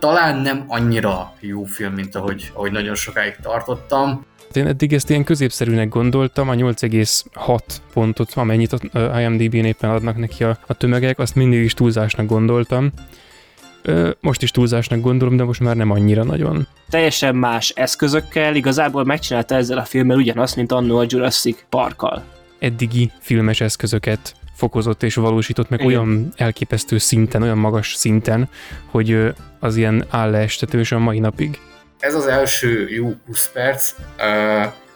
[0.00, 4.24] talán nem annyira jó film, mint ahogy, ahogy nagyon sokáig tartottam.
[4.52, 7.60] Én eddig ezt ilyen középszerűnek gondoltam, a 8,6
[7.92, 12.90] pontot, amennyit a IMDb-n éppen adnak neki a, a tömegek, azt mindig is túlzásnak gondoltam.
[14.20, 16.66] Most is túlzásnak gondolom, de most már nem annyira nagyon.
[16.88, 22.22] Teljesen más eszközökkel, igazából megcsinálta ezzel a filmmel ugyanazt, mint annó a Jurassic Parkkal.
[22.58, 25.92] Eddigi filmes eszközöket fokozott és valósított meg Igen.
[25.92, 28.48] olyan elképesztő szinten, olyan magas szinten,
[28.90, 31.58] hogy az ilyen állleestetős a mai napig.
[31.98, 33.94] Ez az első jó 20 perc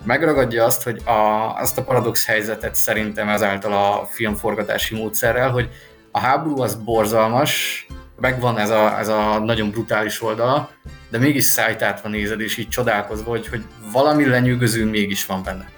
[0.05, 5.69] megragadja azt, hogy a, azt a paradox helyzetet szerintem ezáltal a filmforgatási módszerrel, hogy
[6.11, 7.87] a háború az borzalmas,
[8.21, 10.71] megvan ez a, ez a nagyon brutális oldala,
[11.09, 15.69] de mégis szájtátva nézed, és így csodálkozva, hogy, hogy valami lenyűgöző mégis van benne.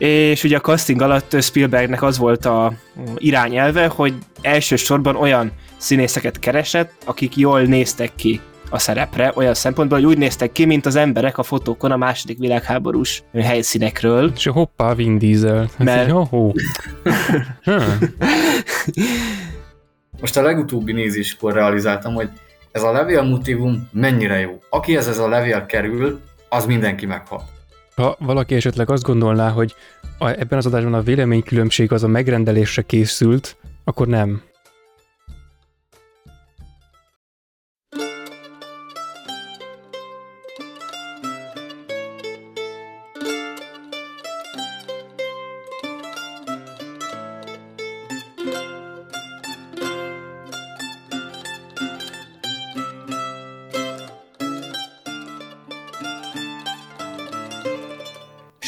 [0.00, 2.72] És ugye a casting alatt Spielbergnek az volt a
[3.16, 8.40] irányelve, hogy elsősorban olyan színészeket keresett, akik jól néztek ki
[8.70, 12.38] a szerepre, olyan szempontból, hogy úgy néztek ki, mint az emberek a fotókon a második
[12.38, 14.32] világháborús helyszínekről.
[14.36, 15.68] És hoppá, Vin Diesel.
[15.78, 16.12] Mert...
[20.20, 22.28] Most a legutóbbi nézéskor realizáltam, hogy
[22.72, 24.58] ez a levél motivum mennyire jó.
[24.70, 27.59] Akihez ez a levél kerül, az mindenki meghal.
[27.94, 29.74] Ha valaki esetleg azt gondolná, hogy
[30.18, 34.42] a, ebben az adásban a véleménykülönbség az a megrendelésre készült, akkor nem.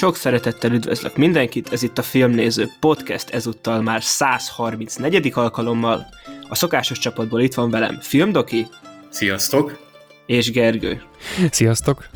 [0.02, 5.30] Sok szeretettel üdvözlök mindenkit, ez itt a Filmnéző Podcast, ezúttal már 134.
[5.34, 6.06] alkalommal.
[6.48, 8.66] A szokásos csapatból itt van velem Filmdoki.
[9.08, 9.78] Sziasztok!
[10.26, 11.02] És Gergő.
[11.50, 12.08] Sziasztok!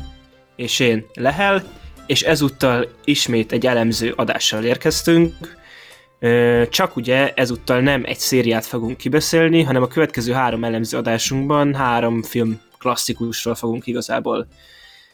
[0.55, 1.63] És én Lehel,
[2.05, 5.33] és ezúttal ismét egy elemző adással érkeztünk.
[6.69, 12.23] Csak ugye ezúttal nem egy szériát fogunk kibeszélni, hanem a következő három elemző adásunkban három
[12.23, 14.47] film klasszikusról fogunk igazából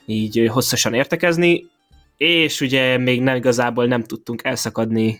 [0.05, 1.71] így hosszasan értekezni
[2.17, 5.19] és ugye még nem igazából nem tudtunk elszakadni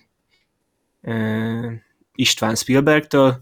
[1.01, 1.71] uh,
[2.15, 3.41] István Spielbergtől,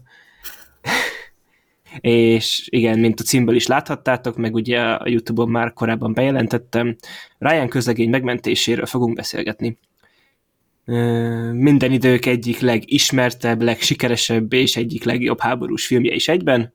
[2.00, 6.96] és igen, mint a címből is láthattátok, meg ugye a Youtube-on már korábban bejelentettem,
[7.38, 9.78] Ryan közlegény megmentéséről fogunk beszélgetni.
[11.52, 16.74] Minden idők egyik legismertebb, legsikeresebb és egyik legjobb háborús filmje is egyben,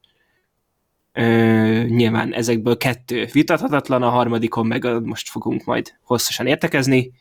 [1.19, 7.11] Ö, nyilván ezekből kettő vitathatatlan, a harmadikon meg most fogunk majd hosszasan értekezni,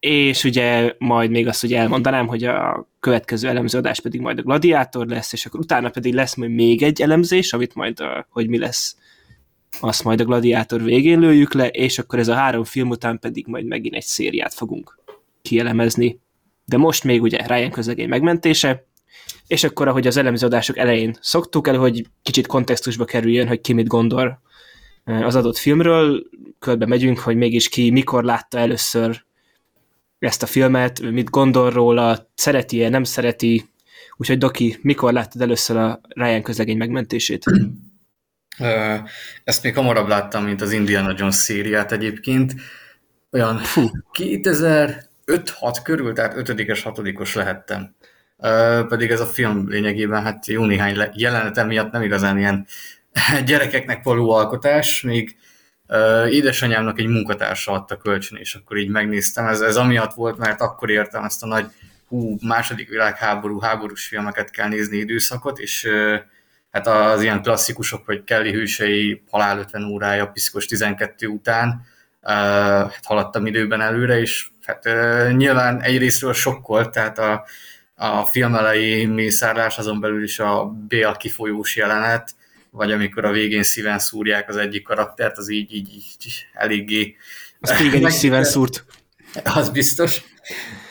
[0.00, 5.06] és ugye majd még azt ugye elmondanám, hogy a következő elemzőadás pedig majd a Gladiátor
[5.06, 8.58] lesz, és akkor utána pedig lesz majd még egy elemzés, amit majd, a, hogy mi
[8.58, 8.96] lesz,
[9.80, 13.46] azt majd a Gladiátor végén lőjük le, és akkor ez a három film után pedig
[13.46, 14.98] majd megint egy szériát fogunk
[15.42, 16.20] kielemezni.
[16.64, 18.85] De most még ugye Ryan közlegény megmentése,
[19.46, 23.86] és akkor, ahogy az elemzőadások elején szoktuk el, hogy kicsit kontextusba kerüljön, hogy ki mit
[23.86, 24.40] gondol
[25.04, 26.22] az adott filmről,
[26.58, 29.24] körbe megyünk, hogy mégis ki mikor látta először
[30.18, 33.68] ezt a filmet, mit gondol róla, szereti-e, nem szereti,
[34.16, 37.44] úgyhogy Doki, mikor láttad először a Ryan közlegény megmentését?
[39.44, 42.54] Ezt még hamarabb láttam, mint az Indiana Jones szériát egyébként.
[43.30, 43.90] Olyan Fú.
[44.18, 45.00] 2005-6
[45.82, 47.94] körül, tehát 5-es, 6 lehettem
[48.88, 52.66] pedig ez a film lényegében hát jó néhány jelenet miatt nem igazán ilyen
[53.46, 55.36] gyerekeknek való alkotás, még
[56.30, 59.46] édesanyámnak egy munkatársa adta kölcsön, és akkor így megnéztem.
[59.46, 61.66] Ez, ez amiatt volt, mert akkor értem ezt a nagy
[62.08, 65.88] hú, második világháború, háborús filmeket kell nézni időszakot, és
[66.70, 71.86] hát az ilyen klasszikusok, hogy Kelly hősei halál 50 órája, Piszkos 12 után,
[72.22, 74.88] hát haladtam időben előre, és hát
[75.36, 77.44] nyilván egyrésztről sokkolt, tehát a,
[77.98, 82.34] a film elejé mészárlás, azon belül is a bél kifolyós jelenet,
[82.70, 87.16] vagy amikor a végén szíven szúrják az egyik karaktert, az így, így, így eléggé...
[87.60, 88.84] Az téged is szíven szúrt.
[89.44, 90.22] Az biztos.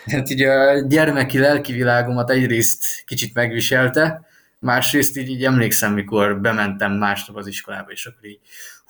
[0.06, 4.26] Hát így a gyermeki lelki világomat egyrészt kicsit megviselte,
[4.60, 8.40] másrészt így, így emlékszem, mikor bementem másnap az iskolába, és akkor így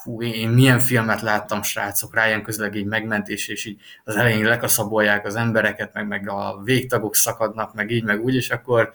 [0.05, 5.35] hú, én milyen filmet láttam, srácok, Ryan közlegény megmentés, és így az elején lekaszabolják az
[5.35, 8.91] embereket, meg, meg a végtagok szakadnak, meg így, meg úgy, és akkor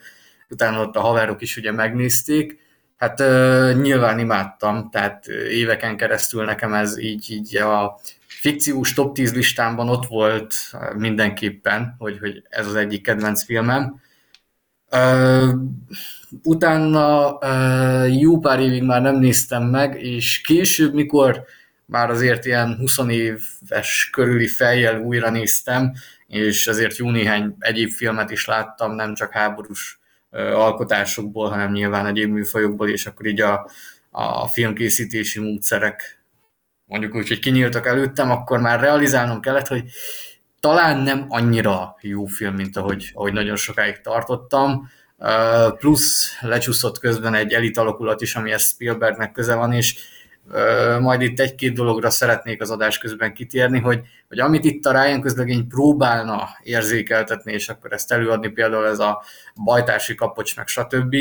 [0.48, 2.58] utána ott a haverok is ugye megnézték.
[2.96, 9.34] Hát uh, nyilván imádtam, tehát éveken keresztül nekem ez így, így a fikciós top 10
[9.34, 10.54] listámban ott volt
[10.96, 14.00] mindenképpen, hogy, hogy ez az egyik kedvenc filmem.
[14.90, 15.52] Uh,
[16.42, 17.38] utána
[18.06, 21.44] jó pár évig már nem néztem meg, és később, mikor
[21.84, 25.92] már azért ilyen 20 éves körüli fejjel újra néztem,
[26.26, 30.00] és azért jó néhány egyéb filmet is láttam, nem csak háborús
[30.52, 33.70] alkotásokból, hanem nyilván egyéb műfajokból, és akkor így a,
[34.10, 36.20] a filmkészítési módszerek
[36.90, 39.84] mondjuk úgy, hogy kinyíltak előttem, akkor már realizálnom kellett, hogy
[40.60, 44.88] talán nem annyira jó film, mint ahogy, ahogy nagyon sokáig tartottam.
[45.78, 49.96] Plusz lecsúszott közben egy elit alakulat is, amihez Spielbergnek köze van, és
[51.00, 55.20] majd itt egy-két dologra szeretnék az adás közben kitérni, hogy, hogy amit itt a Ryan
[55.20, 59.22] közlegény próbálna érzékeltetni, és akkor ezt előadni például ez a
[59.64, 61.16] bajtársi kapocs, meg stb.,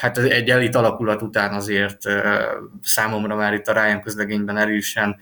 [0.00, 1.98] hát egy elit alakulat után azért
[2.82, 5.16] számomra már itt a Ryan közlegényben erősen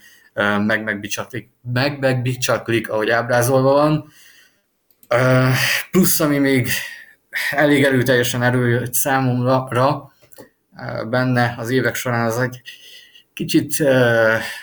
[0.66, 4.12] meg-megbicsaklik, meg-megbicsaklik, ahogy ábrázolva van.
[5.90, 6.68] Plusz, ami még
[7.50, 9.68] elég erőteljesen erőjött számomra
[11.08, 12.62] benne az évek során, az egy
[13.32, 13.82] kicsit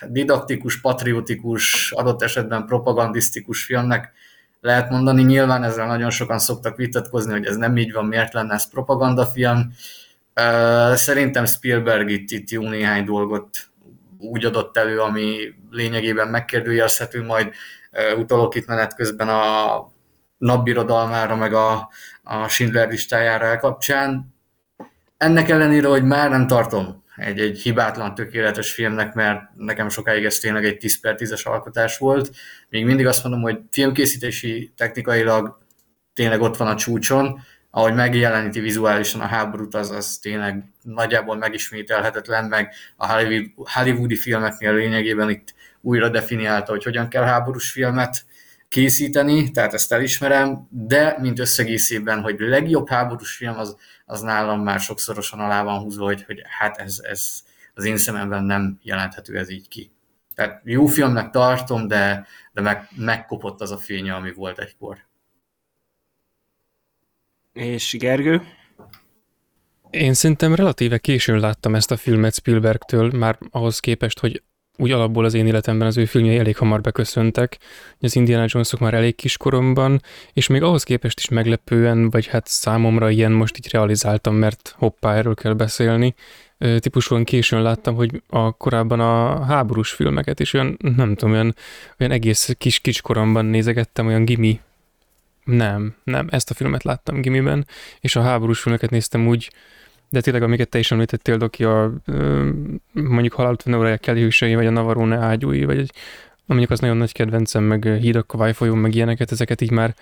[0.08, 4.12] didaktikus, patriotikus, adott esetben propagandisztikus filmnek
[4.62, 5.24] lehet mondani.
[5.24, 9.74] Nyilván ezzel nagyon sokan szoktak vitatkozni, hogy ez nem így van, miért lenne ez propagandafilm.
[10.94, 13.58] Szerintem Spielberg itt, itt jó néhány dolgot
[14.18, 15.36] úgy adott elő, ami
[15.70, 17.54] lényegében megkérdőjelezhető, majd
[18.18, 19.92] utalok itt menet közben a
[20.38, 21.90] napbirodalmára, meg a,
[22.24, 24.36] a Schindler listájára kapcsán.
[25.18, 30.38] Ennek ellenére, hogy már nem tartom egy, egy hibátlan, tökéletes filmnek, mert nekem sokáig ez
[30.38, 32.32] tényleg egy 10 per 10-es alkotás volt.
[32.70, 35.58] Még mindig azt mondom, hogy filmkészítési technikailag
[36.14, 37.40] tényleg ott van a csúcson,
[37.72, 43.08] ahogy megjeleníti vizuálisan a háborút, az, az tényleg nagyjából megismételhetetlen, meg a
[43.56, 48.26] hollywoodi filmeknél lényegében itt újra definiálta, hogy hogyan kell háborús filmet
[48.72, 54.80] készíteni, tehát ezt elismerem, de mint összegészében, hogy legjobb háborús film, az, az nálam már
[54.80, 59.50] sokszorosan alá van húzva, hogy, hogy hát ez, ez az én szememben nem jelenthető ez
[59.50, 59.92] így ki.
[60.36, 64.98] Tehát jó filmnek tartom, de, de meg, megkopott az a fénye, ami volt egykor.
[67.54, 68.42] És Gergő?
[69.90, 74.44] Én szerintem relatíve későn láttam ezt a filmet Spielbergtől, már ahhoz képest, hogy
[74.82, 77.58] úgy alapból az én életemben az ő filmjei elég hamar beköszöntek.
[78.00, 80.02] Az Indiana Jonesok már elég kiskoromban,
[80.34, 85.16] és még ahhoz képest is meglepően, vagy hát számomra ilyen most így realizáltam, mert hoppá,
[85.16, 86.16] erről kell beszélni.
[86.80, 91.56] Típusúan későn láttam, hogy a korábban a háborús filmeket is olyan, nem tudom, olyan,
[92.00, 94.60] olyan egész kis kiskoromban nézegettem, olyan gimi
[95.44, 97.68] nem, nem, ezt a filmet láttam gimiben,
[98.00, 99.52] és a háborús filmeket néztem úgy,
[100.12, 101.94] de tényleg, amiket te is említettél, Doki, a,
[102.92, 105.92] mondjuk halált van Kelly hűsei, vagy a Navarone ágyúi, vagy egy,
[106.46, 109.96] mondjuk az nagyon nagy kedvencem, meg Hídak a folyón, meg ilyeneket, ezeket így már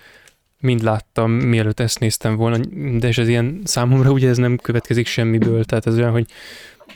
[0.60, 2.56] mind láttam, mielőtt ezt néztem volna,
[2.98, 6.26] de és ez ilyen számomra ugye ez nem következik semmiből, tehát ez olyan, hogy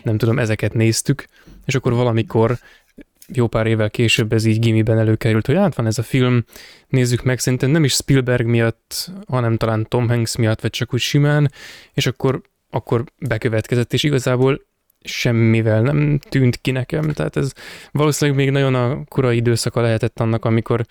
[0.03, 1.25] nem tudom, ezeket néztük,
[1.65, 2.59] és akkor valamikor
[3.33, 6.45] jó pár évvel később ez így gimiben előkerült, hogy hát van ez a film,
[6.89, 11.01] nézzük meg, szerintem nem is Spielberg miatt, hanem talán Tom Hanks miatt, vagy csak úgy
[11.01, 11.51] simán,
[11.93, 12.43] és akkor
[12.75, 14.61] akkor bekövetkezett, és igazából
[15.01, 17.53] semmivel nem tűnt ki nekem, tehát ez
[17.91, 20.85] valószínűleg még nagyon a korai időszaka lehetett annak, amikor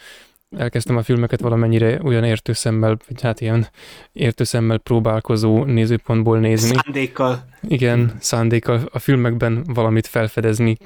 [0.57, 3.67] elkezdtem a filmeket valamennyire olyan értőszemmel, vagy hát ilyen
[4.11, 6.75] értőszemmel próbálkozó nézőpontból nézni.
[6.83, 7.45] Szándékkal.
[7.67, 10.77] Igen, szándékkal, a filmekben valamit felfedezni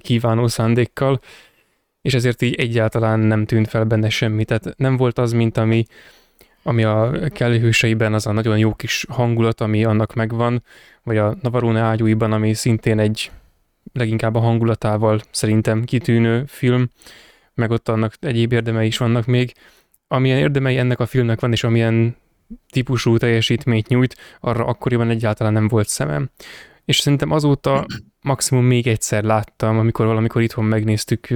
[0.00, 1.20] kívánó szándékkal,
[2.02, 5.86] és ezért így egyáltalán nem tűnt fel benne semmi, tehát nem volt az, mint ami
[6.66, 10.62] ami a Kelly hőseiben az a nagyon jó kis hangulat, ami annak megvan,
[11.02, 13.30] vagy a Navarone ágyúiban, ami szintén egy
[13.92, 16.90] leginkább a hangulatával szerintem kitűnő film,
[17.54, 19.52] meg ott annak egyéb érdemei is vannak még.
[20.08, 22.16] Amilyen érdemei ennek a filmnek van, és amilyen
[22.70, 26.30] típusú teljesítményt nyújt, arra akkoriban egyáltalán nem volt szemem.
[26.84, 27.86] És szerintem azóta
[28.20, 31.28] maximum még egyszer láttam, amikor valamikor itthon megnéztük,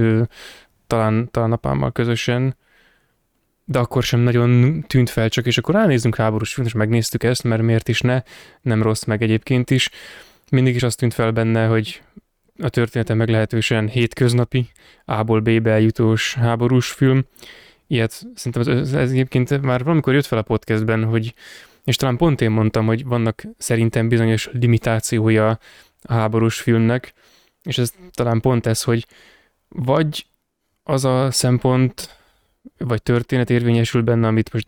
[0.87, 2.55] talán, talán apámmal közösen,
[3.71, 7.43] de akkor sem nagyon tűnt fel csak, és akkor ránézzünk háborús filmet, és megnéztük ezt,
[7.43, 8.21] mert miért is ne,
[8.61, 9.89] nem rossz meg egyébként is.
[10.51, 12.01] Mindig is azt tűnt fel benne, hogy
[12.59, 14.69] a története meglehetősen hétköznapi,
[15.05, 17.25] A-ból B-be eljutós háborús film.
[17.87, 21.33] Ilyet szerintem ez, ez egyébként már valamikor jött fel a podcastben, hogy
[21.83, 25.59] és talán pont én mondtam, hogy vannak szerintem bizonyos limitációja
[26.01, 27.13] a háborús filmnek,
[27.63, 29.05] és ez talán pont ez, hogy
[29.67, 30.25] vagy
[30.83, 32.20] az a szempont
[32.77, 34.67] vagy történet érvényesül benne, amit most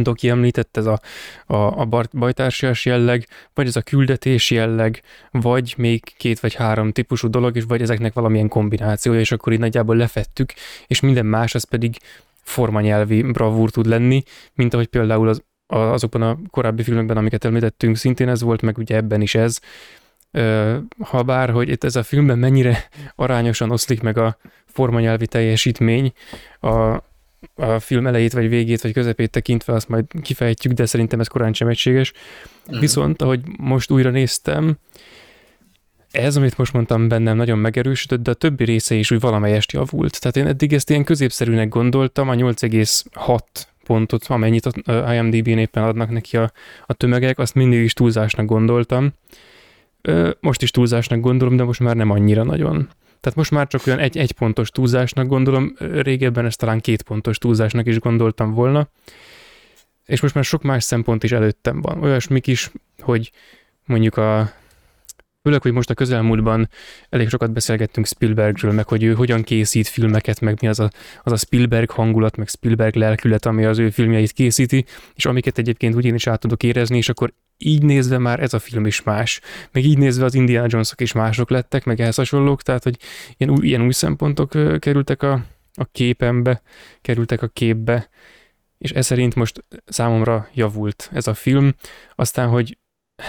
[0.00, 1.00] Doki említett, ez a,
[1.46, 7.28] a, a bajtársias jelleg, vagy ez a küldetés jelleg, vagy még két vagy három típusú
[7.28, 10.52] dolog, és vagy ezeknek valamilyen kombinációja, és akkor így nagyjából lefettük,
[10.86, 11.96] és minden más az pedig
[12.42, 14.22] formanyelvi bravúr tud lenni,
[14.54, 18.96] mint ahogy például az azokban a korábbi filmekben, amiket említettünk, szintén ez volt, meg ugye
[18.96, 19.58] ebben is ez.
[20.98, 24.36] Ha bár, hogy itt ez a filmben mennyire arányosan oszlik meg a
[24.72, 26.12] formanyelvi teljesítmény,
[26.60, 26.68] a,
[27.54, 31.52] a film elejét, vagy végét, vagy közepét tekintve, azt majd kifejtjük, de szerintem ez korán
[31.52, 32.12] sem egységes.
[32.74, 32.78] Mm.
[32.78, 34.78] Viszont, ahogy most újra néztem,
[36.12, 40.20] ez, amit most mondtam bennem, nagyon megerősödött, de a többi része is úgy valamelyest javult.
[40.20, 43.38] Tehát én eddig ezt ilyen középszerűnek gondoltam, a 8,6
[43.84, 46.52] pontot, amennyit a IMDb-n éppen adnak neki a,
[46.86, 49.12] a tömegek, azt mindig is túlzásnak gondoltam.
[50.40, 52.88] Most is túlzásnak gondolom, de most már nem annyira nagyon.
[53.22, 57.38] Tehát most már csak olyan egy, egy pontos túlzásnak gondolom, régebben ezt talán két pontos
[57.38, 58.88] túlzásnak is gondoltam volna.
[60.06, 62.02] És most már sok más szempont is előttem van.
[62.02, 63.32] Olyasmik is, hogy
[63.84, 64.52] mondjuk a
[65.42, 66.68] Főleg, hogy most a közelmúltban
[67.08, 70.90] elég sokat beszélgettünk Spielbergről, meg hogy ő hogyan készít filmeket, meg mi az a,
[71.22, 74.84] az a Spielberg hangulat, meg Spielberg lelkület, ami az ő filmjeit készíti,
[75.14, 78.54] és amiket egyébként úgy én is át tudok érezni, és akkor így nézve már ez
[78.54, 79.40] a film is más.
[79.72, 82.96] Meg így nézve az Indiana Jonesok is mások lettek, meg ehhez hasonlók, tehát hogy
[83.36, 85.44] ilyen új, ilyen új szempontok kerültek a,
[85.74, 86.62] a képembe,
[87.00, 88.08] kerültek a képbe,
[88.78, 91.74] és ez szerint most számomra javult ez a film.
[92.14, 92.78] Aztán, hogy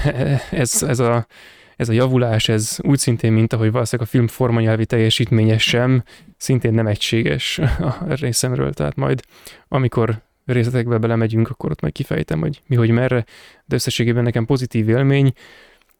[0.51, 1.27] ez, ez a
[1.75, 6.03] ez a javulás, ez úgy szintén, mint ahogy valószínűleg a film formanyelvi teljesítménye sem,
[6.37, 7.57] szintén nem egységes
[7.89, 9.21] a részemről, tehát majd
[9.67, 13.25] amikor részletekbe belemegyünk, akkor ott majd kifejtem, hogy mi, hogy merre,
[13.65, 15.33] de összességében nekem pozitív élmény,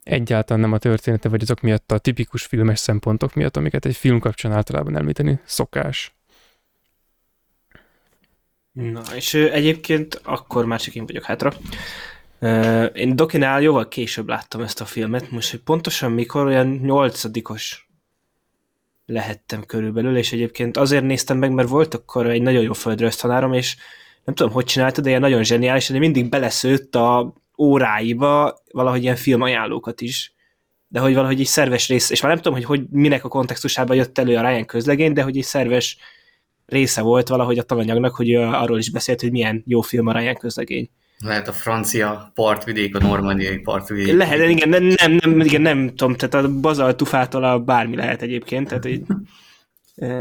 [0.03, 4.19] egyáltalán nem a története, vagy azok miatt a tipikus filmes szempontok miatt, amiket egy film
[4.19, 6.15] kapcsán általában említeni szokás.
[8.71, 11.53] Na, és egyébként akkor már csak én vagyok hátra.
[12.93, 17.89] Én Dokinál jóval később láttam ezt a filmet, most hogy pontosan mikor, olyan nyolcadikos
[19.05, 23.75] lehettem körülbelül, és egyébként azért néztem meg, mert volt akkor egy nagyon jó földröztanárom, és
[24.23, 29.15] nem tudom, hogy csinálta, de ilyen nagyon zseniális, de mindig beleszőtt a óráiba valahogy ilyen
[29.15, 30.33] filmajánlókat is,
[30.87, 33.95] de hogy valahogy egy szerves rész, és már nem tudom, hogy, hogy minek a kontextusában
[33.95, 35.97] jött elő a Ryan közlegény, de hogy egy szerves
[36.65, 40.35] része volt valahogy a tananyagnak, hogy arról is beszélt, hogy milyen jó film a Ryan
[40.35, 40.89] közlegény.
[41.23, 44.15] Lehet a francia partvidék, a normandiai partvidék.
[44.15, 48.67] Lehet, igen, nem, nem, nem, igen, nem tudom, tehát a bazaltufától a bármi lehet egyébként,
[48.67, 49.05] tehát így,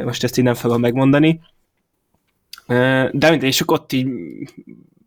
[0.04, 1.40] most ezt így nem fogom megmondani.
[2.66, 4.09] De mindegy, és ott így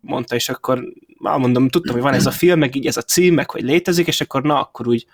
[0.00, 0.84] mondta, és akkor
[1.18, 3.62] már mondom, tudtam, hogy van ez a film, meg így ez a cím, meg hogy
[3.62, 5.06] létezik, és akkor na, akkor úgy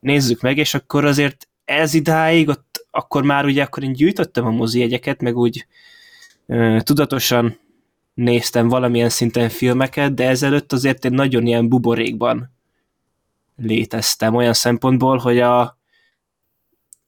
[0.00, 4.50] nézzük meg, és akkor azért ez idáig, ott akkor már ugye akkor én gyűjtöttem a
[4.50, 5.66] mozi jegyeket, meg úgy
[6.78, 7.58] tudatosan
[8.18, 12.50] néztem valamilyen szinten filmeket, de ezelőtt azért én nagyon ilyen buborékban
[13.56, 15.78] léteztem olyan szempontból, hogy a,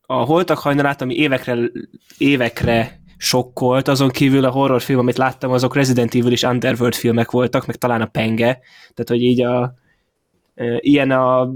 [0.07, 1.59] a Holtak hajnalát, ami évekre,
[2.19, 7.67] évekre sokkolt, azon kívül a horrorfilm, amit láttam, azok Resident Evil és Underworld filmek voltak,
[7.67, 8.61] meg talán a Penge,
[8.95, 9.75] tehát hogy így a
[10.55, 11.50] e, ilyen a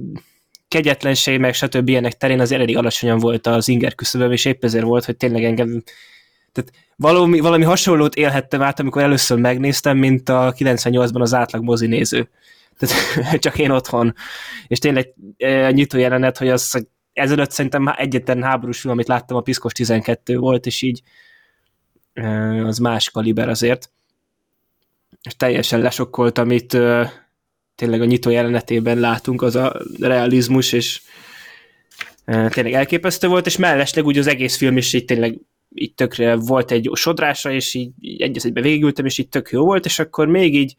[0.68, 1.88] kegyetlenség, meg stb.
[1.88, 5.44] ilyenek terén az elég alacsonyan volt az inger küszöböm, és épp ezért volt, hogy tényleg
[5.44, 5.82] engem
[6.54, 11.86] tehát valami, valami hasonlót élhettem át, amikor először megnéztem, mint a 98-ban az átlag mozi
[11.86, 12.28] néző.
[12.78, 12.96] Tehát
[13.44, 14.14] csak én otthon.
[14.66, 19.40] És tényleg e, nyitó jelenet, hogy az ezelőtt szerintem egyetlen háborús film, amit láttam, a
[19.40, 21.02] Piszkos 12 volt, és így
[22.12, 22.26] e,
[22.66, 23.90] az más kaliber azért.
[25.22, 27.12] És teljesen lesokkolt, amit e,
[27.74, 31.00] tényleg a nyitó jelenetében látunk, az a realizmus, és
[32.24, 35.38] tényleg elképesztő volt, és mellesleg úgy az egész film is így tényleg
[35.74, 39.84] így tökre volt egy sodrása, és így, így egy végigültem, és így tök jó volt,
[39.84, 40.74] és akkor még így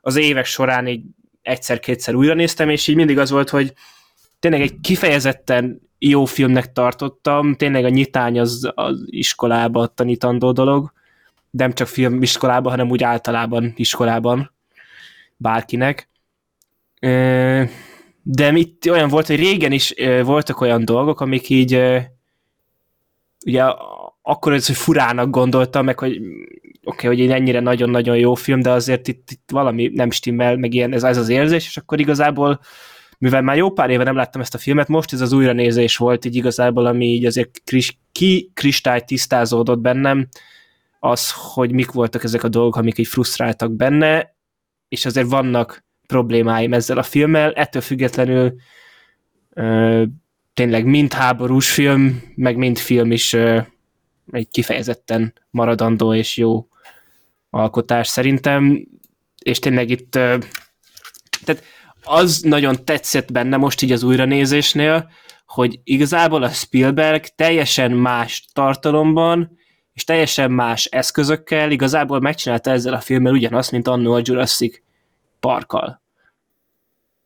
[0.00, 1.02] az évek során így
[1.42, 3.72] egyszer-kétszer újra néztem, és így mindig az volt, hogy
[4.38, 10.92] tényleg egy kifejezetten jó filmnek tartottam, tényleg a nyitány az, az iskolába tanítandó dolog,
[11.50, 14.52] nem csak filmiskolában, hanem úgy általában iskolában
[15.36, 16.08] bárkinek.
[18.22, 21.80] De itt olyan volt, hogy régen is voltak olyan dolgok, amik így
[23.46, 23.62] ugye
[24.26, 28.60] akkor ez, hogy furának gondoltam, meg hogy oké, okay, hogy egy ennyire nagyon-nagyon jó film,
[28.60, 32.00] de azért itt, itt valami nem stimmel, meg ilyen, ez, ez az érzés, és akkor
[32.00, 32.60] igazából
[33.18, 36.24] mivel már jó pár éve nem láttam ezt a filmet, most ez az újranézés volt
[36.24, 40.28] így igazából, ami így azért kris, ki kristály tisztázódott bennem,
[41.00, 44.36] az, hogy mik voltak ezek a dolgok, amik így frusztráltak benne,
[44.88, 48.54] és azért vannak problémáim ezzel a filmmel, ettől függetlenül
[49.54, 50.02] ö,
[50.54, 53.60] tényleg mind háborús film, meg mind film is ö,
[54.30, 56.68] egy kifejezetten maradandó és jó
[57.50, 58.86] alkotás szerintem,
[59.42, 61.62] és tényleg itt tehát
[62.02, 65.10] az nagyon tetszett benne most így az újranézésnél,
[65.46, 69.58] hogy igazából a Spielberg teljesen más tartalomban,
[69.92, 74.80] és teljesen más eszközökkel igazából megcsinálta ezzel a filmmel ugyanazt, mint annó a Jurassic
[75.40, 76.02] Parkkal.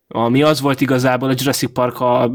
[0.08, 2.30] Ami az volt igazából a Jurassic Park a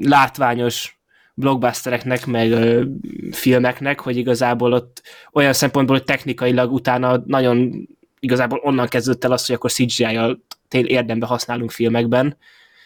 [0.00, 0.95] látványos
[1.38, 2.84] blockbustereknek, meg ö,
[3.30, 5.02] filmeknek, hogy igazából ott
[5.32, 7.88] olyan szempontból, hogy technikailag utána nagyon
[8.20, 10.40] igazából onnan kezdődött el az, hogy akkor CGI-jal
[10.70, 12.36] érdembe használunk filmekben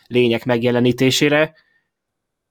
[0.07, 1.55] lények megjelenítésére.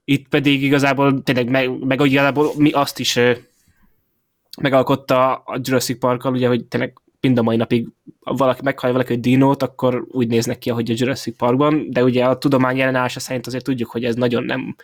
[0.04, 3.32] Itt pedig igazából tényleg meg, meg igazából mi azt is ö,
[4.62, 7.88] megalkotta a Jurassic Parkkal, ugye, hogy tényleg mind a mai napig
[8.20, 12.26] valaki meghallja valaki egy dinót, akkor úgy néznek ki, ahogy a Jurassic Parkban, de ugye
[12.26, 14.76] a tudomány jelenása szerint azért tudjuk, hogy ez nagyon nem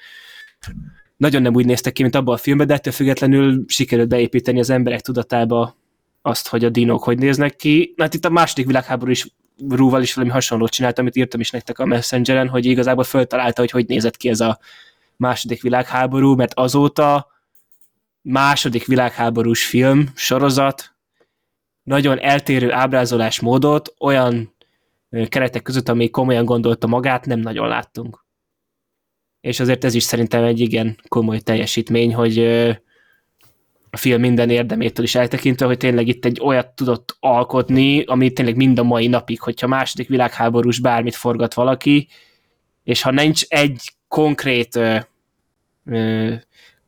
[1.18, 4.70] nagyon nem úgy néztek ki, mint abban a filmben, de ettől függetlenül sikerült beépíteni az
[4.70, 5.76] emberek tudatába
[6.22, 7.94] azt, hogy a dinók hogy néznek ki.
[7.98, 9.28] Hát itt a második világháború is
[9.70, 13.72] Rúval is valami hasonlót csinált, amit írtam is nektek a Messengeren, hogy igazából föltalálta, hogy
[13.72, 14.60] hogy nézett ki ez a
[15.18, 17.28] második világháború, mert azóta
[18.22, 20.96] második világháborús film, sorozat,
[21.84, 24.56] nagyon eltérő ábrázolásmódot olyan
[25.30, 28.25] keretek között, ami komolyan gondolta magát, nem nagyon láttunk.
[29.46, 32.40] És azért ez is szerintem egy igen komoly teljesítmény, hogy
[33.90, 38.56] a film minden érdemétől is eltekintve, hogy tényleg itt egy olyat tudott alkotni, ami tényleg
[38.56, 42.08] mind a mai napig, hogyha második világháborús bármit forgat valaki,
[42.84, 44.98] és ha nincs egy konkrét ö,
[45.86, 46.34] ö,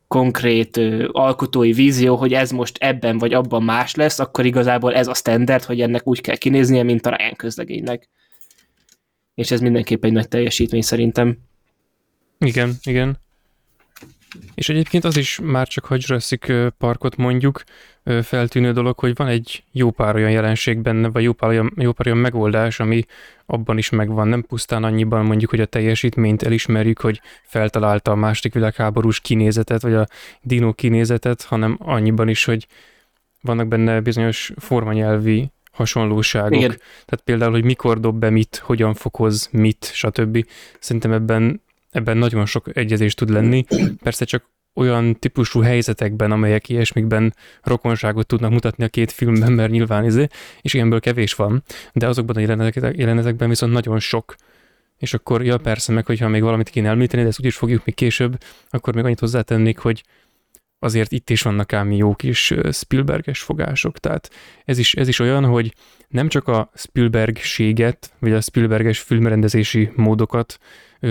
[0.08, 5.06] konkrét ö, alkotói vízió, hogy ez most ebben vagy abban más lesz, akkor igazából ez
[5.06, 8.08] a standard, hogy ennek úgy kell kinéznie, mint a Ryan közlegénynek.
[9.34, 11.47] És ez mindenképp egy nagy teljesítmény szerintem.
[12.38, 13.18] Igen, igen.
[14.54, 17.62] És egyébként az is már csak, hogy Jurassic Parkot mondjuk,
[18.22, 21.92] feltűnő dolog, hogy van egy jó pár olyan jelenség benne, vagy jó pár olyan, jó
[21.92, 23.04] pár olyan megoldás, ami
[23.46, 24.28] abban is megvan.
[24.28, 29.94] Nem pusztán annyiban mondjuk, hogy a teljesítményt elismerjük, hogy feltalálta a második világháborús kinézetet, vagy
[29.94, 30.06] a
[30.42, 32.66] dino kinézetet, hanem annyiban is, hogy
[33.40, 36.58] vannak benne bizonyos formanyelvi hasonlóságok.
[36.58, 36.76] Igen.
[37.04, 40.46] Tehát például, hogy mikor dob be mit, hogyan fokoz mit, stb.
[40.78, 43.64] Szerintem ebben ebben nagyon sok egyezés tud lenni.
[44.02, 50.04] Persze csak olyan típusú helyzetekben, amelyek ilyesmikben rokonságot tudnak mutatni a két filmben, mert nyilván
[50.04, 50.26] izé,
[50.60, 51.62] és ilyenből kevés van,
[51.92, 54.34] de azokban a jelenetekben viszont nagyon sok.
[54.96, 57.94] És akkor, ja persze, meg hogyha még valamit kéne említeni, de ezt úgyis fogjuk még
[57.94, 58.38] később,
[58.70, 60.02] akkor még annyit hozzátennék, hogy
[60.78, 64.30] azért itt is vannak ám jó kis Spielberges fogások, tehát
[64.64, 65.74] ez is, ez is olyan, hogy
[66.08, 70.58] nem csak a Spielbergséget, vagy a Spielberges filmrendezési módokat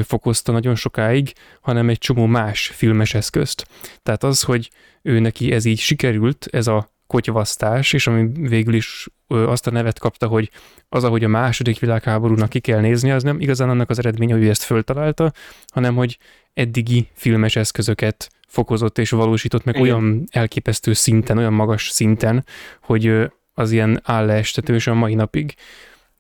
[0.03, 3.67] fokozta nagyon sokáig, hanem egy csomó más filmes eszközt.
[4.03, 9.08] Tehát az, hogy ő neki ez így sikerült, ez a kotyvasztás, és ami végül is
[9.28, 10.52] azt a nevet kapta, hogy
[10.89, 14.43] az, ahogy a második világháborúnak ki kell nézni, az nem igazán annak az eredménye, hogy
[14.43, 15.32] ő ezt föltalálta,
[15.74, 16.17] hanem hogy
[16.54, 19.88] eddigi filmes eszközöket fokozott és valósított meg Igen.
[19.88, 22.46] olyan elképesztő szinten, olyan magas szinten,
[22.82, 25.56] hogy az ilyen állástetős a mai napig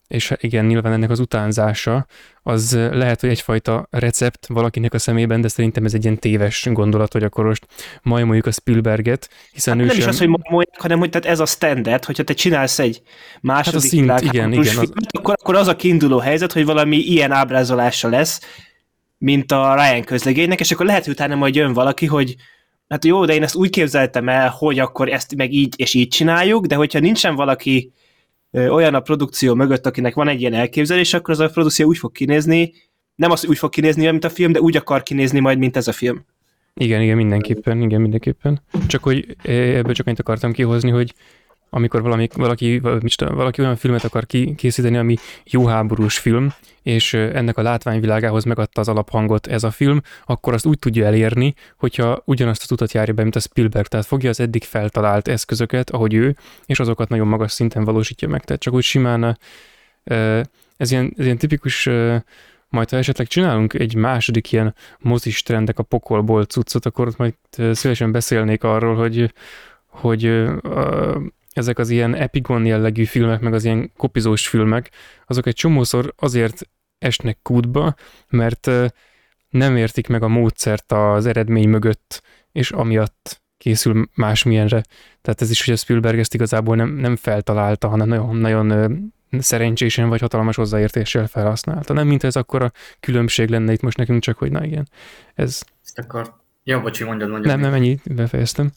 [0.07, 2.05] és igen, nyilván ennek az utánzása,
[2.43, 7.13] az lehet, hogy egyfajta recept valakinek a szemében, de szerintem ez egy ilyen téves gondolat,
[7.13, 7.65] hogy akkor most
[8.01, 10.03] majmoljuk a Spielberget, hiszen hát ő nem sem...
[10.03, 13.01] is az, hogy majmoljuk, hanem hogy tehát ez a standard, hogyha te csinálsz egy
[13.41, 15.05] második hát a szint, igen, igen, filmet, az...
[15.11, 18.41] akkor, akkor az a kiinduló helyzet, hogy valami ilyen ábrázolása lesz,
[19.17, 22.35] mint a Ryan közlegénynek, és akkor lehet, hogy utána majd jön valaki, hogy
[22.87, 26.07] hát jó, de én ezt úgy képzeltem el, hogy akkor ezt meg így és így
[26.07, 27.91] csináljuk, de hogyha nincsen valaki
[28.51, 32.11] olyan a produkció mögött, akinek van egy ilyen elképzelés, akkor az a produkció úgy fog
[32.11, 32.73] kinézni,
[33.15, 35.87] nem az úgy fog kinézni, mint a film, de úgy akar kinézni majd, mint ez
[35.87, 36.25] a film.
[36.73, 38.61] Igen, igen, mindenképpen, igen, mindenképpen.
[38.87, 41.13] Csak hogy ebből csak annyit akartam kihozni, hogy
[41.69, 42.79] amikor valami, valaki,
[43.19, 46.53] valaki olyan filmet akar ki, készíteni, ami jó háborús film,
[46.83, 51.53] és ennek a látványvilágához megadta az alaphangot ez a film, akkor azt úgy tudja elérni,
[51.77, 55.89] hogyha ugyanazt az utat járja be, mint a Spielberg, tehát fogja az eddig feltalált eszközöket,
[55.89, 58.43] ahogy ő, és azokat nagyon magas szinten valósítja meg.
[58.43, 59.37] Tehát csak úgy simán
[60.77, 61.89] ez ilyen, ez ilyen tipikus
[62.69, 67.33] majd ha esetleg csinálunk egy második ilyen mozis trendek a pokolból cuccot, akkor ott majd
[67.71, 69.33] szívesen beszélnék arról, hogy,
[69.85, 70.43] hogy
[71.57, 74.91] ezek az ilyen epigon jellegű filmek, meg az ilyen kopizós filmek,
[75.25, 77.95] azok egy csomószor azért esnek kútba,
[78.27, 78.71] mert
[79.49, 84.83] nem értik meg a módszert az eredmény mögött, és amiatt készül másmilyenre.
[85.21, 90.09] Tehát ez is, hogy a Spielberg ezt igazából nem, nem feltalálta, hanem nagyon, nagyon szerencsésen
[90.09, 91.93] vagy hatalmas hozzáértéssel felhasználta.
[91.93, 94.89] Nem mint ez akkor a különbség lenne itt most nekünk, csak hogy na igen,
[95.33, 95.61] ez...
[95.83, 96.45] Ezt akar...
[96.67, 97.53] Ja, bocsi, mondjad, mondjad.
[97.53, 98.71] Nem, nem, ennyi, befejeztem.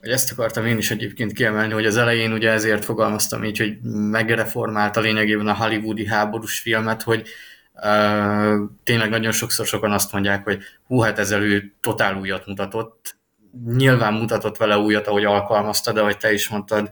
[0.00, 3.78] Hogy ezt akartam én is egyébként kiemelni, hogy az elején ugye ezért fogalmaztam így, hogy
[4.10, 7.28] megreformálta lényegében a hollywoodi háborús filmet, hogy
[7.74, 13.16] uh, tényleg nagyon sokszor sokan azt mondják, hogy hú, hát ezzel ő totál újat mutatott.
[13.66, 16.90] Nyilván mutatott vele újat, ahogy alkalmazta, de ahogy te is mondtad,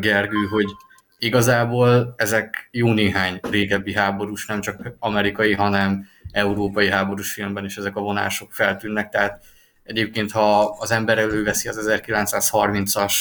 [0.00, 0.66] Gergő, hogy
[1.18, 7.96] igazából ezek jó néhány régebbi háborús, nem csak amerikai, hanem európai háborús filmben is ezek
[7.96, 9.44] a vonások feltűnnek, tehát
[9.82, 13.12] egyébként, ha az ember előveszi az 1930-as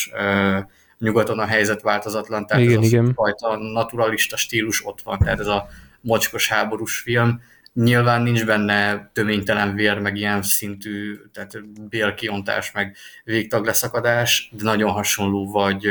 [0.99, 3.05] nyugaton a helyzet változatlan, tehát igen, ez igen.
[3.05, 5.67] a fajta naturalista stílus ott van, tehát ez a
[6.01, 7.41] mocskos háborús film,
[7.73, 14.91] nyilván nincs benne töménytelen vér, meg ilyen szintű, tehát bélkiontás, meg végtag leszakadás, de nagyon
[14.91, 15.83] hasonló vagy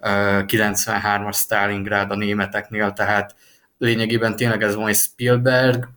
[0.00, 3.34] 93-as Stalingrád a németeknél, tehát
[3.78, 5.88] lényegében tényleg ez van egy Spielberg,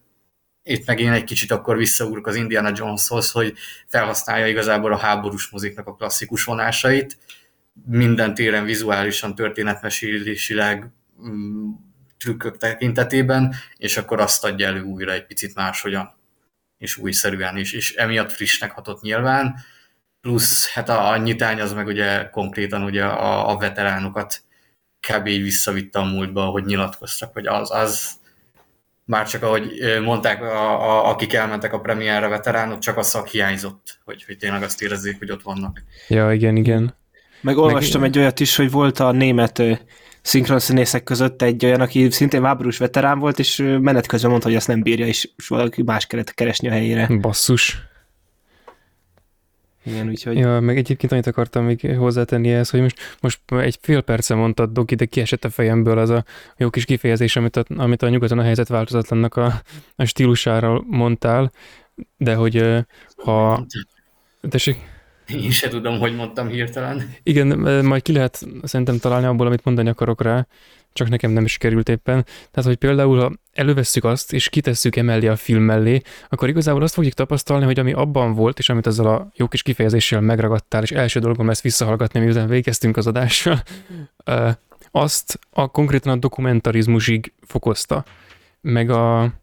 [0.70, 3.54] itt meg én egy kicsit akkor visszaúrok az Indiana Joneshoz, hogy
[3.88, 7.18] felhasználja igazából a háborús moziknak a klasszikus vonásait,
[7.86, 10.88] minden téren vizuálisan, történetmesélésileg
[11.28, 11.70] mm,
[12.18, 16.16] trükkök tekintetében, és akkor azt adja elő újra egy picit máshogyan,
[16.78, 19.56] és újszerűen is, és emiatt frissnek hatott nyilván,
[20.22, 24.44] plusz hát a, a nyitány az meg ugye konkrétan ugye a, a veteránokat
[25.08, 25.28] kb.
[25.28, 28.19] így visszavitte a múltba, hogy nyilatkoztak, hogy az, az
[29.10, 29.72] már csak ahogy
[30.04, 34.64] mondták, a, a, akik elmentek a premierre veteránok, csak a szak hiányzott, hogy, hogy tényleg
[34.64, 35.84] azt érezzék, hogy ott vannak.
[36.08, 36.96] Ja, igen, igen.
[37.42, 38.10] Meg olvastam Meg...
[38.10, 39.62] egy olyat is, hogy volt a német
[40.22, 44.68] szinkronszínészek között egy olyan, aki szintén háborús veterán volt, és menet közben mondta, hogy azt
[44.68, 47.08] nem bírja, és valaki más kellett keresni a helyére.
[47.22, 47.89] Basszus.
[49.90, 50.38] Igen, úgyhogy...
[50.38, 54.72] Ja, meg egyébként annyit akartam még hozzátenni ehhez, hogy most, most egy fél perce mondtad,
[54.72, 56.24] Doki, de kiesett a fejemből az a
[56.58, 59.62] jó kis kifejezés, amit a, amit a nyugaton a helyzet változatlannak a,
[59.96, 61.52] a stílusára mondtál,
[62.18, 63.66] de hogy ha...
[64.50, 64.78] Tessék?
[65.28, 67.14] Én se tudom, hogy mondtam hirtelen.
[67.24, 67.48] Igen,
[67.86, 70.48] majd ki lehet szerintem találni abból, amit mondani akarok rá,
[71.00, 72.26] csak nekem nem is került éppen.
[72.52, 76.94] Tehát, hogy például, ha elővesszük azt, és kitesszük emellé a film mellé, akkor igazából azt
[76.94, 80.92] fogjuk tapasztalni, hogy ami abban volt, és amit ezzel a jó kis kifejezéssel megragadtál, és
[80.92, 83.64] első dolgom lesz visszahallgatni, miután végeztünk az adással,
[84.92, 88.06] azt a konkrétan a dokumentarizmusig fokozta.
[88.62, 89.34] Meg a,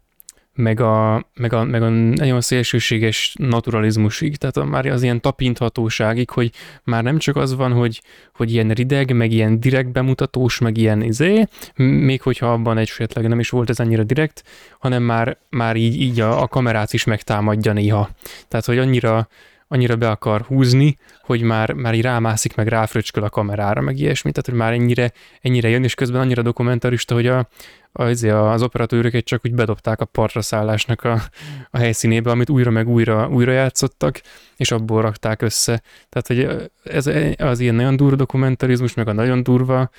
[0.57, 6.51] meg a, meg a, meg a nagyon szélsőséges naturalizmusig, tehát már az ilyen tapinthatóságig, hogy
[6.85, 8.03] már nem csak az van, hogy,
[8.35, 11.45] hogy ilyen rideg, meg ilyen direkt bemutatós, meg ilyen izé,
[11.77, 14.45] még hogyha abban esetleg nem is volt ez annyira direkt,
[14.79, 18.11] hanem már, már így, így a, a kamerát is megtámadja néha.
[18.49, 19.29] Tehát, hogy annyira,
[19.69, 24.31] annyira be akar húzni, hogy már, már így rámászik, meg ráfröcsköl a kamerára, meg ilyesmi,
[24.31, 27.49] tehát hogy már ennyire, ennyire jön, és közben annyira dokumentarista, hogy a,
[27.93, 31.23] az, az operatőröket csak úgy bedobták a partra szállásnak a,
[31.71, 34.21] a helyszínébe, amit újra meg újra, újra játszottak,
[34.57, 35.83] és abból rakták össze.
[36.09, 37.07] Tehát, hogy ez
[37.39, 39.91] az ilyen nagyon durva dokumentarizmus, meg a nagyon durva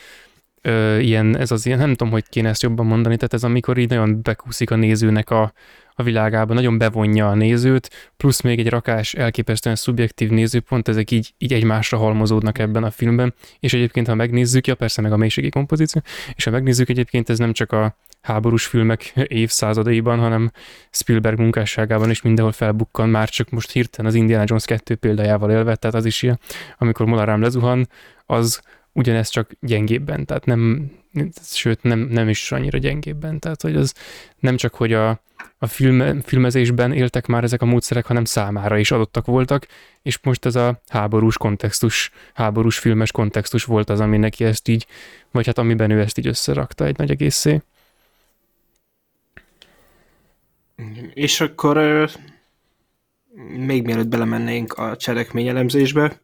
[0.62, 3.78] ö, ilyen, ez az ilyen, nem tudom, hogy kéne ezt jobban mondani, tehát ez amikor
[3.78, 5.54] így nagyon bekúszik a nézőnek a,
[6.00, 11.34] a világába, nagyon bevonja a nézőt, plusz még egy rakás elképesztően szubjektív nézőpont, ezek így,
[11.38, 15.50] így egymásra halmozódnak ebben a filmben, és egyébként, ha megnézzük, ja persze meg a mélységi
[15.50, 16.02] kompozíció,
[16.36, 20.52] és ha megnézzük egyébként, ez nem csak a háborús filmek évszázadaiban, hanem
[20.92, 25.76] Spielberg munkásságában is mindenhol felbukkan, már csak most hirtelen az Indiana Jones 2 példájával élve,
[25.76, 26.40] tehát az is ilyen,
[26.78, 27.90] amikor Molarám lezuhan,
[28.26, 30.92] az ugyanezt csak gyengébben, tehát nem,
[31.42, 33.94] sőt nem, nem is annyira gyengébben, tehát hogy az
[34.40, 35.22] nem csak, hogy a,
[35.58, 39.68] a film, filmezésben éltek már ezek a módszerek, hanem számára is adottak voltak,
[40.02, 44.88] és most ez a háborús kontextus, háborús filmes kontextus volt az, ami neki ezt így,
[45.32, 47.62] vagy hát amiben ő ezt így összerakta egy nagy egészé.
[51.14, 52.08] És akkor
[53.66, 56.22] még mielőtt belemennénk a cselekményelemzésbe,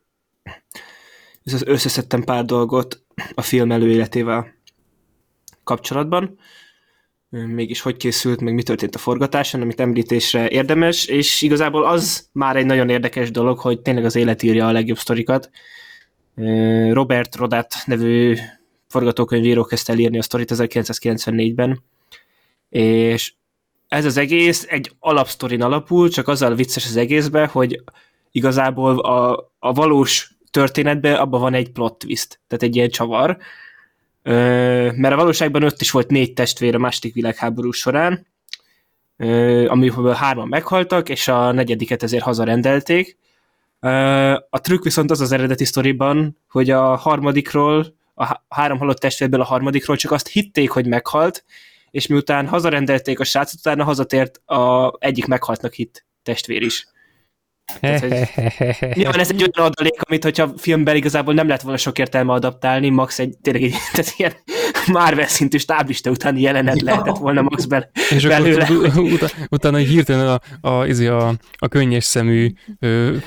[1.66, 3.04] összeszedtem pár dolgot
[3.34, 4.54] a film előéletével
[5.64, 6.38] kapcsolatban
[7.34, 12.56] mégis hogy készült, meg mi történt a forgatáson, amit említésre érdemes, és igazából az már
[12.56, 15.50] egy nagyon érdekes dolog, hogy tényleg az élet írja a legjobb sztorikat.
[16.92, 18.36] Robert Rodat nevű
[18.88, 21.84] forgatókönyvíró kezdte el írni a sztorit 1994-ben,
[22.70, 23.34] és
[23.88, 27.84] ez az egész egy alapsztorin alapul, csak azzal vicces az egészben, hogy
[28.32, 33.38] igazából a, a valós történetben abban van egy plot twist, tehát egy ilyen csavar,
[34.24, 38.28] mert a valóságban ott is volt négy testvér a második világháború során,
[39.68, 43.18] amiből hárman meghaltak, és a negyediket ezért hazarendelték.
[44.50, 49.46] A trükk viszont az az eredeti sztoriban, hogy a harmadikról, a három halott testvérből a
[49.46, 51.44] harmadikról csak azt hitték, hogy meghalt,
[51.92, 56.88] és miután hazarendelték a srácot, utána hazatért a egyik meghaltnak hit testvér is.
[58.94, 62.90] Nyilván ez egy olyan adalék, amit hogyha filmben igazából nem lett volna sok értelme adaptálni,
[62.90, 64.34] max egy tényleg egy tehát ilyen
[64.88, 68.64] Marvel szintű stáblista utáni jelenet lehetett volna Max be, És belőle.
[68.64, 72.54] akkor utána, utána hirtelen a, a, a, a, a könnyes szemű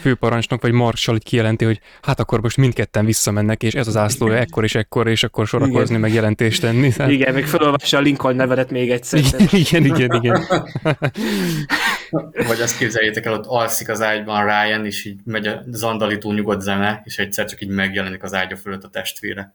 [0.01, 4.65] főparancsnok, vagy Marshall kijelenti, hogy hát akkor most mindketten visszamennek, és ez az ászlója ekkor
[4.65, 6.01] és ekkor, és akkor sorakozni, igen.
[6.01, 6.93] meg jelentést tenni.
[6.93, 7.13] Tehát...
[7.13, 9.19] Igen, meg felolvassa a Lincoln nevedet még egyszer.
[9.19, 10.15] Igen, igen, igen.
[10.15, 10.45] igen.
[12.47, 16.61] Vagy azt képzeljétek el, ott alszik az ágyban Ryan, és így megy a zandalító nyugodt
[16.61, 19.55] zene, és egyszer csak így megjelenik az ágya fölött a testvére.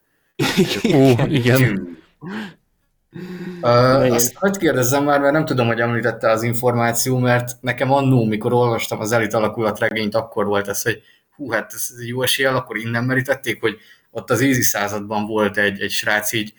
[0.93, 1.97] Ó, igen.
[3.61, 8.25] Uh, azt hagyd kérdezzem már, mert nem tudom, hogy említette az információ, mert nekem annó,
[8.25, 11.01] mikor olvastam az elit alakulat regényt, akkor volt ez, hogy
[11.35, 13.77] hú, hát ez jó eséllyel, akkor innen merítették, hogy
[14.11, 16.53] ott az Easy században volt egy, egy srác, így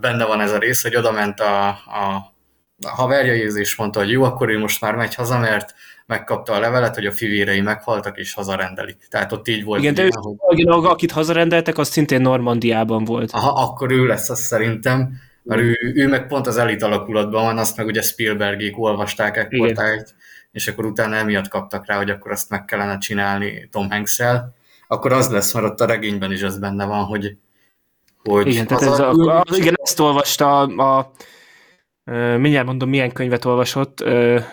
[0.00, 2.33] benne van ez a rész, hogy oda ment a, a
[2.82, 5.74] haverja és mondta, hogy jó, akkor ő most már megy haza, mert
[6.06, 9.06] megkapta a levelet, hogy a fivérei meghaltak, és hazarendelik.
[9.10, 9.80] Tehát ott így volt.
[9.80, 10.66] Igen, de ő, hogy...
[10.66, 13.30] akit hazarendeltek, az szintén Normandiában volt.
[13.32, 17.58] Aha, akkor ő lesz az szerintem, mert ő, ő meg pont az elit alakulatban van,
[17.58, 20.14] azt meg ugye Spielbergék olvasták ekkortájt,
[20.52, 24.54] és akkor utána emiatt kaptak rá, hogy akkor azt meg kellene csinálni Tom hanks -el.
[24.88, 27.36] Akkor az lesz, mert ott a regényben is az benne van, hogy,
[28.24, 31.10] hogy igen, tehát ez a, a, igen, ezt olvasta a, a
[32.38, 34.04] mindjárt mondom, milyen könyvet olvasott.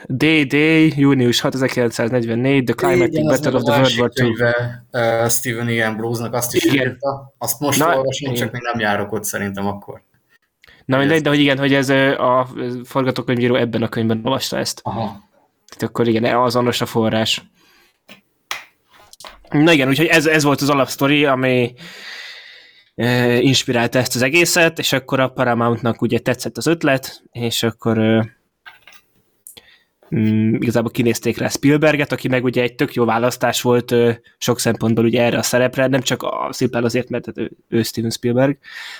[0.07, 4.25] Day Day, június 6, 1944, The Climatic igen, Battle of the World War II.
[4.25, 6.87] Könyve, uh, Stephen Ian Bruce-nak azt is igen.
[6.87, 7.33] írta.
[7.37, 10.01] Azt most Na, olvasom, csak még nem járok ott szerintem akkor.
[10.85, 12.47] Na mindegy, de hogy igen, hogy ez a
[12.83, 14.79] forgatókönyvíró ebben a könyvben olvasta ezt.
[14.83, 15.29] Aha.
[15.67, 17.41] Tehát akkor igen, azonos a forrás.
[19.49, 21.73] Na igen, úgyhogy ez, ez volt az alapsztori, ami
[23.39, 27.97] inspirálta ezt az egészet, és akkor a Paramountnak ugye tetszett az ötlet, és akkor
[30.15, 33.95] mm, igazából kinézték rá Spielberget, aki meg ugye egy tök jó választás volt
[34.37, 37.83] sok szempontból ugye erre a szerepre, nem csak a, szimplán azért, mert hát ő, ő
[37.83, 38.57] Steven Spielberg,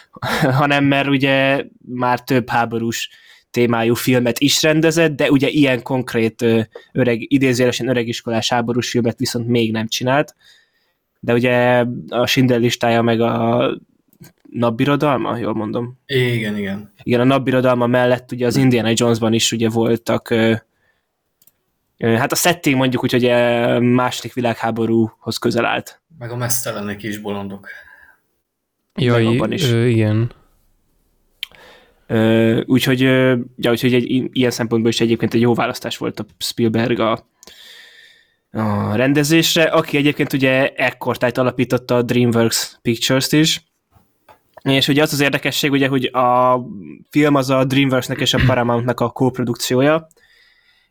[0.59, 3.09] hanem mert ugye már több háborús
[3.51, 6.45] témájú filmet is rendezett, de ugye ilyen konkrét
[6.91, 10.35] öreg, idézélesen öregiskolás háborús filmet viszont még nem csinált.
[11.19, 13.81] De ugye a Schindler listája meg a
[14.51, 15.99] napbirodalma, jól mondom?
[16.05, 16.93] Igen, igen.
[17.03, 20.33] Igen, a napbirodalma mellett ugye az Indiana Jonesban is ugye voltak
[22.01, 23.29] hát a setting mondjuk úgy, hogy
[23.83, 26.01] második világháborúhoz közel állt.
[26.17, 27.67] Meg a mesztelenek is bolondok.
[28.95, 29.71] Jaj, is.
[29.71, 30.31] Ö, igen.
[32.65, 32.99] úgyhogy,
[33.55, 37.27] ja, úgyhogy egy, ilyen szempontból is egyébként egy jó választás volt a Spielberg a,
[38.51, 43.70] a rendezésre, aki egyébként ugye ekkortájt alapította a DreamWorks Pictures-t is,
[44.63, 46.59] és ugye az az érdekesség, ugye, hogy a
[47.09, 50.07] film az a DreamWorks-nek és a Paramount-nak a kóprodukciója,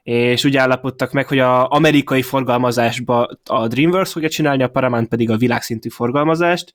[0.03, 5.31] és úgy állapodtak meg, hogy a amerikai forgalmazásba a DreamWorks fogja csinálni, a Paramount pedig
[5.31, 6.75] a világszintű forgalmazást,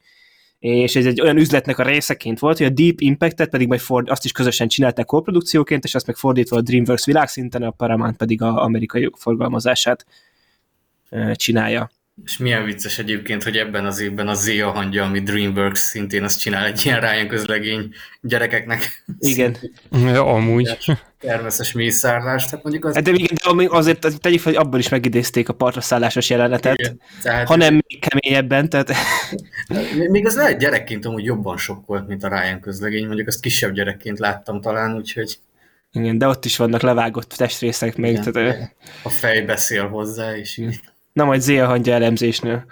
[0.59, 4.09] és ez egy olyan üzletnek a részeként volt, hogy a Deep Impact-et pedig majd ford,
[4.09, 8.41] azt is közösen csinálták kóprodukcióként, és azt meg fordítva a DreamWorks világszinten, a Paramount pedig
[8.41, 10.05] a amerikai forgalmazását
[11.33, 11.89] csinálja.
[12.23, 16.39] És milyen vicces egyébként, hogy ebben az évben a Zia hangja, ami DreamWorks szintén azt
[16.39, 19.03] csinál egy ilyen Ryan közlegény gyerekeknek.
[19.19, 19.57] Igen.
[19.91, 20.77] Ja, amúgy.
[21.19, 22.93] Természetes mészárlás, tehát mondjuk az...
[22.93, 27.01] De, igen, de azért tegyük fel, hogy abban is megidézték a partra szállásos jelenetet, igen,
[27.21, 27.47] tehát...
[27.47, 28.91] hanem még keményebben, tehát...
[30.09, 33.73] Még az lehet gyerekként amúgy jobban sok volt, mint a Ryan közlegény, mondjuk azt kisebb
[33.73, 35.37] gyerekként láttam talán, úgyhogy...
[35.91, 38.11] Igen, de ott is vannak levágott testrészek még.
[38.11, 38.75] Igen, tehát...
[39.03, 40.79] A fej beszél hozzá, és így...
[41.15, 42.65] Na majd Zia hangja elemzésnél.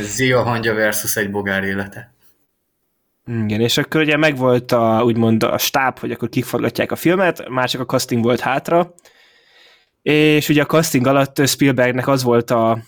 [0.00, 2.14] Zia hangja versus egy bogár élete.
[3.26, 7.68] Igen, és akkor ugye megvolt a, úgymond a stáb, hogy akkor kiforgatják a filmet, már
[7.68, 8.94] csak a casting volt hátra,
[10.02, 12.78] és ugye a casting alatt Spielbergnek az volt a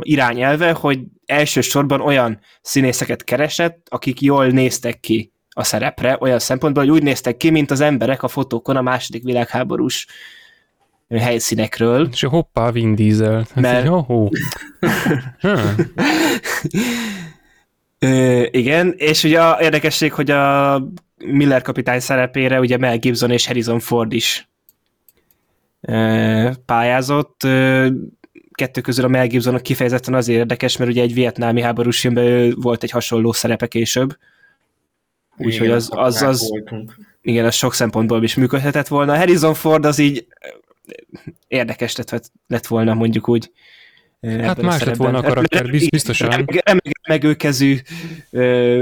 [0.00, 6.92] irányelve, hogy elsősorban olyan színészeket keresett, akik jól néztek ki a szerepre, olyan szempontból, hogy
[6.92, 10.06] úgy néztek ki, mint az emberek a fotókon a második világháborús
[11.08, 12.08] helyszínekről.
[12.12, 13.46] És hoppá, Vin Diesel.
[13.54, 13.88] Mert...
[13.88, 14.30] Oh,
[17.98, 20.82] Ö, igen, és ugye a érdekesség, hogy a
[21.16, 24.48] Miller kapitány szerepére ugye Mel Gibson és Harrison Ford is
[25.80, 27.42] ö, pályázott.
[27.44, 27.88] Ö,
[28.52, 32.82] kettő közül a Mel Gibson kifejezetten azért érdekes, mert ugye egy vietnámi háborús filmben volt
[32.82, 34.16] egy hasonló szerepe később.
[35.36, 36.50] Úgyhogy az, az, az,
[37.20, 39.16] igen, az sok szempontból is működhetett volna.
[39.16, 40.26] Harrison Ford az így
[41.48, 43.50] érdekes lett, lett volna mondjuk úgy.
[44.22, 46.48] Hát más lett volna a karakter, biztosan.
[47.08, 47.78] Megőkezű,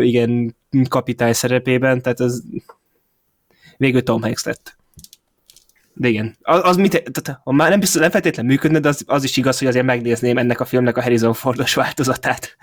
[0.01, 0.57] igen,
[0.89, 2.45] kapitány szerepében, tehát az
[3.77, 4.77] végül Tom Hanks lett.
[5.93, 9.03] De igen, az, az mit, tehát, ha már nem, biztos, nem feltétlenül működne, de az,
[9.07, 12.57] az is igaz, hogy azért megnézném ennek a filmnek a Harrison Fordos változatát.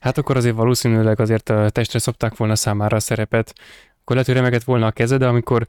[0.00, 3.52] Hát akkor azért valószínűleg azért a testre szopták volna számára a szerepet.
[4.00, 5.66] Akkor lehet, hogy remegett volna a keze, de amikor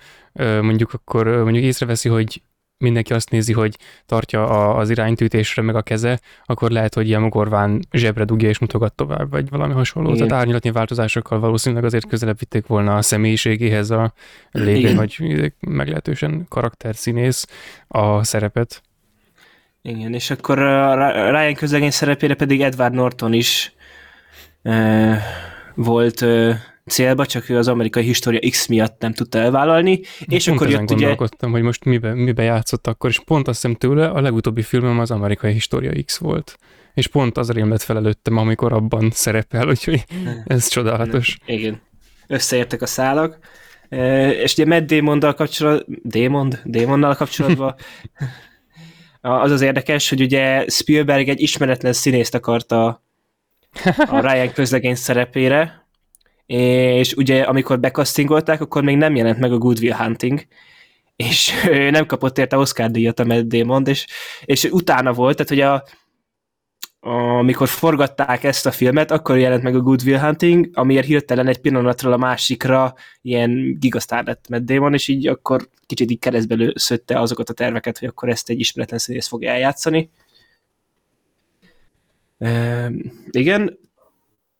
[0.62, 2.41] mondjuk akkor mondjuk észreveszi, hogy
[2.77, 7.21] mindenki azt nézi, hogy tartja a, az iránytűtésre meg a keze, akkor lehet, hogy ilyen
[7.21, 10.13] mogorván zsebre dugja és mutogat tovább, vagy valami hasonló.
[10.13, 10.27] Igen.
[10.27, 14.13] Tehát árnyalatnyi változásokkal valószínűleg azért közelebb vitték volna a személyiségéhez a
[14.51, 17.47] lévén, hogy meglehetősen karakterszínész
[17.88, 18.81] a szerepet.
[19.81, 23.73] Igen, és akkor a Ryan közlegény szerepére pedig Edward Norton is
[24.62, 25.21] e,
[25.75, 30.58] volt e, célba, csak ő az amerikai história X miatt nem tudta elvállalni, és pont
[30.58, 30.93] akkor jött ugye...
[30.93, 35.00] gondolkodtam, hogy most mibe, mibe játszott akkor, és pont azt hiszem tőle a legutóbbi filmem
[35.00, 36.58] az amerikai história X volt.
[36.93, 40.04] És pont az rémet felelőttem, amikor abban szerepel, úgyhogy
[40.46, 41.38] ez csodálatos.
[41.46, 41.82] Igen,
[42.28, 43.38] összeértek a szálak.
[44.43, 47.76] És ugye Matt Damon-dal kapcsolatban, Damon, Damonnal kapcsolatban
[49.22, 53.04] az az érdekes, hogy ugye Spielberg egy ismeretlen színészt akarta
[54.08, 55.83] a Ryan közlegény szerepére,
[56.45, 60.47] és ugye amikor bekasztingolták, akkor még nem jelent meg a Good Will Hunting,
[61.15, 61.53] és
[61.91, 64.08] nem kapott érte Oscar díjat a Matt Damon, és,
[64.45, 65.84] és utána volt, tehát hogy a,
[67.39, 71.60] amikor forgatták ezt a filmet, akkor jelent meg a Good Will Hunting, amiért hirtelen egy
[71.60, 77.19] pillanatról a másikra ilyen gigasztár lett Matt Damon, és így akkor kicsit így keresztbe szötte
[77.19, 80.10] azokat a terveket, hogy akkor ezt egy ismeretlen színész fogja eljátszani.
[82.38, 82.91] E,
[83.32, 83.79] igen,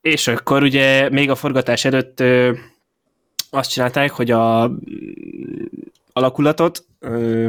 [0.04, 2.54] és akkor ugye még a forgatás előtt ö,
[3.50, 4.72] azt csinálták, hogy a
[6.13, 7.48] alakulatot ö,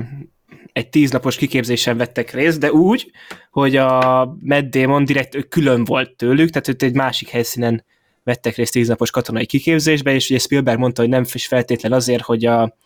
[0.72, 3.10] egy tíznapos kiképzésen vettek részt, de úgy,
[3.50, 7.84] hogy a Matt Damon direkt külön volt tőlük, tehát őt egy másik helyszínen
[8.22, 12.44] vettek részt tíznapos katonai kiképzésbe, és ugye Spielberg mondta, hogy nem is feltétlen azért, hogy
[12.44, 12.76] a,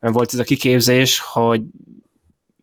[0.00, 1.62] volt ez a kiképzés, hogy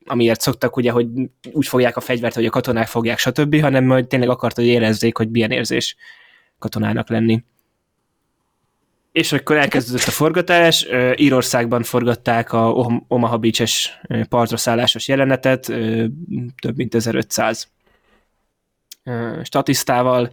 [0.06, 1.08] amiért szoktak ugye, hogy
[1.52, 5.18] úgy fogják a fegyvert, hogy a katonák fogják, stb., hanem hogy tényleg akart, hogy érezzék,
[5.18, 5.96] hogy milyen érzés
[6.60, 7.44] katonának lenni.
[9.12, 15.62] És akkor elkezdődött a forgatás, Írországban forgatták a Omaha Beach-es partra szállásos jelenetet,
[16.62, 17.72] több mint 1500
[19.44, 20.32] statisztával,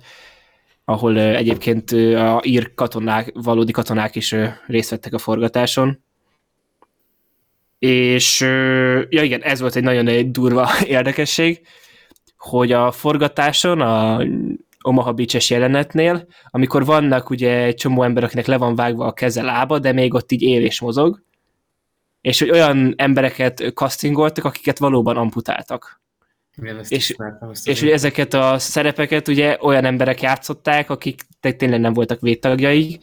[0.85, 4.35] ahol egyébként a ír katonák, valódi katonák is
[4.67, 6.05] részt vettek a forgatáson.
[7.79, 8.41] És
[9.09, 11.61] ja igen, ez volt egy nagyon durva érdekesség,
[12.37, 14.23] hogy a forgatáson a
[14.83, 19.43] Omaha beach jelenetnél, amikor vannak ugye egy csomó ember, akinek le van vágva a keze
[19.43, 21.23] lába, de még ott így él és mozog,
[22.21, 26.01] és hogy olyan embereket castingoltak, akiket valóban amputáltak.
[26.57, 27.17] Igen, és,
[27.65, 33.01] és hogy ezeket a szerepeket ugye olyan emberek játszották, akik tényleg nem voltak védtagjai,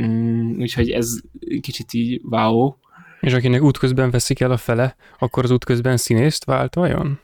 [0.00, 1.20] mm, úgyhogy ez
[1.60, 2.74] kicsit így wow.
[3.20, 7.20] És akinek útközben veszik el a fele, akkor az útközben színészt vált vajon?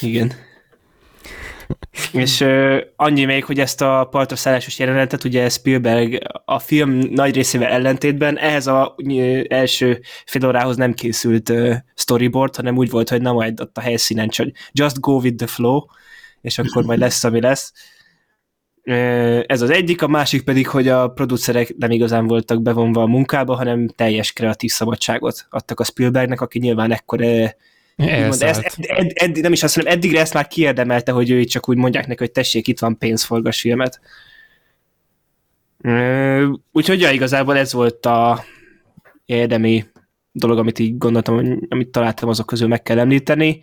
[0.00, 0.32] Igen.
[2.12, 7.34] És uh, annyi még, hogy ezt a partra szállásos jelenetet, ugye Spielberg a film nagy
[7.34, 13.08] részével ellentétben ehhez a uh, első fél órához nem készült uh, storyboard, hanem úgy volt,
[13.08, 15.80] hogy na majd ott a helyszínen csak just go with the flow,
[16.40, 17.72] és akkor majd lesz, ami lesz.
[19.46, 23.54] Ez az egyik, a másik pedig, hogy a producerek nem igazán voltak bevonva a munkába,
[23.54, 27.20] hanem teljes kreatív szabadságot adtak a Spielbergnek, aki nyilván ekkor
[27.96, 31.68] Mond, ezt, edd, edd, nem is azt mondom, eddigre ezt már kiérdemelte, hogy ő csak
[31.68, 34.00] úgy mondják neki, hogy tessék, itt van pénz, forgass filmet.
[36.72, 38.44] Úgyhogy ja, igazából ez volt a
[39.24, 39.84] érdemi
[40.32, 43.60] dolog, amit így gondoltam, amit találtam azok közül meg kell említeni.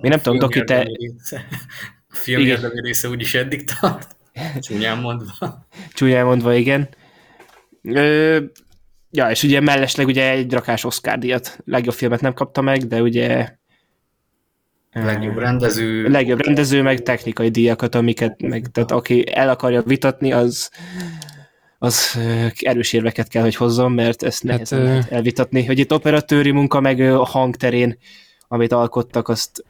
[0.00, 0.86] Még nem tudom, Doki, te...
[2.08, 4.13] A film érdemi része úgyis eddig tart.
[4.60, 5.66] Csúnyán mondva.
[5.92, 6.88] Csúnyán mondva, igen.
[7.82, 8.40] Ö,
[9.10, 11.58] ja, és ugye mellesleg ugye egy rakás Oscar díjat.
[11.64, 13.56] Legjobb filmet nem kapta meg, de ugye
[14.92, 16.08] Legjobb rendező.
[16.08, 20.70] Legjobb rendező, meg technikai díjakat, amiket, meg, tehát aki el akarja vitatni, az
[21.78, 22.18] az
[22.60, 27.00] erős érveket kell, hogy hozzon, mert ezt nehéz hát, elvitatni, hogy itt operatőri munka, meg
[27.00, 27.98] a hangterén
[28.54, 29.64] amit alkottak, azt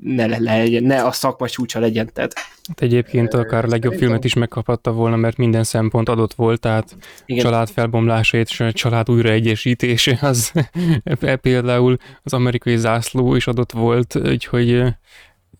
[0.00, 2.10] ne, le, ne a szakma csúcsa legyen.
[2.12, 2.32] Tehát.
[2.68, 6.96] Hát egyébként akár a legjobb filmet is megkaphatta volna, mert minden szempont adott volt, tehát
[7.26, 7.44] Igen.
[7.44, 10.52] család felbomlása és család újraegyesítése, az
[11.40, 14.84] például az amerikai zászló is adott volt, úgyhogy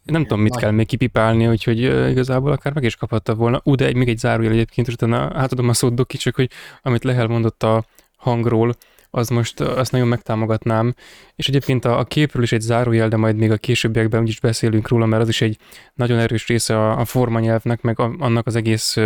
[0.05, 3.61] nem tudom, mit kell még kipipálni, úgyhogy igazából akár meg is kaphatta volna.
[3.65, 6.51] Ú, de még egy zárójel egyébként, és utána átadom a szót Doki, csak hogy
[6.83, 7.85] amit Lehel mondott a
[8.17, 8.75] hangról,
[9.15, 10.95] az most azt nagyon megtámogatnám.
[11.35, 14.89] És egyébként a, a képről is egy zárójel, de majd még a későbbiekben is beszélünk
[14.89, 15.59] róla, mert az is egy
[15.95, 18.97] nagyon erős része a, a formanyelvnek, meg a, annak az egész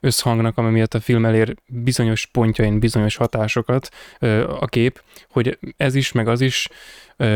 [0.00, 3.88] összhangnak, ami miatt a film elér bizonyos pontjain bizonyos hatásokat
[4.60, 6.68] a kép, hogy ez is, meg az is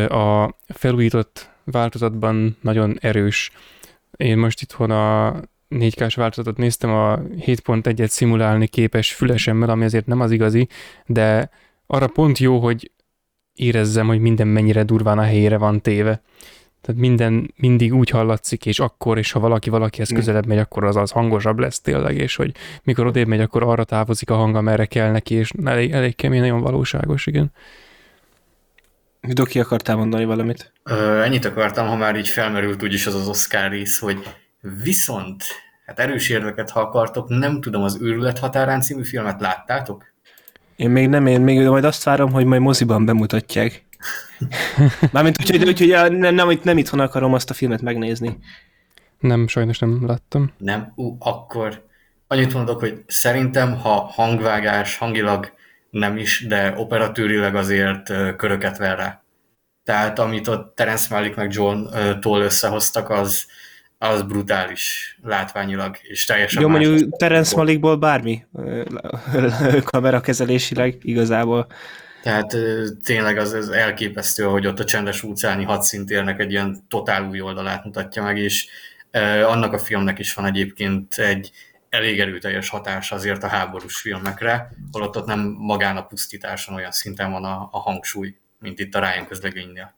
[0.09, 3.51] a felújított változatban nagyon erős
[4.19, 10.21] én most itthon a 4K-s változatot néztem, a 7.1-et szimulálni képes fülesemmel, ami azért nem
[10.21, 10.69] az igazi,
[11.07, 11.51] de
[11.91, 12.91] arra pont jó, hogy
[13.55, 16.23] érezzem, hogy minden mennyire durván a helyére van téve.
[16.81, 20.97] Tehát minden mindig úgy hallatszik, és akkor, és ha valaki valakihez közelebb megy, akkor az
[20.97, 24.87] az hangosabb lesz tényleg, és hogy mikor odébb megy, akkor arra távozik a hang, amerre
[24.87, 27.53] kell neki, és elég, elég kemény, nagyon valóságos, igen.
[29.21, 30.73] Doki, akartál mondani valamit?
[30.83, 34.23] Ö, ennyit akartam, ha már így felmerült úgyis az az Oscar rész, hogy
[34.83, 35.45] viszont,
[35.87, 40.05] hát erős érveket, ha akartok, nem tudom, az őrület határán című filmet láttátok?
[40.79, 43.85] Én még nem, én még majd azt várom, hogy majd moziban bemutatják.
[45.13, 48.39] Mármint úgy, hogy, hogy, hogy nem, nem, nem itthon akarom azt a filmet megnézni.
[49.19, 50.53] Nem, sajnos nem láttam.
[50.59, 50.93] Nem?
[50.95, 51.85] Ú, akkor
[52.27, 55.53] annyit mondok, hogy szerintem, ha hangvágás hangilag
[55.91, 59.23] nem is, de operatőrileg azért köröket ver rá.
[59.85, 63.47] Tehát amit ott Terence Malick meg John ö, Toll összehoztak, az,
[63.99, 66.87] az brutális látványilag, és teljesen Jó, más.
[66.87, 68.47] mondjuk Terence Malickból bármi
[69.91, 71.67] kamerakezelésileg igazából.
[72.23, 72.57] Tehát
[73.05, 77.85] tényleg az, az elképesztő, hogy ott a csendes óceáni hadszintérnek egy ilyen totál új oldalát
[77.85, 78.67] mutatja meg, és
[79.47, 81.51] annak a filmnek is van egyébként egy
[81.89, 87.31] elég erőteljes hatás azért a háborús filmekre, holott ott nem magán a pusztításon olyan szinten
[87.31, 89.98] van a, a hangsúly, mint itt a Ryan közlegénynél.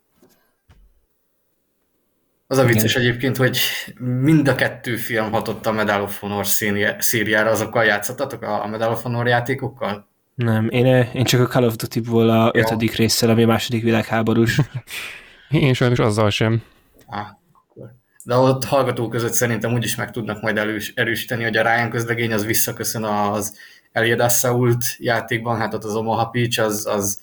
[2.51, 3.59] Az a vicces egyébként, hogy
[3.99, 8.93] mind a kettő film hatott a Medal of Honor széri- szériára, azokkal játszottatok a Medal
[8.93, 10.09] of Honor játékokkal?
[10.35, 14.61] Nem, én, én csak a Call of Duty-ból a ötödik résszel, ami a második világháborús.
[15.51, 16.63] Én sajnos azzal sem.
[17.07, 17.95] Á, akkor.
[18.25, 22.33] De ott hallgatók között szerintem úgyis meg tudnak majd erős, erősíteni, hogy a Ryan közlegény
[22.33, 23.59] az visszaköszön az
[23.93, 27.21] Eliad Assault játékban, hát ott az Omaha Beach az, az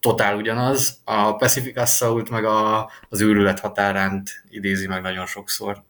[0.00, 1.00] totál ugyanaz.
[1.04, 5.82] A Pacific Assault meg a, az őrület határánt idézi meg nagyon sokszor.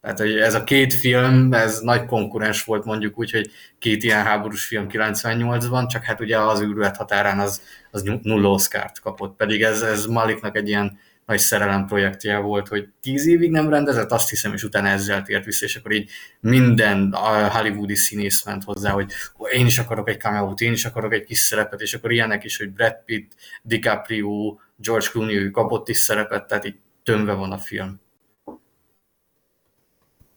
[0.00, 4.24] Tehát, hogy ez a két film, ez nagy konkurens volt mondjuk úgy, hogy két ilyen
[4.24, 9.62] háborús film 98-ban, csak hát ugye az őrület határán az, az nulla Oscar-t kapott, pedig
[9.62, 10.98] ez, ez Maliknak egy ilyen
[11.28, 15.44] nagy szerelem projektje volt, hogy tíz évig nem rendezett, azt hiszem, és utána ezzel tért
[15.44, 16.10] vissza, és akkor így
[16.40, 17.12] minden
[17.50, 19.12] hollywoodi színész ment hozzá, hogy
[19.52, 22.58] én is akarok egy cameo én is akarok egy kis szerepet, és akkor ilyenek is,
[22.58, 27.58] hogy Brad Pitt, DiCaprio, George Clooney, ő kapott is szerepet, tehát így tömve van a
[27.58, 28.00] film.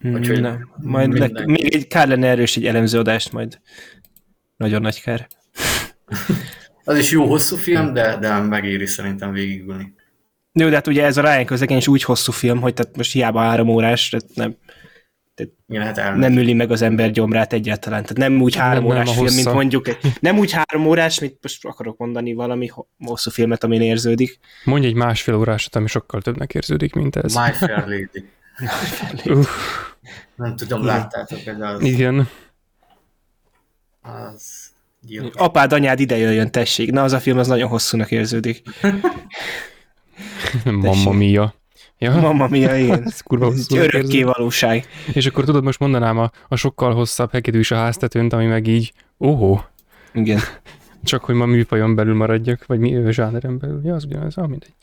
[0.03, 0.71] Úgyhogy nem.
[0.77, 3.59] Majd le, még egy kár lenne erős egy elemzőadást, majd
[4.57, 5.27] nagyon nagy kár.
[6.83, 9.99] Az is jó hosszú film, de, de megéri szerintem végigülni.
[10.53, 13.11] Jó, de hát ugye ez a Ryan közlegény is úgy hosszú film, hogy tehát most
[13.11, 14.55] hiába három órás, tehát nem,
[15.35, 18.01] tehát Igen, hát nem üli meg az ember gyomrát egyáltalán.
[18.01, 20.87] Tehát nem úgy három Nem, nem órás a film, mint mondjuk egy, nem úgy három
[20.87, 24.39] órás, mint most akarok mondani valami ho- hosszú filmet, amin érződik.
[24.63, 27.33] Mondj egy másfél órásat, ami sokkal többnek érződik, mint ez.
[27.33, 28.29] My Fair Lady.
[29.39, 29.49] Uff,
[30.35, 32.27] Nem tudom, láttátok, de az, igen.
[34.01, 34.69] az
[35.01, 35.41] gyilkos.
[35.41, 36.91] Apád, anyád ide jöjjön, tessék.
[36.91, 38.61] Na, az a film az nagyon hosszúnak érződik.
[40.65, 41.53] Mamma mia.
[41.97, 43.03] Ja, Mamma mia, igen.
[43.07, 44.85] ez kurva Ez örökké valóság.
[45.13, 48.93] És akkor tudod, most mondanám a, a sokkal hosszabb hegedűs a háztetőnt, ami meg így,
[49.19, 49.63] óhó,
[50.13, 50.39] Igen.
[51.03, 53.81] csak hogy ma műfajon belül maradjak, vagy mi zsáneren belül.
[53.83, 54.73] Ja, az ugyanaz, ah, mindegy.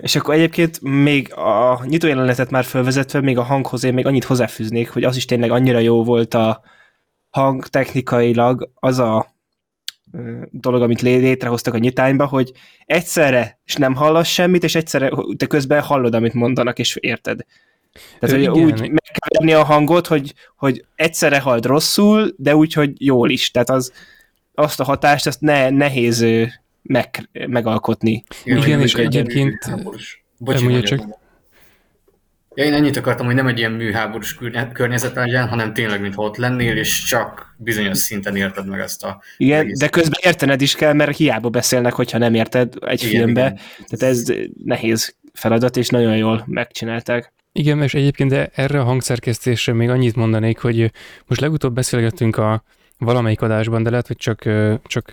[0.00, 4.90] És akkor egyébként még a nyitójelenetet már felvezetve, még a hanghoz én még annyit hozzáfűznék,
[4.90, 6.62] hogy az is tényleg annyira jó volt a
[7.30, 9.31] hang technikailag, az a
[10.50, 12.52] dolog, amit lé- létrehoztak a nyitányba, hogy
[12.86, 17.44] egyszerre és nem hallasz semmit, és egyszerre te közben hallod, amit mondanak, és érted.
[18.18, 18.64] Tehát, hogy igen.
[18.64, 23.30] úgy meg kell venni a hangot, hogy, hogy egyszerre hallod rosszul, de úgy, hogy jól
[23.30, 23.50] is.
[23.50, 23.92] Tehát az,
[24.54, 26.26] azt a hatást, azt ne, nehéz
[26.82, 28.24] meg, megalkotni.
[28.44, 29.66] Igen, hogy nem és egyébként-
[30.62, 30.84] mondjad.
[30.84, 31.20] csak.
[32.54, 36.22] Ja, én ennyit akartam, hogy nem egy ilyen műháborús környe- környezet legyen, hanem tényleg, mintha
[36.22, 39.22] ott lennél, és csak bizonyos szinten érted meg ezt a...
[39.36, 43.14] Igen, egész- de közben értened is kell, mert hiába beszélnek, hogyha nem érted egy Igen,
[43.22, 43.40] filmbe.
[43.40, 43.58] igen.
[43.88, 44.24] Tehát ez
[44.64, 47.32] nehéz feladat, és nagyon jól megcsinálták.
[47.52, 50.90] Igen, és egyébként de erre a hangszerkesztésre még annyit mondanék, hogy
[51.26, 52.64] most legutóbb beszélgettünk a
[53.04, 54.38] valamelyik adásban, de lehet, hogy csak...
[54.86, 55.10] csak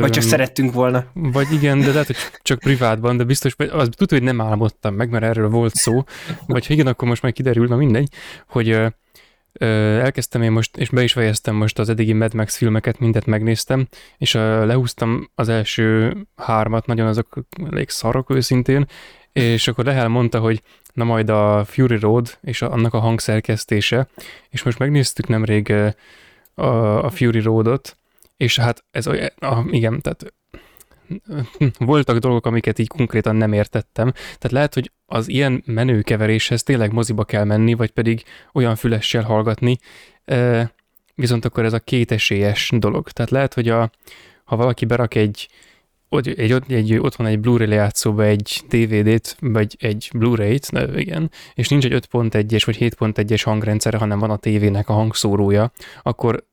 [0.00, 1.04] Vagy csak szerettünk volna.
[1.12, 4.94] Vagy igen, de lehet, hogy csak privátban, de biztos, vagy az tudja, hogy nem álmodtam
[4.94, 6.04] meg, mert erről volt szó.
[6.46, 8.08] Vagy ha igen, akkor most már kiderül, na mindegy,
[8.48, 8.78] hogy
[9.60, 13.88] elkezdtem én most, és be is fejeztem most az eddigi Mad Max filmeket, mindet megnéztem,
[14.18, 18.86] és lehúztam az első hármat, nagyon azok elég szarok őszintén,
[19.32, 24.08] és akkor Lehel mondta, hogy na majd a Fury Road és a, annak a hangszerkesztése,
[24.50, 25.72] és most megnéztük nemrég
[26.54, 27.96] a, a Fury Roadot,
[28.36, 30.34] és hát ez olyan, a, igen, tehát
[31.78, 34.12] voltak dolgok, amiket így konkrétan nem értettem.
[34.12, 39.78] Tehát lehet, hogy az ilyen menőkeveréshez tényleg moziba kell menni, vagy pedig olyan fülessel hallgatni,
[41.14, 43.10] viszont akkor ez a kétesélyes dolog.
[43.10, 43.90] Tehát lehet, hogy a,
[44.44, 45.48] ha valaki berak egy,
[46.12, 51.68] egy, egy, egy ott van egy Blu-ray lejátszóba egy DVD-t, vagy egy Blu-ray-t, igen, és
[51.68, 56.44] nincs egy 5.1-es vagy 7.1-es hangrendszere, hanem van a tévének a hangszórója, akkor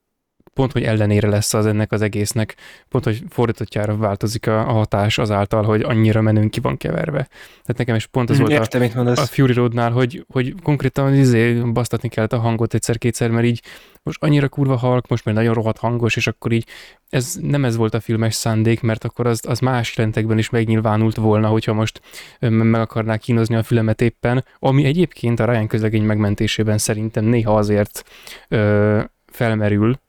[0.60, 2.56] pont, hogy ellenére lesz az ennek az egésznek,
[2.90, 7.28] pont, hogy fordítottjára változik a, a hatás azáltal, hogy annyira menünk ki van keverve.
[7.62, 11.16] Tehát nekem is pont az mm, volt Értem, a, a Fury Roadnál, hogy, hogy konkrétan
[11.16, 13.62] izé basztatni kellett a hangot egyszer-kétszer, mert így
[14.04, 16.66] most annyira kurva halk, most már nagyon rohadt hangos, és akkor így
[17.10, 21.16] ez nem ez volt a filmes szándék, mert akkor az, az más rentekben is megnyilvánult
[21.16, 22.02] volna, hogyha most
[22.40, 28.04] meg akarnák kínozni a fülemet éppen, ami egyébként a Ryan közlegény megmentésében szerintem néha azért
[28.48, 30.00] ö, felmerül,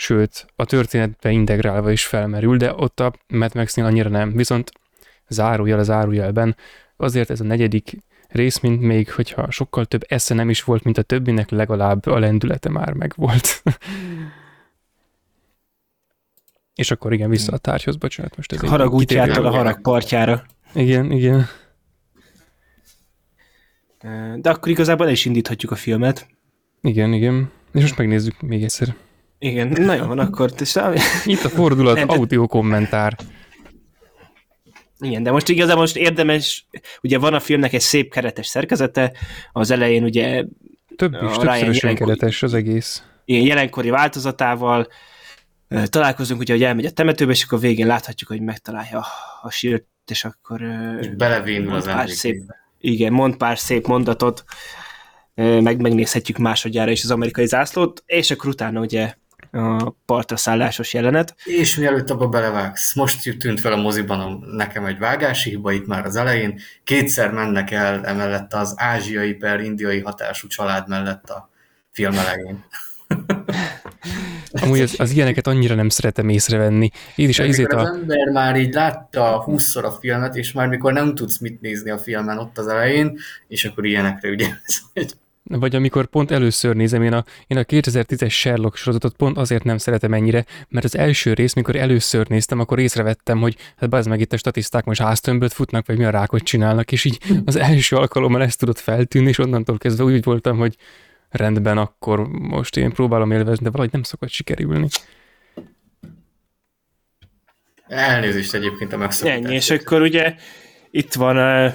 [0.00, 4.32] sőt, a történetbe integrálva is felmerül, de ott a Mad Max-nél annyira nem.
[4.32, 4.72] Viszont
[5.28, 6.56] zárójel a zárójelben,
[6.96, 7.96] azért ez a negyedik
[8.28, 12.18] rész, mint még hogyha sokkal több esze nem is volt, mint a többinek, legalább a
[12.18, 13.62] lendülete már megvolt.
[16.74, 20.44] És akkor igen, vissza a tárgyhoz, bocsánat, most ez Harag útjától a harag partjára.
[20.74, 21.46] Igen, igen.
[24.36, 26.26] De akkor igazából el is indíthatjuk a filmet.
[26.80, 27.50] Igen, igen.
[27.72, 28.94] És most megnézzük még egyszer.
[29.38, 30.50] Igen, nagyon van akkor.
[31.24, 33.16] Itt a fordulat, Nem, audio kommentár.
[35.00, 36.66] Igen, de most igazából most érdemes,
[37.02, 39.12] ugye van a filmnek egy szép keretes szerkezete,
[39.52, 40.44] az elején ugye
[40.96, 43.02] több is, többszörösen keretes az egész.
[43.24, 44.88] Igen, jelenkori változatával,
[45.84, 49.04] találkozunk ugye, hogy elmegy a temetőbe, és akkor végén láthatjuk, hogy megtalálja
[49.42, 50.62] a sírt, és akkor
[51.00, 51.10] és
[51.68, 52.42] az pár szép,
[52.78, 54.44] Igen, mond pár szép mondatot,
[55.34, 59.14] meg megnézhetjük másodjára is az amerikai zászlót, és akkor utána ugye
[60.04, 61.34] partra szállásos jelenet.
[61.44, 65.86] És mielőtt abba belevágsz, most tűnt fel a moziban a, nekem egy vágási hiba itt
[65.86, 71.50] már az elején, kétszer mennek el emellett az ázsiai per indiai hatású család mellett a
[71.90, 72.64] film elején.
[74.62, 76.90] Amúgy az, az ilyeneket annyira nem szeretem észrevenni.
[77.14, 77.86] Én is az a...
[77.86, 81.98] ember már így látta húszszor a filmet, és már mikor nem tudsz mit nézni a
[81.98, 83.18] filmen ott az elején,
[83.48, 84.48] és akkor ilyenekre ugye,
[85.48, 89.78] vagy amikor pont először nézem, én a, én a 2010-es Sherlock sorozatot pont azért nem
[89.78, 94.20] szeretem ennyire, mert az első rész, mikor először néztem, akkor észrevettem, hogy hát bazd meg
[94.20, 97.96] itt a statiszták most háztömböt futnak, vagy mi a rákot csinálnak, és így az első
[97.96, 100.76] alkalommal ezt tudott feltűnni, és onnantól kezdve úgy voltam, hogy
[101.28, 104.88] rendben, akkor most én próbálom élvezni, de valahogy nem szokott sikerülni.
[107.86, 109.32] Elnézést egyébként a megszokott.
[109.32, 110.34] Ennyi, és akkor ugye
[110.90, 111.72] itt van,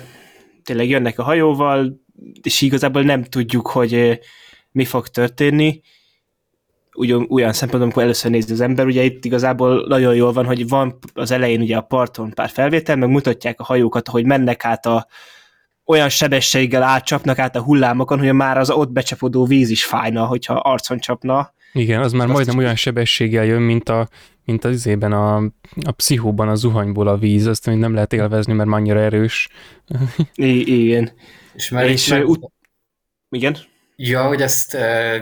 [0.63, 2.02] tényleg jönnek a hajóval,
[2.41, 4.19] és igazából nem tudjuk, hogy
[4.71, 5.81] mi fog történni.
[6.95, 10.67] Ugyan, olyan szempontból, amikor először nézi az ember, ugye itt igazából nagyon jól van, hogy
[10.67, 14.85] van az elején ugye a parton pár felvétel, meg mutatják a hajókat, hogy mennek át
[14.85, 15.07] a
[15.85, 20.53] olyan sebességgel átcsapnak át a hullámokon, hogy már az ott becsapódó víz is fájna, hogyha
[20.53, 21.53] arcon csapna.
[21.73, 24.07] Igen, az már majdnem olyan sebességgel jön, mint a
[24.45, 25.35] mint az izében a,
[25.83, 29.49] a pszichóban a zuhanyból a víz, azt nem lehet élvezni, mert annyira erős.
[30.35, 31.11] I- igen.
[31.53, 32.27] És, már és meg...
[32.27, 32.51] ut-
[33.29, 33.57] igen?
[33.95, 34.71] Ja, hogy ezt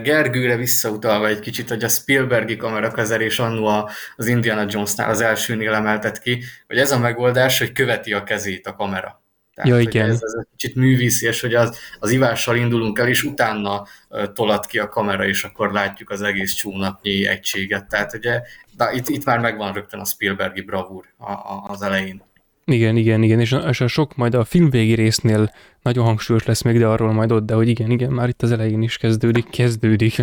[0.02, 6.22] Gergőre visszautalva egy kicsit, hogy a Spielbergi kamerakezelés annó az Indiana Jonesnál az elsőnél emeltet
[6.22, 9.22] ki, hogy ez a megoldás, hogy követi a kezét a kamera.
[9.54, 10.08] Tehát, ja, igen.
[10.08, 13.86] Ez, ez egy kicsit művészies, hogy az, az ivással indulunk el, és utána
[14.34, 17.88] tolat ki a kamera, és akkor látjuk az egész csónaknyi egységet.
[17.88, 18.40] Tehát ugye
[18.76, 22.22] de itt, itt már megvan rögtön a Spielbergi bravúr a, a, az elején.
[22.64, 25.52] Igen, igen, igen, és a, és a sok majd a film végi résznél
[25.82, 28.52] nagyon hangsúlyos lesz még, de arról majd ott, de hogy igen, igen, már itt az
[28.52, 30.22] elején is kezdődik, kezdődik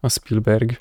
[0.00, 0.76] a Spielberg.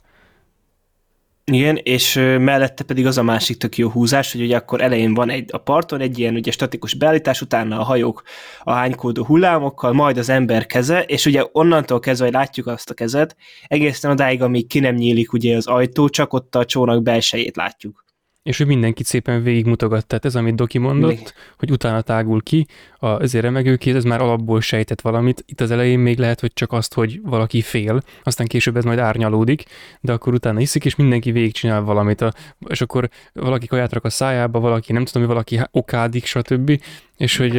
[1.51, 5.29] Igen, és mellette pedig az a másik tök jó húzás, hogy ugye akkor elején van
[5.29, 8.23] egy, a parton egy ilyen ugye statikus beállítás, utána a hajók
[8.63, 12.93] a hánykódó hullámokkal, majd az ember keze, és ugye onnantól kezdve, hogy látjuk azt a
[12.93, 13.35] kezet,
[13.67, 18.04] egészen odáig, amíg ki nem nyílik ugye az ajtó, csak ott a csónak belsejét látjuk
[18.45, 20.05] és ő mindenkit szépen végigmutogat.
[20.05, 21.27] Tehát ez, amit Doki mondott, még.
[21.57, 22.67] hogy utána tágul ki,
[22.97, 25.43] a, azért remegőkéz, ez már alapból sejtett valamit.
[25.47, 28.99] Itt az elején még lehet, hogy csak azt, hogy valaki fél, aztán később ez majd
[28.99, 29.63] árnyalódik,
[30.01, 32.21] de akkor utána iszik, és mindenki végigcsinál valamit.
[32.21, 32.33] A,
[32.67, 36.81] és akkor valaki kaját rak a szájába, valaki nem tudom, valaki okádik, stb.
[37.17, 37.57] És hogy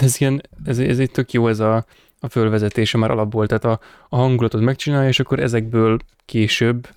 [0.00, 1.84] ez ilyen, ez, ez egy tök jó ez a,
[2.20, 6.88] a fölvezetése már alapból, tehát a, a hangulatot megcsinálja, és akkor ezekből később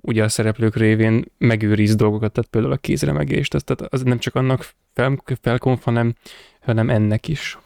[0.00, 4.66] ugye a szereplők révén megőriz dolgokat, tehát például a kézremegést, tehát az nem csak annak
[4.94, 6.14] fel, felkonf, hanem,
[6.60, 7.58] hanem ennek is.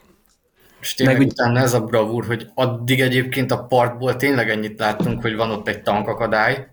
[0.80, 1.26] És tényleg Meg...
[1.26, 5.68] utána ez a bravúr, hogy addig egyébként a partból tényleg ennyit láttunk, hogy van ott
[5.68, 6.66] egy tankakadály,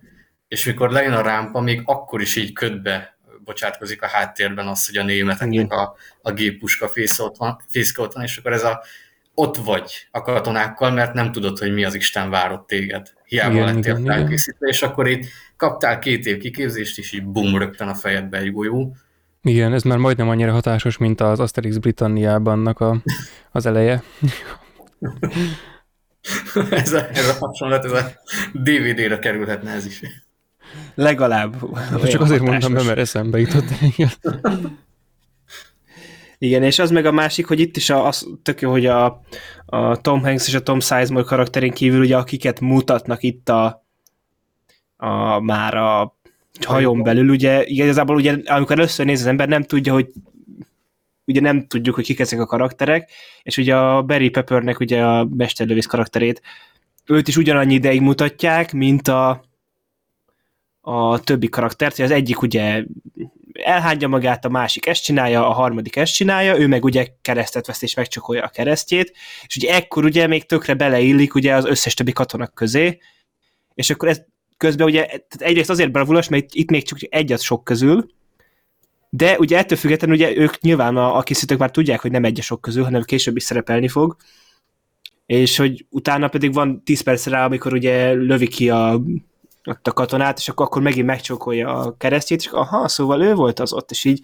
[0.48, 4.98] és mikor lejön a rámpa, még akkor is így ködbe bocsátkozik a háttérben az, hogy
[4.98, 8.84] a németeknek a, a géppuska fészke ott, van, fészke ott van, és akkor ez a
[9.42, 13.08] ott vagy a katonákkal, mert nem tudod, hogy mi az Isten várott téged.
[13.26, 15.26] Hiába igen, lettél igen, felkészítve, és akkor itt
[15.58, 18.96] kaptál két év kiképzést, és így bum, rögtön a fejedbe egy golyó.
[19.44, 23.02] Igen, ez már majdnem annyira hatásos, mint az Asterix Britanniában a,
[23.52, 24.04] az eleje.
[26.70, 28.12] ez, a, ez a hasonlat, ez a
[28.54, 30.02] DVD-re kerülhetne ez is.
[30.96, 31.56] Legalább.
[32.06, 32.42] Csak azért hatásos.
[32.42, 33.68] mondtam be, mert eszembe jutott.
[36.44, 39.22] Igen, és az meg a másik, hogy itt is a, az tök jó, hogy a,
[39.66, 43.86] a Tom Hanks és a Tom Sizemore karakterén kívül, ugye akiket mutatnak itt a,
[44.98, 46.18] a már a
[46.66, 50.12] hajón belül, ugye igazából ugye, amikor először néz az ember, nem tudja, hogy
[51.26, 53.12] ugye nem tudjuk, hogy kik ezek a karakterek,
[53.44, 56.42] és ugye a Barry Peppernek ugye a mesterlövész karakterét,
[57.06, 59.44] őt is ugyanannyi ideig mutatják, mint a,
[60.82, 62.84] a többi karaktert, az egyik ugye
[63.64, 67.82] elhányja magát, a másik ezt csinálja, a harmadik ezt csinálja, ő meg ugye keresztet vesz
[67.82, 69.14] és megcsokolja a keresztjét,
[69.46, 72.98] és ugye ekkor ugye még tökre beleillik ugye az összes többi katonak közé,
[73.74, 74.22] és akkor ez
[74.58, 78.10] közben ugye tehát egyrészt azért bravulós, mert itt még csak egy az sok közül,
[79.10, 82.40] de ugye ettől függetlenül ugye ők nyilván a, a készítők már tudják, hogy nem egy
[82.40, 84.16] a sok közül, hanem később is szerepelni fog,
[85.26, 89.02] és hogy utána pedig van 10 perc rá, amikor ugye lövi ki a
[89.66, 93.60] ott a katonát, és akkor, akkor megint megcsókolja a keresztjét, és aha, szóval ő volt
[93.60, 94.24] az ott, és így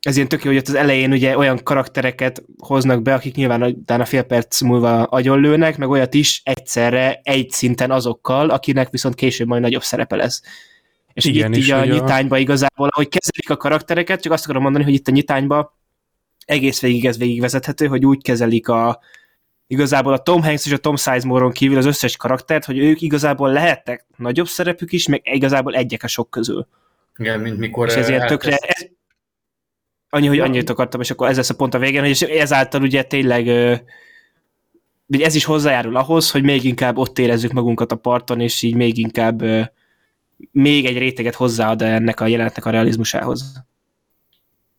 [0.00, 3.62] ez ilyen tök jó, hogy ott az elején ugye olyan karaktereket hoznak be, akik nyilván
[3.62, 9.46] utána fél perc múlva agyonlőnek, meg olyat is egyszerre egy szinten azokkal, akinek viszont később
[9.46, 10.42] majd nagyobb szerepe lesz.
[11.12, 14.84] És Igen, itt így a nyitányba igazából, hogy kezelik a karaktereket, csak azt akarom mondani,
[14.84, 15.76] hogy itt a nyitányba
[16.44, 19.00] egész végig ez végigvezethető, hogy úgy kezelik a,
[19.66, 23.52] igazából a Tom Hanks és a Tom Sizemore-on kívül az összes karaktert, hogy ők igazából
[23.52, 26.66] lehettek nagyobb szerepük is, meg igazából egyek a sok közül.
[27.16, 27.86] Igen, mint mikor...
[27.86, 28.56] És ez ilyen tökre...
[28.56, 28.86] Ez,
[30.08, 33.02] annyi, hogy annyit akartam, és akkor ez lesz a pont a végén, hogy ezáltal ugye
[33.02, 33.48] tényleg
[35.08, 38.98] ez is hozzájárul ahhoz, hogy még inkább ott érezzük magunkat a parton, és így még
[38.98, 39.42] inkább
[40.50, 43.64] még egy réteget hozzáad ennek a jelenetnek a realizmusához.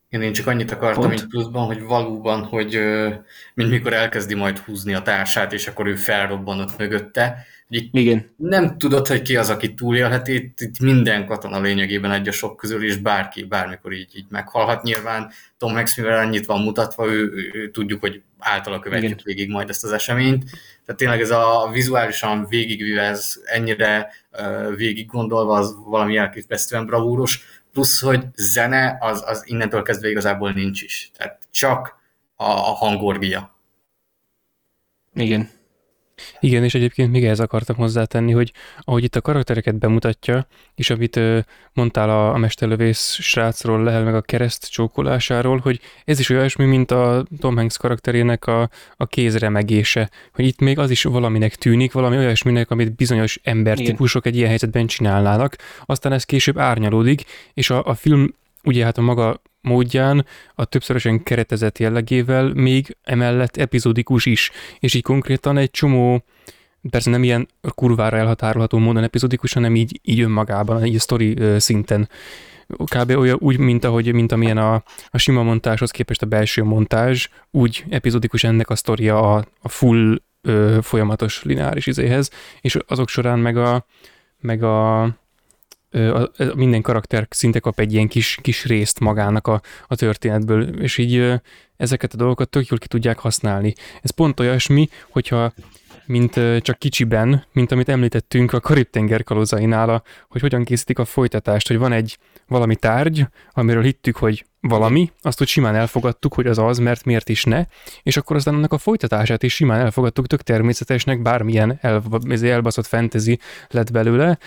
[0.10, 2.80] Én, én csak annyit akartam így pluszban, hogy valóban, hogy
[3.54, 7.46] mint mikor elkezdi majd húzni a társát, és akkor ő felrobbanott mögötte.
[7.70, 8.30] Itt Igen.
[8.36, 12.58] Nem tudod, hogy ki az, aki túlélheti, itt, itt minden katona lényegében egy a sok
[12.58, 14.84] közül, és bárki bármikor így, így meghalhat.
[14.84, 19.24] Nyilván Tom Hanks, mivel annyit van mutatva, ő, ő, ő tudjuk, hogy általa követjük Igen.
[19.24, 20.44] végig majd ezt az eseményt.
[20.86, 27.57] Tehát tényleg ez a vizuálisan végigvive, ez ennyire uh, végig gondolva, az valami elképesztően bravúros
[27.78, 31.12] plusz, hogy zene az, az innentől kezdve igazából nincs is.
[31.14, 32.00] Tehát csak
[32.36, 33.56] a, a hangorgia.
[35.14, 35.50] Igen.
[36.40, 41.20] Igen, és egyébként még ehhez akartam hozzátenni, hogy ahogy itt a karaktereket bemutatja, és amit
[41.74, 46.92] mondtál a, a mesterlövész srácról, lehel meg a kereszt csókolásáról, hogy ez is olyasmi, mint
[46.92, 52.18] a Tom Hanks karakterének a, a kézremegése, hogy itt még az is valaminek tűnik, valami
[52.18, 55.56] olyasminek, amit bizonyos embertípusok egy ilyen helyzetben csinálnának,
[55.86, 58.34] aztán ez később árnyalódik, és a, a film
[58.68, 65.04] ugye hát a maga módján, a többszörösen keretezett jellegével még emellett epizódikus is, és így
[65.04, 66.24] konkrétan egy csomó
[66.90, 72.10] persze nem ilyen kurvára elhatárolható módon epizódikus, hanem így, így önmagában, így a sztori szinten.
[72.68, 73.10] Kb.
[73.10, 77.84] olyan úgy, mint, ahogy, mint amilyen a, a sima montáshoz képest a belső montázs, úgy
[77.90, 82.30] epizódikus ennek a sztoria a, a full ö, folyamatos lineáris izéhez,
[82.62, 83.86] és azok során meg a,
[84.40, 85.10] meg a
[86.56, 91.34] minden karakter szinte kap egy ilyen kis, kis részt magának a, a történetből, és így
[91.78, 93.74] ezeket a dolgokat tök jól ki tudják használni.
[94.02, 95.54] Ez pont olyasmi, hogyha
[96.06, 101.78] mint csak kicsiben, mint amit említettünk a Karib-tenger kalózainál, hogy hogyan készítik a folytatást, hogy
[101.78, 102.18] van egy
[102.48, 107.30] valami tárgy, amiről hittük, hogy valami, azt úgy simán elfogadtuk, hogy az az, mert miért
[107.30, 107.66] is ne,
[108.04, 112.04] és akkor aztán annak a folytatását is simán elfogadtuk, tök természetesnek, bármilyen el,
[112.42, 114.38] elbaszott fantasy lett belőle,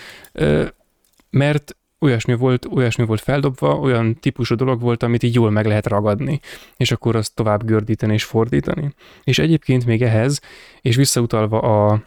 [1.31, 5.87] mert olyasmi volt, olyasmi volt feldobva, olyan típusú dolog volt, amit így jól meg lehet
[5.87, 6.41] ragadni,
[6.77, 8.95] és akkor azt tovább gördíteni és fordítani.
[9.25, 10.41] És egyébként még ehhez,
[10.81, 12.03] és visszautalva a,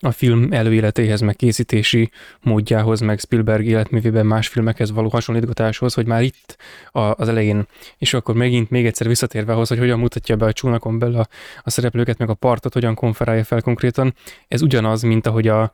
[0.00, 2.10] a film előéletéhez, meg készítési
[2.40, 6.56] módjához, meg Spielberg életművében más filmekhez való hasonlítgatáshoz, hogy már itt
[6.90, 7.66] a, az elején,
[7.98, 11.28] és akkor megint még egyszer visszatérve ahhoz, hogy hogyan mutatja be a csónakon belül a,
[11.62, 14.14] a szereplőket, meg a partot, hogyan konferálja fel konkrétan,
[14.48, 15.72] ez ugyanaz, mint ahogy a,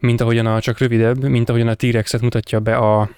[0.00, 3.10] mint ahogyan a, csak rövidebb, mint ahogyan a T-Rexet mutatja be a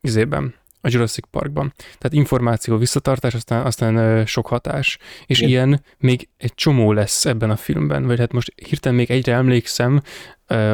[0.00, 1.72] izében, a Jurassic Parkban.
[1.76, 4.98] Tehát információ visszatartás, aztán, aztán sok hatás.
[5.26, 5.50] És Igen.
[5.50, 10.02] ilyen még egy csomó lesz ebben a filmben, vagy hát most hirtelen még egyre emlékszem,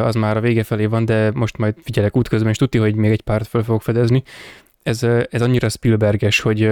[0.02, 3.10] az már a vége felé van, de most majd figyelek útközben, és tudti, hogy még
[3.10, 4.22] egy párt fel fogok fedezni.
[4.82, 6.70] Ez, ez annyira Spielberges, hogy,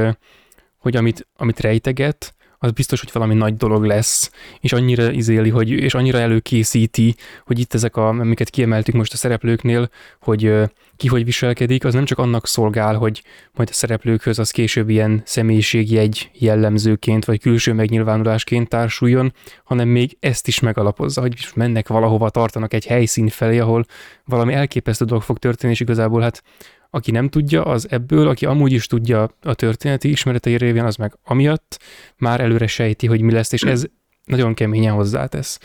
[0.78, 5.70] hogy amit, amit rejteget, az biztos, hogy valami nagy dolog lesz, és annyira izéli, hogy,
[5.70, 7.14] és annyira előkészíti,
[7.46, 9.90] hogy itt ezek, a, amiket kiemeltük most a szereplőknél,
[10.20, 10.52] hogy
[10.96, 13.22] ki hogy viselkedik, az nem csak annak szolgál, hogy
[13.54, 19.34] majd a szereplőkhöz az később ilyen személyiségjegy jellemzőként, vagy külső megnyilvánulásként társuljon,
[19.64, 23.86] hanem még ezt is megalapozza, hogy mennek valahova, tartanak egy helyszín felé, ahol
[24.32, 26.42] valami elképesztő dolog fog történni, és igazából hát
[26.90, 31.18] aki nem tudja, az ebből, aki amúgy is tudja a történeti ismeretei révén, az meg
[31.24, 31.82] amiatt
[32.16, 33.84] már előre sejti, hogy mi lesz, és ez
[34.24, 35.58] nagyon keményen hozzátesz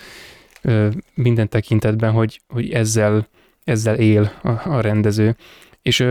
[1.14, 3.28] minden tekintetben, hogy, hogy ezzel,
[3.64, 5.36] ezzel él a, a rendező.
[5.82, 6.06] És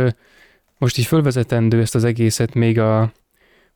[0.78, 3.12] most így fölvezetendő ezt az egészet még a,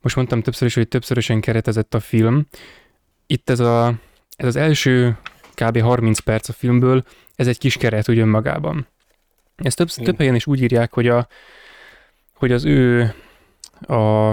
[0.01, 2.47] most mondtam többször is, hogy többszörösen keretezett a film.
[3.27, 3.93] Itt ez, a,
[4.36, 5.17] ez az első
[5.53, 5.79] kb.
[5.79, 7.03] 30 perc a filmből,
[7.41, 8.87] ez egy kis keret úgy önmagában.
[9.55, 11.27] Ezt több, több helyen is úgy írják, hogy, a,
[12.33, 13.13] hogy az ő
[13.87, 14.31] a,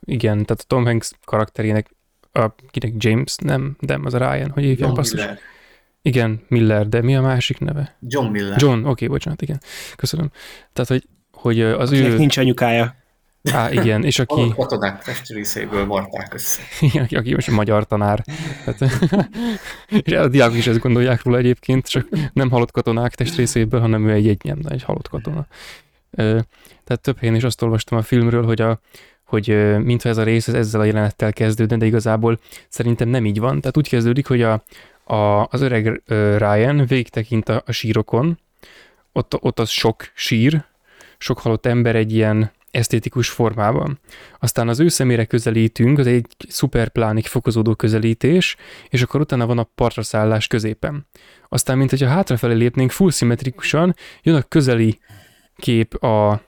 [0.00, 1.90] igen, tehát a Tom Hanks karakterének,
[2.32, 5.38] a, kinek James, nem, nem, az a Ryan, hogy hívják John Miller.
[6.02, 7.96] Igen, Miller, de mi a másik neve?
[8.00, 8.56] John Miller.
[8.60, 9.60] John, oké, okay, bocsánat, igen.
[9.96, 10.30] Köszönöm.
[10.72, 12.16] Tehát, hogy, hogy az Akinek ő...
[12.16, 12.94] nincs anyukája.
[13.50, 14.40] Á, igen, és aki...
[14.40, 16.62] A katonák testrészéből varták össze.
[17.02, 18.24] aki, aki most magyar tanár.
[18.64, 18.92] Tehát,
[20.02, 24.12] és a diákok is ezt gondolják róla egyébként, csak nem halott katonák testrészéből, hanem ő
[24.12, 25.46] egy, egy, nem, egy halott katona.
[26.84, 28.80] Tehát több helyen is azt olvastam a filmről, hogy a,
[29.24, 32.38] hogy mintha ez a rész ez ezzel a jelenettel kezdődne, de igazából
[32.68, 33.60] szerintem nem így van.
[33.60, 34.64] Tehát úgy kezdődik, hogy a,
[35.04, 36.02] a, az öreg
[36.38, 38.38] Ryan végtekint a, a sírokon,
[39.12, 40.64] ott, ott az sok sír,
[41.18, 43.98] sok halott ember egy ilyen esztétikus formában.
[44.38, 48.56] Aztán az ő szemére közelítünk, az egy szuperplánik fokozódó közelítés,
[48.88, 51.06] és akkor utána van a partra szállás középen.
[51.48, 54.98] Aztán, mint hogyha hátrafelé lépnénk full szimmetrikusan, jön a közeli
[55.56, 56.42] kép a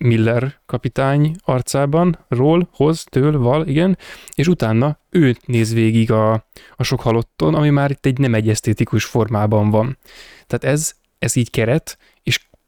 [0.00, 3.98] Miller kapitány arcában, ról, hoz, től, val, igen,
[4.34, 6.32] és utána ő néz végig a,
[6.76, 9.98] a sok halotton, ami már itt egy nem egy esztétikus formában van.
[10.46, 11.98] Tehát ez, ez így keret,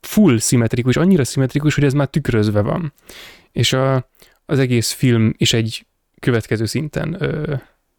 [0.07, 2.93] full szimmetrikus, annyira szimmetrikus, hogy ez már tükrözve van.
[3.53, 4.09] És a,
[4.47, 5.87] az egész film is egy
[6.21, 7.55] következő szinten ö,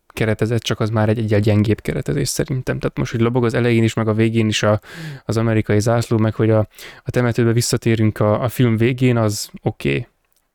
[0.07, 2.79] keretezett, csak az már egy egyel gyengébb keretezés szerintem.
[2.79, 4.79] Tehát most, hogy lobog az elején is, meg a végén is a,
[5.25, 6.67] az amerikai zászló, meg hogy a,
[7.03, 9.89] a temetőbe visszatérünk a, a film végén, az oké.
[9.89, 10.07] Okay.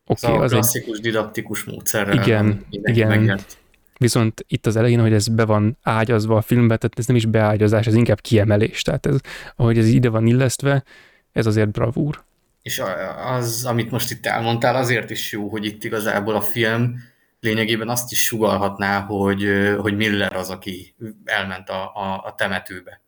[0.06, 1.02] Okay, az, az a klasszikus, egy...
[1.02, 2.14] didaktikus módszerrel.
[2.14, 3.08] Igen, igen.
[3.08, 3.60] Megjelent.
[3.98, 7.26] Viszont itt az elején, hogy ez be van ágyazva a filmbe, tehát ez nem is
[7.26, 8.82] beágyazás, ez inkább kiemelés.
[8.82, 9.16] Tehát ez,
[9.56, 10.84] ahogy ez ide van illesztve,
[11.32, 12.22] ez azért bravúr.
[12.62, 12.82] És
[13.26, 16.96] az, amit most itt elmondtál, azért is jó, hogy itt igazából a film
[17.40, 23.00] lényegében azt is sugalhatná, hogy, hogy Miller az, aki elment a, a, a temetőbe.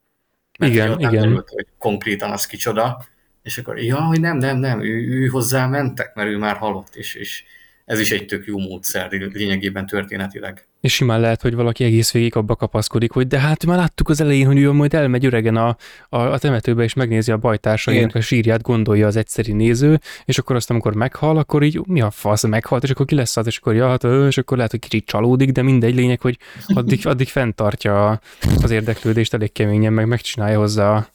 [0.58, 1.12] Mert igen, igen.
[1.12, 3.04] Derült, hogy konkrétan az kicsoda,
[3.42, 6.94] és akkor, ja, hogy nem, nem, nem, ő, ő hozzá mentek, mert ő már halott,
[6.94, 7.44] és, és
[7.84, 10.66] ez is egy tök jó módszer lényegében történetileg.
[10.84, 14.20] És simán lehet, hogy valaki egész végig abba kapaszkodik, hogy de hát már láttuk az
[14.20, 15.76] elején, hogy ő majd elmegy öregen a,
[16.08, 20.56] a, a temetőbe, és megnézi a bajtársainak a sírját, gondolja az egyszeri néző, és akkor
[20.56, 23.56] azt, amikor meghal, akkor így mi a fasz, meghalt, és akkor ki lesz az, és
[23.56, 27.28] akkor ja, hát, és akkor lehet, hogy kicsit csalódik, de mindegy lényeg, hogy addig, addig
[27.28, 28.20] fenntartja
[28.62, 31.08] az érdeklődést elég keményen, meg megcsinálja hozzá a,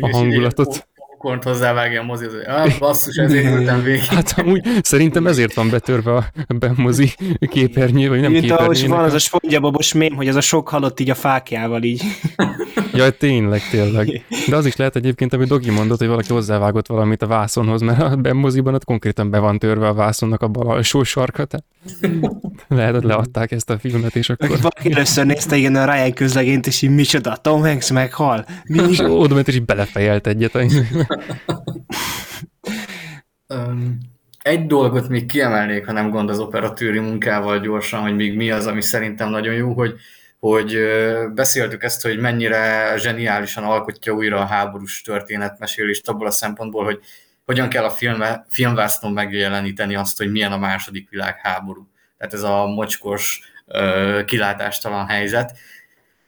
[0.00, 0.86] a hangulatot
[1.26, 4.04] popcornt hozzávágja a mozi, hogy ah, basszus, ezért ültem végig.
[4.04, 6.24] Hát amúgy szerintem ezért van betörve a
[6.58, 7.14] bemozi
[7.48, 8.64] képernyő, vagy nem Mint képernyő.
[8.64, 12.02] ahogy van az a spongybabos mém, hogy ez a sok halott így a fákjával így.
[12.92, 14.24] Ja, tényleg, tényleg.
[14.48, 18.00] De az is lehet egyébként, amit Dogi mondott, hogy valaki hozzávágott valamit a vászonhoz, mert
[18.00, 21.64] a bemoziban ott konkrétan be van törve a vászonnak a bal alsó sarka, tehát
[22.68, 24.48] lehet, hogy leadták ezt a filmet, és akkor...
[24.48, 28.46] Valaki először nézte igen a Ryan közlegényt, és így micsoda, Tom Hanks meghal.
[28.64, 28.78] Mi?
[28.90, 30.54] És oda ment, és így belefejelt egyet.
[34.42, 38.66] Egy dolgot még kiemelnék, ha nem gond az operatőri munkával gyorsan, hogy még mi az,
[38.66, 39.94] ami szerintem nagyon jó, hogy,
[40.38, 40.78] hogy
[41.34, 47.00] beszéltük ezt, hogy mennyire zseniálisan alkotja újra a háborús történetmesélést abból a szempontból, hogy
[47.44, 51.88] hogyan kell a filmbe, filmvásznon megjeleníteni azt, hogy milyen a második világháború.
[52.18, 53.40] Tehát ez a mocskos,
[54.24, 55.58] kilátástalan helyzet.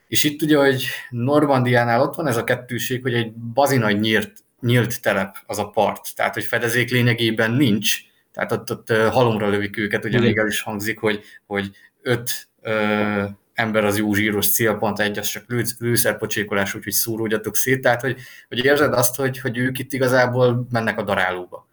[0.08, 5.02] És itt ugye, hogy Normandiánál ott van ez a kettőség, hogy egy bazinagy nyírt nyílt
[5.02, 7.98] telep az a part, tehát hogy fedezék lényegében nincs,
[8.32, 11.70] tehát ott, ott halomra lövik őket, ugye még el is hangzik, hogy, hogy
[12.02, 17.80] öt ö, ember az jó zsíros célpont, egy az csak lő, lőszerpocsékolás, úgyhogy szúródjatok szét,
[17.80, 21.68] tehát hogy, hogy érzed azt, hogy, hogy ők itt igazából mennek a darálóba.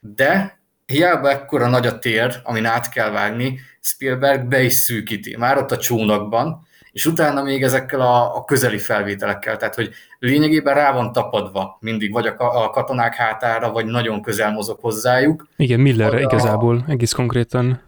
[0.00, 5.36] De hiába ekkora nagy a tér, amin át kell vágni, Spielberg be is szűkíti.
[5.36, 6.66] Már ott a csónakban,
[6.96, 12.12] és utána még ezekkel a, a közeli felvételekkel, tehát hogy lényegében rá van tapadva mindig,
[12.12, 15.48] vagy a, a katonák hátára, vagy nagyon közel mozog hozzájuk.
[15.56, 17.80] Igen, Millerre a, igazából, egész konkrétan.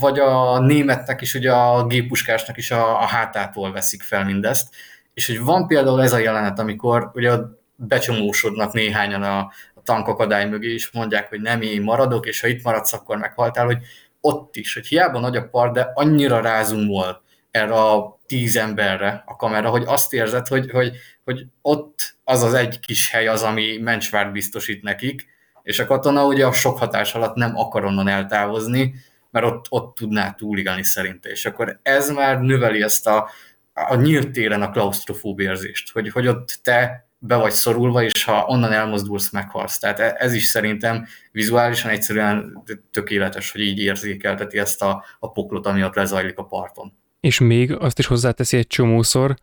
[0.00, 4.74] vagy a németnek is, ugye a gépuskásnak is a, a hátától veszik fel mindezt,
[5.14, 7.32] és hogy van például ez a jelenet, amikor ugye
[7.76, 9.38] becsomósodnak néhányan a,
[9.74, 13.64] a tankakadály mögé, és mondják, hogy nem, én maradok, és ha itt maradsz, akkor meghaltál,
[13.64, 13.78] hogy
[14.20, 17.22] ott is, hogy hiába nagy a part, de annyira rázumol
[17.54, 22.54] erre a tíz emberre a kamera, hogy azt érzed, hogy, hogy, hogy ott az az
[22.54, 25.26] egy kis hely az, ami mencsvárt biztosít nekik,
[25.62, 28.94] és a katona ugye a sok hatás alatt nem akar onnan eltávozni,
[29.30, 33.28] mert ott, ott tudná túligani szerinte, és akkor ez már növeli ezt a,
[33.72, 38.44] a nyílt téren a klaustrofób érzést, hogy, hogy ott te be vagy szorulva, és ha
[38.46, 39.78] onnan elmozdulsz, meghalsz.
[39.78, 45.66] Tehát e, ez is szerintem vizuálisan egyszerűen tökéletes, hogy így érzékelteti ezt a, a poklot,
[45.66, 47.02] ami ott lezajlik a parton.
[47.24, 49.36] És még azt is hozzáteszi egy csomószor,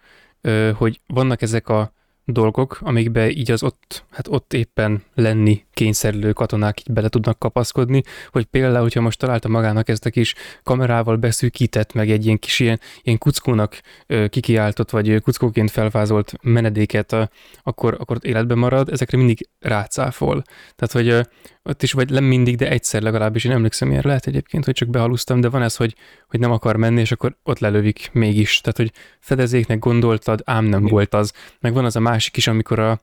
[0.75, 1.91] hogy vannak ezek a
[2.25, 8.01] dolgok, amikbe így az ott, hát ott éppen lenni kényszerülő katonák így bele tudnak kapaszkodni,
[8.31, 12.59] hogy például, hogyha most találta magának ezt a kis kamerával beszűkített, meg egy ilyen kis
[12.59, 13.81] ilyen, ilyen kuckónak
[14.29, 17.15] kikiáltott, vagy kuckóként felvázolt menedéket,
[17.63, 20.43] akkor, akkor életben marad, ezekre mindig rácáfol.
[20.75, 21.27] Tehát, hogy
[21.63, 24.89] ott is vagy nem mindig, de egyszer legalábbis, én emlékszem ilyenre, lehet egyébként, hogy csak
[24.89, 25.95] behalusztam, de van ez, hogy,
[26.27, 28.61] hogy nem akar menni, és akkor ott lelövik mégis.
[28.61, 31.33] Tehát, hogy fedezéknek gondoltad, ám nem volt az.
[31.59, 33.01] Meg van az a másik is, amikor a,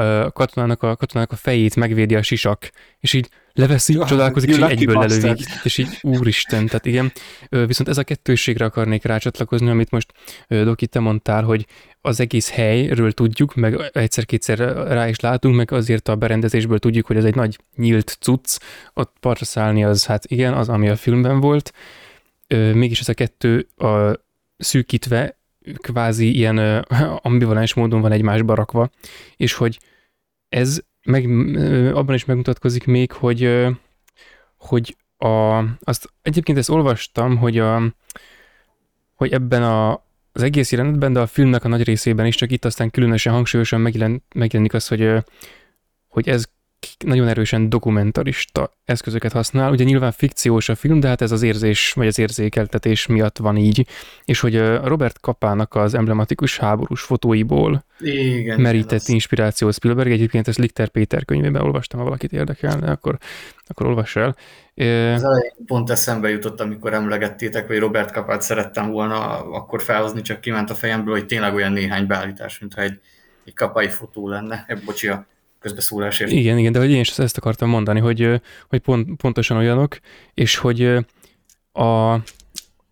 [0.00, 2.70] a katonának a, katonának a fejét megvédi a sisak,
[3.00, 7.12] és így leveszi, ja, csodálkozik, és így egyből lelövik, és így úristen, tehát igen.
[7.48, 10.12] Viszont ez a kettőségre akarnék rácsatlakozni, amit most
[10.48, 11.66] Doki, te mondtál, hogy
[12.00, 17.16] az egész helyről tudjuk, meg egyszer-kétszer rá is látunk, meg azért a berendezésből tudjuk, hogy
[17.16, 18.58] ez egy nagy nyílt cucc,
[18.94, 21.72] ott partra szállni az, hát igen, az, ami a filmben volt.
[22.48, 24.22] Mégis ez a kettő a
[24.56, 25.38] szűkítve
[25.72, 26.58] kvázi ilyen
[27.28, 28.90] ambivalens módon van egymásba rakva,
[29.36, 29.78] és hogy
[30.48, 31.24] ez meg,
[31.94, 33.66] abban is megmutatkozik még, hogy,
[34.56, 37.94] hogy a, azt egyébként ezt olvastam, hogy, a,
[39.14, 39.92] hogy ebben a,
[40.32, 43.80] az egész jelenetben, de a filmnek a nagy részében is, csak itt aztán különösen hangsúlyosan
[43.80, 45.24] megjelen, megjelenik az, hogy,
[46.08, 46.44] hogy ez
[46.98, 49.70] nagyon erősen dokumentarista eszközöket használ.
[49.70, 53.56] Ugye nyilván fikciós a film, de hát ez az érzés, vagy az érzékeltetés miatt van
[53.56, 53.86] így.
[54.24, 59.08] És hogy Robert Kapának az emblematikus háborús fotóiból Igen, merített az...
[59.08, 63.18] inspiráció Spielberg, egyébként ezt Lichter Péter könyvében olvastam, ha valakit érdekelne, akkor,
[63.66, 64.36] akkor olvass el.
[64.76, 70.40] Az elején pont eszembe jutott, amikor emlegettétek, hogy Robert Kapát szerettem volna akkor felhozni, csak
[70.40, 73.00] kiment a fejemből, hogy tényleg olyan néhány beállítás, mintha egy,
[73.44, 74.66] egy kapai fotó lenne.
[74.84, 75.26] Bocsi a
[75.64, 76.30] közbeszólásért.
[76.30, 79.98] Igen, igen, de hogy én is ezt akartam mondani, hogy, hogy pont, pontosan olyanok,
[80.34, 80.82] és hogy
[81.72, 82.18] a,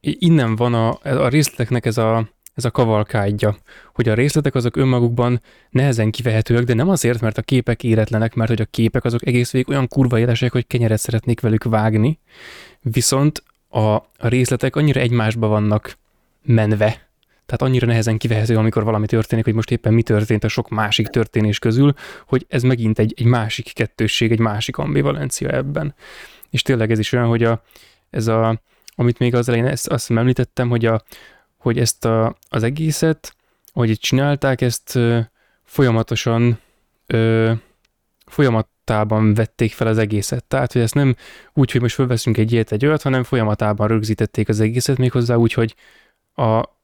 [0.00, 3.56] innen van a, a részleteknek ez a, ez a kavalkádja,
[3.94, 8.50] hogy a részletek azok önmagukban nehezen kivehetőek, de nem azért, mert a képek éretlenek, mert
[8.50, 12.18] hogy a képek azok egész végig olyan kurva élesek, hogy kenyeret szeretnék velük vágni,
[12.80, 15.98] viszont a, a részletek annyira egymásba vannak
[16.42, 17.08] menve,
[17.52, 21.08] tehát annyira nehezen kivehető, amikor valami történik, hogy most éppen mi történt a sok másik
[21.08, 21.94] történés közül,
[22.26, 25.94] hogy ez megint egy, egy másik kettősség, egy másik ambivalencia ebben.
[26.50, 27.62] És tényleg ez is olyan, hogy a,
[28.10, 28.60] ez a,
[28.94, 31.02] amit még az elején ezt, azt említettem, hogy, a,
[31.56, 33.34] hogy ezt a, az egészet,
[33.72, 35.18] hogy itt csinálták, ezt ö,
[35.64, 36.58] folyamatosan
[37.06, 37.52] ö,
[38.26, 40.44] folyamatában vették fel az egészet.
[40.44, 41.16] Tehát, hogy ezt nem
[41.52, 45.52] úgy, hogy most fölveszünk egy ilyet, egy olyat, hanem folyamatában rögzítették az egészet, méghozzá úgy,
[45.52, 45.74] hogy
[46.34, 46.80] a,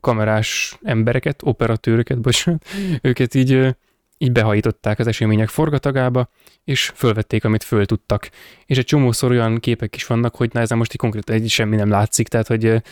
[0.00, 2.66] kamerás embereket, operatőröket, bocsánat,
[3.02, 3.76] őket így,
[4.18, 6.28] így behajították az események forgatagába,
[6.64, 8.30] és fölvették, amit föl tudtak.
[8.66, 11.76] És egy csomószor olyan képek is vannak, hogy na ezen most így konkrétan egy semmi
[11.76, 12.82] nem látszik, tehát hogy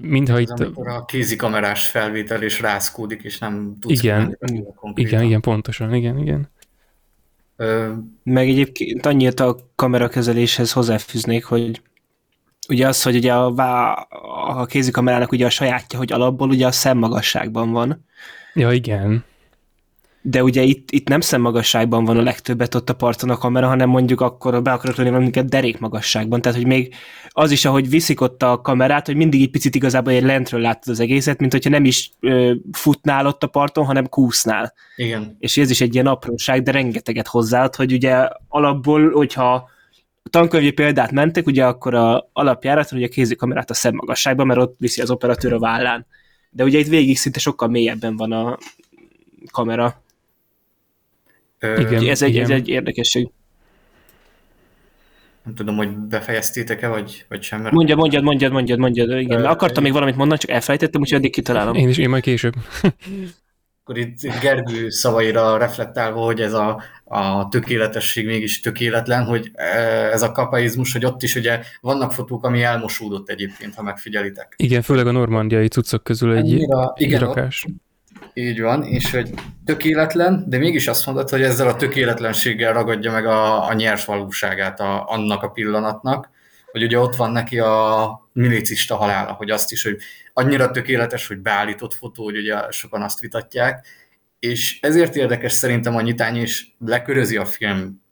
[0.00, 0.50] mintha itt...
[0.50, 4.38] Amikor a kézikamerás felvétel és rászkódik, és nem tudsz igen,
[4.94, 6.50] igen, igen, pontosan, igen, igen.
[7.56, 7.92] Ö...
[8.22, 11.82] Meg egyébként annyit a kamerakezeléshez hozzáfűznék, hogy
[12.70, 13.52] ugye az, hogy ugye a,
[14.60, 18.04] a kézikamerának ugye a sajátja, hogy alapból ugye a szemmagasságban van.
[18.54, 19.24] Ja, igen.
[20.22, 23.88] De ugye itt, itt nem szemmagasságban van a legtöbbet ott a parton a kamera, hanem
[23.88, 26.40] mondjuk akkor be akarok lenni mondjuk a derék magasságban.
[26.40, 26.94] Tehát, hogy még
[27.28, 30.88] az is, ahogy viszik ott a kamerát, hogy mindig egy picit igazából egy lentről látod
[30.88, 34.72] az egészet, mint hogyha nem is ö, futnál ott a parton, hanem kúsznál.
[34.96, 35.36] Igen.
[35.38, 39.68] És ez is egy ilyen apróság, de rengeteget hozzáad, hogy ugye alapból, hogyha
[40.30, 45.00] tankönyvi példát mentek, ugye akkor a alapjáraton ugye a kézikamerát a szemmagasságban, mert ott viszi
[45.02, 46.06] az operatőr a vállán.
[46.50, 48.58] De ugye itt végig szinte sokkal mélyebben van a
[49.50, 50.02] kamera.
[51.58, 52.42] Ö, igen, ez, egy, igen.
[52.42, 53.30] ez egy érdekesség.
[55.44, 57.60] Nem tudom, hogy befejeztétek-e, vagy, vagy sem.
[57.60, 57.74] Mert...
[57.74, 59.20] Mondjad, mondjad, mondjad, mondjad, mondjad.
[59.20, 59.40] Igen.
[59.40, 61.74] Ö, Akartam még valamit mondani, csak elfelejtettem, úgyhogy addig kitalálom.
[61.74, 62.54] Én is, én majd később.
[63.90, 69.64] akkor itt Gergő szavaira reflektálva, hogy ez a, a tökéletesség mégis tökéletlen, hogy e,
[70.12, 74.54] ez a kapaizmus, hogy ott is ugye vannak fotók, ami elmosódott egyébként, ha megfigyelitek.
[74.56, 77.66] Igen, főleg a normandiai cuccok közül egy, Annyira, igen, rakás.
[78.34, 79.30] Így van, és hogy
[79.64, 84.80] tökéletlen, de mégis azt mondod, hogy ezzel a tökéletlenséggel ragadja meg a, a nyers valóságát
[84.80, 86.30] a, annak a pillanatnak,
[86.72, 89.96] hogy ugye ott van neki a milicista halála, hogy azt is, hogy
[90.40, 93.86] annyira tökéletes, hogy beállított fotó, hogy ugye sokan azt vitatják,
[94.38, 98.02] és ezért érdekes szerintem a nyitány, és lekörözi a film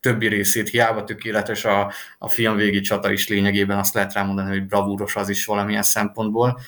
[0.00, 4.66] többi részét, hiába tökéletes a, a film végi csata is lényegében, azt lehet rámondani, hogy
[4.66, 6.60] bravúros az is valamilyen szempontból,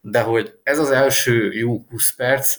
[0.00, 2.56] de hogy ez az első jó 20 perc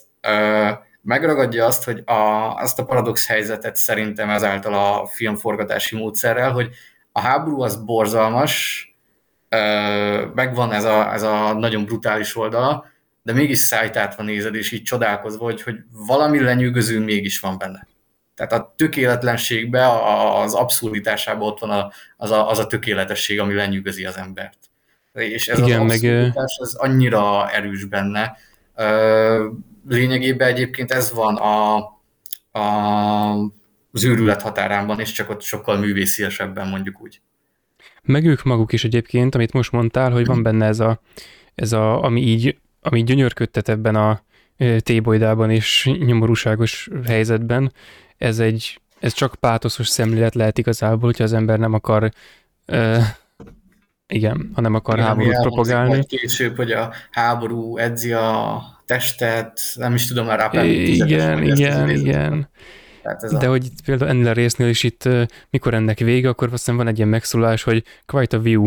[1.01, 6.69] megragadja azt, hogy a, azt a paradox helyzetet szerintem ezáltal a filmforgatási módszerrel, hogy
[7.11, 8.89] a háború az borzalmas,
[10.33, 12.85] megvan ez a, ez a nagyon brutális oldala,
[13.23, 17.87] de mégis szájtátva nézed, és így csodálkozva, hogy, hogy valami lenyűgöző mégis van benne.
[18.35, 19.87] Tehát a tökéletlenségbe,
[20.41, 24.57] az abszurditásában ott van a, az, a, az a tökéletesség, ami lenyűgözi az embert.
[25.13, 26.67] És ez Igen, az abszurditás, meg...
[26.67, 28.37] ez annyira erős benne.
[29.87, 31.75] Lényegében egyébként ez van a,
[32.59, 32.69] a,
[33.91, 37.21] az őrület határában, és csak ott sokkal művésziesebben mondjuk úgy.
[38.05, 41.01] Meg ők maguk is egyébként, amit most mondtál, hogy van benne ez a,
[41.55, 44.21] ez a ami így, ami gyönyörködtet ebben a
[44.79, 47.73] tébolydában és nyomorúságos helyzetben,
[48.17, 52.11] ez egy, ez csak pátoszos szemlélet lehet igazából, hogyha az ember nem akar
[52.67, 53.03] uh,
[54.07, 56.05] igen, ha nem akar igen, háborút propagálni.
[56.05, 60.63] Később, hogy a háború edzi a testet, nem is tudom már rá.
[60.63, 62.49] Igen, igen, igen.
[63.05, 63.49] Ez De a...
[63.49, 65.09] hogy itt például ennél a résznél is itt,
[65.49, 68.63] mikor ennek vége, akkor azt hiszem van egy ilyen megszólás, hogy quite a view,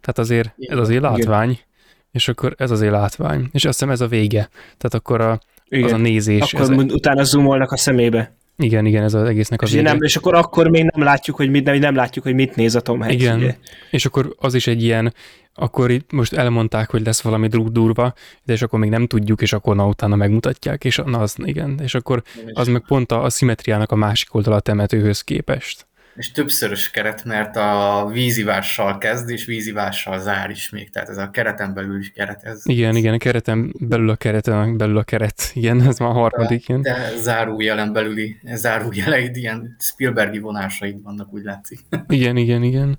[0.00, 1.62] tehát azért igen, ez azért látvány, igen.
[2.10, 5.84] és akkor ez azért látvány, és azt hiszem ez a vége, tehát akkor a, igen.
[5.84, 6.52] az a nézés.
[6.52, 8.34] Akkor ez utána zoomolnak a szemébe.
[8.60, 9.82] Igen, igen, ez az egésznek a és vége.
[9.82, 12.74] Nem, és akkor akkor még nem látjuk, hogy mit, nem, nem látjuk, hogy mit néz
[12.74, 13.14] a Tom Hanks.
[13.14, 13.56] Igen, ugye?
[13.90, 15.14] és akkor az is egy ilyen,
[15.54, 19.52] akkor itt most elmondták, hogy lesz valami durva, de és akkor még nem tudjuk, és
[19.52, 23.30] akkor na utána megmutatják, és na az igen, és akkor az meg pont a, a
[23.30, 25.86] szimetriának a másik oldala a temetőhöz képest
[26.20, 31.30] és többszörös keret, mert a vízivással kezd, és vízivással zár is még, tehát ez a
[31.30, 32.42] kereten belül is keret.
[32.42, 36.12] Ez, igen, igen, a kereten belül a kereten belül a keret, igen, ez már a
[36.12, 36.66] harmadik.
[36.66, 41.80] De, de zárójelen belüli, zárójeleid, ilyen Spielbergi vonásaid vannak, úgy látszik.
[42.08, 42.98] Igen, igen, igen.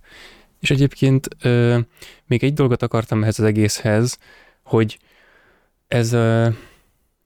[0.60, 1.80] És egyébként euh,
[2.26, 4.18] még egy dolgot akartam ehhez az egészhez,
[4.64, 5.00] hogy
[5.88, 6.46] ez, uh,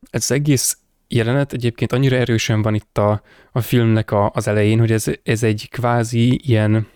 [0.09, 0.77] ez az egész
[1.07, 5.43] jelenet egyébként annyira erősen van itt a, a filmnek a, az elején, hogy ez, ez
[5.43, 6.87] egy kvázi ilyen,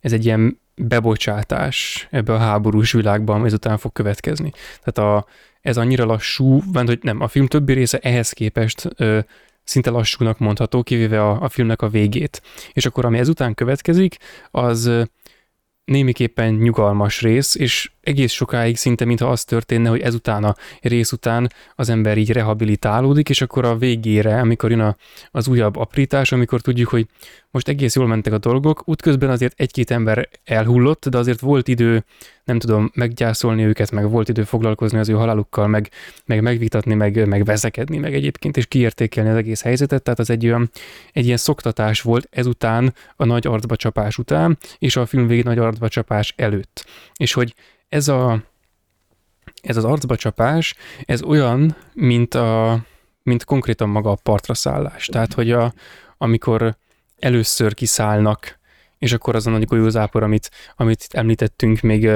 [0.00, 4.52] ez egy ilyen bebocsátás ebbe a háborús világban, ami ezután fog következni.
[4.84, 5.26] Tehát a,
[5.60, 9.18] ez annyira lassú, mert hogy nem, a film többi része ehhez képest ö,
[9.64, 12.42] szinte lassúnak mondható, kivéve a, a filmnek a végét.
[12.72, 14.16] És akkor ami ezután következik,
[14.50, 14.90] az
[15.84, 21.52] némiképpen nyugalmas rész, és egész sokáig szinte, mintha az történne, hogy ezután a rész után
[21.74, 24.96] az ember így rehabilitálódik, és akkor a végére, amikor jön a,
[25.30, 27.06] az újabb aprítás, amikor tudjuk, hogy
[27.50, 32.04] most egész jól mentek a dolgok, útközben azért egy-két ember elhullott, de azért volt idő,
[32.44, 35.90] nem tudom, meggyászolni őket, meg volt idő foglalkozni az ő halálukkal, meg,
[36.24, 40.46] meg megvitatni, meg, meg veszekedni, meg egyébként, és kiértékelni az egész helyzetet, tehát az egy
[40.46, 40.70] olyan,
[41.12, 45.58] egy ilyen szoktatás volt ezután, a nagy arcba csapás után, és a film végén nagy
[45.58, 46.86] arcba csapás előtt.
[47.16, 47.54] És hogy
[47.88, 48.42] ez a
[49.62, 50.74] ez az arcba csapás,
[51.04, 52.78] ez olyan, mint, a,
[53.22, 55.06] mint konkrétan maga a partra szállás.
[55.06, 55.72] Tehát, hogy a,
[56.18, 56.76] amikor
[57.18, 58.58] először kiszállnak,
[58.98, 62.10] és akkor az a nagy golyózápor, amit, amit említettünk még,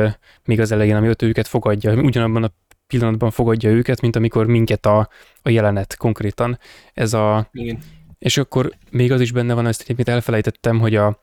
[0.44, 2.52] még az elején, ami ott őket fogadja, ugyanabban a
[2.86, 5.08] pillanatban fogadja őket, mint amikor minket a,
[5.42, 6.58] a jelenet konkrétan.
[6.94, 7.78] Ez a, Igen.
[8.18, 11.20] És akkor még az is benne van, ezt egyébként elfelejtettem, hogy a,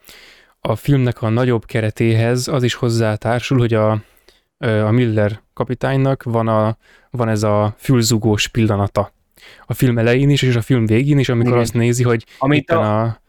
[0.60, 4.02] a filmnek a nagyobb keretéhez az is hozzátársul, hogy a,
[4.58, 6.78] a Miller kapitánynak van, a,
[7.12, 9.12] van ez a fülzugós pillanata.
[9.66, 11.62] A film elején is, és a film végén is, amikor Igen.
[11.62, 13.22] azt nézi, hogy Amit a, a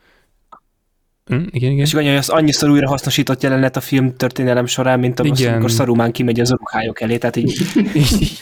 [1.34, 1.84] Mm, igen, igen.
[1.84, 6.12] És hogy az annyiszor újra hasznosított jelenet a film történelem során, mint az, amikor Szarumán
[6.12, 7.56] kimegy az ruhályok elé, tehát így...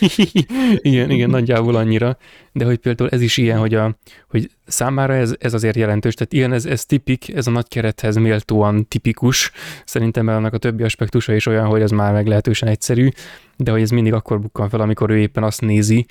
[0.81, 2.17] igen, igen, nagyjából annyira.
[2.53, 3.97] De hogy például ez is ilyen, hogy, a,
[4.29, 8.17] hogy számára ez, ez azért jelentős, tehát ilyen, ez, ez tipik, ez a nagy kerethez
[8.17, 9.51] méltóan tipikus.
[9.85, 13.09] Szerintem annak a többi aspektusa is olyan, hogy ez már meglehetősen egyszerű,
[13.57, 16.07] de hogy ez mindig akkor bukkan fel, amikor ő éppen azt nézi,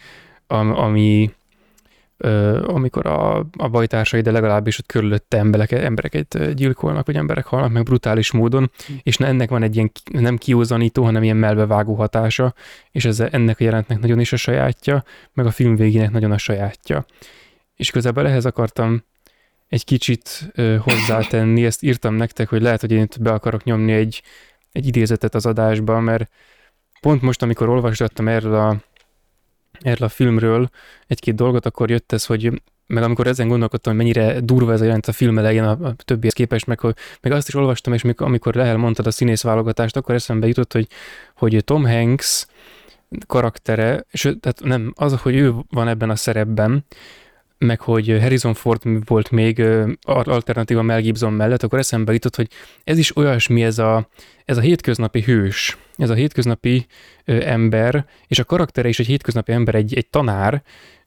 [0.48, 1.30] ami,
[2.66, 7.84] amikor a, a bajtársai, de legalábbis ott körülötte emberek, embereket gyilkolnak, vagy emberek halnak meg
[7.84, 8.72] brutális módon,
[9.04, 12.54] és ennek van egy ilyen nem kiózanító, hanem ilyen melbevágó hatása,
[12.92, 15.04] és ez ennek a jelentnek nagyon is a sajátja,
[15.34, 17.06] meg a film végének nagyon a sajátja.
[17.76, 19.04] És igazából ehhez akartam
[19.68, 24.24] egy kicsit hozzátenni, ezt írtam nektek, hogy lehet, hogy én itt be akarok nyomni egy,
[24.72, 26.30] egy idézetet az adásba, mert
[27.02, 28.84] pont most, amikor olvasgattam erről a,
[29.80, 30.70] erről a filmről
[31.08, 34.84] egy-két dolgot, akkor jött ez, hogy meg amikor ezen gondolkodtam, hogy mennyire durva ez a
[34.84, 38.02] jelent a film elején a, a többihez képest, meg, hogy, meg azt is olvastam, és
[38.02, 40.88] mikor, amikor Lehel mondtad a színészválogatást, akkor eszembe jutott, hogy,
[41.36, 42.46] hogy Tom Hanks
[43.28, 46.86] karaktere, és tehát nem, az, hogy ő van ebben a szerepben,
[47.58, 49.64] meg hogy Harrison Ford volt még
[50.02, 52.50] alternatíva Mel Gibson mellett, akkor eszembe jutott, hogy
[52.84, 54.10] ez is olyasmi, ez a,
[54.46, 56.86] ez a hétköznapi hős, ez a hétköznapi
[57.26, 60.64] ember, és a karaktere is egy hétköznapi ember, egy, egy tanár,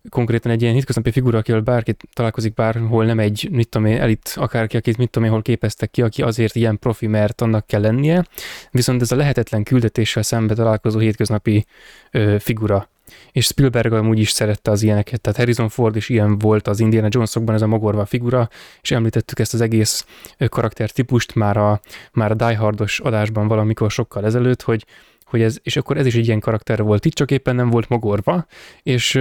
[0.09, 4.33] konkrétan egy ilyen hétköznapi figura, akivel bárki találkozik bárhol, nem egy, mit tudom én, elit
[4.37, 7.81] akárki, akit mit tudom én, hol képeztek ki, aki azért ilyen profi, mert annak kell
[7.81, 8.25] lennie,
[8.71, 11.67] viszont ez a lehetetlen küldetéssel szembe találkozó hétköznapi
[12.11, 12.89] ö, figura
[13.33, 17.09] és Spielberg amúgy is szerette az ilyeneket, tehát Harrison Ford is ilyen volt az Indiana
[17.11, 18.49] Jonesokban, ez a mogorva figura,
[18.83, 20.07] és említettük ezt az egész
[20.49, 21.81] karaktertípust már a,
[22.13, 24.85] már a Die Hardos adásban valamikor sokkal ezelőtt, hogy,
[25.25, 27.05] hogy ez, és akkor ez is egy ilyen karakter volt.
[27.05, 28.47] Itt, csak éppen nem volt mogorva,
[28.83, 29.21] és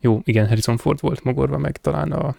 [0.00, 2.36] jó, igen, Harrison Ford volt mogorva, meg talán a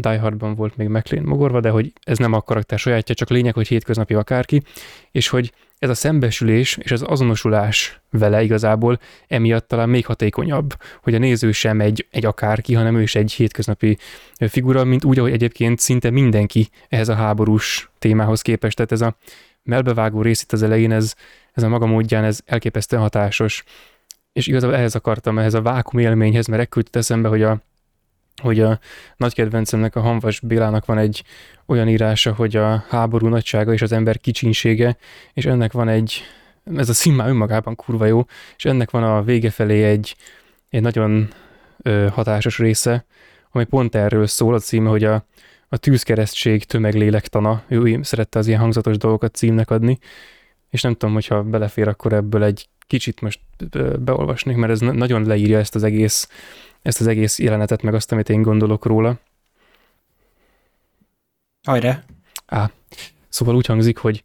[0.00, 3.54] Die Hardban volt még McLean mogorva, de hogy ez nem a karakter sajátja, csak lényeg,
[3.54, 4.62] hogy hétköznapi akárki,
[5.10, 11.14] és hogy ez a szembesülés és az azonosulás vele igazából emiatt talán még hatékonyabb, hogy
[11.14, 13.98] a néző sem egy, egy akárki, hanem ő is egy hétköznapi
[14.48, 18.76] figura, mint úgy, ahogy egyébként szinte mindenki ehhez a háborús témához képest.
[18.76, 19.16] Tehát ez a
[19.62, 21.14] melbevágó rész itt az elején, ez,
[21.52, 23.64] ez a maga módján, ez elképesztően hatásos.
[24.32, 27.60] És igazából ehhez akartam, ehhez a vákum élményhez, mert ekkor eszembe, hogy a,
[28.38, 28.78] hogy a
[29.16, 31.24] nagy kedvencemnek, a Hanvas Bélának van egy
[31.66, 34.96] olyan írása, hogy a háború nagysága és az ember kicsinsége,
[35.32, 36.22] és ennek van egy,
[36.76, 38.24] ez a szín már önmagában kurva jó,
[38.56, 40.16] és ennek van a vége felé egy,
[40.68, 41.28] egy nagyon
[41.82, 43.04] ö, hatásos része,
[43.50, 45.26] ami pont erről szól, a címe, hogy a,
[45.68, 49.98] a tűzkeresztség tömeglélektana, ő szerette az ilyen hangzatos dolgokat címnek adni,
[50.70, 53.40] és nem tudom, hogyha belefér, akkor ebből egy kicsit most
[53.98, 56.28] beolvasnék, mert ez nagyon leírja ezt az egész
[56.82, 59.18] ezt az egész jelenetet, meg azt, amit én gondolok róla.
[61.66, 62.02] Hajrá!
[62.46, 62.70] Á,
[63.28, 64.24] szóval úgy hangzik, hogy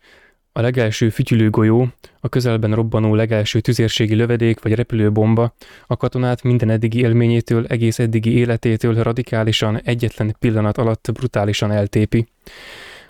[0.56, 1.88] a legelső fütyülőgolyó,
[2.20, 5.56] a közelben robbanó legelső tüzérségi lövedék vagy repülőbomba
[5.88, 12.28] a katonát minden eddigi élményétől, egész eddigi életétől radikálisan, egyetlen pillanat alatt brutálisan eltépi.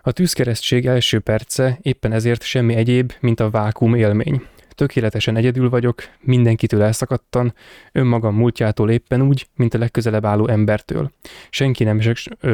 [0.01, 4.41] A tűzkeresztség első perce éppen ezért semmi egyéb, mint a vákum élmény.
[4.75, 7.53] Tökéletesen egyedül vagyok, mindenkitől elszakadtan,
[7.91, 11.11] önmagam múltjától éppen úgy, mint a legközelebb álló embertől.
[11.49, 11.99] Senki, nem,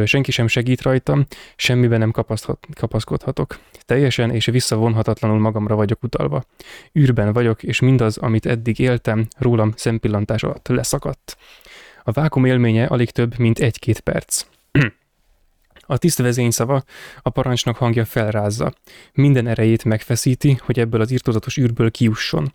[0.05, 2.11] senki sem segít rajtam, semmiben nem
[2.73, 3.59] kapaszkodhatok.
[3.85, 6.43] Teljesen és visszavonhatatlanul magamra vagyok utalva.
[6.99, 11.37] űrben vagyok, és mindaz, amit eddig éltem, rólam szempillantás alatt leszakadt.
[12.03, 14.45] A vákum élménye alig több, mint egy-két perc.
[15.91, 16.83] A tiszt vezényszava
[17.21, 18.73] a parancsnok hangja felrázza.
[19.13, 22.51] Minden erejét megfeszíti, hogy ebből az írtózatos űrből kiusson.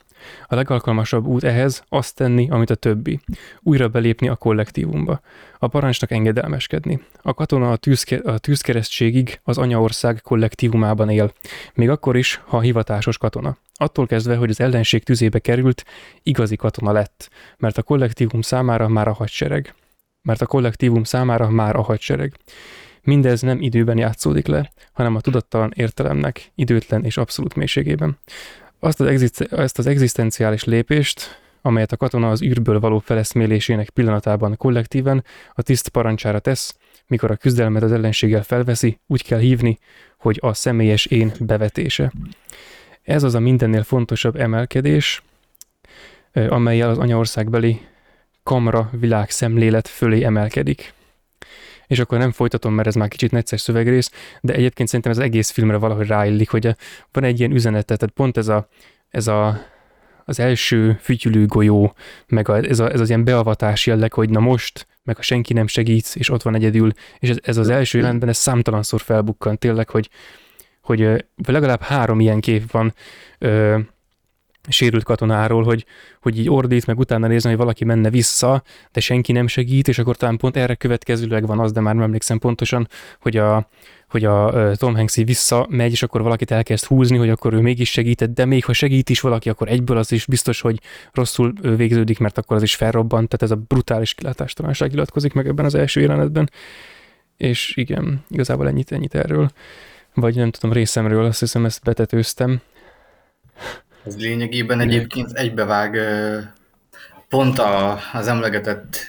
[0.47, 3.21] A legalkalmasabb út ehhez azt tenni, amit a többi.
[3.61, 5.21] Újra belépni a kollektívumba.
[5.59, 7.01] A parancsnak engedelmeskedni.
[7.23, 11.33] A katona a, tűzke, a tűzkeresztségig az anyaország kollektívumában él.
[11.75, 13.57] Még akkor is, ha hivatásos katona.
[13.75, 15.85] Attól kezdve, hogy az ellenség tüzébe került,
[16.23, 19.75] igazi katona lett, mert a kollektívum számára már a hadsereg.
[20.23, 22.37] Mert a kollektívum számára már a hadsereg.
[23.05, 28.19] Mindez nem időben játszódik le, hanem a tudattalan értelemnek időtlen és abszolút mélységében.
[28.79, 34.57] Azt az, egziszten- ezt az egzisztenciális lépést, amelyet a katona az űrből való feleszmélésének pillanatában
[34.57, 36.77] kollektíven a tiszt parancsára tesz,
[37.07, 39.79] mikor a küzdelmet az ellenséggel felveszi, úgy kell hívni,
[40.19, 42.13] hogy a személyes én bevetése.
[43.03, 45.23] Ez az a mindennél fontosabb emelkedés,
[46.33, 47.81] amelyel az anyaországbeli
[48.43, 50.95] kamra világ szemlélet fölé emelkedik
[51.87, 55.51] és akkor nem folytatom, mert ez már kicsit necces szövegrész, de egyébként szerintem ez egész
[55.51, 56.77] filmre valahogy ráillik, hogy
[57.13, 58.69] van egy ilyen üzenet, tehát pont ez a,
[59.11, 59.73] ez a
[60.25, 61.95] az első fütyülő golyó,
[62.27, 65.53] meg a, ez, a, ez az ilyen beavatás jelleg, hogy na most, meg ha senki
[65.53, 69.59] nem segít, és ott van egyedül, és ez, ez az első jelentben, ez számtalanszor felbukkant
[69.59, 70.11] tényleg, hogy,
[70.83, 72.95] hogy legalább három ilyen kép van,
[74.69, 75.87] sérült katonáról, hogy,
[76.21, 78.63] hogy így ordít, meg utána nézni, hogy valaki menne vissza,
[78.93, 82.03] de senki nem segít, és akkor talán pont erre következőleg van az, de már nem
[82.03, 82.89] emlékszem pontosan,
[83.21, 83.69] hogy a,
[84.09, 87.91] hogy a Tom Hanks így visszamegy, és akkor valakit elkezd húzni, hogy akkor ő mégis
[87.91, 90.81] segített, de még ha segít is valaki, akkor egyből az is biztos, hogy
[91.13, 95.65] rosszul végződik, mert akkor az is felrobbant, tehát ez a brutális kilátástalanság iratkozik meg ebben
[95.65, 96.51] az első jelenetben.
[97.37, 99.51] És igen, igazából ennyit, ennyit erről.
[100.15, 102.61] Vagy nem tudom, részemről, azt hiszem ezt betetőztem.
[104.05, 105.99] Ez lényegében egyébként egybevág
[107.29, 109.09] pont a, az emlegetett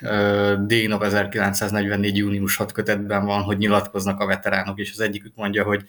[0.66, 2.18] Dénov 1944.
[2.18, 5.84] június 6 kötetben van, hogy nyilatkoznak a veteránok, és az egyikük mondja, hogy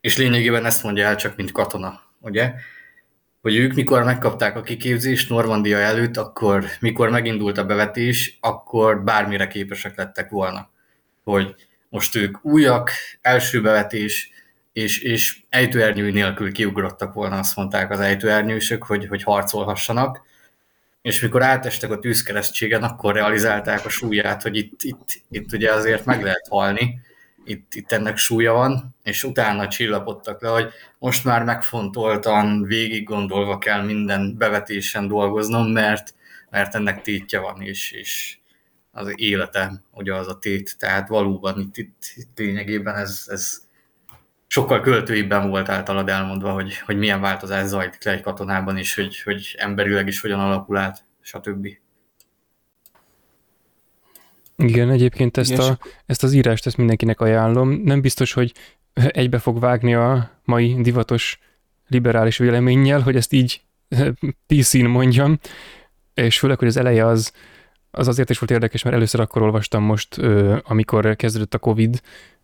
[0.00, 2.52] és lényegében ezt mondja el csak, mint katona, ugye?
[3.40, 9.46] Hogy ők mikor megkapták a kiképzést Normandia előtt, akkor mikor megindult a bevetés, akkor bármire
[9.46, 10.70] képesek lettek volna.
[11.24, 11.54] Hogy
[11.88, 12.90] most ők újak,
[13.20, 14.31] első bevetés,
[14.72, 20.22] és, és ejtőernyő nélkül kiugrottak volna, azt mondták az ejtőernyősök, hogy, hogy harcolhassanak,
[21.02, 26.04] és mikor átestek a tűzkeresztségen, akkor realizálták a súlyát, hogy itt, itt, itt ugye azért
[26.04, 27.00] meg lehet halni,
[27.44, 33.58] itt, itt ennek súlya van, és utána csillapodtak le, hogy most már megfontoltan, végig gondolva
[33.58, 36.14] kell minden bevetésen dolgoznom, mert,
[36.50, 38.36] mert ennek tétje van, és, és
[38.90, 43.62] az élete ugye az a tét, tehát valóban itt, itt, itt lényegében ez, ez
[44.52, 49.20] sokkal költőibben volt általad elmondva, hogy, hogy milyen változás zajlik le egy katonában is, hogy,
[49.22, 51.68] hogy emberileg is hogyan alakul át, stb.
[54.56, 57.70] Igen, egyébként ezt, a, ezt az írást ezt mindenkinek ajánlom.
[57.70, 58.52] Nem biztos, hogy
[58.92, 61.38] egybe fog vágni a mai divatos
[61.88, 63.60] liberális véleménnyel, hogy ezt így
[64.48, 65.38] PC-n mondjam,
[66.14, 67.32] és főleg, hogy az eleje az,
[67.90, 70.18] az azért is volt érdekes, mert először akkor olvastam most,
[70.62, 72.00] amikor kezdődött a Covid,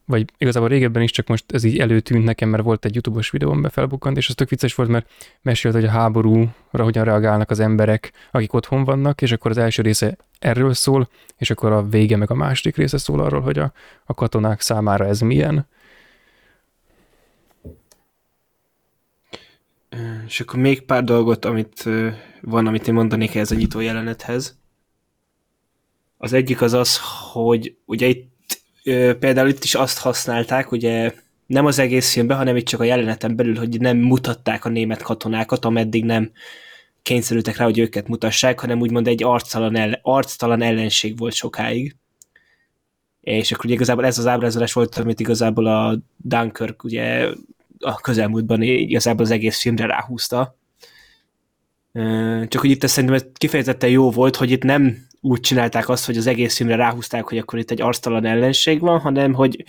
[0.09, 3.63] vagy igazából régebben is, csak most ez így előtűnt nekem, mert volt egy YouTube-os videóm
[3.63, 5.11] be felbukkant, és az tök vicces volt, mert
[5.43, 9.83] mesélt, hogy a háborúra hogyan reagálnak az emberek, akik otthon vannak, és akkor az első
[9.83, 13.73] része erről szól, és akkor a vége meg a második része szól arról, hogy a,
[14.05, 15.67] a katonák számára ez milyen.
[20.27, 21.89] És akkor még pár dolgot, amit
[22.41, 24.59] van, amit én mondanék ez a nyitó jelenethez.
[26.17, 27.01] Az egyik az az,
[27.33, 28.37] hogy ugye itt
[29.19, 31.13] például itt is azt használták, ugye
[31.47, 35.03] nem az egész filmben, hanem itt csak a jeleneten belül, hogy nem mutatták a német
[35.03, 36.31] katonákat, ameddig nem
[37.03, 41.97] kényszerültek rá, hogy őket mutassák, hanem úgymond egy arctalan, ellen, arctalan ellenség volt sokáig.
[43.21, 47.29] És akkor ugye igazából ez az ábrázolás volt, amit igazából a Dunkirk ugye
[47.79, 50.57] a közelmúltban igazából az egész filmre ráhúzta.
[52.49, 56.17] Csak hogy itt szerintem ez kifejezetten jó volt, hogy itt nem úgy csinálták azt, hogy
[56.17, 59.65] az egész filmre ráhúzták, hogy akkor itt egy arctalan ellenség van, hanem hogy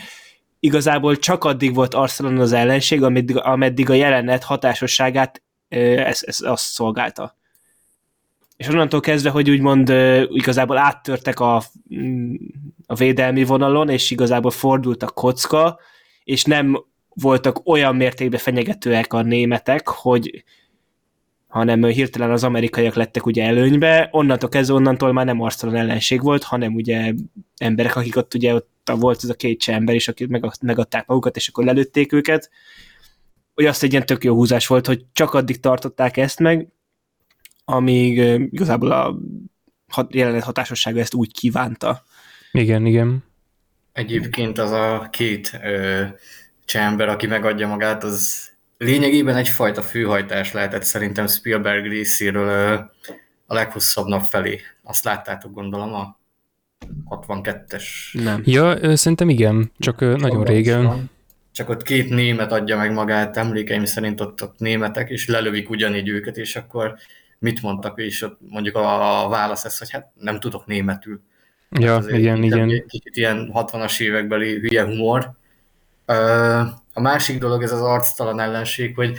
[0.59, 6.63] igazából csak addig volt arctalan az ellenség, ameddig, ameddig a jelenet hatásosságát ez, ez azt
[6.63, 7.38] szolgálta.
[8.57, 9.89] És onnantól kezdve, hogy úgymond
[10.30, 11.63] igazából áttörtek a,
[11.95, 12.35] mm,
[12.85, 15.80] a védelmi vonalon, és igazából fordult a kocka,
[16.23, 20.43] és nem voltak olyan mértékben fenyegetőek a németek, hogy
[21.49, 26.43] hanem hirtelen az amerikaiak lettek ugye előnybe, onnantól kezdve onnantól már nem arctalan ellenség volt,
[26.43, 27.13] hanem ugye
[27.57, 30.27] emberek, akik ott ugye ott volt ez a két ember is, akik
[30.61, 32.49] megadták magukat, és akkor lelőtték őket,
[33.53, 36.67] hogy azt egy ilyen tök jó húzás volt, hogy csak addig tartották ezt meg,
[37.65, 38.17] amíg
[38.51, 39.19] igazából a
[40.09, 42.03] jelenet hatásossága ezt úgy kívánta.
[42.51, 43.23] Igen, igen.
[43.93, 46.03] Egyébként az a két ö,
[46.65, 48.48] csember, aki megadja magát, az
[48.80, 52.89] lényegében egyfajta főhajtás lehetett szerintem Spielberg részéről
[53.45, 54.60] a leghosszabb nap felé.
[54.84, 56.19] Azt láttátok gondolom a
[57.10, 57.84] 62-es.
[58.11, 58.41] Nem.
[58.45, 61.10] Ja, szerintem igen, csak nagyon régen.
[61.51, 66.07] Csak ott két német adja meg magát, emlékeim szerint ott, ott németek, és lelövik ugyanígy
[66.07, 66.95] őket, és akkor
[67.39, 71.22] mit mondtak, és ott mondjuk a, a válasz ez, hogy hát nem tudok németül.
[71.69, 72.68] Ja, hát igen, igen.
[72.88, 75.31] Kicsit ilyen 60-as évekbeli hülye humor,
[76.99, 79.17] a másik dolog ez az arctalan ellenség, hogy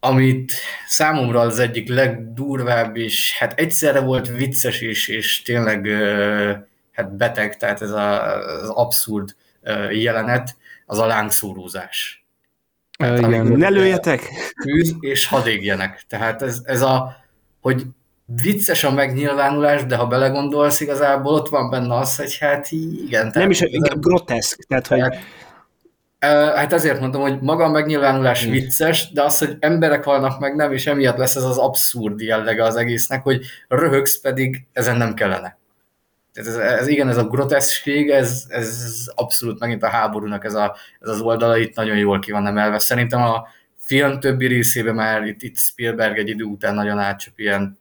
[0.00, 0.52] amit
[0.86, 5.86] számomra az egyik legdurvább, és hát egyszerre volt vicces is, és tényleg
[6.92, 9.34] hát beteg, tehát ez a, az abszurd
[9.90, 10.56] jelenet,
[10.86, 12.24] az a lángszórózás.
[12.98, 13.46] Hát, igen.
[13.46, 14.28] Ne lőjetek!
[14.62, 16.04] Tűz, és hadd égjenek.
[16.08, 17.16] Tehát ez, ez a,
[17.60, 17.82] hogy
[18.42, 23.30] vicces a megnyilvánulás, de ha belegondolsz, igazából ott van benne az, hogy hát igen.
[23.34, 24.62] Nem is, inkább groteszk.
[24.62, 25.00] Tehát, hogy
[26.28, 30.72] Hát ezért mondom, hogy maga a megnyilvánulás vicces, de az, hogy emberek halnak meg nem,
[30.72, 35.58] és emiatt lesz ez az abszurd jellege az egésznek, hogy röhögsz pedig ezen nem kellene.
[36.32, 40.76] Ez, ez, ez igen, ez a groteszség, ez, ez abszolút megint a háborúnak ez, a,
[41.00, 42.78] ez az oldala itt nagyon jól ki van emelve.
[42.78, 43.46] Szerintem a
[43.76, 47.78] film többi részében már itt, itt Spielberg egy idő után nagyon átcsap ilyen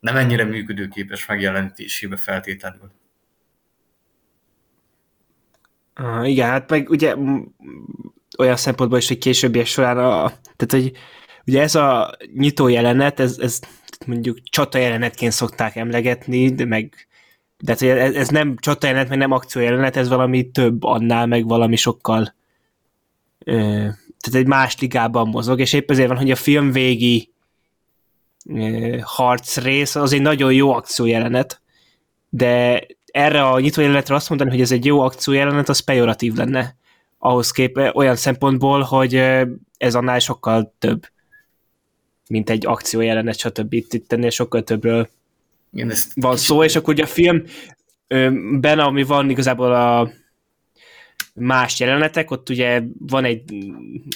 [0.00, 2.90] nem ennyire működőképes megjelenítésébe feltétlenül.
[6.22, 7.14] Igen, hát meg ugye
[8.38, 10.92] olyan szempontból is, hogy későbbiek során a, tehát, hogy
[11.46, 13.60] ugye ez a nyitó jelenet, ez, ez
[14.06, 17.06] mondjuk csata jelenetként szokták emlegetni, de meg
[17.58, 21.26] de hát ez, ez nem csata jelenet, meg nem akció jelenet, ez valami több annál,
[21.26, 22.34] meg valami sokkal
[23.38, 23.54] ö,
[24.18, 27.32] tehát egy más ligában mozog, és épp ezért van, hogy a film végi
[28.48, 31.60] ö, harc rész az egy nagyon jó akció jelenet,
[32.28, 32.86] de
[33.16, 36.76] erre a nyitó jelenetre azt mondani, hogy ez egy jó akció jelenet, az pejoratív lenne
[37.18, 39.14] ahhoz kép olyan szempontból, hogy
[39.78, 41.06] ez annál sokkal több,
[42.28, 43.72] mint egy akció jelenet, stb.
[43.72, 45.08] Itt, itt ennél sokkal többről
[45.72, 47.42] Igen, ezt van szó, és akkor ugye a film
[48.60, 50.10] benne, ami van igazából a
[51.34, 53.42] más jelenetek, ott ugye van egy,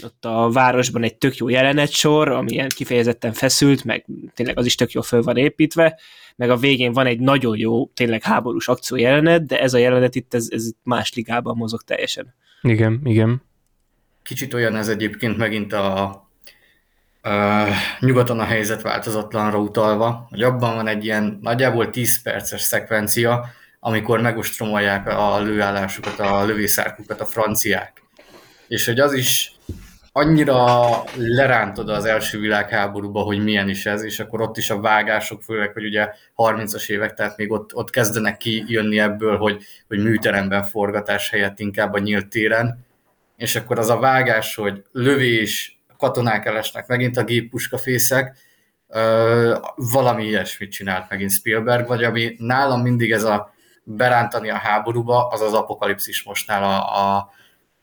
[0.03, 4.75] ott a városban egy tök jó jelenetsor, ami ilyen kifejezetten feszült, meg tényleg az is
[4.75, 5.99] tök jó föl van építve,
[6.41, 10.15] meg a végén van egy nagyon jó, tényleg háborús akció jelenet, de ez a jelenet
[10.15, 12.35] itt, ez, ez más ligában mozog teljesen.
[12.63, 13.43] Igen, igen.
[14.23, 16.03] Kicsit olyan ez egyébként megint a,
[17.23, 17.67] a
[18.01, 23.47] nyugaton a helyzet változatlanra utalva, hogy abban van egy ilyen nagyjából 10 perces szekvencia,
[23.81, 28.03] amikor megostromolják a lőállásukat, a lövészárkukat a franciák.
[28.69, 29.53] És hogy az is
[30.13, 35.43] annyira lerántod az első világháborúba, hogy milyen is ez, és akkor ott is a vágások,
[35.43, 40.63] főleg, hogy ugye 30-as évek, tehát még ott, ott kezdenek kijönni ebből, hogy, hogy műteremben
[40.63, 42.87] forgatás helyett inkább a nyílt téren,
[43.37, 48.37] és akkor az a vágás, hogy lövés, katonák elesnek, megint a géppuskafészek,
[49.75, 55.41] valami ilyesmit csinált megint Spielberg, vagy ami nálam mindig ez a berántani a háborúba, az
[55.41, 57.31] az apokalipszis mostnál, a, a,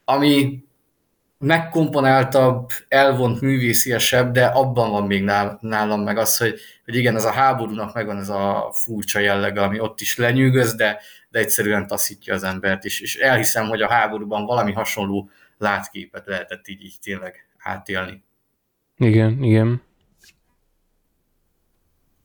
[0.06, 0.64] ami
[1.38, 5.24] megkomponáltabb, elvont művésziesebb, de abban van még
[5.60, 9.80] nálam meg az, hogy, hogy igen, ez a háborúnak megvan ez a furcsa jellege, ami
[9.80, 11.00] ott is lenyűgöz, de,
[11.30, 13.02] de egyszerűen taszítja az embert is.
[13.02, 18.24] És elhiszem, hogy a háborúban valami hasonló látképet lehetett így, így tényleg átélni.
[18.98, 19.86] Igen, igen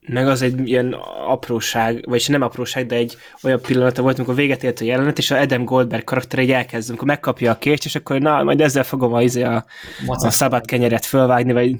[0.06, 0.92] meg az egy ilyen
[1.26, 5.30] apróság, vagyis nem apróság, de egy olyan pillanata volt, amikor véget ért a jelenet, és
[5.30, 8.84] a Adam Goldberg karakter egy elkezd, amikor megkapja a kést, és akkor na, majd ezzel
[8.84, 9.64] fogom a, izé a,
[10.06, 11.76] a szabad kenyeret fölvágni, vagy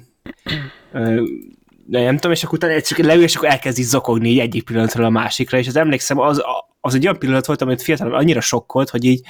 [1.85, 4.63] de nem tudom, és akkor utána csak leül, és akkor elkezd így zokogni így egyik
[4.63, 6.43] pillanatról a másikra, és az emlékszem, az,
[6.81, 9.21] az egy olyan pillanat volt, amit fiatalon annyira sokkolt, hogy így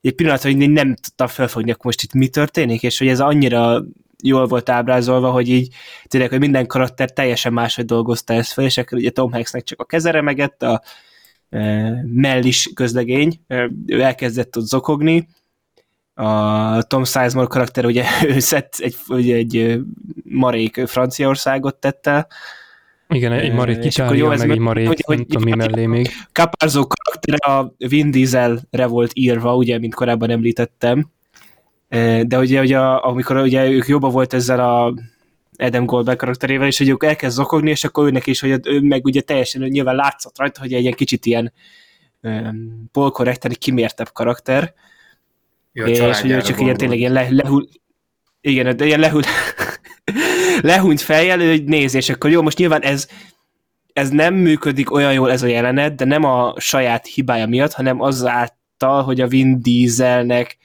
[0.00, 3.20] egy pillanat, hogy én nem tudtam felfogni, akkor most itt mi történik, és hogy ez
[3.20, 3.84] annyira
[4.22, 5.74] jól volt ábrázolva, hogy így
[6.06, 9.80] tényleg, hogy minden karakter teljesen máshogy dolgozta ezt fel, és akkor ugye Tom Hanksnek csak
[9.80, 10.82] a keze remegett, a
[11.50, 15.28] e, Mell is közlegény, e, ő elkezdett ott zokogni,
[16.14, 18.04] a Tom Sizemore karakter ugye
[18.34, 19.80] ő szett egy, ugye egy
[20.24, 22.26] marék Franciaországot tette,
[23.10, 26.08] igen, egy marék Itália, meg egy marék, hogy, nem tudom mi mellé még.
[26.32, 31.10] Capazzo karakter a Vin Dieselre volt írva, ugye, mint korábban említettem,
[32.22, 34.94] de ugye, ugye amikor ugye ők jobban volt ezzel a
[35.56, 39.04] Adam Goldberg karakterével, és hogy ők elkezd zokogni, és akkor őnek is, hogy ő meg
[39.04, 41.52] ugye teljesen nyilván látszott rajta, hogy egy ilyen kicsit ilyen
[42.22, 44.74] um, polkorrekten kimértebb karakter,
[45.72, 47.68] Jó, és hogy ő csak ilyen tényleg ilyen le, lehul,
[48.40, 49.22] igen, de ilyen lehul,
[50.60, 53.08] lehúnyt fejjel, hogy néz, és akkor jó, most nyilván ez,
[53.92, 58.00] ez nem működik olyan jól ez a jelenet, de nem a saját hibája miatt, hanem
[58.00, 60.56] azáltal, hogy a Vin Dieselnek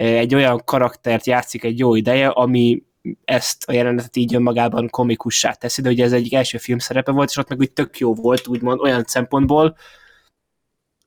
[0.00, 2.82] egy olyan karaktert játszik egy jó ideje, ami
[3.24, 7.36] ezt a jelenetet így önmagában komikussá teszi, de ugye ez egyik első filmszerepe volt, és
[7.36, 9.76] ott meg úgy tök jó volt, úgymond olyan szempontból,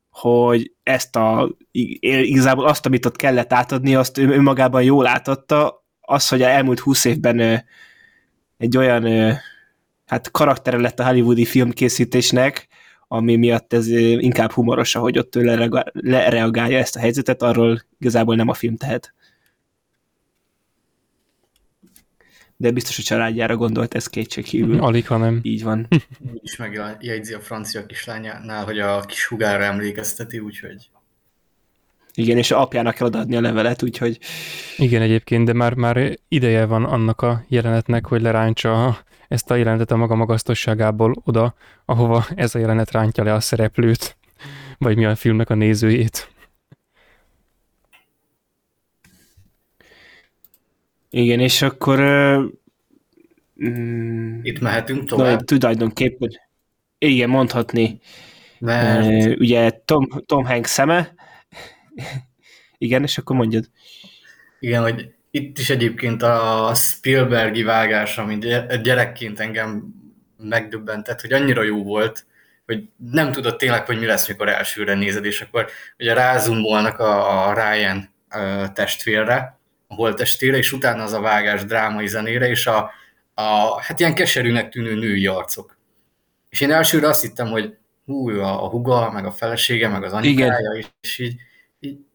[0.10, 6.28] hogy ezt a, igazából azt, amit ott kellett átadni, azt ő önmagában jól átadta, az,
[6.28, 7.66] hogy elmúlt húsz évben
[8.58, 9.34] egy olyan
[10.06, 12.68] hát karaktere lett a hollywoodi filmkészítésnek,
[13.14, 18.48] ami miatt ez inkább humoros, hogy ott ő lereagálja ezt a helyzetet, arról igazából nem
[18.48, 19.14] a film tehet.
[22.58, 24.80] De biztos, hogy családjára gondolt, ez kétségkívül.
[24.84, 25.40] Alig, ha nem.
[25.42, 25.88] Így van.
[26.42, 30.90] is megjegyzi a francia kislányánál, hogy a kis hugárra emlékezteti, úgyhogy...
[32.14, 34.20] Igen, és a apjának kell odaadni a levelet, úgyhogy...
[34.78, 39.04] Igen, egyébként, de már, már ideje van annak a jelenetnek, hogy leráncsa
[39.34, 41.56] ezt a jelenetet a maga magasztosságából oda,
[41.86, 44.18] ahova ez a jelenet rántja le a szereplőt,
[44.78, 46.32] vagy mi a filmnek a nézőjét.
[51.10, 52.00] Igen, és akkor...
[53.56, 55.40] Uh, Itt mehetünk tovább.
[55.40, 56.30] Na, tulajdonképpen.
[56.98, 58.00] Igen, mondhatni.
[58.60, 59.06] Mert...
[59.06, 61.14] Uh, ugye Tom, Tom Hanks szeme.
[62.78, 63.70] Igen, és akkor mondjad.
[64.60, 68.38] Igen, hogy itt is egyébként a Spielbergi vágás, ami
[68.82, 69.94] gyerekként engem
[70.38, 72.26] megdöbbentett, hogy annyira jó volt,
[72.66, 77.48] hogy nem tudod tényleg, hogy mi lesz, mikor elsőre nézed, és akkor ugye rázumolnak a,
[77.48, 78.14] a Ryan
[78.74, 82.92] testvérre, a holtestére, és utána az a vágás drámai zenére, és a,
[83.34, 85.78] a hát ilyen keserűnek tűnő női arcok.
[86.50, 90.14] És én elsőre azt hittem, hogy hú, a, a huga, meg a felesége, meg az
[90.14, 90.90] anyukája, Igen.
[91.02, 91.36] és így,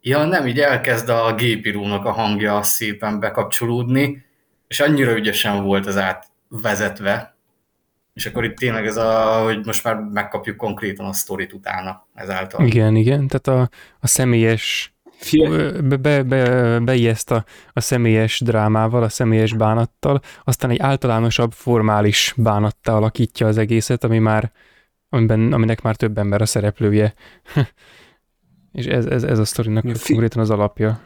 [0.01, 4.25] ja nem, így elkezd a gépirónak a hangja szépen bekapcsolódni,
[4.69, 7.37] és annyira ügyesen volt az átvezetve,
[8.15, 12.67] és akkor itt tényleg ez a, hogy most már megkapjuk konkrétan a sztorit utána ezáltal.
[12.67, 14.93] Igen, igen, tehát a, a személyes
[15.83, 22.35] be, be, be, beijeszt a, a személyes drámával, a személyes bánattal, aztán egy általánosabb, formális
[22.37, 24.53] bánattá alakítja az egészet, ami már,
[25.09, 27.15] amiben, aminek már több ember a szereplője.
[28.73, 31.01] És ez, ez, ez a sztorinak Fi- konkrétan az alapja.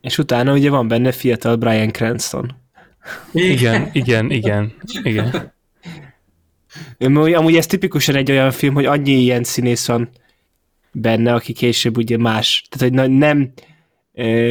[0.00, 2.52] És utána ugye van benne fiatal Brian Cranston.
[3.32, 5.52] Igen, igen, igen, igen.
[6.98, 10.08] Amúgy ez tipikusan egy olyan film, hogy annyi ilyen színész van
[10.92, 13.52] benne, aki később ugye más, tehát hogy nem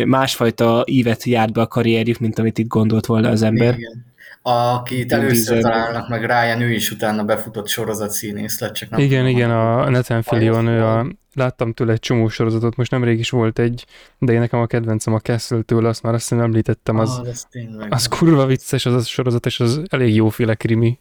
[0.06, 3.76] másfajta ívet járt be a karrierjük, mint amit itt gondolt volna az ember.
[3.78, 4.12] Igen.
[4.45, 9.20] Akit először találnak meg Ryan, ő is utána befutott sorozat színész lett, csak nem Igen,
[9.20, 13.30] tudom, igen, a Nathan Fillion, ő a, láttam tőle egy csomó sorozatot, most nemrég is
[13.30, 13.86] volt egy,
[14.18, 17.48] de én nekem a kedvencem a Castle-től, azt már azt hiszem említettem, az, ah, az,
[17.90, 20.99] az kurva vicces az a sorozat, és az elég jóféle krimi.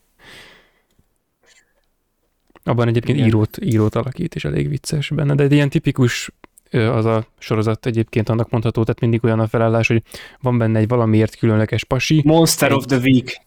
[2.65, 6.31] Abban egyébként írót, írót alakít, és elég vicces benne, de egy ilyen tipikus
[6.73, 10.03] az a sorozat egyébként annak mondható, tehát mindig olyan a felállás, hogy
[10.41, 12.23] van benne egy valamiért különleges pasi.
[12.25, 12.77] Monster egy...
[12.77, 13.41] of the Week.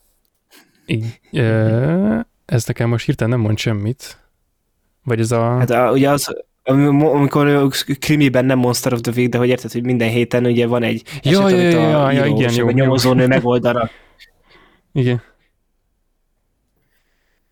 [0.86, 1.20] Így,
[2.46, 4.18] ez nekem most hirtelen nem mond semmit.
[5.04, 5.58] Vagy ez a...
[5.58, 7.70] Hát a, ugye az, amikor
[8.00, 11.02] krimiben nem Monster of the Week, de hogy érted, hogy minden héten ugye van egy
[11.06, 13.90] eset, ja, amit ja, ja, a ja, igen, jó, nyomozónő megoldana.
[14.94, 15.22] Igen.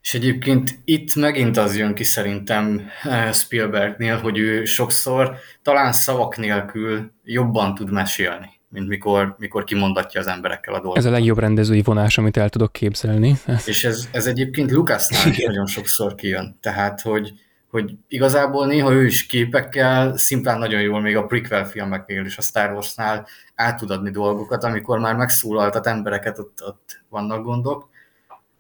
[0.04, 6.38] És egyébként itt megint az jön ki szerintem eh, Spielbergnél, hogy ő sokszor talán szavak
[6.38, 11.04] nélkül jobban tud mesélni, mint mikor, mikor kimondatja az emberekkel a dolgokat.
[11.04, 13.36] Ez a legjobb rendezői vonás, amit el tudok képzelni.
[13.66, 16.58] És ez, ez egyébként Lucasnál is nagyon sokszor kijön.
[16.62, 17.34] Tehát, hogy,
[17.70, 22.42] hogy igazából néha ő is képekkel, szimplán nagyon jól még a prequel filmeknél és a
[22.42, 27.92] Star Warsnál át tud adni dolgokat, amikor már megszólaltat embereket, ott, ott vannak gondok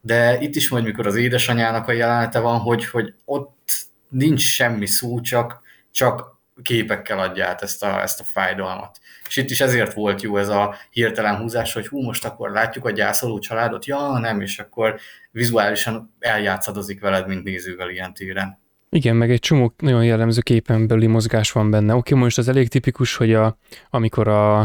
[0.05, 3.71] de itt is majd, mikor az édesanyának a jelenete van, hogy, hogy ott
[4.09, 5.61] nincs semmi szó, csak,
[5.91, 8.99] csak képekkel adja át ezt a, ezt a fájdalmat.
[9.27, 12.85] És itt is ezért volt jó ez a hirtelen húzás, hogy hú, most akkor látjuk
[12.85, 14.99] a gyászoló családot, ja, nem, és akkor
[15.31, 18.61] vizuálisan eljátszadozik veled, mint nézővel ilyen téren.
[18.89, 21.95] Igen, meg egy csomó nagyon jellemző képen belüli mozgás van benne.
[21.95, 23.57] Oké, most az elég tipikus, hogy a,
[23.89, 24.59] amikor a,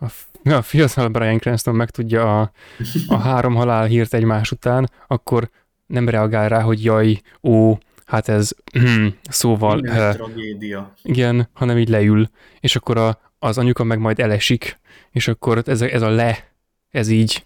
[0.00, 0.06] a
[0.44, 2.52] a fiatal Brian Cranston megtudja a,
[3.08, 5.50] a három halál hírt egymás után, akkor
[5.86, 9.78] nem reagál rá, hogy jaj, ó, hát ez hm, szóval...
[9.78, 10.94] uh, tragédia.
[11.02, 12.28] Igen, hanem így leül,
[12.60, 14.78] és akkor a, az anyuka meg majd elesik,
[15.10, 16.50] és akkor ez a, ez a le,
[16.90, 17.44] ez így.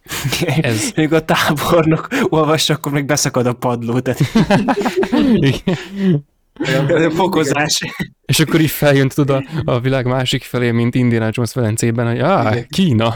[0.57, 0.91] Ez...
[0.97, 4.01] Még a tábornok olvassa, akkor meg beszakad a padló.
[4.01, 4.21] Tehát...
[7.15, 7.81] Fokozás.
[8.25, 9.31] És akkor így feljön, tudod,
[9.65, 13.15] a, a világ másik felé, mint Indiana Jones Velencében, hogy ah, Kína.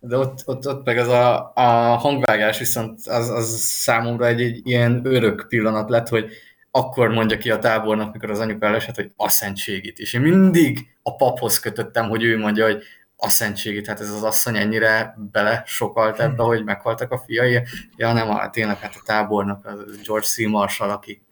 [0.00, 4.60] De ott, ott, ott meg az a, a hangvágás viszont az, az számomra egy, egy
[4.64, 6.30] ilyen örök pillanat lett, hogy
[6.70, 9.98] akkor mondja ki a tábornak, mikor az anyuka elesett, hogy a szentségit.
[9.98, 12.82] És én mindig a paphoz kötöttem, hogy ő mondja, hogy
[13.22, 17.62] a szentségét, hát ez az asszony ennyire bele sokalt ebbe, hogy meghaltak a fiai.
[17.96, 19.72] Ja nem, a, tényleg hát a tábornak, a
[20.04, 20.46] George C.
[20.46, 21.22] Marshall, aki...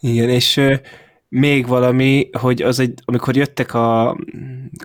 [0.00, 0.60] Igen, és
[1.28, 4.16] még valami, hogy az egy, amikor jöttek a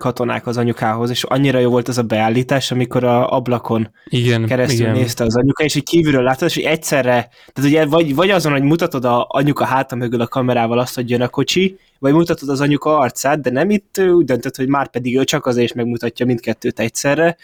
[0.00, 4.80] katonák az anyukához, és annyira jó volt az a beállítás, amikor a ablakon igen, keresztül
[4.80, 4.92] igen.
[4.92, 8.62] nézte az anyuka, és így kívülről látod, és egyszerre, tehát ugye vagy, vagy azon, hogy
[8.62, 12.60] mutatod a anyuka háta mögül a kamerával azt, hogy jön a kocsi, vagy mutatod az
[12.60, 16.80] anyuka arcát, de nem itt úgy döntött, hogy már pedig ő csak azért megmutatja mindkettőt
[16.80, 17.36] egyszerre,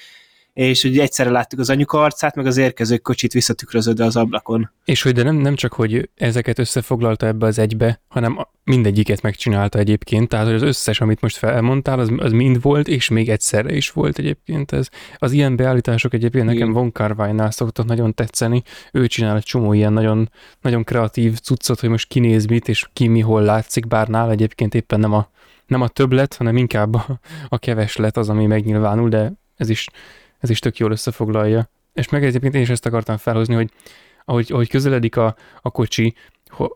[0.52, 4.70] és ugye egyszerre láttuk az anyuka arcát, meg az érkező kocsit visszatükröződve az ablakon.
[4.84, 9.78] És hogy de nem, nem csak, hogy ezeket összefoglalta ebbe az egybe, hanem mindegyiket megcsinálta
[9.78, 13.72] egyébként, tehát hogy az összes, amit most felmondtál, az, az mind volt, és még egyszerre
[13.74, 14.88] is volt egyébként ez.
[15.16, 16.56] Az ilyen beállítások egyébként Igen.
[16.56, 18.62] nekem Von Carvine-nál szoktak nagyon tetszeni,
[18.92, 23.08] ő csinál egy csomó ilyen nagyon, nagyon kreatív cuccot, hogy most kinéz mit, és ki
[23.08, 25.28] mi hol látszik, bár nál egyébként éppen nem a,
[25.66, 29.88] nem a többlet, hanem inkább a, a keveslet az, ami megnyilvánul, de ez is
[30.40, 31.70] ez is tök jól összefoglalja.
[31.92, 33.70] És meg egyébként én is ezt akartam felhozni, hogy
[34.24, 36.14] ahogy, ahogy közeledik a, a kocsi,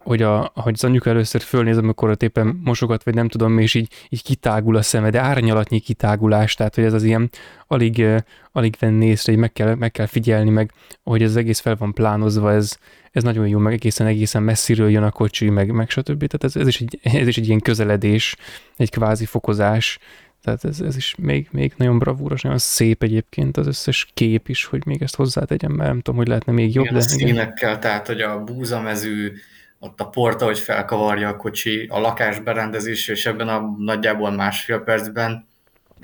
[0.03, 3.75] hogy, a, hogy az anyuka először fölnéz, amikor ott éppen mosogat, vagy nem tudom, és
[3.75, 7.31] így, így kitágul a szeme, de árnyalatnyi kitágulás, tehát hogy ez az ilyen
[7.67, 8.07] alig,
[8.53, 10.73] alig venni észre, hogy meg kell, meg kell figyelni, meg
[11.03, 12.79] hogy ez egész fel van plánozva, ez,
[13.11, 16.27] ez nagyon jó, meg egészen, egészen messziről jön a kocsi, meg, meg stb.
[16.27, 18.37] Tehát ez, ez, is egy, ez is egy ilyen közeledés,
[18.77, 19.99] egy kvázi fokozás,
[20.45, 24.65] tehát ez, ez is még, még nagyon bravúros, nagyon szép egyébként az összes kép is,
[24.65, 26.85] hogy még ezt hozzátegyem, mert nem tudom, hogy lehetne még jobb.
[26.85, 27.81] Igen, de, a színekkel, igen.
[27.81, 29.33] tehát hogy a búzamező,
[29.79, 34.79] ott a porta, hogy felkavarja a kocsi, a lakás berendezés, és ebben a nagyjából másfél
[34.79, 35.47] percben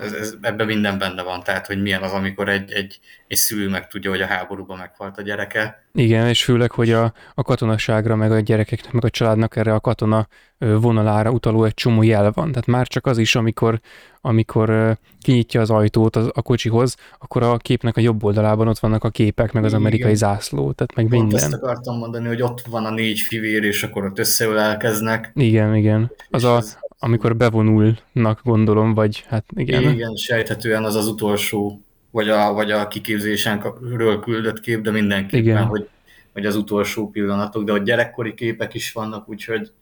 [0.01, 3.69] ez, ez, ebben minden benne van, tehát hogy milyen az, amikor egy, egy, egy szülő
[3.69, 5.85] meg tudja, hogy a háborúban meghalt a gyereke.
[5.93, 9.81] Igen, és főleg, hogy a, a katonaságra, meg a gyerekeknek, meg a családnak erre a
[9.81, 10.29] katona
[10.59, 12.49] vonalára utaló egy csomó jel van.
[12.49, 13.81] Tehát már csak az is, amikor,
[14.21, 19.05] amikor kinyitja az ajtót a, a kocsihoz, akkor a képnek a jobb oldalában ott vannak
[19.05, 20.15] a képek, meg az amerikai Igen.
[20.15, 21.39] zászló, tehát meg Pont minden.
[21.39, 25.33] ezt akartam mondani, hogy ott van a négy fivér, és akkor ott összeölelkeznek.
[25.35, 26.13] Igen, igen.
[26.31, 26.63] Az a,
[27.03, 29.83] amikor bevonulnak, gondolom, vagy hát igen.
[29.83, 35.65] Igen, sejthetően az az utolsó, vagy a, vagy a kiképzésenről küldött kép, de mindenképpen, igen.
[35.65, 35.89] hogy,
[36.33, 39.73] hogy az utolsó pillanatok, de a gyerekkori képek is vannak, úgyhogy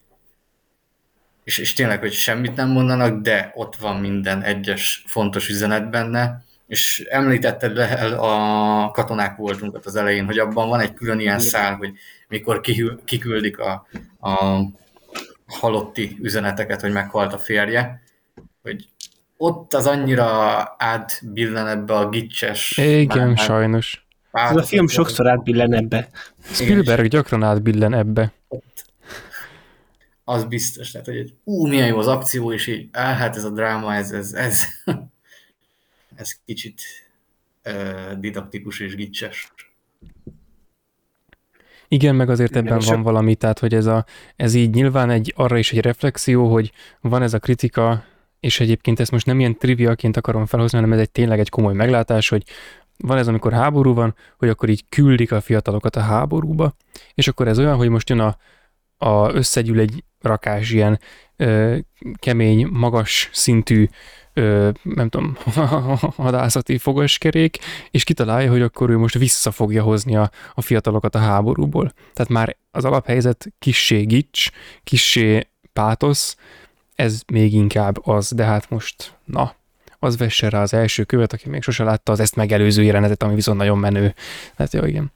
[1.44, 6.44] és, és tényleg, hogy semmit nem mondanak, de ott van minden egyes fontos üzenet benne,
[6.66, 7.84] és említetted le
[8.18, 11.92] a katonák voltunkat az elején, hogy abban van egy külön ilyen szál, hogy
[12.28, 12.60] mikor
[13.04, 13.86] kiküldik a,
[14.20, 14.60] a
[15.48, 18.02] halotti üzeneteket, hogy meghalt a férje,
[18.62, 18.88] hogy
[19.36, 20.26] ott az annyira
[20.78, 22.76] átbillen ebbe a gicses...
[22.76, 24.06] Igen, már, sajnos.
[24.32, 26.08] Ez a film sokszor átbillen ebbe.
[26.40, 28.32] Spielberg gyakran átbillen ebbe.
[28.48, 28.86] Ott
[30.28, 33.50] az biztos, tehát hogy ú, milyen jó az akció, és így, á, hát ez a
[33.50, 34.62] dráma, ez, ez, ez,
[36.16, 36.82] ez kicsit
[37.64, 39.52] uh, didaktikus és gicses.
[41.88, 44.04] Igen, meg azért ebben Igen, van valami, tehát hogy ez, a,
[44.36, 48.04] ez így nyilván egy arra is egy reflexió, hogy van ez a kritika,
[48.40, 51.74] és egyébként ezt most nem ilyen triviaként akarom felhozni, hanem ez egy tényleg egy komoly
[51.74, 52.42] meglátás, hogy
[52.96, 56.74] van ez, amikor háború van, hogy akkor így küldik a fiatalokat a háborúba,
[57.14, 58.36] és akkor ez olyan, hogy most jön a,
[58.96, 61.00] a összegyűl egy rakás ilyen
[61.36, 61.76] ö,
[62.18, 63.88] kemény, magas szintű
[64.38, 65.36] ö, nem tudom,
[66.16, 67.58] hadászati fogaskerék,
[67.90, 71.92] és kitalálja, hogy akkor ő most vissza fogja hozni a, a fiatalokat a háborúból.
[72.12, 74.48] Tehát már az alaphelyzet kissé gics,
[74.84, 76.36] kissé pátosz,
[76.94, 79.54] ez még inkább az, de hát most, na,
[79.98, 83.34] az vesse rá az első követ, aki még sose látta az ezt megelőző jelenetet, ami
[83.34, 84.14] viszont nagyon menő.
[84.56, 85.12] Hát jó, igen.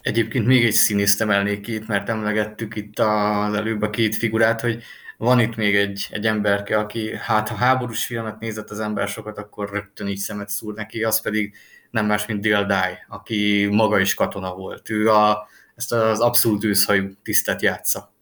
[0.00, 4.82] Egyébként még egy színészt emelnék itt, mert emlegettük itt az előbb a két figurát, hogy
[5.20, 9.38] van itt még egy, egy emberke, aki hát ha háborús filmet nézett az ember sokat,
[9.38, 11.54] akkor rögtön így szemet szúr neki, az pedig
[11.90, 14.90] nem más, mint Dale Dye, aki maga is katona volt.
[14.90, 18.12] Ő a, ezt az abszolút őszhajú tisztet játsza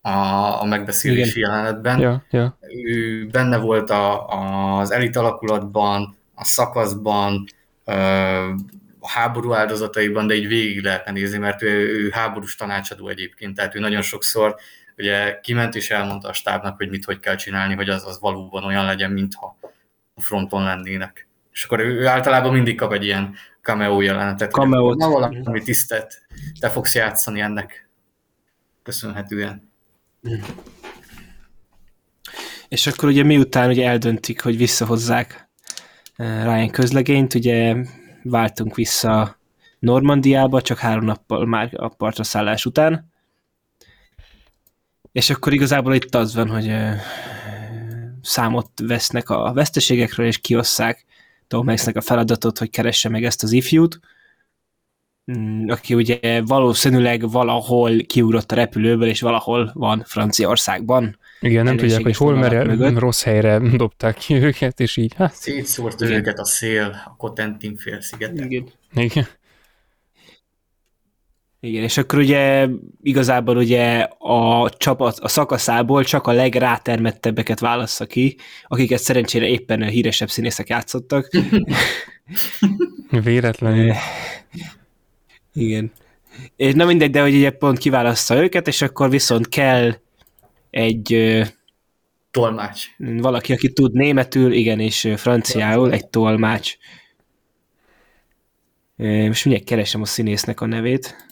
[0.00, 0.10] a,
[0.60, 1.50] a megbeszélés Igen.
[1.50, 1.98] jelenetben.
[1.98, 2.58] Ja, ja.
[2.84, 4.28] Ő benne volt a,
[4.78, 7.44] az elit alakulatban, a szakaszban,
[9.00, 13.74] a háború áldozataiban, de így végig lehetne nézni, mert ő, ő háborús tanácsadó egyébként, tehát
[13.74, 14.56] ő nagyon sokszor
[15.00, 18.64] ugye kiment és elmondta a stábnak, hogy mit hogy kell csinálni, hogy az, az valóban
[18.64, 19.56] olyan legyen, mintha
[20.14, 21.28] a fronton lennének.
[21.52, 24.50] És akkor ő, ő általában mindig kap egy ilyen cameo jelenetet.
[24.50, 24.98] Cameo-t.
[24.98, 26.26] Na valami tisztet,
[26.60, 27.88] te fogsz játszani ennek
[28.82, 29.72] köszönhetően.
[32.68, 35.48] És akkor ugye miután ugye eldöntik, hogy visszahozzák
[36.16, 37.76] eh, Ryan közlegényt, ugye
[38.22, 39.38] váltunk vissza
[39.78, 43.09] Normandiába, csak három nappal már a partra szállás után.
[45.12, 46.72] És akkor igazából itt az van, hogy
[48.22, 51.04] számot vesznek a veszteségekről, és kiosszák
[51.48, 54.00] Tom Hanksnek a feladatot, hogy keresse meg ezt az ifjút,
[55.32, 61.18] mm, aki ugye valószínűleg valahol kiugrott a repülőből, és valahol van Franciaországban.
[61.40, 65.14] Igen, nem tudják, hogy hol, mert rossz helyre dobták ki őket, és így.
[65.14, 65.34] Hát.
[65.34, 68.44] Szétszórt őket a szél a Cotentin félszigeten.
[68.44, 68.68] Igen.
[68.94, 69.26] Igen.
[71.62, 72.68] Igen, és akkor ugye
[73.02, 79.86] igazából ugye a csapat a szakaszából csak a legrátermettebbeket válassza ki, akiket szerencsére éppen a
[79.86, 81.30] híresebb színészek játszottak.
[83.24, 83.92] Véletlenül.
[85.52, 85.92] Igen.
[86.56, 89.94] És nem mindegy, de hogy ugye pont kiválasztja őket, és akkor viszont kell
[90.70, 91.40] egy
[92.30, 92.86] tolmács.
[92.98, 96.76] Valaki, aki tud németül, igen, és franciául, egy tolmács.
[98.96, 101.29] Most mindjárt keresem a színésznek a nevét.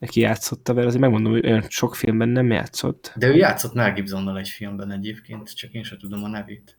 [0.00, 3.12] Neki játszotta, mert azért megmondom, hogy olyan sok filmben nem játszott.
[3.16, 6.78] De ő játszott Mel Gibsonnal egy filmben egyébként, csak én sem tudom a nevét.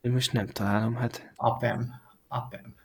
[0.00, 1.32] Én most nem találom, hát.
[1.36, 2.00] Apem.
[2.28, 2.76] Apem.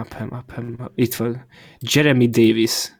[0.00, 1.46] Upham, Upham, itt van.
[1.78, 2.92] Jeremy Davis.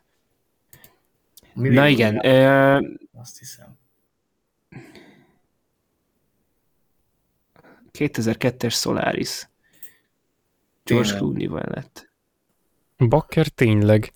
[1.55, 3.79] Millió Na igen, dollár, ö, Azt hiszem.
[7.93, 9.49] 2002-es Solaris.
[10.85, 11.17] George.
[11.17, 12.11] Clooney-val lett.
[12.97, 14.13] Bakker tényleg.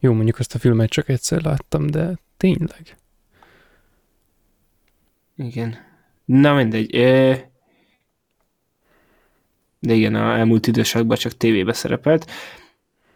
[0.00, 2.96] Jó, mondjuk azt a filmet csak egyszer láttam, de tényleg.
[5.36, 5.76] Igen.
[6.24, 6.90] Na mindegy.
[9.78, 12.30] De igen, a elmúlt időszakban csak tévébe szerepelt.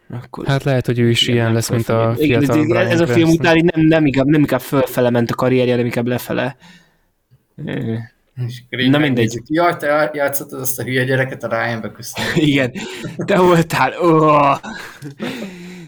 [0.09, 2.25] Akkor Hát lehet, hogy ő is ilyen nem lesz, mint a fölfelé.
[2.25, 5.35] Igen, fiatal ez, ez a film után nem, nem, inkább, nem inkább fölfele ment a
[5.35, 6.57] karrierje, hanem inkább lefele.
[8.35, 9.43] És Na megnézzük.
[9.47, 12.31] Jaj, te játszottad azt a hülye gyereket a Ryanbe, köszönöm.
[12.35, 12.71] Igen,
[13.25, 13.93] te voltál.
[13.99, 14.57] Oh.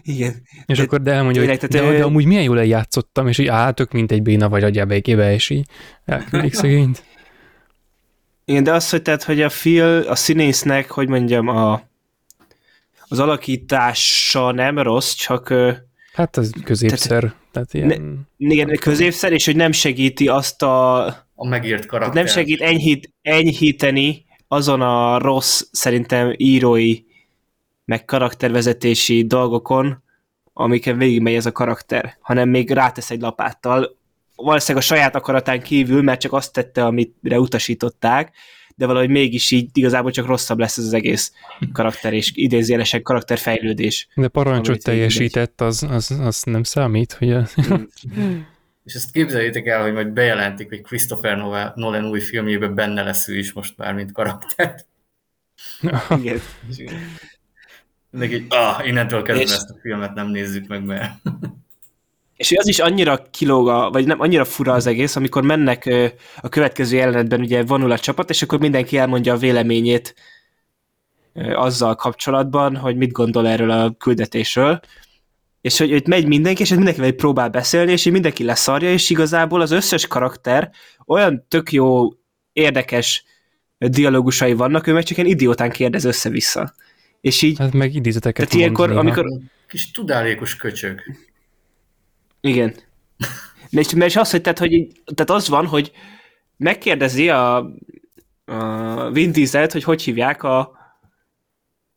[0.08, 0.36] Igen.
[0.66, 3.28] És De akkor de elmondja, hogy tényleg, de, tehát, de ö- amúgy milyen jól eljátszottam,
[3.28, 5.66] és így á, tök mint egy béna vagy agyába ékébe, és így
[6.06, 7.04] elküldik szegényt.
[8.46, 11.82] Igen, de az, hogy, tehát, hogy a Phil, a színésznek, hogy mondjam, a,
[13.08, 15.54] az alakítása nem rossz, csak
[16.14, 17.34] Hát az középszer.
[17.52, 18.28] Tehát ilyen...
[18.38, 21.06] igen, középszer, és hogy nem segíti azt a...
[21.36, 22.24] A megírt Tehát karakter.
[22.24, 27.00] nem segít enyhít, enyhíteni azon a rossz, szerintem írói,
[27.88, 30.04] meg karaktervezetési dolgokon,
[30.54, 33.98] amiken végigmegy ez a karakter, hanem még rátesz egy lapáttal.
[34.36, 38.36] Valószínűleg a saját akaratán kívül, mert csak azt tette, amire utasították,
[38.76, 41.34] de valahogy mégis így igazából csak rosszabb lesz ez az egész
[41.74, 44.08] karakter, és idézélesen karakterfejlődés.
[44.16, 47.48] De parancsot teljesített, az, az, az nem számít, hogy a...
[48.84, 53.28] És ezt képzeljétek el, hogy majd bejelentik, hogy Christopher Nolan- Nolan új filmjében benne lesz
[53.28, 54.86] ő is most már, mint karakter.
[56.10, 56.40] Igen.
[58.10, 61.12] Mindenki, így, ah, innentől kezdve És- ezt a filmet nem nézzük meg, mert
[62.38, 65.90] És az is annyira kilóg, a, vagy nem, annyira fura az egész, amikor mennek
[66.42, 70.16] a következő jelenetben, ugye vonul a csapat, és akkor mindenki elmondja a véleményét
[71.34, 74.80] azzal kapcsolatban, hogy mit gondol erről a küldetésről.
[75.62, 79.62] És hogy, hogy megy mindenki, és mindenkivel próbál beszélni, és így mindenki leszarja, és igazából
[79.62, 80.72] az összes karakter
[81.06, 82.10] olyan tök jó,
[82.54, 83.24] érdekes
[83.78, 86.74] dialógusai vannak, ő meg csak ilyen idiótán kérdez össze-vissza.
[87.28, 89.00] És így, Hát meg idézeteket tehát ilyenkor, néha.
[89.00, 89.26] amikor,
[89.68, 91.02] kis tudálékos köcsög.
[92.42, 92.76] Igen.
[93.70, 95.92] Mert, mert az, hogy, tehát, hogy tehát az van, hogy
[96.58, 97.56] megkérdezi a,
[98.46, 100.60] a Vin Dieselt, hogy hogy hívják a,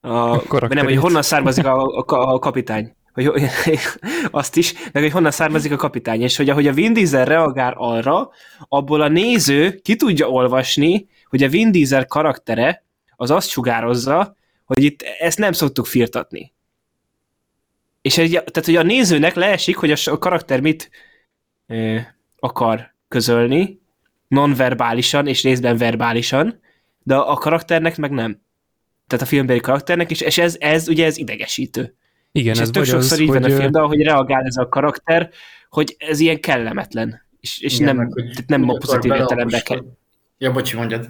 [0.00, 2.94] a, vagy nem, hogy honnan származik a, a, a kapitány.
[3.12, 3.40] Hogy, ho-
[4.30, 7.74] azt is, meg hogy honnan származik a kapitány, és hogy ahogy a Vin Diesel reagál
[7.76, 8.30] arra,
[8.68, 12.84] abból a néző ki tudja olvasni, hogy a Vin Diesel karaktere
[13.16, 14.38] az azt sugározza,
[14.74, 16.52] hogy itt ezt nem szoktuk firtatni.
[18.00, 20.90] És egy, tehát, hogy a nézőnek leesik, hogy a, karakter mit
[21.66, 21.96] ö,
[22.38, 23.80] akar közölni,
[24.28, 26.60] nonverbálisan és részben verbálisan,
[27.02, 28.40] de a, karakternek meg nem.
[29.06, 31.94] Tehát a filmbeli karakternek, és, és ez, ez ugye ez idegesítő.
[32.32, 34.44] Igen, és ez ez tök sokszor az, így van a hogy, film, de ahogy reagál
[34.44, 35.30] ez a karakter,
[35.68, 37.26] hogy ez ilyen kellemetlen.
[37.40, 39.96] És, és Igen, nem, meg, nem a pozitív értelemben beleapostol- kell.
[40.38, 41.08] Ja, bocsi, mondjad.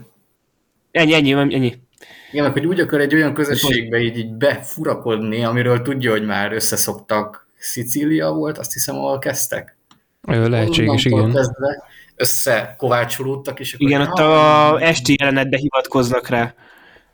[0.90, 1.88] Ennyi, ennyi, ennyi.
[2.30, 6.52] Igen, meg hogy úgy akar egy olyan közösségbe így, így befurakodni, amiről tudja, hogy már
[6.52, 7.48] összeszoktak.
[7.58, 9.76] Szicília volt, azt hiszem, ahol kezdtek.
[10.22, 11.32] lehetséges, igen.
[11.32, 11.82] Kezdve
[12.16, 16.54] összekovácsolódtak, és akkor Igen, ott a esti jelenetbe hivatkoznak rá.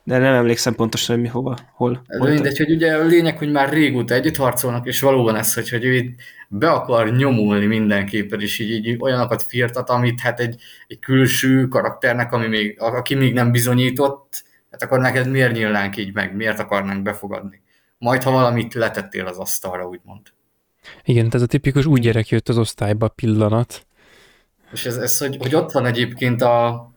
[0.04, 2.02] De nem emlékszem pontosan, hogy mi hova, hol.
[2.18, 5.68] Hol mindegy, hogy ugye a lényeg, hogy már régóta együtt harcolnak, és valóban ez, hogy,
[5.68, 10.60] hogy ő itt be akar nyomulni mindenképpen, és így, így olyanokat firtat, amit hát egy,
[10.86, 14.44] egy külső karakternek, ami még, aki még nem bizonyított,
[14.80, 17.62] hát akkor neked miért nyílnánk így meg, miért akarnánk befogadni?
[17.98, 20.20] Majd, ha valamit letettél az asztalra, úgymond.
[21.04, 23.86] Igen, ez a tipikus úgy gyerek jött az osztályba pillanat.
[24.72, 26.90] És ez, ez hogy, hogy ott van egyébként a,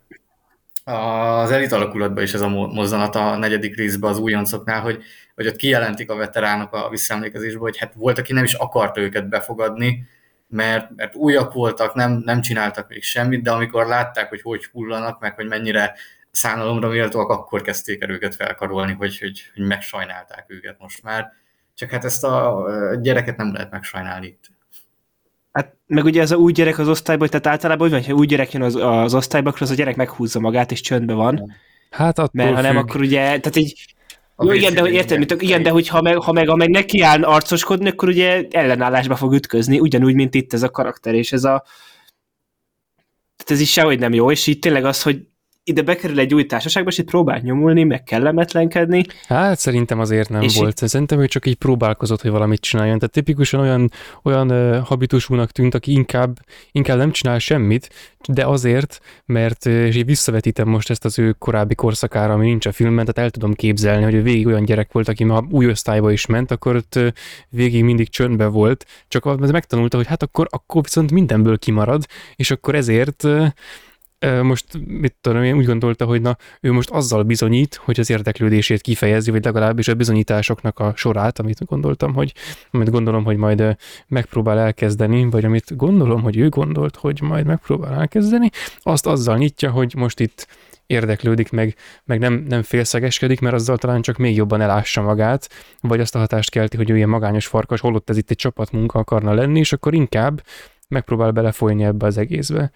[0.84, 5.04] az elit alakulatban is ez a mo- mozzanat a negyedik részben az újoncoknál, hogy,
[5.36, 9.30] hogy ott kijelentik a veteránok a visszaemlékezésből, hogy hát volt, aki nem is akarta őket
[9.30, 10.08] befogadni,
[10.48, 15.20] mert, mert újak voltak, nem, nem csináltak még semmit, de amikor látták, hogy hogy hullanak,
[15.20, 15.96] meg hogy mennyire
[16.32, 21.32] szánalomra méltóak, akkor kezdték el őket felkarolni, hogy, hogy, hogy megsajnálták őket most már.
[21.74, 22.66] Csak hát ezt a
[23.02, 24.52] gyereket nem lehet megsajnálni itt.
[25.52, 28.18] Hát meg ugye ez a új gyerek az osztályban, tehát általában úgy van, hogy ha
[28.18, 31.56] új gyerek jön az, az osztályba, akkor az a gyerek meghúzza magát, és csöndbe van.
[31.90, 32.82] Hát attól Mert ha nem, függ.
[32.82, 33.96] akkor ugye, tehát így,
[34.36, 36.56] A jó, igen, de hogy értem, mit, igen, de hogy ha meg, ha meg, ha
[36.56, 41.14] meg neki áll arcoskodni, akkor ugye ellenállásba fog ütközni, ugyanúgy, mint itt ez a karakter,
[41.14, 41.64] és ez a
[43.36, 45.28] tehát ez is sehogy nem jó, és így tényleg az, hogy
[45.70, 49.04] ide bekerül egy új társaságba, és itt próbál nyomulni, meg kellemetlenkedni.
[49.28, 50.82] Hát szerintem azért nem és volt.
[50.82, 50.90] Itt...
[50.90, 53.00] Szerintem ő csak így próbálkozott, hogy valamit csináljon.
[53.00, 53.92] Tehát tipikusan olyan,
[54.24, 56.38] olyan uh, habitusúnak tűnt, aki inkább,
[56.72, 57.90] inkább nem csinál semmit,
[58.28, 62.72] de azért, mert és így visszavetítem most ezt az ő korábbi korszakára, ami nincs a
[62.72, 66.12] filmben, tehát el tudom képzelni, hogy ő végig olyan gyerek volt, aki ma új osztályba
[66.12, 67.00] is ment, akkor ott
[67.50, 72.06] végig mindig csöndbe volt, csak megtanulta, hogy hát akkor, akkor viszont mindenből kimarad,
[72.36, 73.28] és akkor ezért
[74.42, 78.82] most mit tudom, én úgy gondolta, hogy na, ő most azzal bizonyít, hogy az érdeklődését
[78.82, 82.34] kifejezi, vagy legalábbis a bizonyításoknak a sorát, amit gondoltam, hogy,
[82.72, 83.78] amit gondolom, hogy majd
[84.08, 89.72] megpróbál elkezdeni, vagy amit gondolom, hogy ő gondolt, hogy majd megpróbál elkezdeni, azt azzal nyitja,
[89.72, 90.48] hogy most itt
[90.90, 91.76] érdeklődik, meg,
[92.06, 95.50] meg nem, nem félszegeskedik, mert azzal talán csak még jobban elássa magát,
[95.82, 99.00] vagy azt a hatást kelti, hogy ő ilyen magányos farkas, holott ez itt egy csapatmunka
[99.00, 100.42] akarna lenni, és akkor inkább
[100.88, 102.72] megpróbál belefolyni ebbe az egészbe.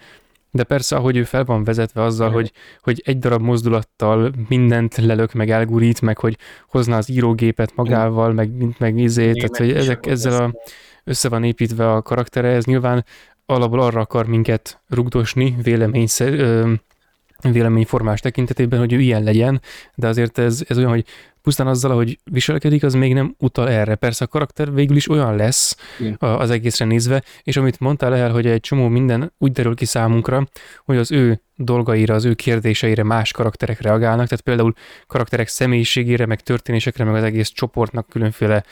[0.56, 2.52] De persze, ahogy ő fel van vezetve azzal, hogy,
[2.82, 8.52] hogy egy darab mozdulattal mindent lelök, meg elgurít, meg hogy hozna az írógépet magával, meg,
[8.78, 10.54] meg izé, tehát hogy ezek, ezzel a,
[11.04, 13.06] össze van építve a karaktere, ez nyilván
[13.46, 16.08] alapból arra akar minket rugdosni vélemény,
[17.42, 19.62] véleményformás tekintetében, hogy ő ilyen legyen,
[19.96, 21.06] de azért ez, ez olyan, hogy
[21.44, 23.96] pusztán azzal, hogy viselkedik, az még nem utal erre.
[23.96, 26.16] Persze a karakter végül is olyan lesz Igen.
[26.20, 30.48] az egészre nézve, és amit mondtál el, hogy egy csomó minden úgy derül ki számunkra,
[30.86, 34.74] hogy az ő dolgaira, az ő kérdéseire más karakterek reagálnak, tehát például
[35.08, 38.64] karakterek személyiségére, meg történésekre, meg az egész csoportnak különféle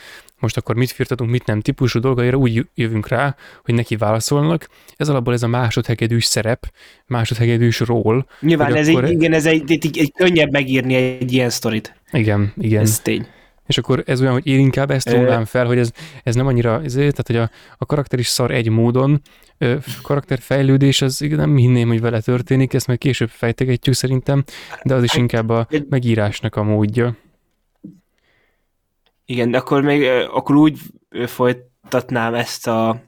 [0.42, 4.68] most akkor mit firtatunk, mit nem típusú dolgaira úgy jövünk rá, hogy neki válaszolnak.
[4.96, 6.72] Ez alapból ez a másodhegedűs szerep,
[7.06, 8.26] másodhegedűs ról.
[8.40, 12.01] Nyilván ez egy, igen, ez egy, egy, egy, könnyebb megírni egy ilyen sztorit.
[12.12, 12.80] Igen, igen.
[12.80, 13.26] Ez tény.
[13.66, 16.80] És akkor ez olyan, hogy én inkább ezt rónám fel, hogy ez, ez nem annyira,
[16.84, 19.20] ezért, tehát hogy a, a karakter is szar egy módon,
[20.02, 24.44] karakterfejlődés, az nem hinném, hogy vele történik, ezt majd később fejtegetjük szerintem,
[24.82, 27.16] de az is inkább a megírásnak a módja.
[29.24, 30.78] Igen, de akkor még akkor úgy
[31.26, 33.02] folytatnám ezt a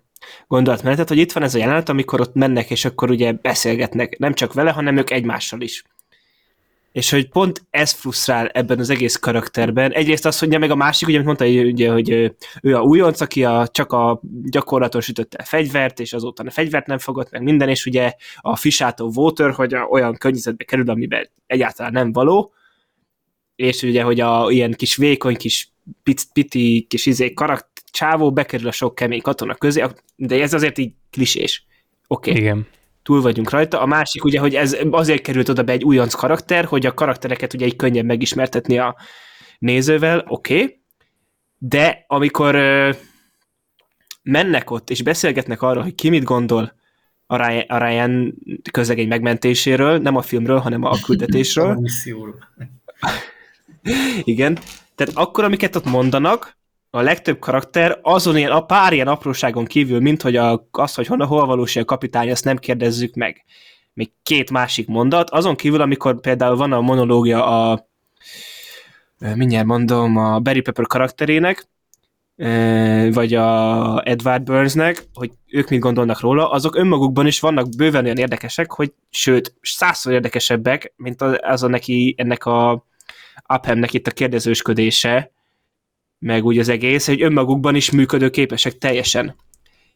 [0.47, 4.35] gondolatmenetet, hogy itt van ez a jelenet, amikor ott mennek, és akkor ugye beszélgetnek, nem
[4.35, 5.85] csak vele, hanem ők egymással is
[6.95, 9.93] és hogy pont ez frusztrál ebben az egész karakterben.
[9.93, 12.11] Egyrészt az, hogy meg a másik, ugye, amit mondta, ugye, hogy
[12.63, 16.87] ő a újonc, aki a, csak a gyakorlaton sütötte a fegyvert, és azóta a fegyvert
[16.87, 21.93] nem fogott meg minden, és ugye a Fisátó Water, hogy olyan környezetbe kerül, amiben egyáltalán
[21.93, 22.53] nem való,
[23.57, 25.73] és ugye, hogy a ilyen kis vékony, kis
[26.03, 29.85] pic, piti, kis izé karakter, csávó bekerül a sok kemény katona közé,
[30.17, 31.67] de ez azért így klisés.
[32.07, 32.31] Oké.
[32.31, 32.43] Okay.
[32.43, 32.67] Igen
[33.05, 33.81] túl vagyunk rajta.
[33.81, 37.55] A másik ugye, hogy ez azért került oda be egy újonc karakter, hogy a karaktereket
[37.55, 38.97] ugye egy könnyebb megismertetni a
[39.59, 40.81] nézővel, oké, okay.
[41.59, 42.91] de amikor ö,
[44.23, 46.75] mennek ott és beszélgetnek arról, hogy ki mit gondol
[47.27, 48.35] a Ryan, a Ryan
[48.71, 51.79] közlegény megmentéséről, nem a filmről, hanem a küldetésről.
[54.23, 54.59] Igen.
[54.95, 56.57] Tehát akkor, amiket ott mondanak,
[56.95, 61.07] a legtöbb karakter azon ilyen, a pár ilyen apróságon kívül, mint hogy a, az, hogy
[61.07, 63.45] honnan hol valósul a kapitány, azt nem kérdezzük meg.
[63.93, 67.89] Még két másik mondat, azon kívül, amikor például van a monológia a
[69.19, 71.69] mindjárt mondom, a Barry Pepper karakterének,
[73.13, 78.17] vagy a Edward Burnsnek, hogy ők mit gondolnak róla, azok önmagukban is vannak bőven olyan
[78.17, 82.87] érdekesek, hogy sőt, százszor érdekesebbek, mint az a neki, ennek a
[83.49, 85.33] Uphamnek itt a kérdezősködése,
[86.25, 89.37] meg úgy az egész, hogy önmagukban is működőképesek teljesen.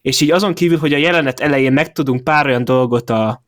[0.00, 3.44] És így azon kívül, hogy a jelenet elején megtudunk pár olyan dolgot a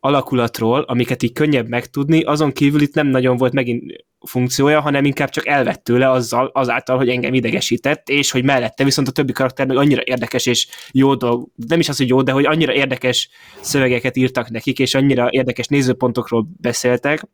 [0.00, 5.28] alakulatról, amiket így könnyebb megtudni, azon kívül itt nem nagyon volt megint funkciója, hanem inkább
[5.28, 9.66] csak elvett tőle azzal, azáltal, hogy engem idegesített, és hogy mellette viszont a többi karakter
[9.66, 13.28] meg annyira érdekes és jó dolg, nem is az, hogy jó, de hogy annyira érdekes
[13.60, 17.24] szövegeket írtak nekik, és annyira érdekes nézőpontokról beszéltek,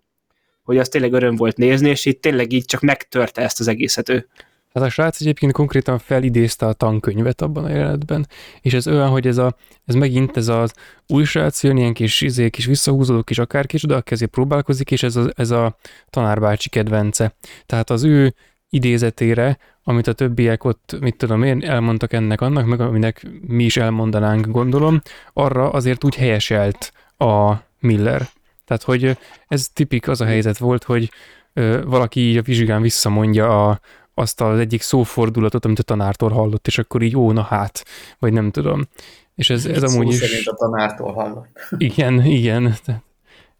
[0.64, 4.08] hogy az tényleg öröm volt nézni, és itt tényleg így csak megtörte ezt az egészet
[4.08, 4.28] ő.
[4.74, 8.26] Hát a srác egyébként konkrétan felidézte a tankönyvet abban a jelenetben,
[8.60, 10.72] és ez olyan, hogy ez, a, ez megint ez az
[11.06, 15.02] új srác jön, ilyen kis, izé, kis visszahúzódó kis akárkis, de a kezé próbálkozik, és
[15.02, 15.76] ez a, ez a
[16.10, 17.34] tanárbácsi kedvence.
[17.66, 18.34] Tehát az ő
[18.68, 23.76] idézetére, amit a többiek ott, mit tudom én, elmondtak ennek annak, meg aminek mi is
[23.76, 25.00] elmondanánk, gondolom,
[25.32, 28.28] arra azért úgy helyeselt a Miller.
[28.64, 29.18] Tehát, hogy
[29.48, 31.10] ez tipik az a helyzet volt, hogy
[31.52, 33.80] ö, valaki így a vizsgán visszamondja a,
[34.14, 37.84] azt az egyik szófordulatot, amit a tanártól hallott, és akkor így, ó, na hát,
[38.18, 38.88] vagy nem tudom.
[39.34, 40.18] És ez, ez amúgy is...
[40.18, 41.58] szerint a tanártól hallott.
[41.78, 42.76] Igen, igen.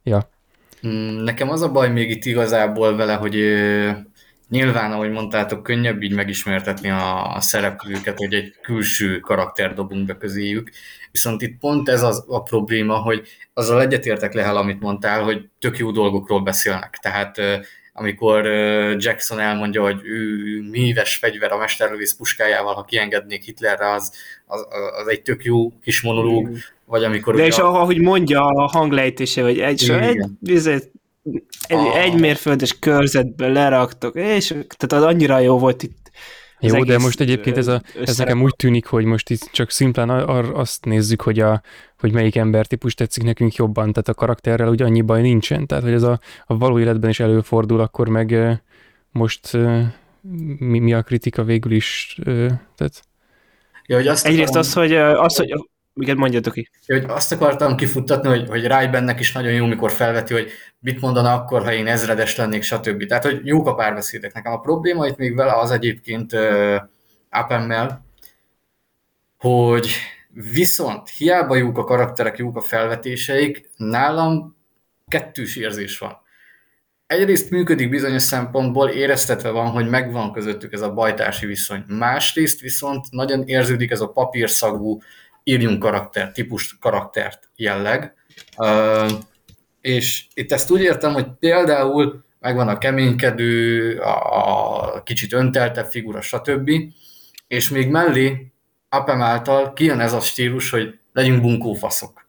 [0.03, 0.29] Ja.
[0.87, 3.35] Mm, nekem az a baj még itt igazából vele, hogy
[4.49, 10.17] Nyilván, ahogy mondtátok, könnyebb így megismertetni a, a szereplőket, hogy egy külső karakter dobunk be
[10.17, 10.71] közéjük,
[11.15, 15.79] viszont itt pont ez az a probléma, hogy azzal egyetértek Lehel, amit mondtál, hogy tök
[15.79, 16.99] jó dolgokról beszélnek.
[17.03, 17.41] Tehát
[17.93, 18.47] amikor
[18.97, 20.29] Jackson elmondja, hogy ő
[20.71, 24.13] míves fegyver a mesterlövész puskájával, ha kiengednék Hitlerre, az,
[24.47, 24.67] az,
[25.01, 26.55] az egy tök jó kis monológ, mm.
[26.85, 27.35] vagy amikor...
[27.35, 27.81] De és a...
[27.81, 30.91] ahogy mondja a hanglejtése, hogy egy, egy, egy,
[31.67, 31.97] egy, a...
[31.97, 36.04] egy mérföldes körzetbe leraktok, és tehát az annyira jó volt itt
[36.67, 40.11] jó, de most egyébként ez, a, ez nekem úgy tűnik, hogy most itt csak szimplán
[40.11, 41.63] ar, azt nézzük, hogy, a,
[41.99, 45.93] hogy melyik embertípus tetszik nekünk jobban, tehát a karakterrel ugye annyi baj nincsen, tehát hogy
[45.93, 48.59] ez a, a való életben is előfordul, akkor meg
[49.11, 49.59] most
[50.59, 52.19] mi, mi a kritika végül is,
[52.75, 53.03] tehát...
[53.87, 54.69] Ja, hogy azt Egyrészt akarom...
[54.69, 56.71] az, hogy, az, hogy igen, mondjatok ki.
[56.87, 61.33] Hogy azt akartam kifuttatni, hogy, hogy Rájbennek is nagyon jó, mikor felveti, hogy mit mondana
[61.33, 63.07] akkor, ha én ezredes lennék, stb.
[63.07, 64.33] Tehát, hogy jók a párbeszédek.
[64.33, 66.77] Nekem a probléma itt még vele az egyébként uh,
[67.31, 68.05] Appemmel,
[69.39, 69.91] hogy
[70.53, 74.57] viszont hiába jók a karakterek, jók a felvetéseik, nálam
[75.09, 76.23] kettős érzés van.
[77.07, 81.85] Egyrészt működik bizonyos szempontból, éreztetve van, hogy megvan közöttük ez a bajtársi viszony.
[81.87, 84.99] Másrészt viszont nagyon érződik ez a papírszagú,
[85.45, 88.15] írjunk karakter, típus karaktert jelleg.
[89.81, 96.71] És itt ezt úgy értem, hogy például megvan a keménykedő, a, kicsit önteltebb figura, stb.
[97.47, 98.53] És még mellé
[98.89, 102.29] Apem által kijön ez a stílus, hogy legyünk bunkófaszok.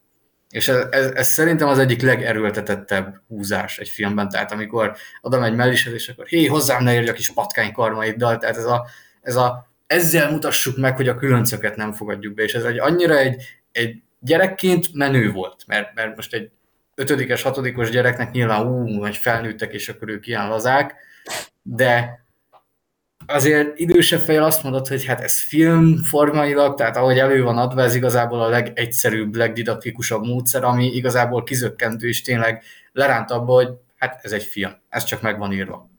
[0.50, 5.56] És ez, ez, ez szerintem az egyik legerőltetettebb húzás egy filmben, tehát amikor oda megy
[5.56, 8.88] mellishez, és akkor hé, hozzám ne érj a kis patkány tehát ez a,
[9.22, 13.18] ez a ezzel mutassuk meg, hogy a különcöket nem fogadjuk be, és ez egy annyira
[13.18, 16.52] egy, egy gyerekként menő volt, mert, mert most egy
[16.96, 20.96] ötödikes, hatodikos gyereknek nyilván ú, vagy felnőttek, és akkor ők ilyen lazák,
[21.62, 22.24] de
[23.26, 27.82] azért idősebb fejjel azt mondod, hogy hát ez film formailag, tehát ahogy elő van adva,
[27.82, 34.20] ez igazából a legegyszerűbb, legdidaktikusabb módszer, ami igazából kizökkentő, és tényleg leránt abba, hogy hát
[34.24, 35.90] ez egy film, ez csak meg van írva.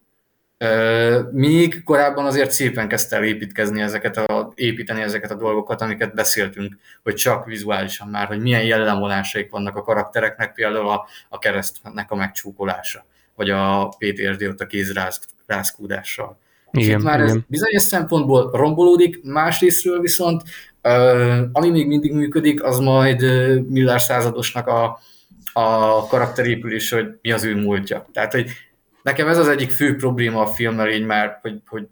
[1.30, 6.76] Míg korábban azért szépen kezdte el építkezni ezeket a, építeni ezeket a dolgokat, amiket beszéltünk,
[7.02, 12.14] hogy csak vizuálisan már, hogy milyen jellemvonásaik vannak a karaktereknek, például a, a keresztnek a
[12.14, 13.04] megcsúkolása,
[13.34, 16.38] vagy a PTSD ott a kézrázkódással.
[16.70, 17.36] Igen, már igen.
[17.36, 20.42] ez bizonyos szempontból rombolódik, másrésztről viszont,
[21.52, 23.20] ami még mindig működik, az majd
[23.68, 24.98] Miller századosnak a,
[25.52, 28.08] a karakterépülés, hogy mi az ő múltja.
[28.12, 28.50] Tehát, hogy
[29.06, 31.88] Nekem ez az egyik fő probléma a filmmel, így már, hogy, hogy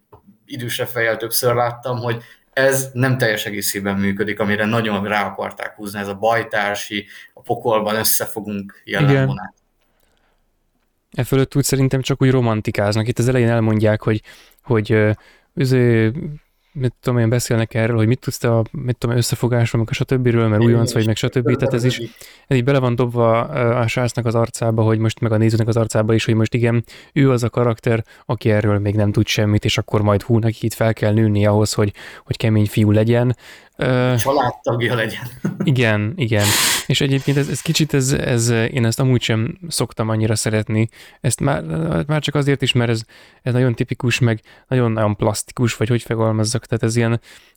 [0.47, 2.23] idősebb fejjel többször láttam, hogy
[2.53, 7.95] ez nem teljes egészében működik, amire nagyon rá akarták húzni, ez a bajtársi, a pokolban
[7.95, 9.55] összefogunk jelenvonát.
[11.12, 13.09] E fölött úgy szerintem csak úgy romantikáznak.
[13.09, 14.23] Itt az elején elmondják, hogy,
[14.62, 14.99] hogy
[15.55, 16.12] üző,
[16.75, 19.95] mit tudom én, beszélnek erről, hogy mit tudsz te a mit tudom, összefogásról, meg a
[19.95, 20.27] stb.
[20.27, 21.57] mert újonc vagy, meg stb.
[21.57, 21.99] Tehát ez is
[22.47, 23.41] ez így bele van dobva
[23.79, 26.85] a srácnak az arcába, hogy most meg a nézőnek az arcába is, hogy most igen,
[27.13, 30.67] ő az a karakter, aki erről még nem tud semmit, és akkor majd hú, neki
[30.67, 31.93] itt fel kell nőni ahhoz, hogy,
[32.25, 33.37] hogy kemény fiú legyen.
[34.19, 35.27] Családtagja legyen.
[35.65, 36.47] Igen, igen.
[36.86, 40.89] És egyébként ez, ez kicsit, ez, ez, én ezt amúgy sem szoktam annyira szeretni.
[41.20, 41.62] Ezt már,
[42.06, 43.02] már csak azért is, mert ez,
[43.43, 47.12] ez nagyon tipikus, meg nagyon-nagyon plastikus, vagy hogy fogalmazzak, tehát ez ilyen,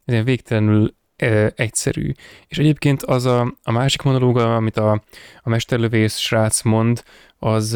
[0.05, 2.11] ez ilyen végtelenül e, egyszerű.
[2.47, 5.03] És egyébként az a, a másik monológa, amit a,
[5.41, 7.03] a mesterlövész srác mond,
[7.39, 7.73] az,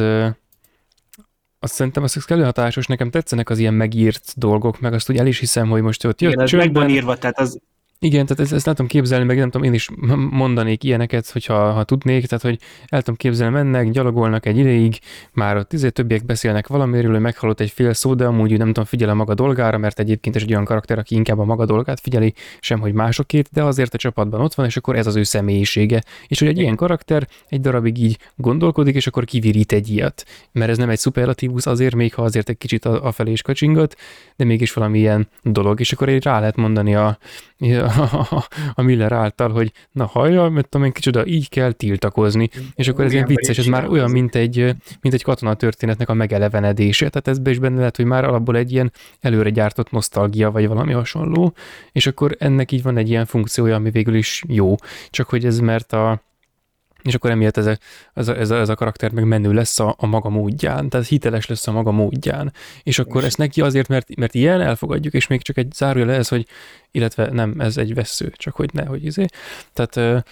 [1.60, 5.28] azt szerintem az kellő hatásos, nekem tetszenek az ilyen megírt dolgok, meg azt úgy el
[5.28, 7.60] is hiszem, hogy most ott jött Igen, ez meg van írva, tehát az
[8.04, 9.90] igen, tehát ezt, ezt nem tudom képzelni, meg nem tudom, én is
[10.30, 15.00] mondanék ilyeneket, hogyha ha tudnék, tehát hogy el tudom képzelni, mennek, gyalogolnak egy ideig,
[15.34, 18.84] már ott izé többiek beszélnek valamiről, hogy meghallott egy fél szó, de amúgy nem tudom,
[18.84, 22.00] figyel a maga dolgára, mert egyébként is egy olyan karakter, aki inkább a maga dolgát
[22.00, 25.24] figyeli, sem hogy másokét, de azért a csapatban ott van, és akkor ez az ő
[25.24, 26.04] személyisége.
[26.28, 30.26] És hogy egy ilyen karakter egy darabig így gondolkodik, és akkor kivirít egy ilyet.
[30.52, 33.96] Mert ez nem egy szuperlatívus, azért még ha azért egy kicsit afelé is kacsingat,
[34.36, 37.18] de mégis valami ilyen dolog, és akkor egy rá lehet mondani a,
[38.74, 43.06] a Miller által, hogy na hallja, mert tudom én kicsoda, így kell tiltakozni, és akkor
[43.06, 47.28] ez ilyen vicces, ez már olyan, mint egy, mint egy katona történetnek a megelevenedése, tehát
[47.28, 51.54] ez is benne lehet, hogy már alapból egy ilyen előre gyártott nosztalgia, vagy valami hasonló,
[51.92, 54.76] és akkor ennek így van egy ilyen funkciója, ami végül is jó,
[55.10, 56.22] csak hogy ez mert a,
[57.04, 57.78] és akkor emiatt ez a,
[58.14, 61.08] ez a, ez a, ez a karakter meg menő lesz a, a maga módján, tehát
[61.08, 62.54] hiteles lesz a maga módján.
[62.84, 66.28] És akkor ezt neki azért, mert, mert ilyen elfogadjuk, és még csak egy zárója ez,
[66.28, 66.48] hogy,
[66.92, 69.26] illetve nem, ez egy vesző, csak hogy ne, hogy izé.
[69.74, 70.26] Tehát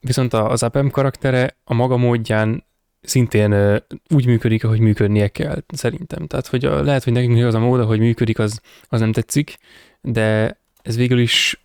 [0.00, 2.64] viszont az Apem karaktere a maga módján
[3.02, 6.26] szintén úgy működik, ahogy működnie kell, szerintem.
[6.26, 9.58] Tehát, hogy a, lehet, hogy nekünk az a mód, hogy működik, az, az nem tetszik,
[10.00, 11.61] de ez végül is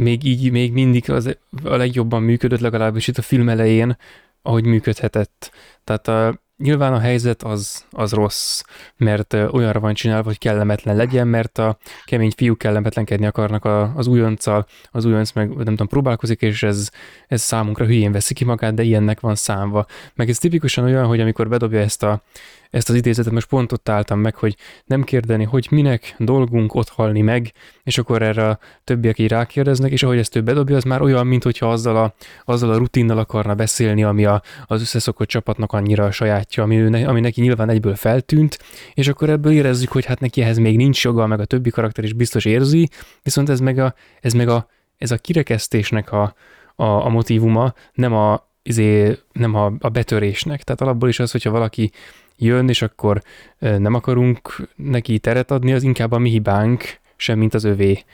[0.00, 3.96] még így, még mindig az a legjobban működött, legalábbis itt a film elején,
[4.42, 5.50] ahogy működhetett.
[5.84, 8.62] Tehát a, nyilván a helyzet az, az rossz,
[8.96, 14.06] mert olyanra van csinálva, hogy kellemetlen legyen, mert a kemény fiúk kellemetlenkedni akarnak a, az
[14.06, 16.90] újonccal, az újonc meg nem tudom, próbálkozik, és ez,
[17.28, 19.86] ez számunkra hülyén veszi ki magát, de ilyennek van számva.
[20.14, 22.22] Meg ez tipikusan olyan, hogy amikor bedobja ezt a
[22.70, 26.88] ezt az idézetet most pont ott álltam meg, hogy nem kérdeni, hogy minek dolgunk ott
[26.88, 27.52] halni meg,
[27.82, 31.26] és akkor erre a többiek így rákérdeznek, és ahogy ezt ő bedobja, az már olyan,
[31.26, 32.14] mint hogyha azzal a,
[32.44, 37.06] azzal a rutinnal akarna beszélni, ami a, az összeszokott csapatnak annyira a sajátja, ami, ő,
[37.06, 38.58] ami neki nyilván egyből feltűnt,
[38.94, 42.04] és akkor ebből érezzük, hogy hát neki ehhez még nincs joga, meg a többi karakter
[42.04, 42.88] is biztos érzi,
[43.22, 44.68] viszont ez meg a, ez meg a,
[44.98, 46.34] ez a kirekesztésnek a,
[46.76, 50.62] a, a motivuma, nem a, izé, nem a, a betörésnek.
[50.62, 51.90] Tehát alapból is az, hogyha valaki
[52.36, 53.22] jön, és akkor
[53.58, 58.04] nem akarunk neki teret adni, az inkább a mi hibánk, sem mint az övé.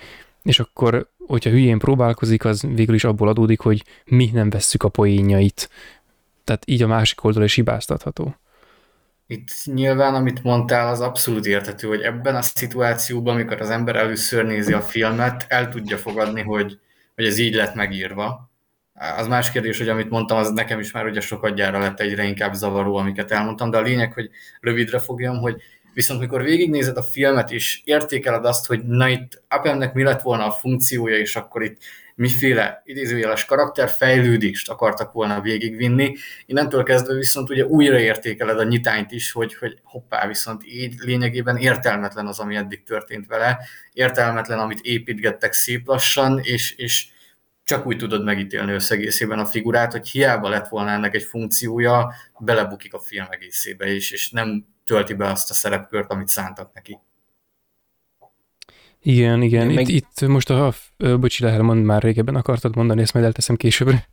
[0.42, 4.88] És akkor, hogyha hülyén próbálkozik, az végül is abból adódik, hogy mi nem vesszük a
[4.88, 5.70] poénjait.
[6.44, 8.36] Tehát így a másik oldal is hibáztatható.
[9.26, 14.44] Itt nyilván, amit mondtál, az abszolút érthető, hogy ebben a szituációban, amikor az ember először
[14.44, 16.78] nézi a filmet, el tudja fogadni, hogy,
[17.14, 18.50] hogy ez így lett megírva,
[19.16, 22.24] az más kérdés, hogy amit mondtam, az nekem is már ugye sokat gyára lett egyre
[22.24, 25.62] inkább zavaró, amiket elmondtam, de a lényeg, hogy rövidre fogjam, hogy
[25.94, 30.46] viszont mikor végignézed a filmet, és értékeled azt, hogy na itt Appemnek mi lett volna
[30.46, 31.76] a funkciója, és akkor itt
[32.14, 36.14] miféle idézőjeles karakterfejlődést akartak volna végigvinni.
[36.46, 42.26] Innentől kezdve viszont ugye újraértékeled a nyitányt is, hogy, hogy hoppá, viszont így lényegében értelmetlen
[42.26, 43.58] az, ami eddig történt vele,
[43.92, 47.06] értelmetlen, amit építgettek szép lassan, és, és
[47.66, 52.94] csak úgy tudod megítélni összegészében a figurát, hogy hiába lett volna ennek egy funkciója, belebukik
[52.94, 56.98] a film egészébe is, és nem tölti be azt a szerepkört, amit szántak neki.
[59.02, 59.70] Igen, igen.
[59.70, 59.88] Itt, meg...
[59.88, 60.66] itt most a,
[60.96, 64.08] a bocsi, mond már régebben akartad mondani, ezt majd elteszem későbbre.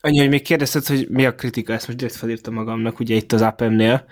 [0.00, 3.32] Annyi, hogy még kérdezted, hogy mi a kritika, ezt most direkt felírtam magamnak, ugye itt
[3.32, 4.04] az APM-nél,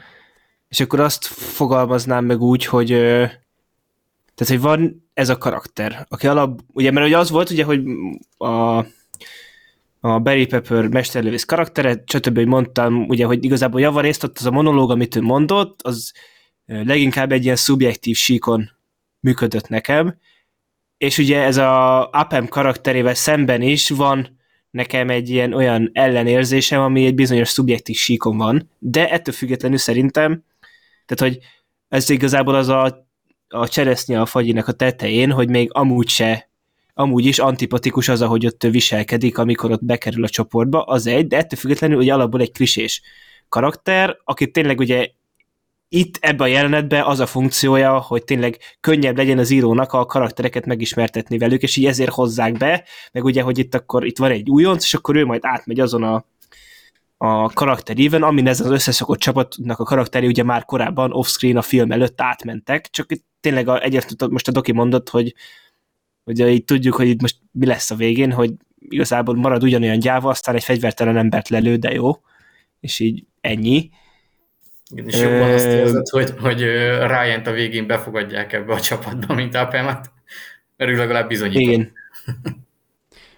[0.68, 2.88] és akkor azt fogalmaznám meg úgy, hogy
[4.34, 7.82] tehát, hogy van ez a karakter, aki alap, ugye, mert ugye az volt, ugye, hogy
[8.36, 8.78] a,
[10.00, 12.36] a Barry Pepper mesterlövész karaktere, stb.
[12.36, 16.12] hogy mondtam, ugye, hogy igazából javarészt ott az a monológ, amit ő mondott, az
[16.66, 18.70] leginkább egy ilyen szubjektív síkon
[19.20, 20.18] működött nekem,
[20.96, 24.38] és ugye ez a Apem karakterével szemben is van
[24.70, 30.44] nekem egy ilyen olyan ellenérzésem, ami egy bizonyos szubjektív síkon van, de ettől függetlenül szerintem,
[31.06, 31.44] tehát hogy
[31.88, 33.03] ez igazából az a
[33.48, 36.48] a cseresznye a fagyinek a tetején, hogy még amúgy se
[36.94, 41.36] amúgy is antipatikus az, ahogy ott viselkedik, amikor ott bekerül a csoportba, az egy, de
[41.36, 43.02] ettől függetlenül hogy alapból egy klisés
[43.48, 45.08] karakter, aki tényleg ugye
[45.88, 50.66] itt ebben a jelenetben az a funkciója, hogy tényleg könnyebb legyen az írónak a karaktereket
[50.66, 54.50] megismertetni velük, és így ezért hozzák be, meg ugye, hogy itt akkor itt van egy
[54.50, 56.24] újonc, és akkor ő majd átmegy azon a
[57.24, 61.92] a karakteríven, amin ez az összeszokott csapatnak a karakteri ugye már korábban offscreen a film
[61.92, 65.34] előtt átmentek, csak itt tényleg a, egyet most a doki mondott, hogy,
[66.24, 68.52] hogy így tudjuk, hogy itt most mi lesz a végén, hogy
[68.88, 72.10] igazából marad ugyanolyan gyáva, aztán egy fegyvertelen embert lelő, de jó,
[72.80, 73.90] és így ennyi.
[74.90, 76.60] Igen, és jobban azt érzed, hogy, hogy
[77.06, 80.12] ryan a végén befogadják ebbe a csapatba, mint Apemat,
[80.76, 81.62] mert ő legalább bizonyított.
[81.62, 81.92] Igen.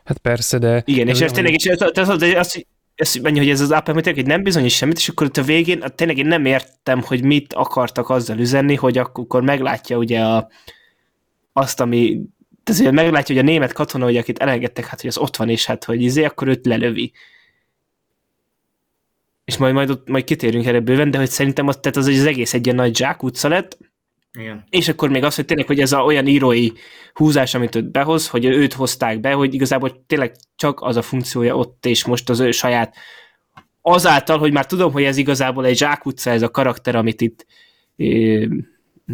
[0.05, 0.83] Hát persze, de...
[0.85, 2.55] Igen, és ez tényleg, és ez, ez, ez, ez,
[2.97, 5.85] ez, mennyi, hogy ez az Apple hogy nem bizonyít semmit, és akkor ott a végén
[5.95, 10.49] tényleg én nem értem, hogy mit akartak azzal üzenni, hogy akkor meglátja ugye a,
[11.53, 12.21] azt, ami
[12.63, 15.67] tehát meglátja, hogy a német katona, hogy akit elengedtek, hát hogy az ott van, és
[15.67, 17.13] hát hogy izé, akkor őt lelövi.
[19.45, 22.25] És majd, majd, ott, majd kitérünk erre bőven, de hogy szerintem az, tehát az, az
[22.25, 23.79] egész egy ilyen nagy zsákutca lett,
[24.39, 24.65] igen.
[24.71, 26.69] És akkor még az, hogy tényleg, hogy ez a olyan írói
[27.13, 31.57] húzás, amit őt behoz, hogy őt hozták be, hogy igazából tényleg csak az a funkciója
[31.57, 32.97] ott és most az ő saját
[33.83, 37.47] azáltal, hogy már tudom, hogy ez igazából egy zsákutca, ez a karakter, amit itt
[37.97, 38.47] é,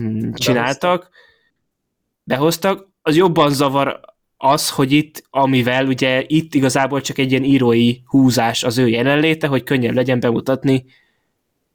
[0.02, 1.10] mm, csináltak,
[2.24, 4.00] behoztak, az jobban zavar
[4.36, 9.46] az, hogy itt, amivel ugye itt igazából csak egy ilyen írói húzás az ő jelenléte,
[9.46, 10.84] hogy könnyebb legyen bemutatni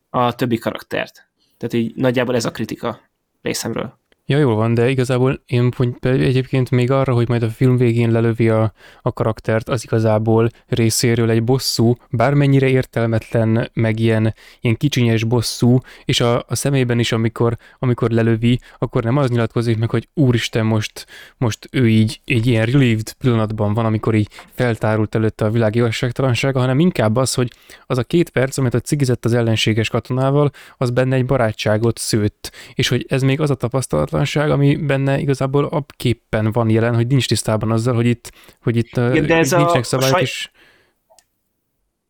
[0.10, 1.30] a többi karaktert.
[1.58, 3.07] Tehát így nagyjából ez a kritika
[3.48, 3.90] részemről.
[4.30, 8.50] Ja, jól van, de igazából én egyébként még arra, hogy majd a film végén lelövi
[8.50, 15.80] a, a karaktert, az igazából részéről egy bosszú, bármennyire értelmetlen, meg ilyen, ilyen kicsinyes bosszú,
[16.06, 20.66] és a, a szemében is, amikor, amikor lelövi, akkor nem az nyilatkozik meg, hogy úristen,
[20.66, 21.06] most,
[21.38, 26.60] most ő így egy ilyen relieved pillanatban van, amikor így feltárult előtte a világ igazságtalansága,
[26.60, 27.52] hanem inkább az, hogy
[27.86, 32.52] az a két perc, amit a cigizett az ellenséges katonával, az benne egy barátságot szőtt,
[32.74, 37.08] és hogy ez még az a tapasztalat, tudatlanság, ami benne igazából abképpen van jelen, hogy
[37.08, 38.32] nincs tisztában azzal, hogy itt,
[38.62, 40.22] hogy itt Igen, de ez nincsenek a, szabályok, a saj...
[40.22, 40.50] és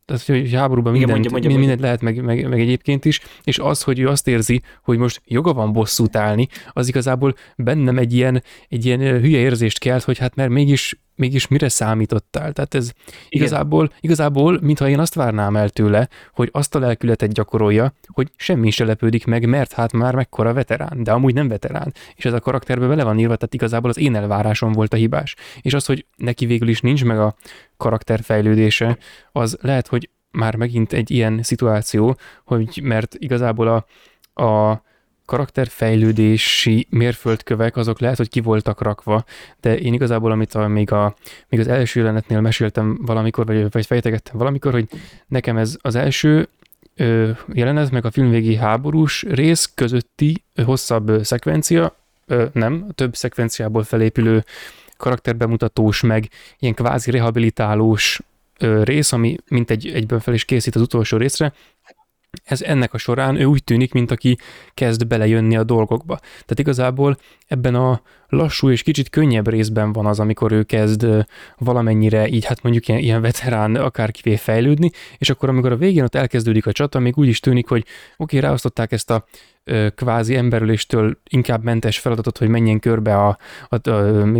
[0.05, 1.85] tehát, hogy háborúban minden, mondja, mondja, mindent mondja.
[1.85, 5.53] lehet, meg, meg, meg, egyébként is, és az, hogy ő azt érzi, hogy most joga
[5.53, 10.35] van bosszút állni, az igazából bennem egy ilyen, egy ilyen hülye érzést kelt, hogy hát
[10.35, 12.53] mert mégis, mégis mire számítottál.
[12.53, 13.15] Tehát ez Igen.
[13.29, 18.69] igazából, igazából, mintha én azt várnám el tőle, hogy azt a lelkületet gyakorolja, hogy semmi
[18.69, 21.93] se lepődik meg, mert hát már mekkora veterán, de amúgy nem veterán.
[22.15, 25.35] És ez a karakterbe bele van írva, tehát igazából az én elvárásom volt a hibás.
[25.61, 27.35] És az, hogy neki végül is nincs meg a
[27.77, 28.97] karakterfejlődése,
[29.31, 33.85] az lehet, hogy már megint egy ilyen szituáció, hogy mert igazából a,
[34.43, 34.81] a
[35.27, 39.23] karakterfejlődési mérföldkövek azok lehet, hogy ki voltak rakva,
[39.61, 41.15] de én igazából, amit a, még, a,
[41.49, 44.87] még az első jelenetnél meséltem valamikor, vagy, vagy fejtegettem valamikor, hogy
[45.27, 46.47] nekem ez az első
[46.95, 51.95] ö, jelenet, meg a filmvégi háborús rész közötti ö, hosszabb ö, szekvencia,
[52.25, 54.43] ö, nem, több szekvenciából felépülő
[54.97, 56.29] karakterbemutatós, meg
[56.59, 58.19] ilyen kvázi rehabilitálós
[58.83, 61.53] rész, ami mint egy egyben fel is készít az utolsó részre,
[62.43, 64.37] ez ennek a során ő úgy tűnik, mint aki
[64.73, 66.17] kezd belejönni a dolgokba.
[66.17, 71.07] Tehát igazából ebben a lassú és kicsit könnyebb részben van az, amikor ő kezd
[71.57, 76.15] valamennyire így, hát mondjuk ilyen, ilyen veterán akárkivé fejlődni, és akkor amikor a végén ott
[76.15, 79.25] elkezdődik a csata, még úgy is tűnik, hogy oké, okay, ráosztották ezt a
[79.95, 83.37] kvázi emberüléstől inkább mentes feladatot, hogy menjen körbe a,
[83.69, 83.91] a, a,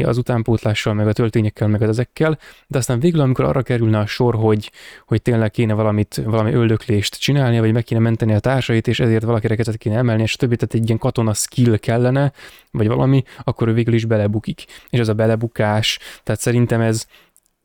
[0.03, 4.05] az utánpótlással, meg a töltényekkel, meg az ezekkel, de aztán végül, amikor arra kerülne a
[4.05, 4.71] sor, hogy,
[5.05, 9.23] hogy tényleg kéne valamit, valami öldöklést csinálnia, vagy meg kéne menteni a társait, és ezért
[9.23, 12.31] valakire kezdett kéne emelni, és többit, tehát egy ilyen katona skill kellene,
[12.71, 14.65] vagy valami, akkor végül is belebukik.
[14.89, 17.05] És az a belebukás, tehát szerintem ez,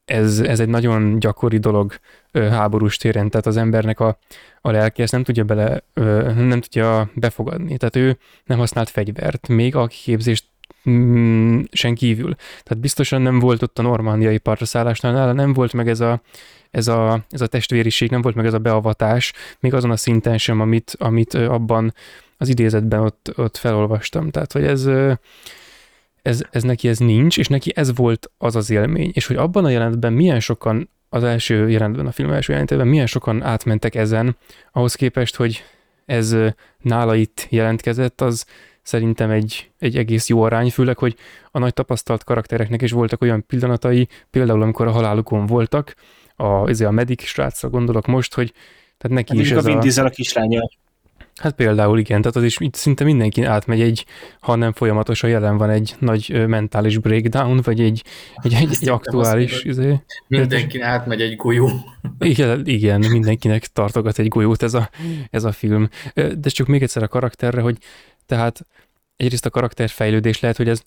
[0.04, 1.94] ez, ez egy nagyon gyakori dolog
[2.32, 4.18] háborús téren, tehát az embernek a,
[4.60, 5.82] a lelki ezt nem tudja bele,
[6.34, 7.76] nem tudja befogadni.
[7.76, 10.44] Tehát ő nem használt fegyvert, még a képzést
[10.90, 12.34] mm, sen kívül.
[12.34, 16.20] Tehát biztosan nem volt ott a normandiai partraszállásnál, nála nem volt meg ez a,
[16.70, 20.38] ez a, ez a testvériség, nem volt meg ez a beavatás, még azon a szinten
[20.38, 21.94] sem, amit, amit abban
[22.36, 24.30] az idézetben ott, ott felolvastam.
[24.30, 24.88] Tehát, hogy ez,
[26.22, 29.10] ez, ez neki ez nincs, és neki ez volt az az élmény.
[29.14, 33.06] És hogy abban a jelentben milyen sokan az első jelentben, a film első jelentében milyen
[33.06, 34.36] sokan átmentek ezen,
[34.72, 35.62] ahhoz képest, hogy
[36.04, 36.36] ez
[36.78, 38.46] nála itt jelentkezett, az
[38.82, 41.16] szerintem egy, egy egész jó arány, főleg, hogy
[41.50, 45.94] a nagy tapasztalt karaktereknek is voltak olyan pillanatai, például amikor a halálukon voltak,
[46.36, 48.52] a, a medic srácra gondolok most, hogy
[48.98, 49.80] tehát neki hát is ez a...
[49.80, 50.68] Vin a kislánya.
[51.42, 54.06] Hát például igen, tehát az is itt szinte mindenki átmegy egy,
[54.40, 58.02] ha nem folyamatosan jelen van egy nagy mentális breakdown, vagy egy,
[58.34, 59.64] egy, egy, egy aktuális...
[59.64, 61.70] Izé, mindenki átmegy egy golyó.
[62.18, 64.90] Igen, igen, mindenkinek tartogat egy golyót ez a,
[65.30, 65.88] ez a film.
[66.14, 67.78] De csak még egyszer a karakterre, hogy
[68.26, 68.66] tehát
[69.16, 70.82] egyrészt a karakterfejlődés lehet, hogy ez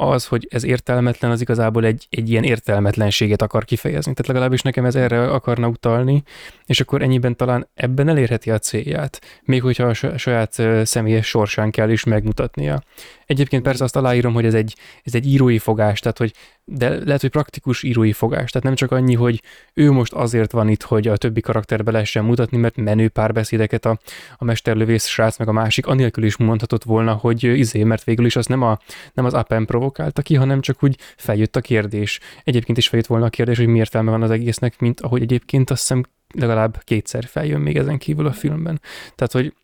[0.00, 4.12] az, hogy ez értelmetlen, az igazából egy, egy ilyen értelmetlenséget akar kifejezni.
[4.12, 6.22] Tehát legalábbis nekem ez erre akarna utalni,
[6.66, 11.90] és akkor ennyiben talán ebben elérheti a célját, még hogyha a saját személyes sorsán kell
[11.90, 12.82] is megmutatnia.
[13.26, 16.32] Egyébként persze azt aláírom, hogy ez egy, ez egy írói fogás, tehát hogy,
[16.70, 18.50] de lehet, hogy praktikus írói fogás.
[18.50, 19.42] Tehát nem csak annyi, hogy
[19.74, 23.98] ő most azért van itt, hogy a többi karakterbe lehessen mutatni, mert menő párbeszédeket a,
[24.36, 28.36] a mesterlövész srác meg a másik anélkül is mondhatott volna, hogy izé, mert végül is
[28.36, 28.78] az nem, a,
[29.14, 32.20] nem az appen provokálta ki, hanem csak úgy feljött a kérdés.
[32.44, 35.70] Egyébként is feljött volna a kérdés, hogy miért értelme van az egésznek, mint ahogy egyébként
[35.70, 36.04] azt hiszem
[36.34, 38.80] legalább kétszer feljön még ezen kívül a filmben.
[39.14, 39.54] Tehát, hogy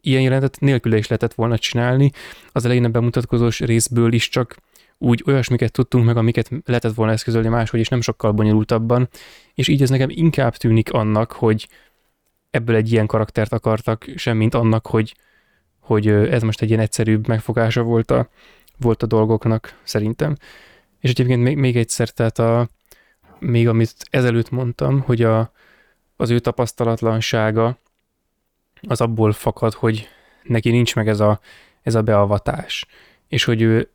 [0.00, 2.10] ilyen jelenetet nélkül is lehetett volna csinálni.
[2.52, 4.56] Az elején a bemutatkozós részből is csak
[4.98, 9.08] úgy olyasmiket tudtunk meg, amiket lehetett volna eszközölni máshogy, és nem sokkal bonyolultabban,
[9.54, 11.68] és így ez nekem inkább tűnik annak, hogy
[12.50, 15.16] ebből egy ilyen karaktert akartak, semmint annak, hogy,
[15.80, 18.28] hogy ez most egy ilyen egyszerűbb megfogása volt a,
[18.78, 20.36] volt a dolgoknak, szerintem.
[21.00, 22.68] És egyébként még, még egyszer, tehát a,
[23.38, 25.52] még amit ezelőtt mondtam, hogy a,
[26.16, 27.78] az ő tapasztalatlansága,
[28.88, 30.08] az abból fakad, hogy
[30.42, 31.40] neki nincs meg ez a,
[31.82, 32.86] ez a beavatás,
[33.28, 33.90] és hogy ő,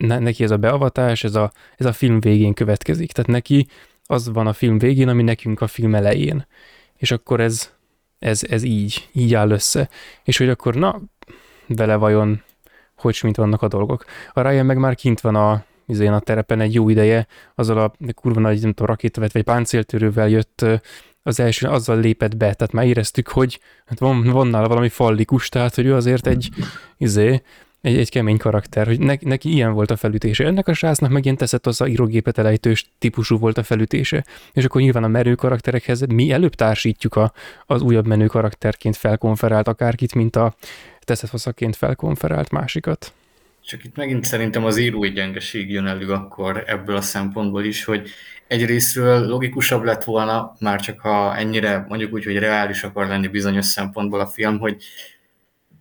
[0.00, 3.12] neki ez a beavatás, ez a, ez a film végén következik.
[3.12, 3.66] Tehát neki
[4.06, 6.46] az van a film végén, ami nekünk a film elején.
[6.96, 7.70] És akkor ez,
[8.18, 9.88] ez, ez így, így áll össze.
[10.24, 11.00] És hogy akkor na,
[11.66, 12.42] vele vajon
[13.00, 14.04] hogy mint vannak a dolgok.
[14.32, 17.92] A Ryan meg már kint van a, izén a terepen egy jó ideje, azzal a
[18.14, 20.64] kurva nagy, nem tudom, rakétavet vagy páncéltörővel jött
[21.22, 25.48] az első, azzal lépett be, tehát már éreztük, hogy hát van, van nála valami fallikus,
[25.48, 26.48] tehát hogy ő azért egy,
[26.96, 27.42] izé,
[27.80, 30.44] egy, egy kemény karakter, hogy ne, neki ilyen volt a felütése.
[30.44, 34.24] Ennek a srácnak meg ilyen teszett az a írógépet elejtős típusú volt a felütése.
[34.52, 37.32] És akkor nyilván a merő karakterekhez mi előbb társítjuk a,
[37.66, 40.54] az újabb menő karakterként felkonferált akárkit, mint a
[41.00, 43.12] teszett hosszaként felkonferált másikat.
[43.64, 48.10] Csak itt megint szerintem az írói gyengeség jön elő akkor ebből a szempontból is, hogy
[48.46, 53.66] egyrésztről logikusabb lett volna, már csak ha ennyire mondjuk úgy, hogy reális akar lenni bizonyos
[53.66, 54.76] szempontból a film, hogy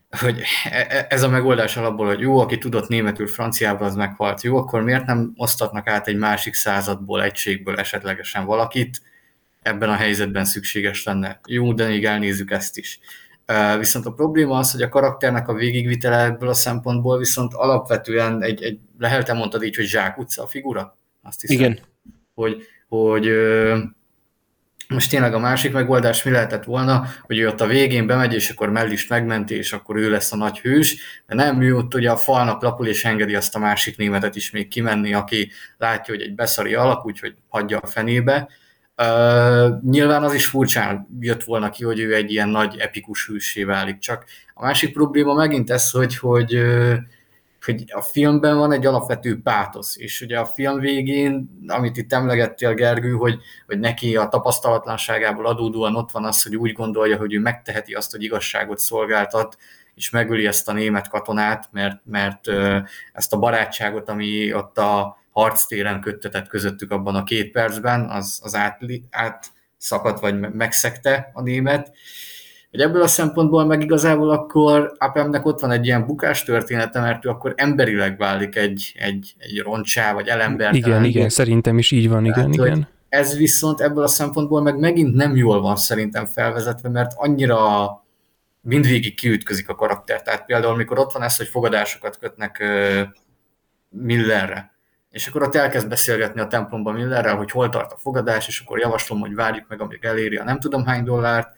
[0.09, 4.41] hogy e, e, ez a megoldás alapból, hogy jó, aki tudott németül, franciából, az meghalt.
[4.41, 9.01] Jó, akkor miért nem osztatnak át egy másik századból, egységből esetlegesen valakit?
[9.61, 11.39] Ebben a helyzetben szükséges lenne.
[11.47, 12.99] Jó, de még elnézzük ezt is.
[13.77, 18.63] Viszont a probléma az, hogy a karakternek a végigvitele ebből a szempontból viszont alapvetően egy,
[18.63, 20.97] egy lehet mondtad így, hogy zsák utca a figura?
[21.23, 21.57] Azt hiszem.
[21.57, 21.79] Igen.
[22.33, 23.31] Hogy, hogy
[24.93, 28.49] most tényleg a másik megoldás mi lehetett volna, hogy ő ott a végén bemegy, és
[28.49, 30.97] akkor mellist megmenti, és akkor ő lesz a nagy hős,
[31.27, 34.51] de nem, ő ott ugye a falnak lapul, és engedi azt a másik németet is
[34.51, 38.49] még kimenni, aki látja, hogy egy beszari alak, úgyhogy hagyja a fenébe.
[38.97, 43.63] Uh, nyilván az is furcsán jött volna ki, hogy ő egy ilyen nagy epikus hősé
[43.63, 46.95] válik, csak a másik probléma megint ez, hogy, hogy uh,
[47.65, 52.73] hogy a filmben van egy alapvető pátosz, és ugye a film végén, amit itt emlegettél
[52.73, 57.39] Gergő, hogy, hogy neki a tapasztalatlanságából adódóan ott van az, hogy úgy gondolja, hogy ő
[57.39, 59.57] megteheti azt, hogy igazságot szolgáltat,
[59.95, 62.47] és megöli ezt a német katonát, mert, mert
[63.13, 68.55] ezt a barátságot, ami ott a harctéren köttetett közöttük abban a két percben, az, az
[68.55, 68.79] át,
[69.09, 71.91] átszakadt, vagy megszegte a német,
[72.71, 77.25] hogy ebből a szempontból meg igazából akkor Apemnek ott van egy ilyen bukás története, mert
[77.25, 80.73] ő akkor emberileg válik egy, egy, egy roncsá, vagy elember.
[80.73, 82.87] Igen, igen, szerintem is így van, igen, Tehát, igen.
[83.09, 87.89] Ez viszont ebből a szempontból meg megint nem jól van szerintem felvezetve, mert annyira
[88.61, 90.21] mindvégig kiütközik a karakter.
[90.21, 92.63] Tehát például, mikor ott van ez, hogy fogadásokat kötnek
[93.89, 94.73] Millerre,
[95.11, 98.79] és akkor ott elkezd beszélgetni a templomban Millerrel, hogy hol tart a fogadás, és akkor
[98.79, 101.49] javaslom, hogy várjuk meg, amíg eléri a nem tudom hány dollárt,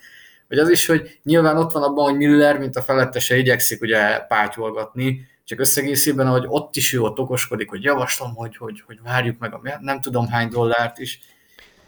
[0.52, 4.20] vagy az is, hogy nyilván ott van abban, hogy Miller, mint a felettese igyekszik ugye
[4.20, 9.40] pátyolgatni, csak összegészében, hogy ott is ő ott okoskodik, hogy javaslom, hogy, hogy, hogy várjuk
[9.40, 11.20] meg a nem tudom hány dollárt is.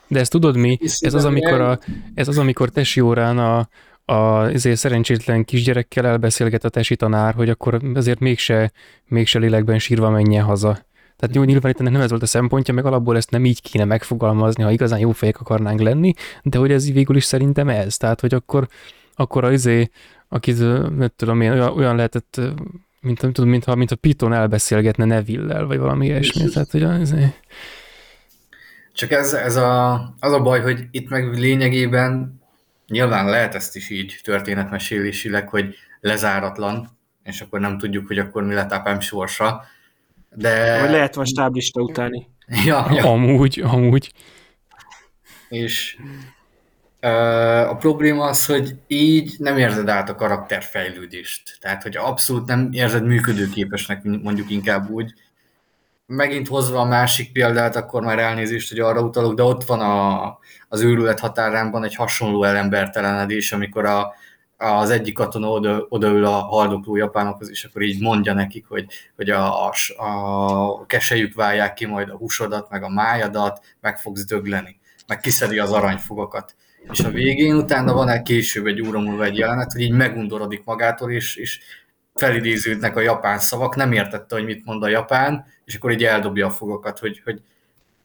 [0.07, 0.77] De ezt tudod mi?
[0.99, 1.79] Ez az, amikor, a,
[2.13, 3.69] ez az, amikor tesi órán a,
[4.13, 8.71] a azért szerencsétlen kisgyerekkel elbeszélget a tesi tanár, hogy akkor azért mégse,
[9.05, 10.85] mégse lélekben sírva menjen haza.
[11.23, 13.85] Tehát jó, nyilván itt nem ez volt a szempontja, meg alapból ezt nem így kéne
[13.85, 16.13] megfogalmazni, ha igazán jó fejek akarnánk lenni,
[16.43, 17.97] de hogy ez végül is szerintem ez.
[17.97, 18.67] Tehát, hogy akkor,
[19.15, 19.89] akkor az izé,
[20.29, 20.59] akit,
[20.97, 22.41] nem tudom én, olyan, olyan lehetett,
[23.01, 26.49] mint, nem tudom, mintha, mint a Piton elbeszélgetne Neville-lel, vagy valami ilyesmi.
[26.49, 27.33] Tehát, hogy az, izé...
[28.93, 32.41] Csak ez, ez a, az a baj, hogy itt meg lényegében
[32.87, 38.53] nyilván lehet ezt is így történetmesélésileg, hogy lezáratlan, és akkor nem tudjuk, hogy akkor mi
[38.53, 39.63] lett Apám sorsa,
[40.35, 40.79] de...
[40.81, 42.27] Vagy lehet van stáblista utáni.
[42.65, 43.11] Ja, ja.
[43.11, 44.13] Amúgy, amúgy.
[45.49, 45.97] És
[47.01, 51.57] uh, a probléma az, hogy így nem érzed át a karakterfejlődést.
[51.61, 55.13] Tehát, hogy abszolút nem érzed működőképesnek, mondjuk inkább úgy.
[56.05, 60.37] Megint hozva a másik példát, akkor már elnézést, hogy arra utalok, de ott van a,
[60.67, 64.13] az őrület határánban egy hasonló elembertelenedés, amikor a,
[64.57, 68.85] az egyik katona oda, odaül a haldokló japánokhoz, és akkor így mondja nekik, hogy,
[69.15, 74.25] hogy a, a, a kesejük válják ki majd a húsodat, meg a májadat, meg fogsz
[74.25, 76.55] dögleni, meg kiszedi az aranyfogakat.
[76.91, 81.11] És a végén utána van egy később egy óra egy jelenet, hogy így megundorodik magától,
[81.11, 81.59] és, és
[82.13, 86.47] felidéződnek a japán szavak, nem értette, hogy mit mond a japán, és akkor így eldobja
[86.47, 87.41] a fogakat, hogy, hogy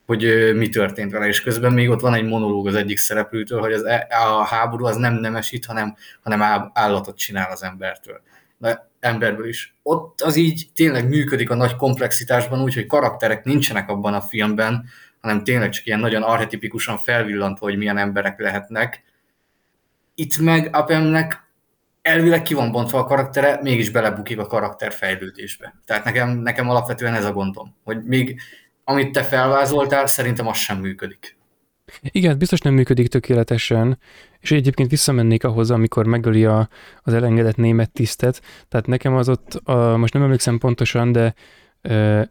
[0.09, 3.72] hogy mi történt vele, és közben még ott van egy monológ az egyik szereplőtől, hogy
[3.72, 8.20] az, e, a háború az nem nemesít, hanem, hanem állatot csinál az embertől.
[8.59, 9.74] De emberből is.
[9.82, 14.85] Ott az így tényleg működik a nagy komplexitásban úgy, hogy karakterek nincsenek abban a filmben,
[15.20, 19.02] hanem tényleg csak ilyen nagyon arhetipikusan felvillantva, hogy milyen emberek lehetnek.
[20.14, 21.48] Itt meg Apemnek
[22.02, 25.74] elvileg ki van bontva a karaktere, mégis belebukik a karakter fejlődésbe.
[25.85, 28.40] Tehát nekem, nekem alapvetően ez a gondom, hogy még
[28.89, 31.36] amit te felvázoltál, szerintem az sem működik.
[32.02, 33.98] Igen, biztos nem működik tökéletesen,
[34.40, 36.69] és egyébként visszamennék ahhoz, amikor megöli a,
[37.02, 41.35] az elengedett német tisztet, tehát nekem az ott, a, most nem emlékszem pontosan, de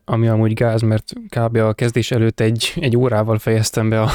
[0.06, 1.56] ami amúgy gáz, mert kb.
[1.56, 4.10] a kezdés előtt egy, egy órával fejeztem be a,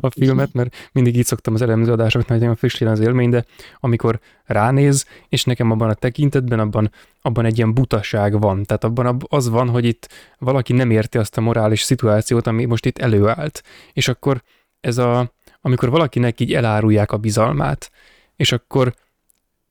[0.00, 3.44] a filmet, mert mindig így szoktam az elemző adásokat, mert nagyon friss az élmény, de
[3.80, 6.90] amikor ránéz, és nekem abban a tekintetben, abban,
[7.22, 8.62] abban egy ilyen butaság van.
[8.62, 10.08] Tehát abban az van, hogy itt
[10.38, 13.62] valaki nem érti azt a morális szituációt, ami most itt előállt.
[13.92, 14.42] És akkor
[14.80, 17.90] ez a, amikor valakinek így elárulják a bizalmát,
[18.36, 18.94] és akkor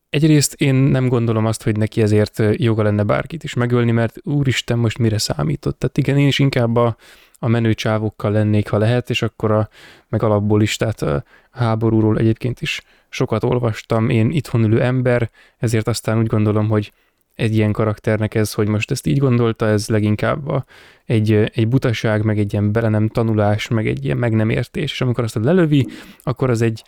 [0.09, 4.77] Egyrészt én nem gondolom azt, hogy neki ezért joga lenne bárkit is megölni, mert úristen,
[4.77, 5.79] most mire számított.
[5.79, 6.95] Tehát igen, én is inkább a,
[7.39, 9.69] a menő csávokkal lennék, ha lehet, és akkor a,
[10.07, 15.87] meg alapból is, tehát a háborúról egyébként is sokat olvastam, én itthon ülő ember, ezért
[15.87, 16.91] aztán úgy gondolom, hogy
[17.35, 20.65] egy ilyen karakternek ez, hogy most ezt így gondolta, ez leginkább a,
[21.05, 24.91] egy, egy butaság, meg egy ilyen bele nem tanulás, meg egy ilyen meg nem értés,
[24.91, 25.87] és amikor azt lelövi,
[26.23, 26.83] akkor az egy,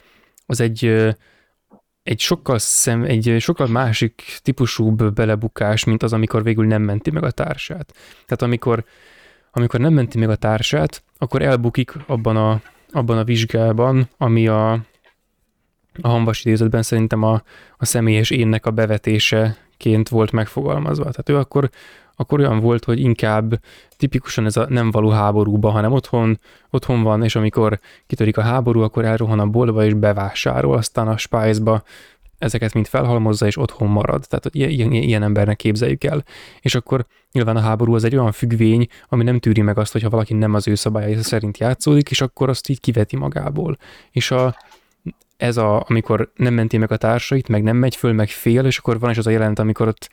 [0.45, 1.13] az egy
[2.03, 7.23] egy sokkal, szem, egy sokkal másik típusúbb belebukás, mint az, amikor végül nem menti meg
[7.23, 7.93] a társát.
[8.11, 8.85] Tehát amikor,
[9.51, 12.61] amikor nem menti meg a társát, akkor elbukik abban a,
[12.91, 14.71] abban a vizsgában, ami a,
[16.01, 17.43] a hanvas idézetben szerintem a,
[17.77, 21.03] a személyes énnek a bevetéseként volt megfogalmazva.
[21.03, 21.69] Tehát ő akkor
[22.21, 23.59] akkor olyan volt, hogy inkább
[23.97, 26.39] tipikusan ez a nem való háborúba, hanem otthon,
[26.69, 31.17] otthon van, és amikor kitörik a háború, akkor elrohan a boltba és bevásárol, aztán a
[31.17, 31.83] spájzba
[32.37, 34.27] ezeket mind felhalmozza, és otthon marad.
[34.27, 36.23] Tehát ilyen, ilyen, ilyen embernek képzeljük el.
[36.59, 40.09] És akkor nyilván a háború az egy olyan függvény, ami nem tűri meg azt, hogyha
[40.09, 43.77] valaki nem az ő szabályai szerint játszódik, és akkor azt így kiveti magából.
[44.11, 44.55] És a,
[45.41, 48.77] ez a, amikor nem menti meg a társait, meg nem megy föl, meg fél, és
[48.77, 50.09] akkor van is az a jelent, amikor ott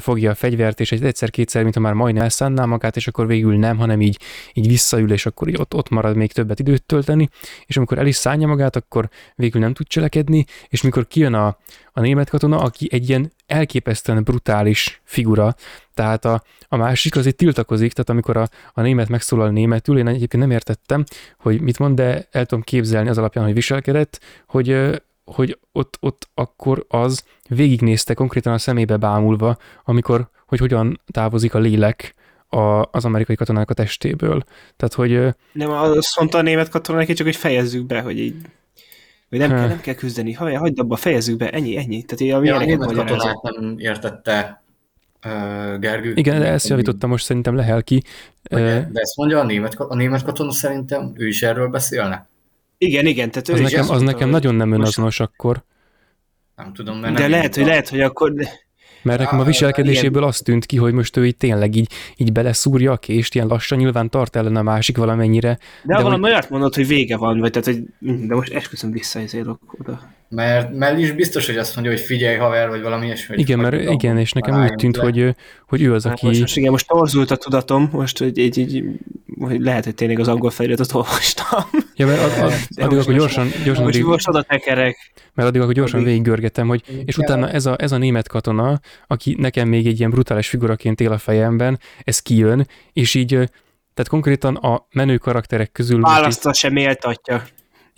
[0.00, 4.00] fogja a fegyvert, és egyszer-kétszer, mintha már majdnem elszánná magát, és akkor végül nem, hanem
[4.00, 4.18] így,
[4.52, 7.28] így visszaül, és akkor így ott, ott marad még többet időt tölteni,
[7.66, 11.58] és amikor el is szánja magát, akkor végül nem tud cselekedni, és mikor kijön a,
[11.92, 15.54] a német katona, aki egy ilyen elképesztően brutális figura,
[15.94, 20.06] tehát a, a másik az itt tiltakozik, tehát amikor a, a német megszólal németül, én
[20.06, 21.04] egyébként nem értettem,
[21.38, 26.28] hogy mit mond, de el tudom képzelni az alapján, hogy viselkedett, hogy, hogy ott, ott
[26.34, 32.14] akkor az végignézte konkrétan a szemébe bámulva, amikor, hogy hogyan távozik a lélek
[32.48, 34.42] a, az amerikai katonák a testéből.
[34.76, 35.34] Tehát, hogy...
[35.52, 38.34] Nem, azt mondta a német katonák, csak hogy fejezzük be, hogy így
[39.28, 42.02] hogy nem, kell, nem kell küzdeni, ha hagyd abba, fejezzük be, ennyi, ennyi.
[42.02, 44.62] Tehát így, a, ja, a német katonát nem értette
[45.24, 46.12] uh, Gergő.
[46.14, 48.02] Igen, de ezt javítottam most szerintem lehel ki.
[48.50, 52.28] Uh, de ezt mondja a német, a német katona szerintem, ő is erről beszélne?
[52.78, 53.30] Igen, igen.
[53.30, 55.64] Tehát ő az nekem, az nekem nagyon nem önazonos akkor.
[56.56, 58.32] Nem tudom, mert De nem lehet, hogy lehet, hogy akkor...
[59.06, 62.92] Mert nekem a viselkedéséből azt tűnt ki, hogy most ő így tényleg így, így beleszúrja
[62.92, 65.58] a kést, ilyen lassan nyilván tart ellen a másik valamennyire.
[65.82, 66.30] De, de valami hogy...
[66.30, 67.82] olyat mondod, hogy vége van, vagy tehát, hogy
[68.26, 70.00] de most esküszöm vissza ezért oda.
[70.28, 73.36] Mert Mell is biztos, hogy azt mondja, hogy figyelj haver, vagy valami ilyesmi.
[73.38, 75.34] Igen, mert tudom, igen, és nekem úgy tűnt, hogy,
[75.66, 76.26] hogy ő az, hát aki...
[76.26, 78.84] Most, most igen, most torzult a tudatom, most hogy, így, így,
[79.38, 81.60] hogy lehet, hogy tényleg az angol feliratot olvastam.
[81.94, 82.52] Ja, mert ad, ad,
[82.84, 85.12] addig akkor gyorsan, gyorsan most, addig, most oda tekerek.
[85.34, 89.36] Mert addig akkor gyorsan végiggörgetem, hogy és utána ez a, ez a német katona, aki
[89.38, 93.28] nekem még egy ilyen brutális figuraként él a fejemben, ez kijön, és így
[93.96, 96.00] tehát konkrétan a menő karakterek közül...
[96.00, 97.42] Választva sem méltatja.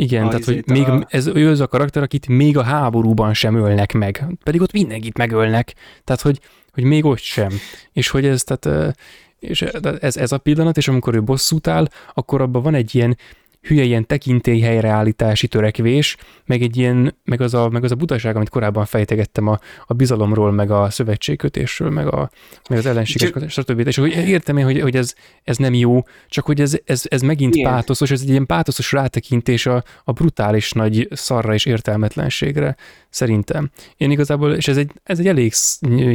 [0.01, 1.07] Igen, a tehát hogy még a...
[1.09, 5.17] ez, ő az a karakter, akit még a háborúban sem ölnek meg, pedig ott mindenkit
[5.17, 6.41] megölnek, tehát hogy,
[6.73, 7.53] hogy még ott sem.
[7.93, 8.95] És hogy ez, tehát,
[9.39, 9.63] és
[10.01, 13.17] ez, ez a pillanat, és amikor ő bosszút áll, akkor abban van egy ilyen
[13.61, 18.37] hülye ilyen tekintély helyreállítási törekvés, meg egy ilyen, meg az a, meg az a butaság,
[18.37, 22.31] amit korábban fejtegettem a, a bizalomról, meg a szövetségkötésről, meg, a,
[22.69, 23.87] meg az ellenséges, stb.
[23.87, 25.15] És hogy értem én, hogy, hogy ez,
[25.45, 27.73] ez nem jó, csak hogy ez, ez, ez megint Igen.
[27.73, 32.77] pátoszos, ez egy ilyen pátoszos rátekintés a, a brutális nagy szarra és értelmetlenségre,
[33.11, 33.71] szerintem.
[33.97, 35.53] Én igazából, és ez egy, ez egy elég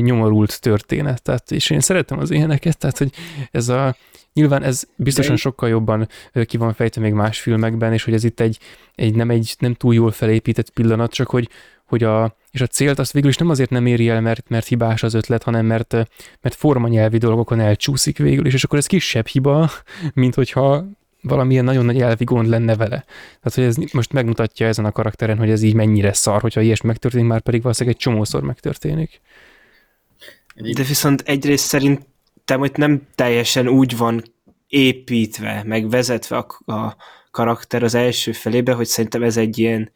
[0.01, 3.11] nyomorult történet, tehát, és én szeretem az ilyeneket, tehát, hogy
[3.51, 3.95] ez a,
[4.33, 6.07] Nyilván ez biztosan sokkal jobban
[6.45, 8.59] ki van fejtve még más filmekben, és hogy ez itt egy,
[8.95, 11.49] egy, nem, egy nem túl jól felépített pillanat, csak hogy,
[11.85, 14.67] hogy a, és a célt azt végül is nem azért nem éri el, mert, mert
[14.67, 15.93] hibás az ötlet, hanem mert,
[16.41, 19.69] mert formanyelvi dolgokon elcsúszik végül is, és akkor ez kisebb hiba,
[20.13, 20.85] mint hogyha
[21.23, 23.05] valamilyen nagyon nagy elvi gond lenne vele.
[23.41, 26.87] Tehát, hogy ez most megmutatja ezen a karakteren, hogy ez így mennyire szar, hogyha ilyesmi
[26.87, 29.21] megtörténik, már pedig valószínűleg egy csomószor megtörténik.
[30.55, 32.05] De viszont egyrészt szerint
[32.45, 34.23] szerintem hogy nem teljesen úgy van
[34.67, 36.95] építve, meg vezetve a, a
[37.31, 39.91] karakter az első felébe, hogy szerintem ez egy ilyen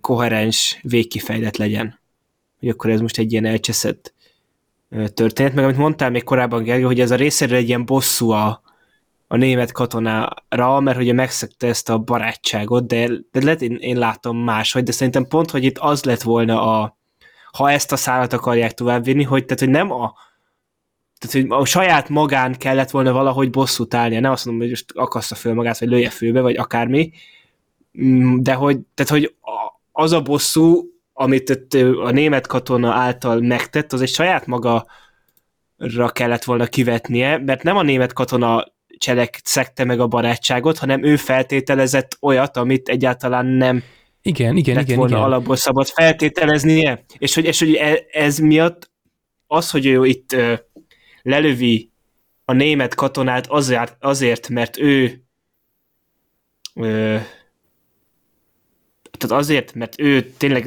[0.00, 2.00] koherens végkifejlet legyen.
[2.58, 4.14] Hogy akkor ez most egy ilyen elcseszett
[5.14, 8.62] történet, meg amit mondtál még korábban, Gergő, hogy ez a részéről egy ilyen bosszú a,
[9.32, 14.38] a német katonára, mert ugye megszegte ezt a barátságot, de, de lehet én, én látom
[14.38, 16.98] máshogy, de szerintem pont, hogy itt az lett volna a,
[17.52, 20.14] ha ezt a szállat akarják továbbvinni, hogy, tehát, hogy nem a
[21.18, 24.92] tehát, hogy a saját magán kellett volna valahogy bosszút állnia, nem azt mondom, hogy most
[24.94, 27.12] akassza föl magát, vagy lője főbe, vagy akármi,
[28.02, 29.34] mm, de hogy, tehát, hogy
[29.92, 30.82] az a bosszú,
[31.12, 31.50] amit
[32.02, 34.86] a német katona által megtett, az egy saját maga
[36.12, 38.70] kellett volna kivetnie, mert nem a német katona
[39.02, 43.82] cselekszekte meg a barátságot, hanem ő feltételezett olyat, amit egyáltalán nem
[44.22, 45.24] igen, igen, lett igen, volna igen.
[45.26, 48.90] alapból szabad feltételeznie, és hogy, és hogy e- ez miatt
[49.46, 50.54] az, hogy ő itt ö,
[51.22, 51.90] lelövi
[52.44, 55.22] a német katonát azért, azért mert ő
[56.74, 57.16] ö,
[59.18, 60.66] tehát azért, mert ő tényleg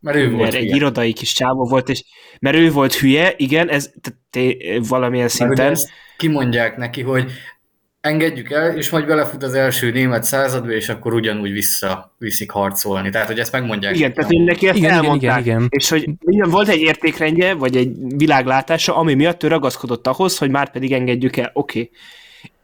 [0.00, 0.76] Mert ő volt mert egy hülye.
[0.76, 2.04] irodai kis csávó volt, és
[2.40, 5.70] mert ő volt hülye, igen, ez tehát té- valamilyen Mert ugye szinten.
[5.72, 7.30] ezt kimondják neki, hogy
[8.04, 13.10] engedjük el, és majd belefut az első német századba, és akkor ugyanúgy vissza viszik harcolni.
[13.10, 13.96] Tehát, hogy ezt megmondják.
[13.96, 15.40] Igen, tehát én neki ezt Igen, igen, elmondták.
[15.40, 15.66] igen, igen.
[15.70, 20.50] És hogy igen, volt egy értékrendje, vagy egy világlátása, ami miatt ő ragaszkodott ahhoz, hogy
[20.50, 21.50] már pedig engedjük el.
[21.52, 21.78] Oké.
[21.78, 21.90] Okay.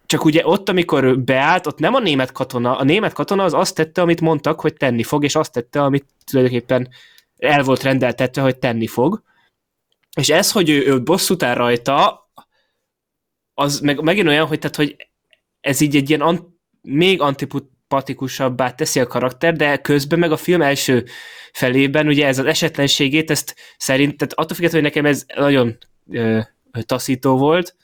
[0.06, 3.54] Csak ugye ott, amikor ő beállt, ott nem a német katona, a német katona az
[3.54, 6.88] azt tette, amit mondtak, hogy tenni fog, és azt tette, amit tulajdonképpen
[7.38, 9.22] el volt rendeltetve, hogy tenni fog.
[10.16, 12.28] És ez, hogy ő, ő bosszút áll rajta,
[13.54, 15.09] az meg, megint olyan, hogy, tehát, hogy
[15.60, 20.62] ez így egy ilyen an, még antipatikusabbá teszi a karakter, de közben meg a film
[20.62, 21.04] első
[21.52, 25.78] felében ugye ez az esetlenségét, ezt szerint, tehát attól függetlenül, hogy nekem ez nagyon
[26.10, 26.40] ö,
[26.86, 27.76] taszító volt,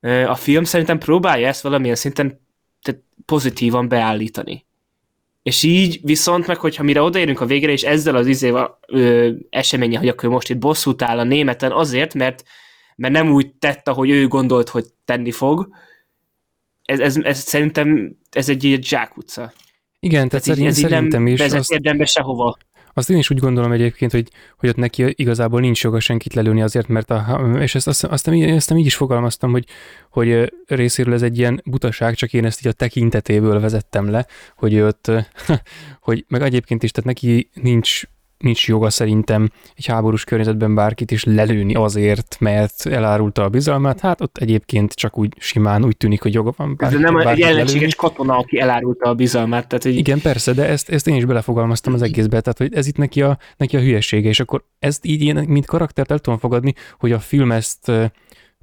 [0.00, 2.46] ö, a film szerintem próbálja ezt valamilyen szinten
[2.82, 4.66] tehát pozitívan beállítani.
[5.42, 8.78] És így viszont meg, hogyha mire odaérünk a végére, és ezzel az izével
[9.50, 12.42] eseménye, hogy akkor most itt bosszút áll a németen azért, mert,
[12.96, 15.68] mert nem úgy tett, ahogy ő gondolt, hogy tenni fog,
[16.88, 19.52] ez, ez, ez szerintem ez egy ilyen zsákutca.
[20.00, 21.38] Igen, tehát így- szerint, ez így nem szerintem is.
[21.38, 22.56] vezet Azt, érdembe sehova.
[22.94, 26.62] azt én is úgy gondolom egyébként, hogy, hogy ott neki igazából nincs joga senkit lelőni
[26.62, 29.64] azért, mert a, és ezt azt, azt, azt, azt így is fogalmaztam, hogy,
[30.10, 34.80] hogy részéről ez egy ilyen butaság, csak én ezt így a tekintetéből vezettem le, hogy
[34.80, 35.10] ott,
[36.00, 38.02] hogy meg egyébként is, tehát neki nincs
[38.38, 44.20] nincs joga szerintem egy háborús környezetben bárkit is lelőni azért, mert elárulta a bizalmát, hát
[44.20, 47.94] ott egyébként csak úgy simán úgy tűnik, hogy joga van Ez bárkit, nem egy ellenséges
[47.94, 49.68] katona, aki elárulta a bizalmát.
[49.68, 52.86] Tehát, hogy igen, persze, de ezt, ezt én is belefogalmaztam az egészbe, tehát hogy ez
[52.86, 56.38] itt neki a, neki a hülyesége, és akkor ezt így én, mint karaktert el tudom
[56.38, 57.92] fogadni, hogy a film ezt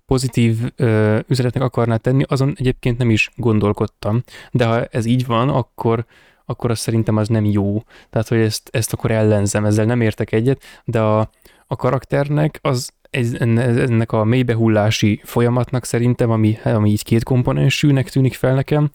[0.06, 5.50] pozitív ö, üzenetnek akarná tenni, azon egyébként nem is gondolkodtam, de ha ez így van,
[5.50, 6.06] akkor
[6.46, 7.84] akkor az szerintem az nem jó.
[8.10, 11.30] Tehát, hogy ezt, ezt akkor ellenzem, ezzel nem értek egyet, de a,
[11.68, 12.94] a karakternek az
[13.40, 18.92] ennek a mélybehullási folyamatnak szerintem, ami, ami így két komponensűnek tűnik fel nekem,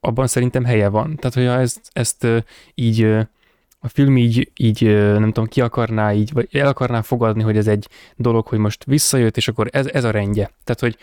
[0.00, 1.16] abban szerintem helye van.
[1.16, 2.26] Tehát, hogyha ezt, ezt
[2.74, 3.02] így
[3.78, 7.66] a film így, így nem tudom, ki akarná így, vagy el akarná fogadni, hogy ez
[7.66, 10.50] egy dolog, hogy most visszajött, és akkor ez, ez a rendje.
[10.64, 10.96] Tehát, hogy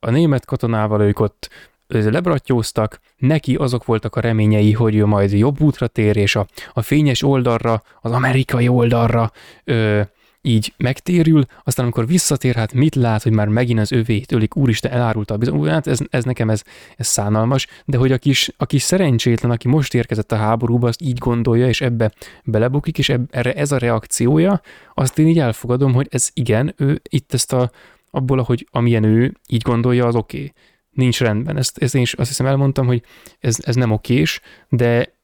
[0.00, 1.50] a német katonával ők ott
[1.88, 6.82] lebrattyóztak, neki azok voltak a reményei, hogy ő majd jobb útra tér, és a, a
[6.82, 9.32] fényes oldalra, az amerikai oldalra
[9.64, 10.00] ö,
[10.42, 14.92] így megtérül, aztán amikor visszatér, hát mit lát, hogy már megint az övét ölik, úristen,
[14.92, 16.62] elárulta a bizony, hát ez, ez nekem ez,
[16.96, 21.02] ez szánalmas, de hogy a kis, a kis szerencsétlen, aki most érkezett a háborúba, azt
[21.02, 22.12] így gondolja, és ebbe
[22.44, 24.60] belebukik, és eb, erre ez a reakciója,
[24.94, 27.70] azt én így elfogadom, hogy ez igen, ő itt ezt a,
[28.10, 30.36] abból, ahogy amilyen ő így gondolja, az oké.
[30.36, 30.52] Okay.
[30.98, 31.56] Nincs rendben.
[31.56, 33.02] Ezt, ezt én is azt hiszem elmondtam, hogy
[33.38, 35.16] ez, ez nem okés, de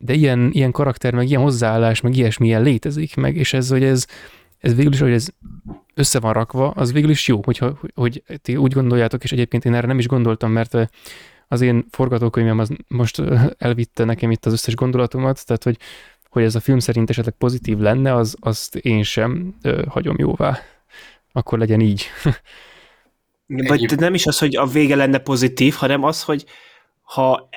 [0.00, 3.84] de ilyen, ilyen karakter, meg ilyen hozzáállás, meg ilyesmi ilyen létezik, meg, és ez, hogy
[3.84, 4.06] ez,
[4.58, 5.28] ez végül is, hogy ez
[5.94, 9.74] össze van rakva, az végül is jó, hogyha, hogy ti úgy gondoljátok, és egyébként én
[9.74, 10.90] erre nem is gondoltam, mert
[11.48, 13.22] az én forgatókönyvem az most
[13.58, 15.78] elvitte nekem itt az összes gondolatomat, tehát hogy,
[16.30, 20.58] hogy ez a film szerint esetleg pozitív lenne, az, azt én sem ö, hagyom jóvá.
[21.32, 22.06] Akkor legyen így.
[23.48, 26.44] Vagy Egyéb- nem is az, hogy a vége lenne pozitív, hanem az, hogy
[27.02, 27.48] ha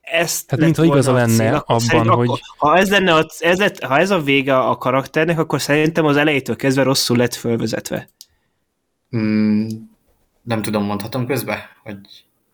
[0.00, 3.26] ezt Hát mintha igaza a lenne cél, abban, szerint hogy- Akkor, ha ez lenne a,
[3.38, 7.34] ez lett, ha ez a vége a karakternek, akkor szerintem az elejétől kezdve rosszul lett
[7.34, 8.08] fölvezetve.
[9.16, 9.66] Mm,
[10.42, 11.96] nem tudom, mondhatom közbe, hogy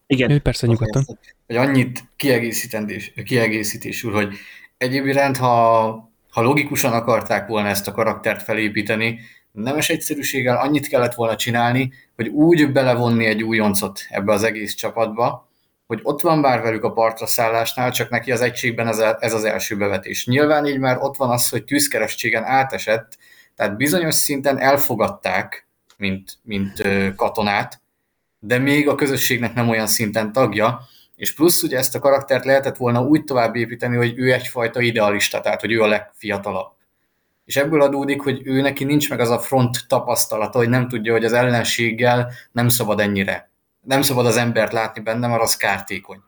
[0.06, 0.30] Igen.
[0.30, 1.05] Ő persze nyugodtan.
[1.46, 4.34] hogy annyit kiegészítendés, kiegészítésül, hogy
[4.76, 5.82] egyéb iránt, ha,
[6.30, 9.18] ha logikusan akarták volna ezt a karaktert felépíteni,
[9.55, 15.48] nemes egyszerűséggel annyit kellett volna csinálni, hogy úgy belevonni egy újoncot ebbe az egész csapatba,
[15.86, 18.86] hogy ott van bár velük a partra szállásnál, csak neki az egységben
[19.18, 20.26] ez, az első bevetés.
[20.26, 23.18] Nyilván így már ott van az, hogy tűzkeresztségen átesett,
[23.56, 25.66] tehát bizonyos szinten elfogadták,
[25.97, 26.82] mint, mint
[27.16, 27.81] katonát,
[28.39, 30.81] de még a közösségnek nem olyan szinten tagja,
[31.16, 35.40] és plusz ugye ezt a karaktert lehetett volna úgy tovább építeni, hogy ő egyfajta idealista,
[35.40, 36.72] tehát hogy ő a legfiatalabb.
[37.44, 41.12] És ebből adódik, hogy ő neki nincs meg az a front tapasztalata, hogy nem tudja,
[41.12, 43.50] hogy az ellenséggel nem szabad ennyire.
[43.80, 46.18] Nem szabad az embert látni benne, mert az kártékony.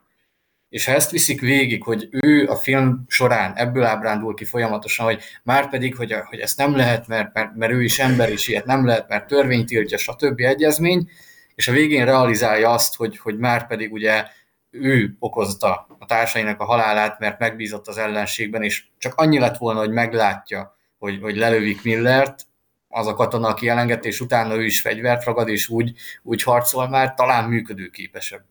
[0.68, 5.22] És ha ezt viszik végig, hogy ő a film során ebből ábrándul ki folyamatosan, hogy
[5.42, 8.64] már pedig, hogy, hogy ezt nem lehet, mert, mert, mert ő is ember, és ilyet
[8.64, 10.40] nem lehet, mert törvény tiltja, stb.
[10.40, 11.08] egyezmény,
[11.54, 14.24] és a végén realizálja azt, hogy, hogy már pedig ugye
[14.70, 19.78] ő okozta a társainak a halálát, mert megbízott az ellenségben, és csak annyi lett volna,
[19.78, 22.46] hogy meglátja, hogy, hogy lelövik Millert,
[22.88, 25.92] az a katona, aki elengedte, és utána ő is fegyvert ragad, és úgy,
[26.22, 28.44] úgy harcol már, talán működőképesebb.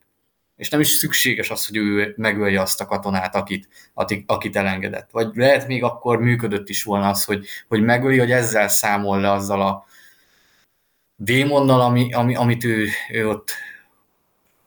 [0.56, 3.68] És nem is szükséges az, hogy ő megölje azt a katonát, akit,
[4.26, 5.10] akit elengedett.
[5.12, 9.32] Vagy lehet még akkor működött is volna az, hogy, hogy megöli, hogy ezzel számol le
[9.32, 9.86] azzal a
[11.16, 13.52] démonnal, ami, ami, amit ő, ő ott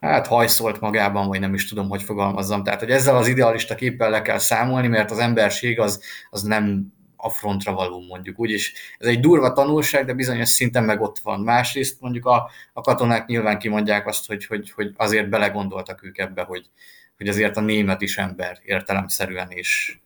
[0.00, 2.62] hát hajszolt magában, vagy nem is tudom, hogy fogalmazzam.
[2.62, 6.96] Tehát, hogy ezzel az idealista képpel le kell számolni, mert az emberség az, az nem
[7.20, 11.18] a frontra való mondjuk úgy, és ez egy durva tanulság, de bizonyos szinten meg ott
[11.18, 11.40] van.
[11.40, 16.42] Másrészt mondjuk a, a katonák nyilván kimondják azt, hogy, hogy, hogy azért belegondoltak ők ebbe,
[16.42, 16.70] hogy,
[17.16, 19.98] hogy azért a német is ember értelemszerűen, és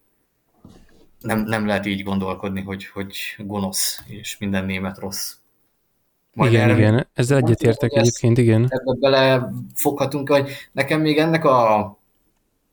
[1.20, 5.34] nem, nem lehet így gondolkodni, hogy, hogy gonosz, és minden német rossz.
[6.34, 8.62] Majd igen, igen, ezzel egyetértek egyébként, igen.
[8.68, 12.01] Ebbe belefoghatunk, hogy nekem még ennek a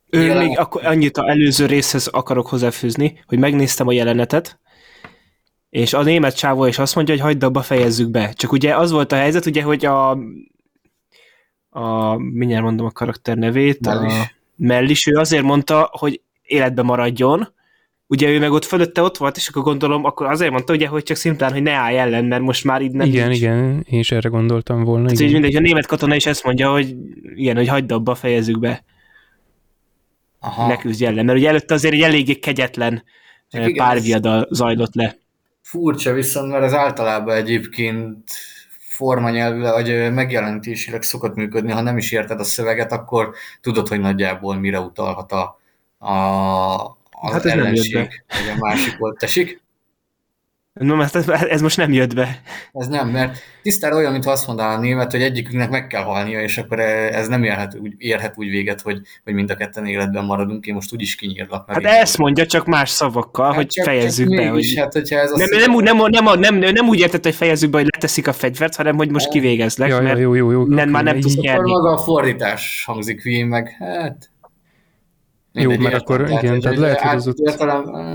[0.10, 0.46] ő jelen...
[0.46, 4.60] még akkor annyit a előző részhez akarok hozzáfűzni, hogy megnéztem a jelenetet,
[5.70, 8.34] és a német csávó is azt mondja, hogy hagyd abba fejezzük be.
[8.34, 10.10] Csak ugye az volt a helyzet, ugye, hogy a,
[11.70, 14.14] a mindjárt mondom a karakter nevét, Mellis.
[14.14, 17.54] a Mellis, ő azért mondta, hogy életbe maradjon,
[18.08, 21.04] ugye ő meg ott fölötte ott volt, és akkor gondolom, akkor azért mondta, ugye, hogy
[21.04, 23.40] csak szimplán, hogy ne állj ellen, mert most már így nem Igen, nincs.
[23.40, 25.06] igen, én is erre gondoltam volna.
[25.06, 26.96] Tehát így mindegy, a német katona is ezt mondja, hogy
[27.36, 28.84] igen, hogy hagyd abba, fejezzük be.
[30.40, 30.68] Aha.
[30.68, 33.04] ne küzdj ellen, mert ugye előtte azért egy eléggé kegyetlen
[33.50, 35.18] igen, párviada zajlott le.
[35.62, 38.32] Furcsa viszont, mert az általában egyébként
[38.80, 44.56] formanyelvűleg, vagy megjelenítésileg szokott működni, ha nem is érted a szöveget, akkor tudod, hogy nagyjából
[44.56, 45.60] mire utalhat a,
[45.98, 49.18] a, az hát ez ellenség, nem vagy a másik volt.
[49.18, 49.62] Tessék?
[50.80, 52.42] No, ez, ez most nem jött be.
[52.74, 56.42] Ez nem, mert tisztára olyan, mint azt mondaná a német, hogy egyikünknek meg kell halnia,
[56.42, 60.26] és akkor ez nem érhet úgy, érhet úgy véget, hogy, hogy mind a ketten életben
[60.26, 60.66] maradunk.
[60.66, 61.72] Én most úgy is kinyírlak.
[61.72, 64.50] Hát ezt mondja, csak más szavakkal, hát hogy csak, fejezzük csak be.
[64.50, 64.74] Hogy...
[64.78, 67.70] Hát, hogyha ez nem, nem, nem, nem, nem, nem, nem, nem úgy értett, hogy fejezzük
[67.70, 70.90] be, hogy leteszik a fegyvert, hanem hogy most kivégezlek, ja, mert jó, jó, jó, nem,
[70.90, 71.72] már nem tudsz nyerni.
[71.72, 73.76] Akkor maga a fordítás hangzik hülyén meg.
[73.80, 74.30] Hát
[75.54, 77.38] jó, mert akkor igen, tehát lehet, hogy az ott...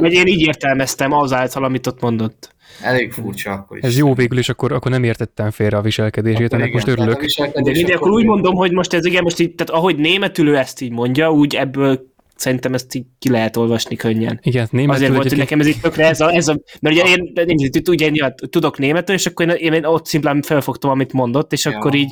[0.00, 2.53] Vagy én így értelmeztem azáltal, amit ott mondott.
[2.82, 3.82] Elég furcsa akkor is.
[3.82, 7.24] Ez jó végül, és akkor, akkor nem értettem félre a viselkedését, ennek most örülök.
[7.24, 10.80] De mindegy, akkor úgy mondom, hogy most ez igen, most így, tehát ahogy németül ezt
[10.80, 14.38] így mondja, úgy ebből szerintem ezt így ki lehet olvasni könnyen.
[14.42, 14.94] Igen, németül.
[14.94, 17.58] Azért volt, hogy nekem ez itt tökre ez a, ez a mert ugye én, én,
[17.58, 21.64] én, ugye, én tudok németül, és akkor én, én ott szimplán felfogtam, amit mondott, és
[21.64, 21.76] ja.
[21.76, 22.10] akkor így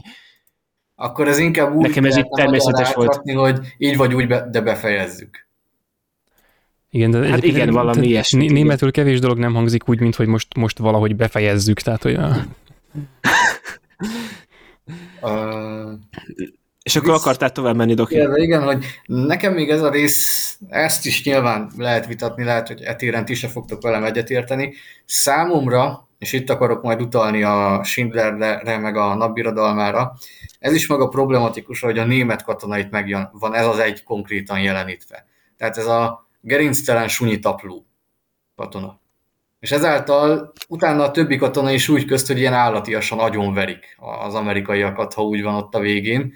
[0.95, 3.21] akkor ez inkább úgy Nekem ez így természetes volt.
[3.35, 5.49] hogy így vagy úgy, be, de befejezzük.
[6.95, 8.47] Igen, de hát igen, valami ilyesmi.
[8.47, 12.37] Németül kevés dolog nem hangzik úgy, mint hogy most, most valahogy befejezzük, tehát hogy a...
[15.21, 15.93] uh,
[16.83, 17.21] és akkor visz...
[17.21, 18.15] akartál tovább menni, Doki?
[18.15, 22.81] Igen, igen, hogy nekem még ez a rész, ezt is nyilván lehet vitatni, lehet, hogy
[22.83, 24.75] etéren ti se fogtok velem egyetérteni.
[25.05, 30.15] Számomra, és itt akarok majd utalni a Schindlerre, meg a napbirodalmára,
[30.59, 35.27] ez is maga problematikus, hogy a német katonait meg van ez az egy konkrétan jelenítve.
[35.57, 37.87] Tehát ez a gerinctelen sunyi tapló
[38.57, 39.01] katona.
[39.61, 45.15] És ezáltal utána a többi katona is úgy közt, hogy ilyen állatiasan agyonverik az amerikaiakat,
[45.15, 46.35] ha úgy van ott a végén.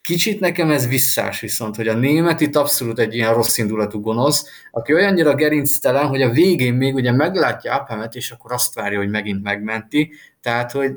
[0.00, 4.48] Kicsit nekem ez visszás viszont, hogy a német itt abszolút egy ilyen rossz indulatú gonosz,
[4.70, 9.10] aki olyannyira gerinctelen, hogy a végén még ugye meglátja Aphemet, és akkor azt várja, hogy
[9.10, 10.12] megint megmenti.
[10.40, 10.92] Tehát, hogy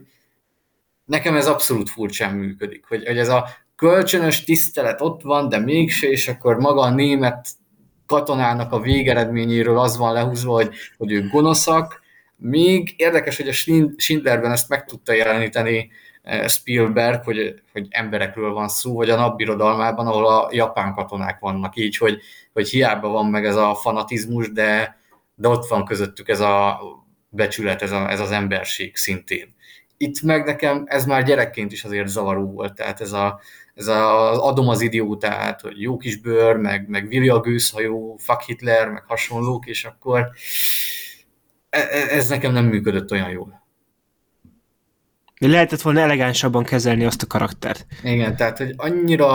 [1.06, 6.08] nekem ez abszolút furcsán működik, hogy, hogy ez a kölcsönös tisztelet ott van, de mégse,
[6.08, 7.48] és akkor maga a német
[8.10, 12.02] katonának a végeredményéről az van lehúzva, hogy, hogy ők gonoszak.
[12.36, 13.52] Még érdekes, hogy a
[13.98, 15.92] Schindlerben ezt meg tudta jeleníteni
[16.22, 21.76] eh, Spielberg, hogy, hogy emberekről van szó, vagy a napbirodalmában, ahol a japán katonák vannak
[21.76, 22.22] így, hogy,
[22.54, 24.98] hogy hiába van meg ez a fanatizmus, de,
[25.36, 26.80] de ott van közöttük ez a
[27.30, 29.58] becsület, ez, a, ez az emberség szintén
[30.02, 33.40] itt meg nekem ez már gyerekként is azért zavaró volt, tehát ez, a,
[33.80, 38.42] ez az adom az idiótát, hogy jó kis bőr, meg, meg Willi a gőzhajó, fuck
[38.42, 40.32] Hitler, meg hasonlók, és akkor
[41.70, 43.68] e, e, ez nekem nem működött olyan jól.
[45.38, 47.86] Lehetett volna elegánsabban kezelni azt a karaktert.
[48.04, 49.28] Igen, tehát, hogy annyira...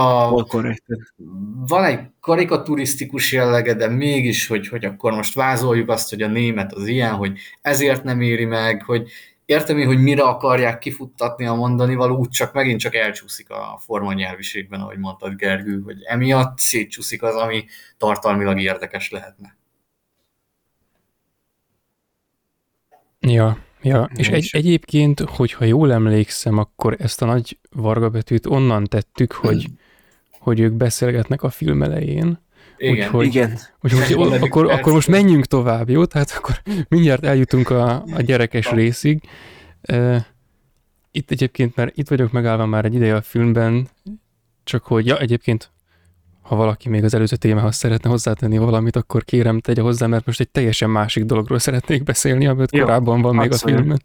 [1.66, 6.72] Van egy karikaturisztikus jellege, de mégis, hogy, hogy akkor most vázoljuk azt, hogy a német
[6.72, 9.10] az ilyen, hogy ezért nem éri meg, hogy
[9.44, 14.80] értem én, hogy mire akarják kifuttatni a mondani való, csak megint csak elcsúszik a formanyelviségben,
[14.80, 17.64] ahogy mondtad Gergő, hogy emiatt szétcsúszik az, ami
[17.98, 19.56] tartalmilag érdekes lehetne.
[23.20, 24.10] Ja, ja.
[24.14, 29.66] és egy, egyébként, hogyha jól emlékszem, akkor ezt a nagy vargabetűt onnan tettük, hogy,
[30.38, 32.43] hogy ők beszélgetnek a film elején,
[32.84, 33.58] igen, úgyhogy, igen.
[33.80, 36.04] Úgyhogy, úgyhogy akkor, akkor most menjünk tovább, jó?
[36.04, 39.20] Tehát akkor mindjárt eljutunk a, a gyerekes részig.
[41.10, 43.88] Itt egyébként, mert itt vagyok megállva már egy ideje a filmben,
[44.64, 45.70] csak hogy, ja, egyébként,
[46.42, 50.40] ha valaki még az előző témához szeretne hozzátenni valamit, akkor kérem, tegye hozzá, mert most
[50.40, 54.02] egy teljesen másik dologról szeretnék beszélni, amit Jó, korábban van még a filmben.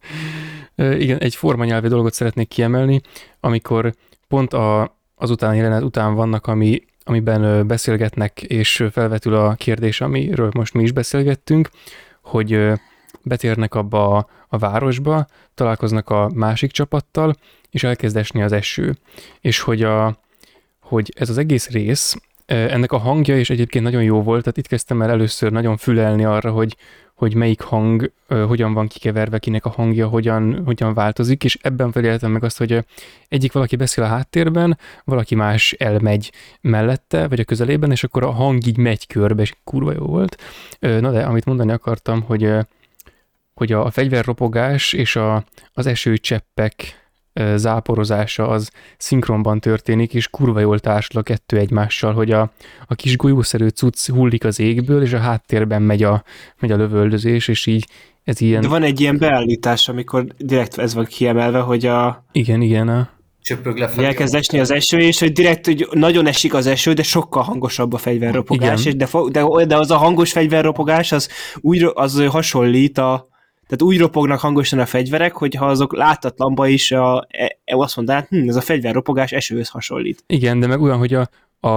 [0.75, 3.01] Igen, egy formanyelvi dolgot szeretnék kiemelni,
[3.39, 3.93] amikor
[4.27, 10.73] pont a, azután jelenet után vannak, ami amiben beszélgetnek, és felvetül a kérdés, amiről most
[10.73, 11.69] mi is beszélgettünk,
[12.21, 12.71] hogy
[13.21, 17.35] betérnek abba a, a városba, találkoznak a másik csapattal,
[17.69, 18.95] és elkezd esni az eső.
[19.41, 20.19] És hogy, a,
[20.79, 22.15] hogy ez az egész rész,
[22.49, 26.23] ennek a hangja is egyébként nagyon jó volt, tehát itt kezdtem el először nagyon fülelni
[26.23, 26.77] arra, hogy,
[27.13, 32.31] hogy melyik hang hogyan van kikeverve, kinek a hangja hogyan, hogyan változik, és ebben feléltem
[32.31, 32.85] meg azt, hogy
[33.27, 36.31] egyik valaki beszél a háttérben, valaki más elmegy
[36.61, 40.41] mellette, vagy a közelében, és akkor a hang így megy körbe, és kurva jó volt.
[40.79, 42.51] Na de, amit mondani akartam, hogy,
[43.53, 45.43] hogy a, a fegyverropogás és a,
[45.73, 46.99] az esőcseppek
[47.55, 52.51] záporozása az szinkronban történik, és kurva jól társul a kettő egymással, hogy a,
[52.87, 56.23] a kis golyószerű cucc hullik az égből, és a háttérben megy a,
[56.59, 57.85] megy a lövöldözés, és így
[58.23, 58.61] ez ilyen...
[58.61, 62.25] De van egy ilyen beállítás, amikor direkt ez van kiemelve, hogy a...
[62.31, 63.09] Igen, igen, a...
[63.41, 64.05] Csöpög lefelé.
[64.05, 67.93] Elkezd esni az eső, és hogy direkt hogy nagyon esik az eső, de sokkal hangosabb
[67.93, 71.29] a fegyverropogás, és de, de, de az a hangos fegyverropogás az
[71.61, 73.28] úgy az hasonlít a,
[73.69, 77.95] tehát úgy ropognak hangosan a fegyverek, hogy ha azok látatlanba is a, e, e, azt
[77.95, 80.23] mondaná, hm, ez a fegyverropogás esőhöz hasonlít.
[80.27, 81.29] Igen, de meg olyan, hogy a,
[81.59, 81.69] a,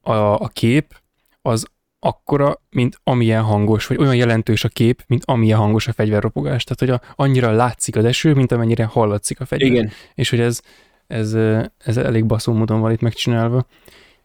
[0.00, 1.00] a, a kép
[1.42, 1.66] az
[1.98, 6.64] akkora, mint amilyen hangos, vagy olyan jelentős a kép, mint amilyen hangos a fegyverropogás.
[6.64, 9.70] Tehát, hogy a, annyira látszik az eső, mint amennyire hallatszik a fegyver.
[9.70, 9.90] Igen.
[10.14, 10.60] És hogy ez,
[11.06, 11.34] ez,
[11.78, 13.66] ez elég baszó módon van itt megcsinálva.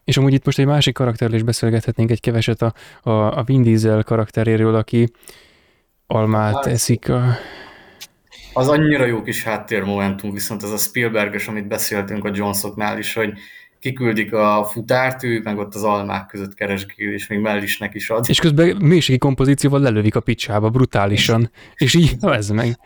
[0.04, 3.62] És amúgy itt most egy másik karakterről is beszélgethetnénk egy keveset a, a, a Vin
[3.62, 5.10] Diesel karakteréről, aki,
[6.12, 7.22] almát hát, eszik a...
[8.52, 13.32] Az annyira jó kis háttérmomentum, viszont ez a Spielberges, amit beszéltünk a Johnsoknál is, hogy
[13.78, 18.24] kiküldik a futárt, ő meg ott az almák között keresgél, és még mellisnek is ad.
[18.28, 22.78] És közben mélységi kompozícióval lelövik a picsába brutálisan, és így, ez meg.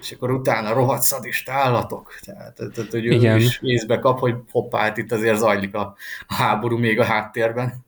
[0.00, 2.18] És akkor utána rohadt szadista állatok.
[2.24, 6.78] Tehát, tehát hogy ő is észbe kap, hogy hoppá, hát itt azért zajlik a háború
[6.78, 7.86] még a háttérben.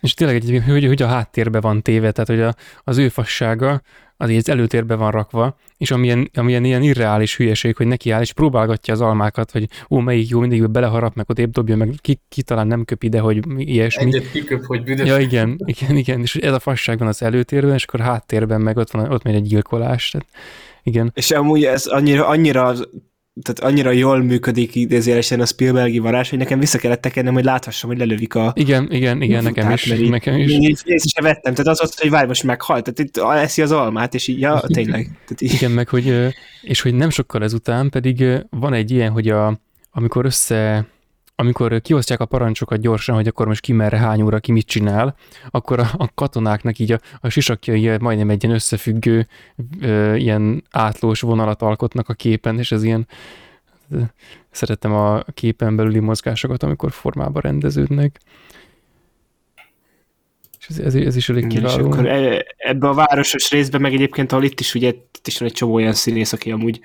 [0.00, 2.54] És tényleg egyébként, hogy, hogy a háttérbe van téve, tehát hogy a,
[2.90, 3.80] az ő fassága
[4.20, 8.32] az így előtérbe van rakva, és amilyen, amilyen ilyen irreális hülyeség, hogy neki áll, és
[8.32, 12.20] próbálgatja az almákat, hogy ó, melyik jó, mindig beleharap, meg ott épp dobja, meg ki,
[12.28, 14.04] ki talán nem köp ide, hogy ilyesmi.
[14.04, 15.08] Egyet kiköp, hogy büdös.
[15.08, 18.76] Ja, igen, igen, igen, és ez a fasság van az előtérben, és akkor háttérben meg
[18.76, 20.28] ott van, ott megy egy gyilkolás, tehát
[20.82, 21.10] igen.
[21.14, 22.74] És amúgy ez annyira, annyira
[23.42, 27.90] tehát annyira jól működik idézélesen a Spielbergi varázs, hogy nekem vissza kellett tekernem, hogy láthassam,
[27.90, 28.52] hogy lelövik a...
[28.56, 30.50] Igen, igen, igen, nekem is, így, nekem is.
[30.50, 34.14] Én észre vettem, tehát az az, hogy várj, most meghalt, tehát itt eszi az almát,
[34.14, 35.04] és így, ja, tényleg.
[35.04, 35.52] Tehát így.
[35.52, 39.60] Igen, meg hogy, és hogy nem sokkal ezután pedig van egy ilyen, hogy a,
[39.90, 40.86] amikor össze
[41.40, 45.16] amikor kiosztják a parancsokat gyorsan, hogy akkor most ki merre, hány óra, ki mit csinál,
[45.50, 49.26] akkor a, a katonáknak így a, a sisakjai majdnem egy ilyen összefüggő,
[49.80, 53.06] ö, ilyen átlós vonalat alkotnak a képen, és ez ilyen
[54.50, 58.20] szeretem a képen belüli mozgásokat, amikor formába rendeződnek.
[60.58, 61.78] És ez, ez, ez is elég kiváló.
[61.78, 65.38] És akkor e, ebbe a városos részben, meg egyébként, ahol itt is, ugye, itt is
[65.38, 66.80] van egy csomó olyan színész, aki amúgy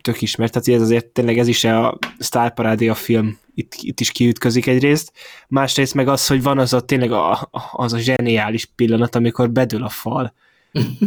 [0.00, 4.12] tök ismert, tehát ez azért tényleg ez is a sztárparádé a film, itt, itt is
[4.12, 5.12] kiütközik egyrészt,
[5.48, 9.82] másrészt meg az, hogy van az a tényleg a, az a zseniális pillanat, amikor bedől
[9.82, 10.34] a fal.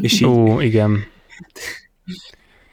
[0.02, 0.26] És így...
[0.26, 1.06] Ó, igen.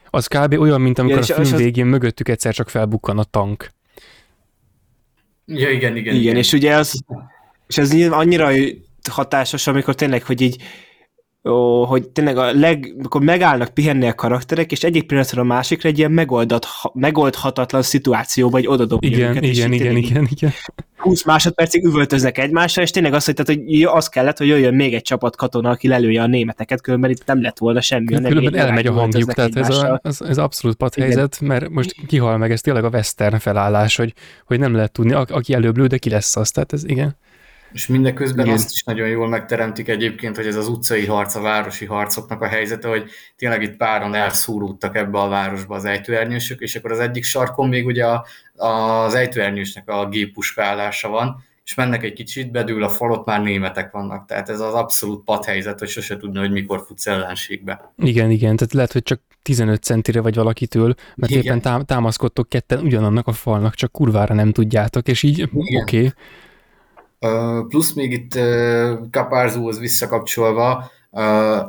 [0.09, 0.53] Az kb.
[0.59, 1.61] olyan, mint amikor ja, a film az...
[1.61, 3.69] végén mögöttük egyszer csak felbukkan a tank.
[5.45, 6.13] Ja, igen, igen.
[6.13, 6.35] Igen, igen.
[6.35, 7.03] és ugye az,
[7.67, 8.51] és ez annyira
[9.09, 10.63] hatásos, amikor tényleg, hogy így
[11.43, 15.89] ó, hogy tényleg a leg, akkor megállnak pihenni a karakterek, és egyik pillanatra a másikra
[15.89, 19.43] egy ilyen megoldat, megoldhatatlan szituáció, vagy oda igen, őket.
[19.43, 20.51] Igen, igen, igen, igen, igen.
[20.97, 25.01] 20 másodpercig üvöltöznek egymásra, és tényleg azt mondtad, hogy az kellett, hogy jöjjön még egy
[25.01, 28.05] csapat katona, aki lelője a németeket, különben itt nem lett volna semmi.
[28.05, 32.51] Különben elmegy a hangjuk, tehát ez, a, ez, ez abszolút padhelyzet, mert most kihal meg,
[32.51, 34.13] ez tényleg a western felállás, hogy,
[34.45, 37.15] hogy nem lehet tudni, aki előbb lő, de ki lesz az, tehát ez igen.
[37.73, 38.57] És mindeközben Igen.
[38.57, 42.47] azt is nagyon jól megteremtik egyébként, hogy ez az utcai harc, a városi harcoknak a
[42.47, 47.23] helyzete, hogy tényleg itt páron elszúrultak ebbe a városba az ejtőernyősök, és akkor az egyik
[47.23, 52.89] sarkon még ugye a, az ejtőernyősnek a géppuskálása van, és mennek egy kicsit, bedül a
[52.89, 54.25] falot, már németek vannak.
[54.25, 57.93] Tehát ez az abszolút padhelyzet, hogy sose tudna, hogy mikor futsz ellenségbe.
[57.97, 61.43] Igen, igen, tehát lehet, hogy csak 15 centire vagy valakitől, mert igen.
[61.43, 65.77] éppen tám- támaszkodtok ketten ugyanannak a falnak, csak kurvára nem tudjátok, és így oké.
[65.77, 66.11] Okay.
[67.67, 68.39] Plusz még itt
[69.11, 70.91] Kapárzóhoz visszakapcsolva,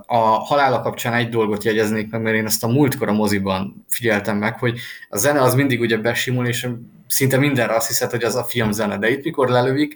[0.07, 4.37] a halála kapcsán egy dolgot jegyeznék meg, mert én ezt a múltkor a moziban figyeltem
[4.37, 4.79] meg, hogy
[5.09, 6.69] a zene az mindig ugye besimul, és
[7.07, 9.95] szinte mindenre azt hiszed, hogy az a film zene, de itt mikor lelövik,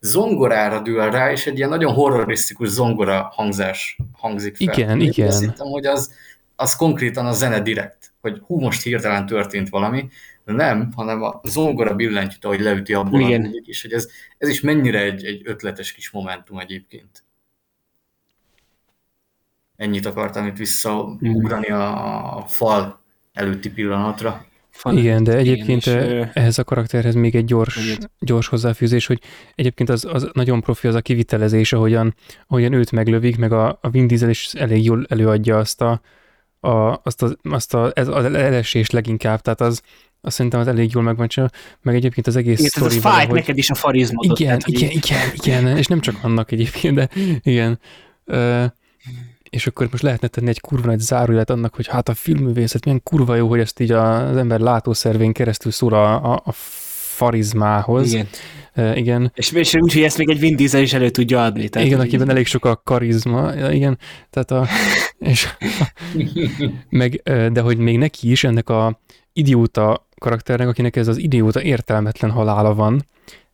[0.00, 4.74] zongorára dől rá, és egy ilyen nagyon horrorisztikus zongora hangzás hangzik fel.
[4.74, 5.26] Igen, én igen.
[5.26, 6.12] Azt hittem, hogy az,
[6.56, 10.08] az konkrétan a zene direkt, hogy hú, most hirtelen történt valami,
[10.52, 13.44] nem, hanem a zongora billentyűt, ahogy leüti abból Igen.
[13.44, 17.24] a és hogy ez, ez is mennyire egy, egy ötletes kis momentum egyébként.
[19.76, 23.00] Ennyit akartam itt visszaugrani a, fal
[23.32, 24.46] előtti pillanatra.
[24.70, 29.20] Fal Igen, de egyébként igen, és, ehhez a karakterhez még egy gyors, gyors hozzáfűzés, hogy
[29.54, 32.14] egyébként az, az nagyon profi az a kivitelezés, ahogyan,
[32.46, 36.00] ahogyan őt meglövik, meg a, a Vin Diesel is elég jól előadja azt a,
[36.60, 39.82] a, azt, a, azt a, ez az elesést leginkább, tehát az,
[40.28, 42.98] azt szerintem az elég jól megvan csinálva, meg egyébként az egész igen, sztori.
[42.98, 43.34] Fájt valahogy...
[43.34, 44.38] neked is a farizmodot.
[44.38, 47.08] Igen, tehát, igen, igen, igen, és nem csak annak egyébként, de
[47.42, 47.80] igen.
[48.26, 48.64] Uh,
[49.50, 53.02] és akkor most lehetne tenni egy kurva nagy zárójelet annak, hogy hát a filmművészet milyen
[53.02, 58.12] kurva jó, hogy ezt így az ember látószervén keresztül szól a, a, a farizmához.
[58.12, 58.28] Igen.
[58.76, 59.32] Uh, igen.
[59.34, 61.68] És, és úgy, hogy ezt még egy Vin Diesel is elő tudja adni.
[61.68, 62.32] Tehát igen, akiben így...
[62.32, 63.52] elég sok a karizma.
[63.54, 63.98] Ja, igen,
[64.30, 64.66] tehát a...
[65.18, 65.48] És,
[66.88, 69.00] meg, de hogy még neki is ennek a
[69.32, 73.04] idióta karakternek, akinek ez az idióta értelmetlen halála van,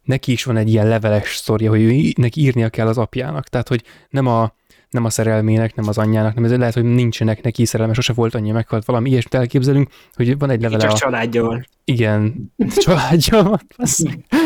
[0.03, 3.49] neki is van egy ilyen leveles sztoria, hogy ő, neki írnia kell az apjának.
[3.49, 4.53] Tehát, hogy nem a,
[4.91, 8.35] nem a szerelmének, nem az anyjának, nem ez lehet, hogy nincsenek neki szerelme, sose volt
[8.35, 10.97] annyi meghalt, valami ilyesmit elképzelünk, hogy van egy levele Csak a...
[10.97, 11.67] családja van.
[11.85, 12.53] Igen,
[12.85, 13.61] családja van.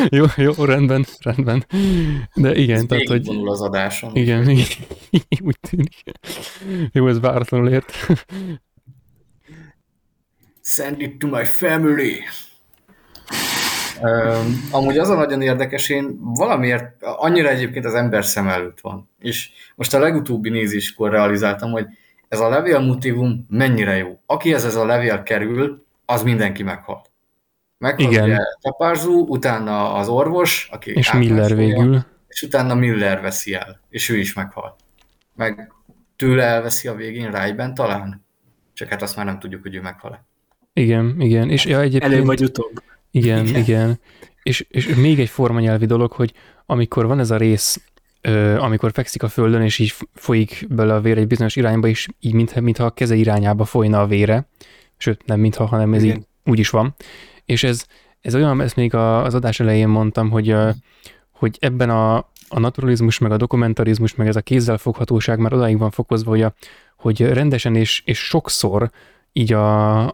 [0.09, 1.67] jó, jó, rendben, rendben.
[2.35, 3.29] De igen, ez tehát, hogy...
[3.45, 4.17] az adáson.
[4.17, 4.67] Igen, igen,
[5.47, 6.03] úgy tűnik.
[6.93, 7.93] Jó, ez váratlanul ért.
[10.69, 12.23] Send it to my family.
[14.03, 19.11] Um, amúgy az a nagyon érdekes, én valamiért annyira egyébként az ember szem előtt van.
[19.19, 21.87] És most a legutóbbi nézéskor realizáltam, hogy
[22.29, 24.21] ez a levél motivum mennyire jó.
[24.27, 27.03] Akihez ez a levél kerül, az mindenki meghal.
[27.79, 28.25] Meghal Igen.
[28.25, 32.05] ugye Tapárzú, utána az orvos, aki és Miller végül.
[32.27, 34.77] És utána Miller veszi el, és ő is meghal.
[35.35, 35.73] Meg
[36.17, 38.27] tőle elveszi a végén Rájben talán.
[38.73, 40.28] Csak hát azt már nem tudjuk, hogy ő meghal-e.
[40.79, 41.51] Igen, igen.
[41.51, 42.13] És ja, egyébként...
[42.13, 42.83] Előbb vagy utóbb.
[43.11, 43.61] Igen, igen.
[43.61, 44.01] igen.
[44.43, 46.33] És, és még egy formanyelvi dolog, hogy
[46.67, 47.81] amikor van ez a rész,
[48.21, 52.09] ö, amikor fekszik a földön, és így folyik bele a vér egy bizonyos irányba, és
[52.21, 54.49] így mintha, mintha a keze irányába folyna a vére,
[54.97, 56.17] sőt, nem mintha, hanem ez igen.
[56.17, 56.95] így úgy is van.
[57.45, 57.85] És ez,
[58.21, 60.55] ez olyan, ezt még az adás elején mondtam, hogy,
[61.31, 62.17] hogy ebben a,
[62.49, 66.55] a naturalizmus, meg a dokumentarizmus, meg ez a kézzelfoghatóság már odáig van fokozva, hogy, a,
[66.97, 68.91] hogy rendesen és, és sokszor
[69.33, 70.05] így a,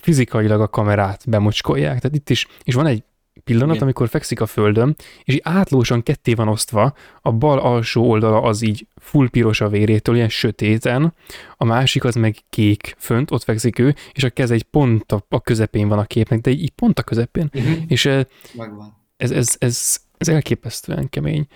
[0.00, 2.00] fizikailag a kamerát bemocskolják.
[2.00, 3.02] Tehát itt is, és van egy
[3.44, 3.82] pillanat, Igen.
[3.82, 8.62] amikor fekszik a földön, és így átlósan ketté van osztva, a bal alsó oldala az
[8.62, 11.14] így full piros a vérétől, ilyen sötéten,
[11.56, 15.26] a másik az meg kék fönt, ott fekszik ő, és a keze egy pont a,
[15.28, 17.50] a közepén van a képnek, de így pont a közepén.
[17.54, 17.76] Uh-huh.
[17.86, 18.04] És
[18.54, 19.02] Megvan.
[19.16, 21.46] Ez, ez, ez, ez elképesztően kemény.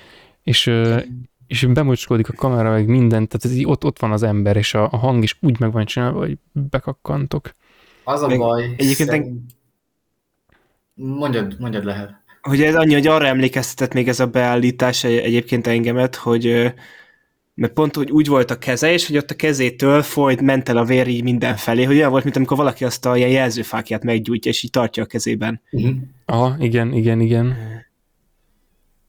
[0.42, 0.70] És,
[1.46, 4.74] és bemocskódik a kamera, meg minden, tehát ez így ott, ott van az ember, és
[4.74, 7.50] a, a hang is úgy meg van csinálva, hogy bekakkantok.
[8.08, 8.74] Az a Meg baj.
[8.76, 9.40] Egyébként szerint...
[10.94, 12.14] mondjad, mondjad lehet.
[12.42, 16.72] Hogy ez annyi, hogy arra emlékeztetett még ez a beállítás egyébként engemet, hogy
[17.54, 20.76] mert pont hogy úgy volt a keze, és hogy ott a kezétől folyt, ment el
[20.76, 24.50] a vér így mindenfelé, hogy olyan volt, mint amikor valaki azt a ilyen jelzőfákját meggyújtja,
[24.50, 25.60] és így tartja a kezében.
[25.70, 25.96] Uh-huh.
[26.24, 27.56] Aha, igen, igen, igen.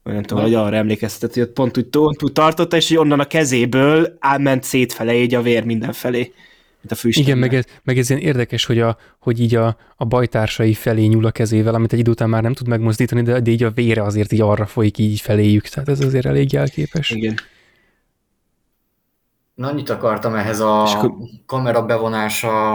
[0.02, 3.20] Nem tudom, hogy arra emlékeztetett, hogy ott pont úgy, pont úgy tartotta, és hogy onnan
[3.20, 6.32] a kezéből ment szétfele így a vér mindenfelé
[6.80, 7.28] mint a fűsténnek.
[7.28, 11.04] Igen, meg ez, meg ez ilyen érdekes, hogy, a, hogy így a, a bajtársai felé
[11.04, 13.70] nyúl a kezével, amit egy idő után már nem tud megmozdítani, de, de így a
[13.70, 17.10] vére azért így arra folyik így feléjük, tehát ez azért elég jelképes.
[17.10, 17.34] Igen.
[19.54, 21.12] Na, annyit akartam ehhez a akkor...
[21.46, 22.72] kamera bevonása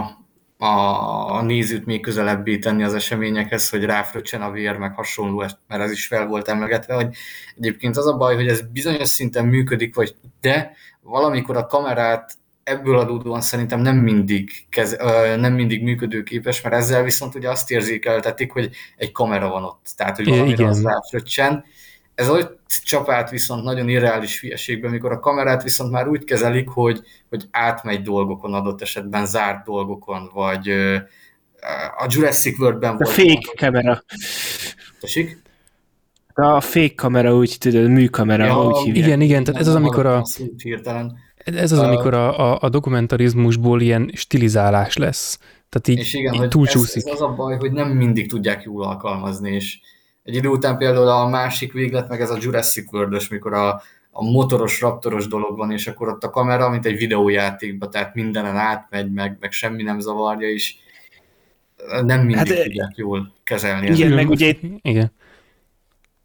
[0.58, 5.82] a, a nézőt még közelebbé tenni az eseményekhez, hogy ráfröccsen a vér, meg hasonló, mert
[5.82, 7.08] ez is fel volt emlegetve, hogy
[7.56, 13.00] egyébként az a baj, hogy ez bizonyos szinten működik, vagy de valamikor a kamerát ebből
[13.00, 14.98] adódóan szerintem nem mindig, kez,
[15.38, 20.16] nem mindig működőképes, mert ezzel viszont ugye azt érzékeltetik, hogy egy kamera van ott, tehát
[20.16, 21.64] hogy valamire az ráfröccsen.
[22.16, 27.02] Ez ott csapát viszont nagyon irreális hülyeségben, mikor a kamerát viszont már úgy kezelik, hogy,
[27.30, 30.70] hogy átmegy dolgokon adott esetben, zárt dolgokon, vagy
[31.98, 33.10] a Jurassic World-ben volt.
[33.10, 34.04] A fake kamera.
[35.00, 35.42] Tessék?
[36.34, 39.06] A fake kamera, úgy tudod, műkamera, ja, úgy hívják.
[39.06, 40.24] Igen, igen, tehát ez az, amikor a...
[40.58, 45.40] Hirtelen ez az, amikor a, a, a dokumentarizmusból ilyen stilizálás lesz.
[45.70, 47.06] Tehát így, és igen, így túlcsúszik.
[47.06, 49.80] Ez, ez az a baj, hogy nem mindig tudják jól alkalmazni, és
[50.24, 54.24] egy idő után például a másik véglet, meg ez a Jurassic world mikor a, a
[54.24, 59.12] motoros, raptoros dolog van, és akkor ott a kamera, mint egy videójátékban, tehát mindenen átmegy,
[59.12, 60.76] meg, meg semmi nem zavarja, és
[62.04, 63.88] nem mindig hát, tudják jól kezelni.
[63.88, 65.12] Igen, meg ugye igen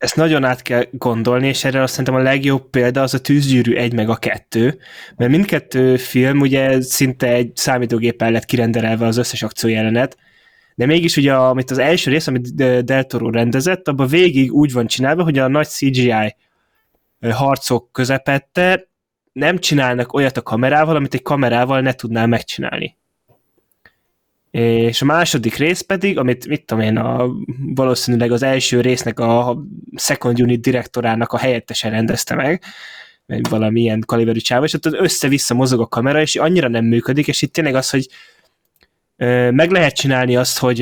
[0.01, 3.75] ezt nagyon át kell gondolni, és erre azt szerintem a legjobb példa az a tűzgyűrű
[3.75, 4.79] egy meg a kettő,
[5.17, 10.17] mert mindkettő film ugye szinte egy számítógéppel lett kirenderelve az összes akciójelenet,
[10.75, 12.55] de mégis ugye, amit az első rész, amit
[12.85, 16.37] Del Toro rendezett, abban végig úgy van csinálva, hogy a nagy CGI
[17.31, 18.89] harcok közepette
[19.33, 22.97] nem csinálnak olyat a kamerával, amit egy kamerával ne tudnál megcsinálni.
[24.51, 27.31] És a második rész pedig, amit mit tudom én, a,
[27.75, 29.62] valószínűleg az első résznek a
[29.97, 32.62] second unit direktorának a helyettese rendezte meg,
[33.27, 37.29] vagy valami ilyen kaliberű csáva, és ott össze-vissza mozog a kamera, és annyira nem működik,
[37.29, 38.07] és itt tényleg az, hogy
[39.51, 40.79] meg lehet csinálni azt, hogy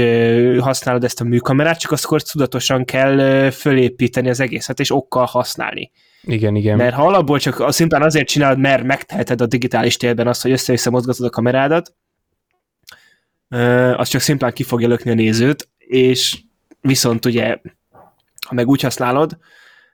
[0.60, 5.90] használod ezt a műkamerát, csak akkor tudatosan kell fölépíteni az egészet, és okkal használni.
[6.22, 6.76] Igen, igen.
[6.76, 10.90] Mert ha alapból csak szimplán azért csinálod, mert megteheted a digitális térben azt, hogy össze-vissza
[10.90, 11.94] mozgatod a kamerádat,
[13.96, 16.38] az csak szimplán ki fogja lökni a nézőt, és
[16.80, 17.56] viszont ugye,
[18.46, 19.38] ha meg úgy használod,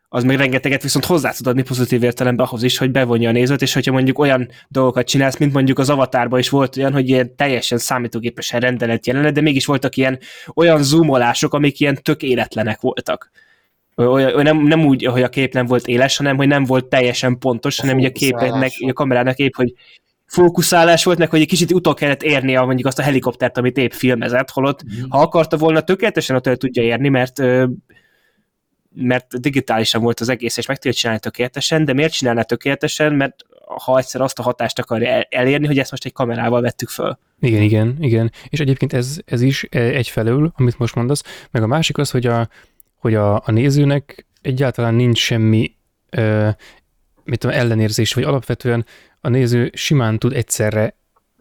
[0.09, 3.63] az meg rengeteget viszont hozzá tud adni pozitív értelemben ahhoz is, hogy bevonja a nézőt,
[3.63, 7.37] és hogyha mondjuk olyan dolgokat csinálsz, mint mondjuk az avatárban is volt olyan, hogy ilyen
[7.37, 10.19] teljesen számítógépesen rendelet jelenet, de mégis voltak ilyen
[10.55, 13.31] olyan zoomolások, amik ilyen tök életlenek voltak.
[13.97, 17.39] Olyan, nem, nem úgy, hogy a kép nem volt éles, hanem hogy nem volt teljesen
[17.39, 19.75] pontos, hanem hogy a képnek, a kamerának épp, hogy
[20.35, 23.77] fókuszálás volt, meg hogy egy kicsit utol kellett érni a, mondjuk azt a helikoptert, amit
[23.77, 25.03] épp filmezett, holott mm.
[25.09, 27.43] ha akarta volna, tökéletesen ott el tudja érni, mert
[28.97, 33.15] mert digitálisan volt az egész, és meg tudja csinálni tökéletesen, de miért csinálná tökéletesen?
[33.15, 33.35] Mert
[33.85, 37.19] ha egyszer azt a hatást akarja elérni, hogy ezt most egy kamerával vettük föl.
[37.41, 38.33] Igen, igen, igen.
[38.49, 42.49] És egyébként ez, ez is egyfelől, amit most mondasz, meg a másik az, hogy a,
[42.97, 45.75] hogy a, a nézőnek egyáltalán nincs semmi
[46.11, 46.49] ö,
[47.25, 48.87] mit tudom, ellenérzés, vagy alapvetően
[49.21, 50.95] a néző simán tud egyszerre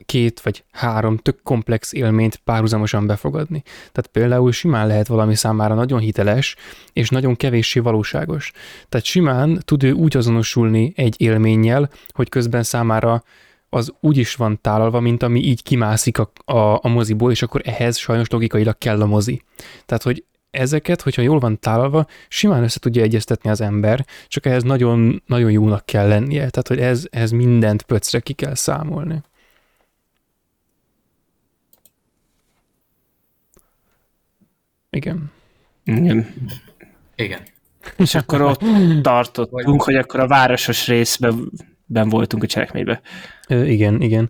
[0.05, 3.63] két vagy három tök komplex élményt párhuzamosan befogadni.
[3.63, 6.55] Tehát például simán lehet valami számára nagyon hiteles,
[6.93, 8.51] és nagyon kevéssé valóságos.
[8.89, 13.23] Tehát simán tud ő úgy azonosulni egy élménnyel, hogy közben számára
[13.69, 17.61] az úgy is van tálalva, mint ami így kimászik a, a, a moziból, és akkor
[17.65, 19.41] ehhez sajnos logikailag kell a mozi.
[19.85, 24.63] Tehát, hogy ezeket, hogyha jól van tálalva, simán össze tudja egyeztetni az ember, csak ehhez
[24.63, 29.21] nagyon, nagyon jónak kell lennie, tehát hogy ez, ez mindent pöcre ki kell számolni.
[34.89, 35.31] Igen.
[35.83, 36.33] Igen.
[37.15, 37.39] Igen.
[37.97, 38.61] És akkor ott
[39.01, 41.51] tartottunk, hogy akkor a városos részben
[41.85, 42.99] ben voltunk a cselekményben.
[43.47, 44.29] Igen, igen.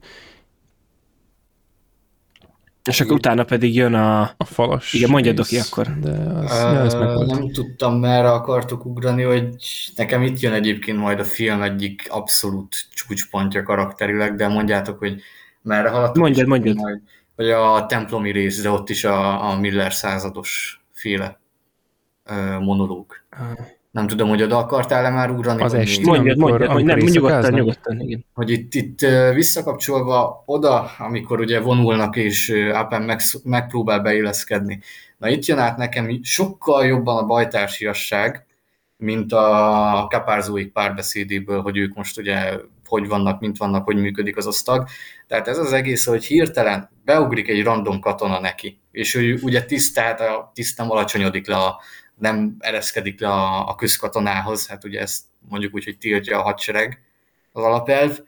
[2.84, 4.22] És akkor utána pedig jön a...
[4.22, 5.88] A falas Igen, mondja Doki akkor.
[6.00, 9.56] De az, uh, nem tudtam, merre akartok ugrani, hogy
[9.96, 15.22] nekem itt jön egyébként majd a film egyik abszolút csúcspontja karakterileg, de mondjátok, hogy
[15.62, 16.24] merre haladtok.
[16.24, 16.76] Mondjad, mondjad.
[16.76, 17.02] Majd,
[17.36, 21.40] hogy a templomi rész, de ott is a, a Miller százados féle
[22.30, 23.06] uh, monológ.
[23.32, 25.64] Uh nem tudom, hogy oda akartál-e már ugrani?
[25.64, 26.02] Az est.
[26.02, 28.26] Mondjad, mondjad, hogy nem, nyugodtan, nyugodtan, igen.
[28.34, 29.00] Hogy itt, itt
[29.34, 34.80] visszakapcsolva oda, amikor ugye vonulnak és Appen meg, megpróbál beilleszkedni.
[35.18, 38.46] Na itt jön át nekem sokkal jobban a bajtársiasság,
[38.98, 44.48] mint a kapárzóik párbeszédéből, hogy ők most ugye hogy vannak, mint vannak, hogy működik az
[44.48, 44.88] osztag.
[45.28, 50.22] Tehát ez az egész, hogy hirtelen beugrik egy random katona neki, és ő ugye tisztát,
[50.22, 51.82] a tisztem alacsonyodik le a,
[52.20, 57.02] nem ereszkedik le a, a közkatonához, hát ugye ezt mondjuk úgy, hogy tiltja a hadsereg
[57.52, 58.20] az alapelv,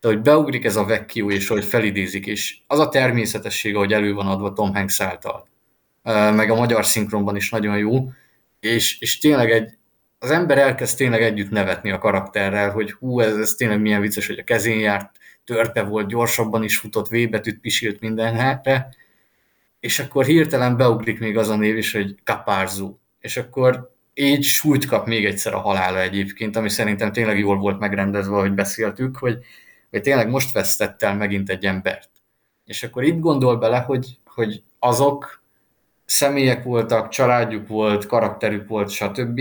[0.00, 4.14] de hogy beugrik ez a vekkió, és hogy felidézik, és az a természetessége, hogy elő
[4.14, 5.48] van adva Tom Hanks által,
[6.34, 8.10] meg a magyar szinkronban is nagyon jó,
[8.60, 9.76] és, és tényleg egy,
[10.18, 14.26] az ember elkezd tényleg együtt nevetni a karakterrel, hogy hú, ez, ez tényleg milyen vicces,
[14.26, 15.10] hogy a kezén járt,
[15.44, 18.60] törpe volt, gyorsabban is futott, V betűt pisilt mindenre,
[19.80, 22.96] és akkor hirtelen beugrik még az a név is, hogy Kapárzu.
[23.22, 27.78] És akkor így súlyt kap még egyszer a halála egyébként, ami szerintem tényleg jól volt
[27.78, 29.38] megrendezve, hogy beszéltük, hogy,
[29.90, 32.10] hogy tényleg most vesztett el megint egy embert.
[32.64, 35.42] És akkor itt gondol bele, hogy, hogy azok
[36.04, 39.40] személyek voltak, családjuk volt, karakterük volt, stb.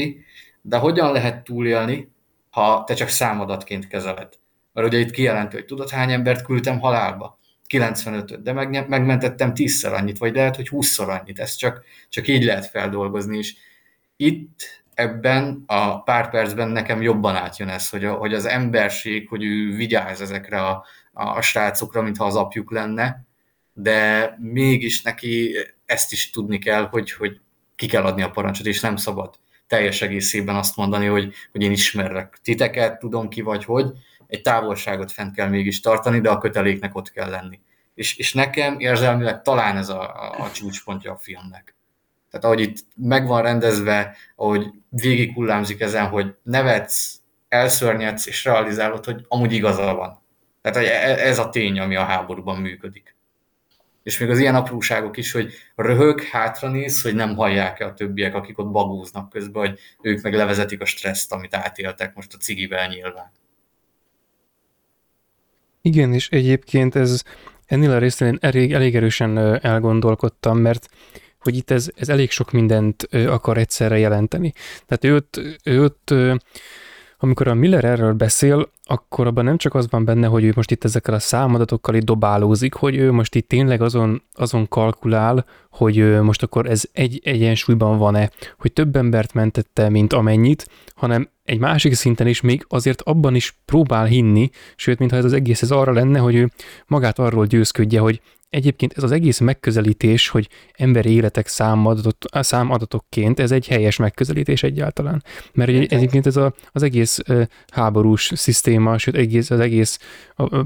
[0.61, 2.11] De hogyan lehet túlélni,
[2.49, 4.29] ha te csak számadatként kezeled?
[4.73, 7.39] Mert ugye itt kijelenti, hogy tudod, hány embert küldtem halálba?
[7.69, 11.39] 95-öt, de meg, megmentettem 10-szer annyit, vagy lehet, hogy 20-szor annyit.
[11.39, 13.55] Ezt csak, csak így lehet feldolgozni, és
[14.21, 19.43] itt ebben a pár percben nekem jobban átjön ez, hogy, a, hogy az emberség, hogy
[19.43, 23.25] ő vigyáz ezekre a, a srácokra, mintha az apjuk lenne,
[23.73, 27.39] de mégis neki ezt is tudni kell, hogy, hogy
[27.75, 31.71] ki kell adni a parancsot, és nem szabad teljes egészében azt mondani, hogy, hogy én
[31.71, 33.91] ismerlek titeket, tudom ki vagy hogy,
[34.27, 37.59] egy távolságot fent kell mégis tartani, de a köteléknek ott kell lenni.
[37.93, 41.75] És, és nekem érzelmileg talán ez a, a, a csúcspontja a filmnek.
[42.31, 49.05] Tehát ahogy itt meg van rendezve, ahogy végig hullámzik ezen, hogy nevetsz, elszörnyedsz és realizálod,
[49.05, 50.21] hogy amúgy igaza van.
[50.61, 53.15] Tehát e, ez a tény, ami a háborúban működik.
[54.03, 58.59] És még az ilyen apróságok is, hogy röhög, hátranéz, hogy nem hallják-e a többiek, akik
[58.59, 63.31] ott bagóznak közben, hogy ők meg levezetik a stresszt, amit átéltek most a cigivel nyilván.
[65.81, 67.23] Igen, és egyébként ez
[67.65, 70.89] ennél a részén én elég, elég erősen elgondolkodtam, mert
[71.41, 74.53] hogy itt ez, ez elég sok mindent akar egyszerre jelenteni.
[74.85, 76.13] Tehát ő ott, ő ott
[77.23, 80.71] amikor a Miller erről beszél, akkor abban nem csak az van benne, hogy ő most
[80.71, 86.21] itt ezekkel a számadatokkal itt dobálózik, hogy ő most itt tényleg azon, azon kalkulál, hogy
[86.21, 91.93] most akkor ez egy egyensúlyban van-e, hogy több embert mentette, mint amennyit, hanem egy másik
[91.93, 95.91] szinten is még azért abban is próbál hinni, sőt, mintha ez az egész ez arra
[95.91, 96.51] lenne, hogy ő
[96.87, 103.51] magát arról győzködje, hogy Egyébként ez az egész megközelítés, hogy emberi életek számadatot, számadatokként, ez
[103.51, 105.23] egy helyes megközelítés egyáltalán.
[105.53, 107.19] Mert ugye egyébként ez a, az egész
[107.71, 109.99] háborús szisztéma, sőt, egész, az egész,
[110.37, 110.59] uh, uh,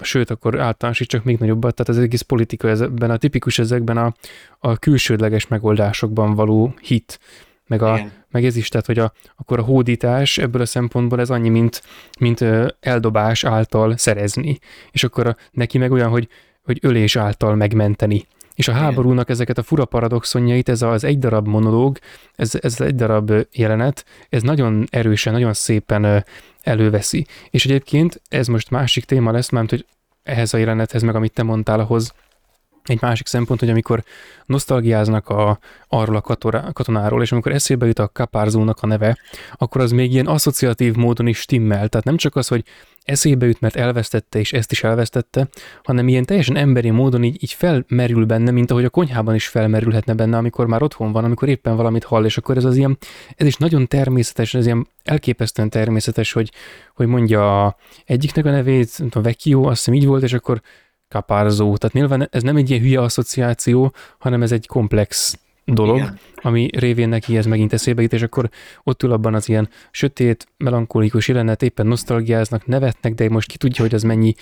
[0.00, 4.14] sőt, akkor általánosít még nagyobbat, tehát az egész politika ezekben a tipikus ezekben a,
[4.58, 7.20] a külsődleges megoldásokban való hit,
[7.66, 11.30] meg, a, meg ez is, tehát hogy a, akkor a hódítás ebből a szempontból ez
[11.30, 11.82] annyi, mint,
[12.18, 12.44] mint
[12.80, 14.58] eldobás által szerezni.
[14.90, 16.28] És akkor a, neki meg olyan, hogy
[16.62, 18.26] hogy ölés által megmenteni.
[18.54, 21.98] És a háborúnak ezeket a fura paradoxonjait, ez az egy darab monológ,
[22.34, 26.24] ez, ez egy darab jelenet, ez nagyon erősen, nagyon szépen
[26.62, 27.26] előveszi.
[27.50, 29.86] És egyébként ez most másik téma lesz, mert hogy
[30.22, 32.12] ehhez a jelenethez, meg amit te mondtál, ahhoz
[32.84, 34.04] egy másik szempont, hogy amikor
[34.46, 39.18] nosztalgiáznak a, arról a katonáról, és amikor eszébe jut a kapárzónak a neve,
[39.52, 41.88] akkor az még ilyen asszociatív módon is stimmel.
[41.88, 42.64] Tehát nem csak az, hogy
[43.04, 45.48] eszébe jut, mert elvesztette, és ezt is elvesztette,
[45.82, 50.14] hanem ilyen teljesen emberi módon így, így felmerül benne, mint ahogy a konyhában is felmerülhetne
[50.14, 52.98] benne, amikor már otthon van, amikor éppen valamit hall, és akkor ez az ilyen,
[53.36, 56.50] ez is nagyon természetes, ez ilyen elképesztően természetes, hogy,
[56.94, 60.62] hogy mondja egyiknek a nevét, a Vecchio, azt hiszem így volt, és akkor
[61.12, 61.76] kapárzó.
[61.76, 66.18] Tehát nyilván ez nem egy ilyen hülye asszociáció, hanem ez egy komplex dolog, Igen.
[66.36, 68.48] ami révén neki ez megint eszébe jut, és akkor
[68.82, 73.84] ott ül abban az ilyen sötét, melankolikus jelenet, éppen nosztalgiáznak, nevetnek, de most ki tudja,
[73.84, 74.34] hogy az mennyi,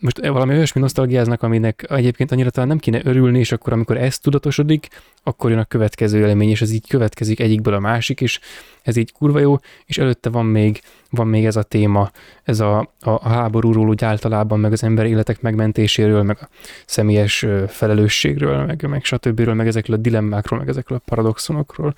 [0.00, 4.18] most valami olyasmi nosztalgiáznak, aminek egyébként annyira talán nem kéne örülni, és akkor amikor ez
[4.18, 4.88] tudatosodik,
[5.22, 8.40] akkor jön a következő élmény, és ez így következik egyikből a másik, és
[8.82, 12.10] ez így kurva jó, és előtte van még, van még ez a téma,
[12.42, 16.48] ez a, a, a háborúról úgy általában, meg az ember életek megmentéséről, meg a
[16.86, 19.40] személyes felelősségről, meg, meg stb.
[19.40, 21.94] meg ezekről a dilemmákról, meg ezekről a paradoxonokról.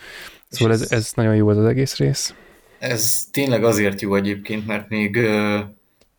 [0.49, 2.35] Szóval ez, ez nagyon jó az, az egész rész.
[2.79, 5.19] Ez tényleg azért jó egyébként, mert még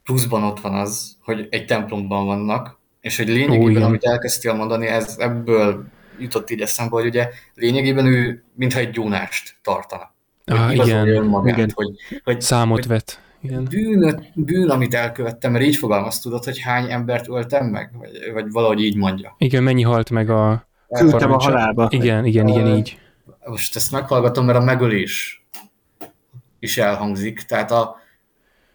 [0.03, 4.87] pluszban ott van az, hogy egy templomban vannak, és hogy lényegében, Ó, amit elkezdtél mondani,
[4.87, 5.85] ez ebből
[6.19, 10.13] jutott így eszembe, hogy ugye lényegében ő mintha egy gyónást tartana.
[10.45, 11.71] Ah, igen, magát, igen.
[11.73, 11.89] Hogy,
[12.23, 13.21] hogy, Számot hogy vet.
[13.41, 13.67] Igen.
[13.69, 18.51] Bűn, bűn, amit elkövettem, mert így fogalmaz tudod, hogy hány embert öltem meg, vagy, vagy
[18.51, 19.35] valahogy így mondja.
[19.37, 20.67] Igen, mennyi halt meg a...
[20.89, 21.87] Küldtem a halálba.
[21.91, 22.99] Igen, igen, igen, így.
[23.45, 25.43] Most ezt meghallgatom, mert a megölés
[26.59, 27.95] is elhangzik, tehát a,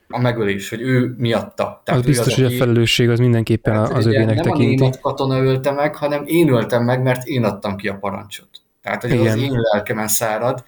[0.08, 1.82] a megölés, hogy ő miatta.
[1.84, 4.82] Tehát az biztos, az, hogy a felelősség az mindenképpen tehát, az övének tekinti.
[4.82, 8.48] Nem a katona ölte meg, hanem én öltem meg, mert én adtam ki a parancsot.
[8.82, 9.26] Tehát, hogy Igen.
[9.26, 10.64] az én lelkemen szárad,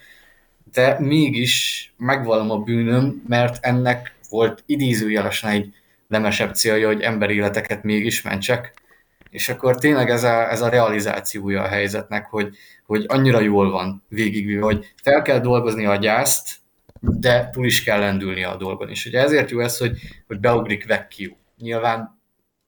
[0.73, 5.73] de mégis megvallom a bűnöm, mert ennek volt idézőjelesen egy
[6.07, 8.73] nemesebb célja, hogy emberéleteket mégis mentsek.
[9.37, 14.03] És akkor tényleg ez a, ez a realizációja a helyzetnek, hogy, hogy annyira jól van
[14.07, 16.55] végigvéve, hogy fel kell dolgozni a gyászt,
[16.99, 18.89] de túl is kell lendülni a dolgon.
[18.89, 21.33] És ugye ezért jó ez, hogy, hogy beugrik Vecchio.
[21.57, 22.19] Nyilván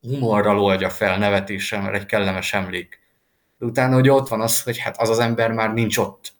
[0.01, 2.99] humorral oldja fel, nevetéssel, mert egy kellemes emlék
[3.59, 6.33] de utána ugye ott van az, hogy hát az az ember már nincs ott.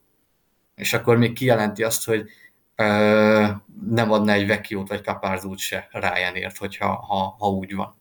[0.76, 2.30] És akkor még kijelenti azt, hogy
[2.76, 3.48] ö,
[3.90, 7.99] nem adna egy vekiót vagy kapárzút se Ryanért, hogyha ha, ha úgy van.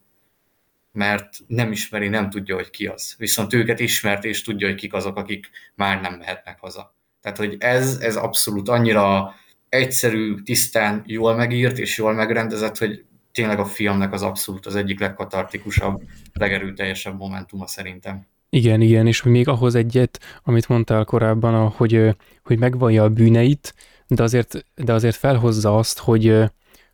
[0.98, 3.14] Mert nem ismeri, nem tudja, hogy ki az.
[3.18, 6.94] Viszont őket ismert, és tudja, hogy kik azok, akik már nem mehetnek haza.
[7.20, 9.34] Tehát, hogy ez, ez abszolút annyira
[9.68, 15.00] egyszerű, tisztán, jól megírt és jól megrendezett, hogy tényleg a filmnek az abszolút az egyik
[15.00, 16.02] legkatartikusabb,
[16.32, 18.26] legerőteljesebb momentuma szerintem.
[18.50, 23.74] Igen, igen, és még ahhoz egyet, amit mondtál korábban, hogy, hogy megvallja a bűneit,
[24.06, 26.34] de azért, de azért felhozza azt, hogy,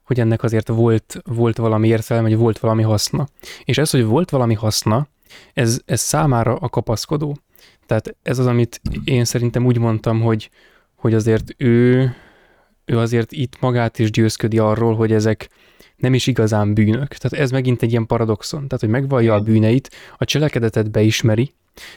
[0.04, 3.28] hogy ennek azért volt, volt valami értelme, vagy volt valami haszna.
[3.64, 5.08] És ez, hogy volt valami haszna,
[5.52, 7.38] ez, ez számára a kapaszkodó.
[7.86, 10.50] Tehát ez az, amit én szerintem úgy mondtam, hogy,
[10.94, 12.10] hogy azért ő,
[12.84, 15.48] ő azért itt magát is győzködi arról, hogy ezek
[15.96, 17.08] nem is igazán bűnök.
[17.14, 18.68] Tehát ez megint egy ilyen paradoxon.
[18.68, 21.54] Tehát, hogy megvallja a bűneit, a cselekedetet beismeri,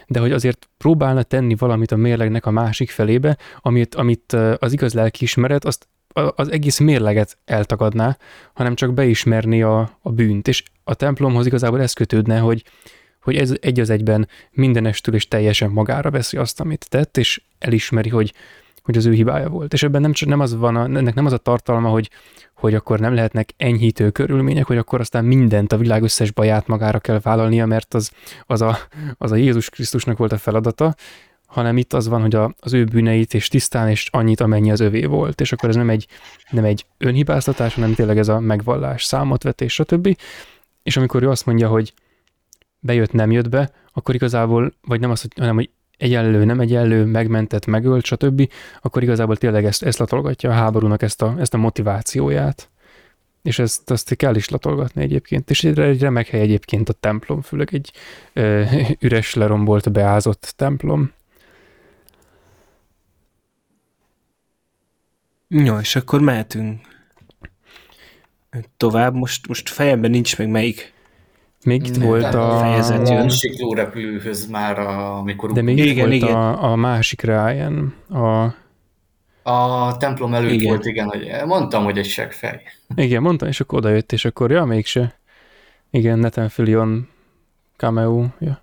[0.08, 4.94] de hogy azért próbálna tenni valamit a mérlegnek a másik felébe, amit, amit az igaz
[4.94, 5.88] lelkiismeret, azt
[6.36, 8.18] az egész mérleget eltagadná,
[8.54, 10.48] hanem csak beismerni a, a bűnt.
[10.48, 12.64] És a templomhoz igazából ez kötődne, hogy,
[13.22, 18.10] hogy ez egy az egyben mindenestül és teljesen magára veszi azt, amit tett, és elismeri,
[18.10, 18.34] hogy,
[18.84, 19.74] hogy az ő hibája volt.
[19.74, 22.10] És ebben nem, nem az van, a, ennek nem az a tartalma, hogy,
[22.54, 27.00] hogy akkor nem lehetnek enyhítő körülmények, hogy akkor aztán mindent, a világ összes baját magára
[27.00, 28.12] kell vállalnia, mert az,
[28.46, 28.78] az, a,
[29.18, 30.96] az a Jézus Krisztusnak volt a feladata,
[31.58, 34.80] hanem itt az van, hogy a, az ő bűneit és tisztán és annyit, amennyi az
[34.80, 35.42] övé volt.
[35.42, 36.08] És akkor ez nem egy,
[36.50, 40.18] nem egy önhibáztatás, hanem tényleg ez a megvallás, számotvetés, stb.
[40.84, 41.94] És amikor ő azt mondja, hogy
[42.80, 47.66] bejött, nem jött be, akkor igazából, vagy nem az, hanem hogy egyenlő, nem egyenlő, megmentett,
[47.66, 52.70] megölt, stb., akkor igazából tényleg ezt, ezt latolgatja a háborúnak ezt a, ezt a motivációját.
[53.42, 55.50] És ezt azt kell is latolgatni egyébként.
[55.50, 57.92] És egy remek hely egyébként a templom, főleg egy
[58.34, 58.64] ö,
[59.00, 61.16] üres, lerombolt, beázott templom.
[65.48, 66.82] Jó, és akkor mehetünk
[68.78, 69.14] tovább.
[69.14, 70.96] Most, most fejemben nincs meg melyik
[71.68, 72.58] még itt volt a...
[72.60, 73.30] Fejezet jön.
[73.70, 75.52] A repülőhöz már, a, amikor...
[75.52, 76.36] De még igen, volt igen.
[76.36, 78.56] A, a másik Ryan, a...
[79.50, 80.68] A templom előtt igen.
[80.68, 82.62] volt, igen, hogy mondtam, hogy egy seggfej.
[82.96, 85.20] Igen, mondtam, és akkor odajött, és akkor, ja, mégse.
[85.90, 87.10] Igen, Nathan Fillion
[87.76, 88.62] cameo, ja.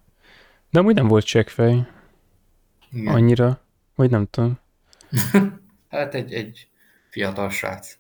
[0.70, 1.86] De amúgy nem volt seggfej.
[2.92, 3.14] Igen.
[3.14, 3.60] Annyira,
[3.94, 4.58] vagy nem tudom.
[5.90, 6.68] hát egy, egy
[7.14, 7.96] fiatal srác.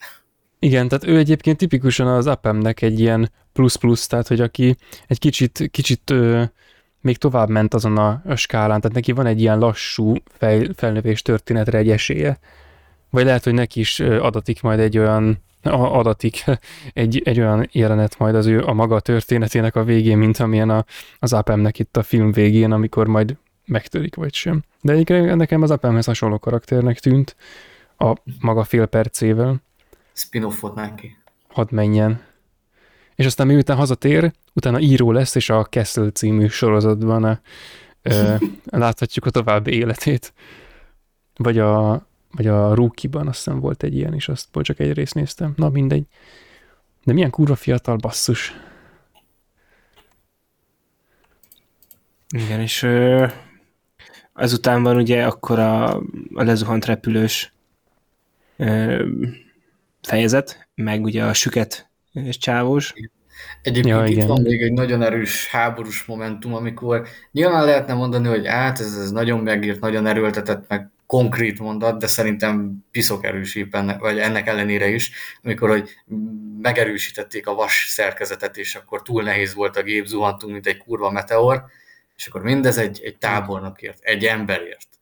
[0.58, 4.76] Igen, tehát ő egyébként tipikusan az apemnek egy ilyen plusz-plusz, tehát hogy aki
[5.06, 6.42] egy kicsit, kicsit ö,
[7.00, 11.22] még tovább ment azon a, a skálán, tehát neki van egy ilyen lassú fej, felnövés
[11.22, 12.38] történetre egy esélye.
[13.10, 16.44] Vagy lehet, hogy neki is adatik majd egy olyan adatik
[16.92, 20.84] egy, egy olyan jelenet majd az ő a maga történetének a végén, mint amilyen a,
[21.18, 24.62] az apemnek itt a film végén, amikor majd megtörik, vagy sem.
[24.80, 27.36] De egyébként nekem az apemhez hasonló karakternek tűnt
[27.98, 29.62] a maga fél percével.
[30.12, 31.16] Spin-offot neki.
[31.48, 32.22] Hadd menjen.
[33.14, 37.40] És aztán miután hazatér, utána író lesz, és a Castle című sorozatban a,
[38.02, 40.32] ö, láthatjuk a további életét.
[41.36, 45.14] Vagy a, vagy a Rookie-ban azt hiszem volt egy ilyen is, azt csak egy részt
[45.14, 45.52] néztem.
[45.56, 46.06] Na mindegy.
[47.04, 48.54] De milyen kurva fiatal basszus.
[52.28, 53.26] Igen, és ö,
[54.34, 55.96] ezután van ugye akkor a,
[56.34, 57.53] a lezuhant repülős
[60.02, 62.94] fejezet, meg ugye a süket és csávós.
[63.62, 64.26] Egyébként ja, itt igen.
[64.26, 69.10] van még egy nagyon erős háborús momentum, amikor nyilván lehetne mondani, hogy hát ez, ez
[69.10, 74.88] nagyon megírt, nagyon erőltetett, meg konkrét mondat, de szerintem piszok erős ennek, vagy ennek ellenére
[74.88, 75.10] is,
[75.42, 75.90] amikor hogy
[76.62, 81.10] megerősítették a vas szerkezetet, és akkor túl nehéz volt a gép, zuhantunk, mint egy kurva
[81.10, 81.64] meteor,
[82.16, 84.93] és akkor mindez egy, egy tábornokért, egy emberért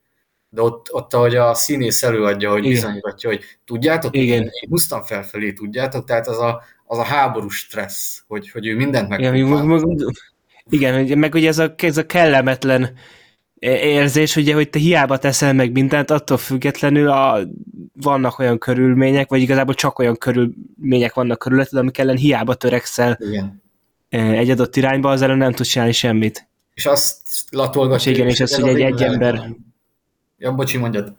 [0.54, 2.72] de ott, ott ahogy a színész előadja, hogy Igen.
[2.72, 4.42] bizonyítja, hogy tudjátok, Igen.
[4.42, 9.08] én húztam felfelé, tudjátok, tehát az a, az a háborús stressz, hogy, hogy ő mindent
[9.08, 9.80] meg Igen, meg, meg,
[10.68, 12.94] igen, meg ugye ez a, ez a kellemetlen
[13.58, 17.40] érzés, ugye, hogy te hiába teszel meg mindent, attól függetlenül a,
[17.92, 23.62] vannak olyan körülmények, vagy igazából csak olyan körülmények vannak körülötted, amik ellen hiába törekszel Igen.
[24.08, 26.48] egy adott irányba, az ellen nem tudsz csinálni semmit.
[26.74, 27.18] És azt
[27.50, 28.12] latolgatja.
[28.12, 29.54] Igen, és az, hogy egy, egy ember...
[30.42, 31.14] Ja, bocsi, mondjad.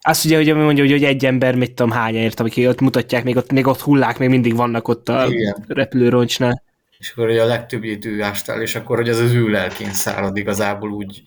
[0.00, 3.52] Azt ugye, hogy mondja, hogy egy ember, mit tudom, hányért, amik ott mutatják, még ott,
[3.52, 5.64] még ott hullák, még mindig vannak ott a Igen.
[5.68, 6.62] repülőroncsnál.
[6.98, 10.36] És akkor ugye a legtöbbjét ő ástál, és akkor hogy ez az ő lelkén szárad
[10.36, 11.22] igazából úgy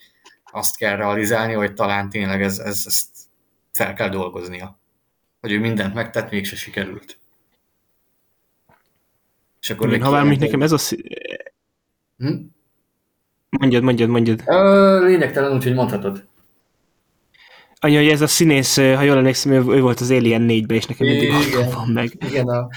[0.52, 3.10] azt kell realizálni, hogy talán tényleg ez, ez, ezt
[3.72, 4.80] fel kell dolgoznia.
[5.42, 7.18] Hogy ő mindent megtett, mégse sikerült.
[9.62, 10.78] És akkor ha bár nekem ez a...
[12.18, 12.34] Hm?
[13.50, 14.44] Mondjad, mondjad, mondjad.
[14.46, 16.32] Ö, lényegtelen, úgyhogy mondhatod.
[17.84, 20.86] Anya, hogy ez a színész, ha jól emlékszem, ő, ő volt az Alien 4-ben, és
[20.86, 21.70] nekem mindig Igen.
[21.70, 22.12] van meg.
[22.30, 22.68] Igen, a...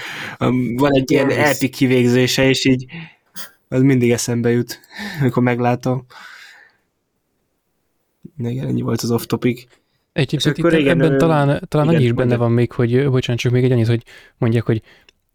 [0.75, 2.85] Van egy ilyen epic kivégzése, és így
[3.67, 4.79] az mindig eszembe jut,
[5.21, 6.05] amikor meglátom.
[8.37, 9.67] Igen, ennyi volt az off-topic.
[10.13, 12.39] Egyébként akkor itt igen, ebben ö, talán, talán igen, annyi is benne mondjad.
[12.39, 14.03] van még, hogy, bocsánat, csak még egy annyit, hogy
[14.37, 14.81] mondják, hogy,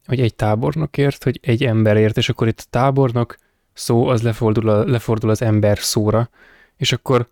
[0.07, 3.36] hogy egy tábornokért, hogy egy emberért, és akkor itt a tábornok
[3.73, 6.31] szó az lefordul, a, lefordul az ember szóra,
[6.76, 7.28] és akkor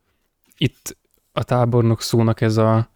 [0.56, 0.98] itt
[1.32, 2.90] a tábornok szónak ez, a,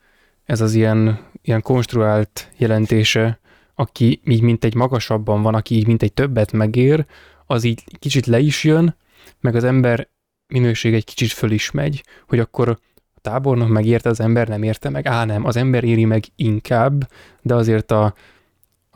[0.44, 3.38] ez az ilyen, ilyen konstruált jelentése,
[3.74, 7.06] aki így mint egy magasabban van, aki így mint egy többet megér,
[7.46, 8.96] az így kicsit le is jön,
[9.40, 10.08] meg az ember
[10.46, 12.78] minőség egy kicsit föl is megy, hogy akkor a
[13.20, 17.10] tábornok megérte, az ember nem érte meg, á nem, az ember éri meg inkább,
[17.42, 18.14] de azért a,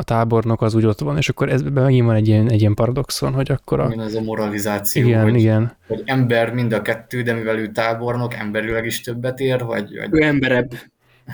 [0.01, 2.75] a tábornok az úgy ott van, és akkor ez megint van egy ilyen, egy ilyen
[2.75, 3.87] paradoxon, hogy akkor a...
[3.87, 5.77] Igen, ez a moralizáció, Igen, hogy, igen.
[5.87, 10.09] hogy ember mind a kettő, de mivel ő tábornok, emberileg is többet ér, vagy, vagy
[10.11, 10.71] Ő emberebb.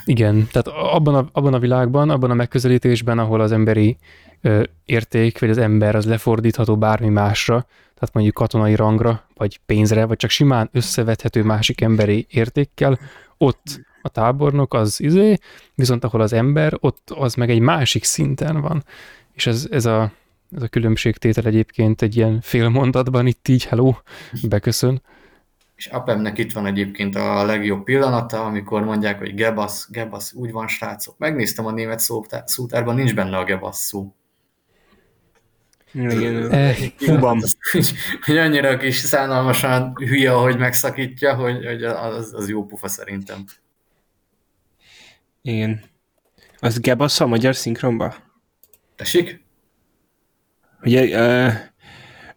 [0.04, 3.96] Igen, tehát abban a, abban a világban, abban a megközelítésben, ahol az emberi
[4.40, 10.04] ö, érték, vagy az ember az lefordítható bármi másra, tehát mondjuk katonai rangra, vagy pénzre,
[10.04, 12.98] vagy csak simán összevethető másik emberi értékkel,
[13.38, 15.36] ott a tábornok az izé,
[15.74, 18.84] viszont ahol az ember, ott az meg egy másik szinten van.
[19.32, 20.12] És ez, ez a,
[20.56, 23.94] ez a különbségtétel egyébként egy ilyen fél mondatban itt így hello,
[24.48, 25.02] beköszön.
[25.76, 30.68] És Apemnek itt van egyébként a legjobb pillanata, amikor mondják, hogy gebasz, gebasz, úgy van
[30.68, 31.18] srácok.
[31.18, 34.14] Megnéztem a német szótá- szótárban, nincs benne a gebasz szó.
[35.94, 36.50] Igen.
[36.50, 37.38] Eh, Fubam.
[38.24, 43.44] Hogy annyira kis szánalmasan hülye, ahogy megszakítja, hogy, hogy az, az jó pufa szerintem.
[45.46, 45.82] Igen.
[46.58, 48.14] Az Gebasz a magyar szinkronba?
[48.96, 49.44] Tessék?
[50.82, 51.54] Ugye uh,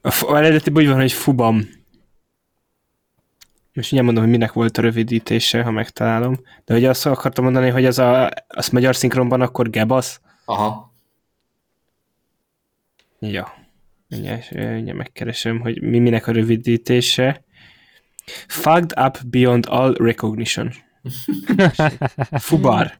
[0.01, 1.69] a, a eredetiben úgy van, hogy Fubam.
[3.73, 6.39] Most ugye mondom, hogy minek volt a rövidítése, ha megtalálom.
[6.65, 10.21] De ugye azt akartam mondani, hogy az a, az magyar szinkronban akkor Gebasz.
[10.45, 10.93] Aha.
[13.19, 13.53] Ja.
[14.07, 17.43] Mindjárt, ugye megkeresem, hogy mi minek a rövidítése.
[18.47, 20.73] Fucked up beyond all recognition.
[22.47, 22.99] Fubar.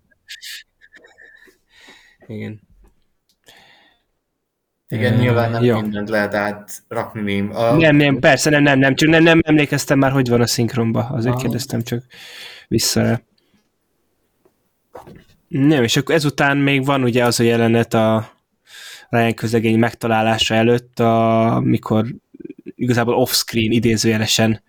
[2.28, 2.60] Igen.
[4.90, 5.80] Igen, Eh, nyilván nem jó.
[5.82, 7.40] mindent lehet átrakni.
[7.40, 10.48] A, Nem, nem, persze, nem, nem, nem, csak nem, nem emlékeztem már, hogy van a
[10.48, 11.42] szinkronba, azért Aha.
[11.42, 12.04] kérdeztem csak
[12.68, 13.22] vissza.
[15.48, 18.32] Nem, és akkor ezután még van ugye az a jelenet a
[19.10, 22.06] Ryan közlegény megtalálása előtt, amikor
[22.76, 24.62] igazából off-screen idézőjelesen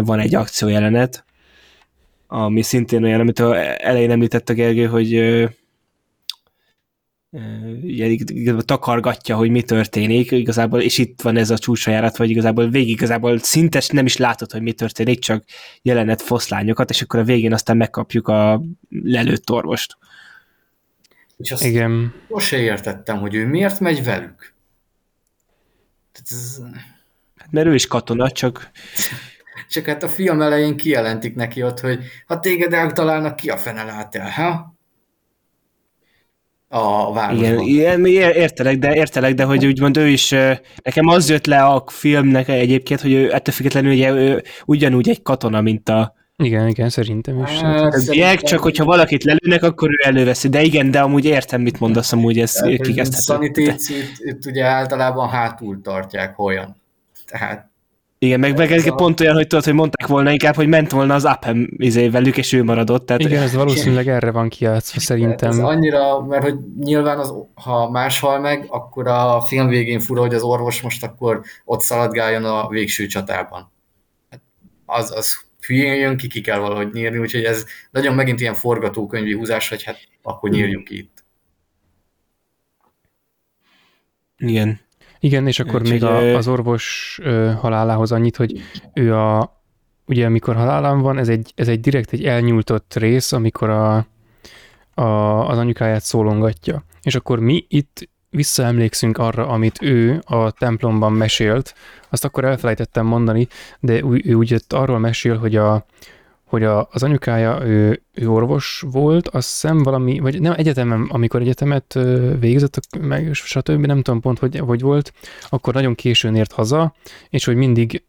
[0.00, 1.24] van egy akciójelenet,
[2.26, 5.10] ami szintén olyan, amit a elején említett a Gergő, hogy
[8.26, 12.88] igazából takargatja, hogy mi történik, igazából, és itt van ez a csúcsajárat, vagy igazából végig
[12.90, 15.44] igazából szinte nem is látod, hogy mi történik, csak
[15.82, 19.96] jelenet foszlányokat, és akkor a végén aztán megkapjuk a lelőtt orvost.
[21.38, 22.14] és azt Igen.
[22.28, 24.54] sose értettem, hogy ő miért megy velük.
[26.12, 26.60] Tehát ez,
[27.36, 28.70] Hát, mert ő is katona, csak
[29.68, 33.82] csak hát a film elején kijelentik neki ott, hogy ha téged eltalálnak, ki a fene
[33.82, 34.74] lát el, ha?
[36.68, 37.44] A városban.
[37.44, 40.30] igen, igen, ér- értelek, de értelek, de hogy úgymond ő is,
[40.82, 45.22] nekem az jött le a filmnek egyébként, hogy ő ettől függetlenül ugye ő ugyanúgy egy
[45.22, 47.50] katona, mint a Igen, igen, szerintem is.
[47.50, 50.48] Hát, szerintem- csak hogyha valakit lelőnek, akkor ő előveszi.
[50.48, 53.22] De igen, de amúgy értem, mit mondasz, amúgy ez kikezdhető.
[53.22, 56.76] Szanitécit itt ugye általában hátul tartják olyan.
[57.26, 57.70] Tehát
[58.26, 60.66] Igen, meg, meg Ez ez a- pont olyan, hogy tudod, hogy mondták volna inkább, hogy
[60.68, 63.06] ment volna az Apem izé velük, és ő maradott.
[63.06, 65.64] Tehát Igen, ez valószínűleg erre van kiátszva Ez szerintem.
[65.64, 70.34] annyira, mert hogy nyilván az, ha más hal meg, akkor a film végén fura, hogy
[70.34, 73.70] az orvos most akkor ott szaladgáljon a végső csatában.
[74.30, 74.40] Hát
[74.86, 79.32] Az, az hülyén jön ki, ki kell valahogy nyírni, úgyhogy ez nagyon megint ilyen forgatókönyvi
[79.32, 81.24] húzás, hogy hát akkor nyírjuk ki itt.
[84.38, 84.80] Igen.
[85.26, 88.60] Igen, és akkor Úgyhogy, még a, az orvos ö, halálához annyit, hogy
[88.94, 89.60] ő a,
[90.06, 94.06] ugye amikor halálán van, ez egy, ez egy direkt egy elnyújtott rész, amikor a,
[94.94, 95.02] a,
[95.48, 96.84] az anyukáját szólongatja.
[97.02, 101.74] És akkor mi itt visszaemlékszünk arra, amit ő a templomban mesélt,
[102.08, 103.48] azt akkor elfelejtettem mondani,
[103.80, 105.86] de ő, ő úgy arról mesél, hogy a,
[106.46, 111.40] hogy a, az anyukája, ő, ő orvos volt, azt hiszem valami, vagy nem egyetemen, amikor
[111.40, 111.98] egyetemet
[112.38, 113.86] végzett, meg stb.
[113.86, 115.12] nem tudom pont, hogy, hogy volt,
[115.48, 116.94] akkor nagyon későn ért haza,
[117.30, 118.04] és hogy mindig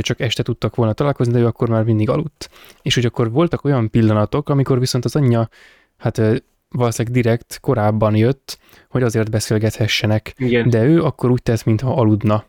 [0.00, 2.50] csak este tudtak volna találkozni, de ő akkor már mindig aludt.
[2.82, 5.48] És hogy akkor voltak olyan pillanatok, amikor viszont az anyja,
[5.96, 6.20] hát
[6.68, 10.70] valószínűleg direkt korábban jött, hogy azért beszélgethessenek, Igen.
[10.70, 12.44] de ő akkor úgy tesz, mintha aludna.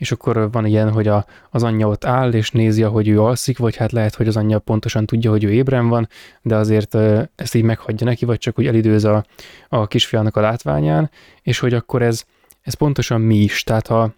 [0.00, 3.58] És akkor van ilyen, hogy a, az anyja ott áll, és nézi, hogy ő alszik,
[3.58, 6.08] vagy hát lehet, hogy az anyja pontosan tudja, hogy ő ébren van,
[6.42, 6.94] de azért
[7.34, 9.24] ezt így meghagyja neki, vagy csak úgy elidőz a,
[9.68, 11.10] a kisfiának a látványán,
[11.42, 12.24] és hogy akkor ez,
[12.60, 14.12] ez pontosan mi is, tehát ha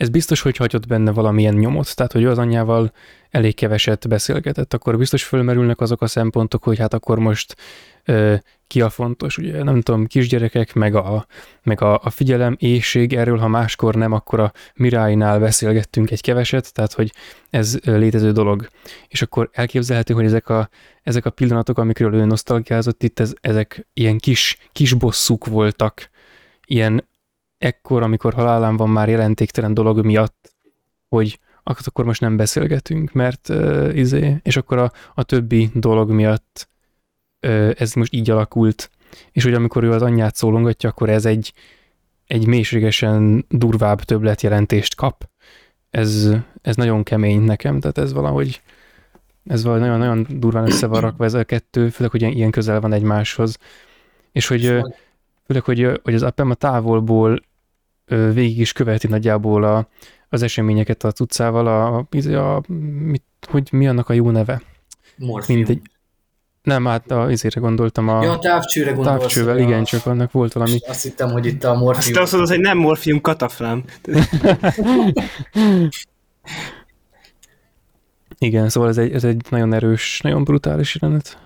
[0.00, 2.92] ez biztos, hogy hagyott benne valamilyen nyomot, tehát hogy az anyjával
[3.30, 7.56] elég keveset beszélgetett, akkor biztos fölmerülnek azok a szempontok, hogy hát akkor most
[8.04, 8.34] ö,
[8.66, 11.26] ki a fontos, ugye nem tudom, kisgyerekek, meg a,
[11.62, 16.72] meg a, a figyelem, éjség, erről ha máskor nem, akkor a Miráinál beszélgettünk egy keveset,
[16.72, 17.12] tehát hogy
[17.50, 18.68] ez létező dolog.
[19.08, 20.68] És akkor elképzelhető, hogy ezek a,
[21.02, 26.10] ezek a pillanatok, amikről ő nosztalgiázott itt, ez, ezek ilyen kis, kis bosszúk voltak,
[26.66, 27.08] ilyen
[27.60, 30.54] ekkor, amikor halálán van már jelentéktelen dolog miatt,
[31.08, 36.68] hogy akkor most nem beszélgetünk, mert uh, izé, és akkor a, a többi dolog miatt
[37.46, 38.90] uh, ez most így alakult,
[39.32, 41.52] és hogy amikor ő az anyját szólongatja, akkor ez egy,
[42.26, 45.28] egy mélységesen durvább többletjelentést kap.
[45.90, 46.30] Ez,
[46.62, 48.62] ez nagyon kemény nekem, tehát ez valahogy
[49.44, 52.92] ez valahogy nagyon-nagyon durván össze van rakva ez a kettő, főleg, hogy ilyen közel van
[52.92, 53.58] egymáshoz.
[54.32, 54.62] És hogy
[55.46, 57.42] főleg, hogy, hogy az apem a távolból
[58.32, 59.88] végig is követi nagyjából a,
[60.28, 62.62] az eseményeket a cuccával, a, a, a
[63.04, 64.62] mit, hogy mi annak a jó neve?
[65.16, 65.58] Morfium.
[65.58, 65.80] Mindegy.
[66.62, 68.22] Nem, hát a, izére gondoltam a...
[68.22, 69.20] Ja, a távcsőre gondoltam.
[69.20, 69.58] Távcsővel, a...
[69.58, 70.78] igen, csak annak volt valami...
[70.86, 72.22] Azt hittem, hogy itt a morfium...
[72.22, 73.84] Azt mondod, hogy nem morfium, kataflám.
[78.38, 81.38] igen, szóval ez egy, ez egy nagyon erős, nagyon brutális jelenet.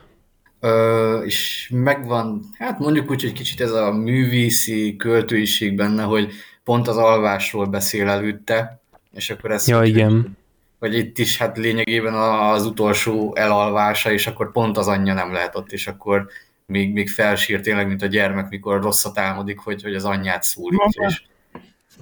[0.60, 6.32] Ö, és megvan, hát mondjuk úgy, hogy kicsit ez a művészi költőiség benne, hogy
[6.64, 8.80] pont az alvásról beszél előtte,
[9.12, 9.68] és akkor ez...
[9.68, 10.36] Ja, igen.
[10.78, 15.56] Vagy itt is hát lényegében az utolsó elalvása, és akkor pont az anyja nem lehet
[15.56, 16.26] ott, és akkor
[16.66, 21.06] még, még felsír tényleg, mint a gyermek, mikor rosszat álmodik, hogy, hogy az anyját szólítja.
[21.08, 21.22] És,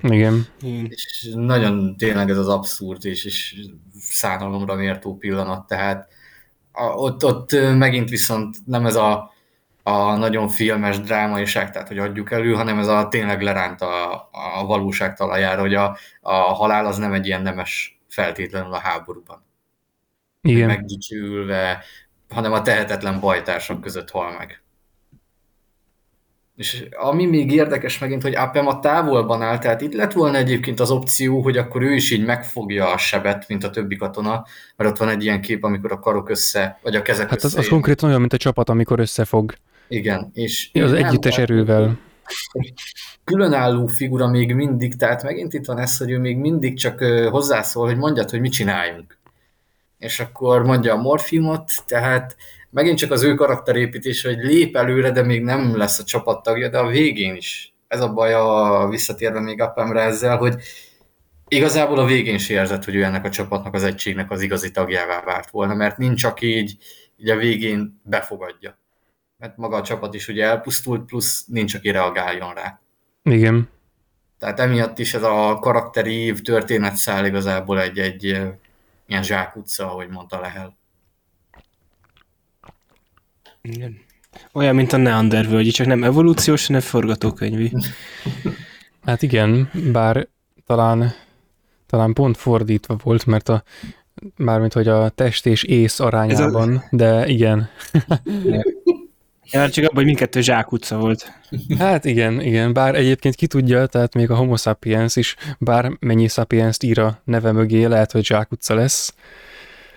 [0.01, 0.47] igen.
[0.89, 3.57] És nagyon tényleg ez az abszurd, és, és
[4.01, 6.09] szánalomra mértó pillanat, tehát
[6.73, 9.32] a, ott, ott megint viszont nem ez a
[9.83, 14.13] a nagyon filmes drámaiság, tehát hogy adjuk elő, hanem ez a tényleg leránt a,
[14.59, 19.45] a valóság talajára, hogy a, a halál az nem egy ilyen nemes feltétlenül a háborúban.
[20.41, 20.67] Igen.
[20.67, 21.85] Megdicsülve,
[22.29, 24.63] hanem a tehetetlen bajtársak között hal meg.
[26.57, 30.81] És ami még érdekes megint, hogy Appem a távolban áll, tehát itt lett volna egyébként
[30.81, 34.45] az opció, hogy akkor ő is így megfogja a sebet, mint a többi katona,
[34.77, 37.57] mert ott van egy ilyen kép, amikor a karok össze, vagy a kezek Hát az,
[37.57, 39.55] az konkrétan olyan, mint a csapat, amikor összefog.
[39.93, 40.71] Igen, és...
[40.73, 41.99] Az együttes erővel.
[43.25, 47.87] Különálló figura még mindig, tehát megint itt van ez, hogy ő még mindig csak hozzászól,
[47.87, 49.19] hogy mondjad, hogy mit csináljunk.
[49.99, 52.37] És akkor mondja a morfiumot, tehát
[52.71, 56.79] megint csak az ő karakterépítés, hogy lép előre, de még nem lesz a csapattagja, de
[56.79, 57.75] a végén is.
[57.89, 60.55] Ez a baj a visszatérve még appemre ezzel, hogy
[61.49, 65.23] igazából a végén is érzett, hogy ő ennek a csapatnak, az egységnek az igazi tagjává
[65.25, 66.77] várt volna, mert nincs csak így,
[67.17, 68.81] így a végén befogadja
[69.43, 72.81] mert maga a csapat is ugye elpusztult, plusz nincs, aki reagáljon rá.
[73.23, 73.69] Igen.
[74.39, 78.25] Tehát emiatt is ez a karakterív történetszál igazából egy, egy
[79.07, 80.77] ilyen zsákutca, ahogy mondta Lehel.
[83.63, 84.01] Igen.
[84.53, 87.73] Olyan, mint a Neandervölgyi, csak nem evolúciós, hanem forgatókönyvi.
[89.05, 90.29] Hát igen, bár
[90.67, 91.13] talán,
[91.87, 93.63] talán pont fordítva volt, mert a
[94.37, 96.85] mármint, hogy a test és ész arányában, a...
[96.91, 97.69] de igen.
[99.53, 101.33] Ja, csak abban, hogy mindkettő zsákutca volt.
[101.79, 106.29] Hát igen, igen, bár egyébként ki tudja, tehát még a homo sapiens is, bár mennyi
[106.29, 109.15] sapiens ír a neve mögé, lehet, hogy zsákutca lesz.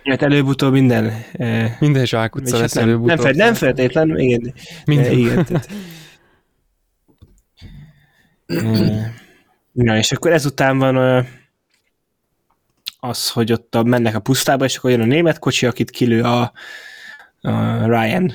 [0.04, 1.24] Hát előbb-utóbb minden...
[1.34, 3.16] Eh, minden zsákutca hát lesz nem, előbb-utóbb.
[3.16, 4.54] Nem, fel, nem feltétlen, igen.
[4.86, 5.06] Minden.
[5.06, 5.70] Eh, igen tehát.
[8.46, 9.14] eh,
[9.72, 11.26] na, és akkor ezután van uh,
[13.00, 16.22] az, hogy ott a, mennek a pusztába, és akkor jön a német kocsi, akit kilő
[16.22, 16.52] a,
[17.42, 18.34] a Ryan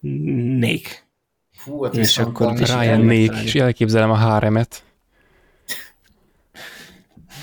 [0.00, 1.04] Nék.
[1.52, 4.84] Fú, hát és akkor Ryan Nék, és elképzelem a háremet.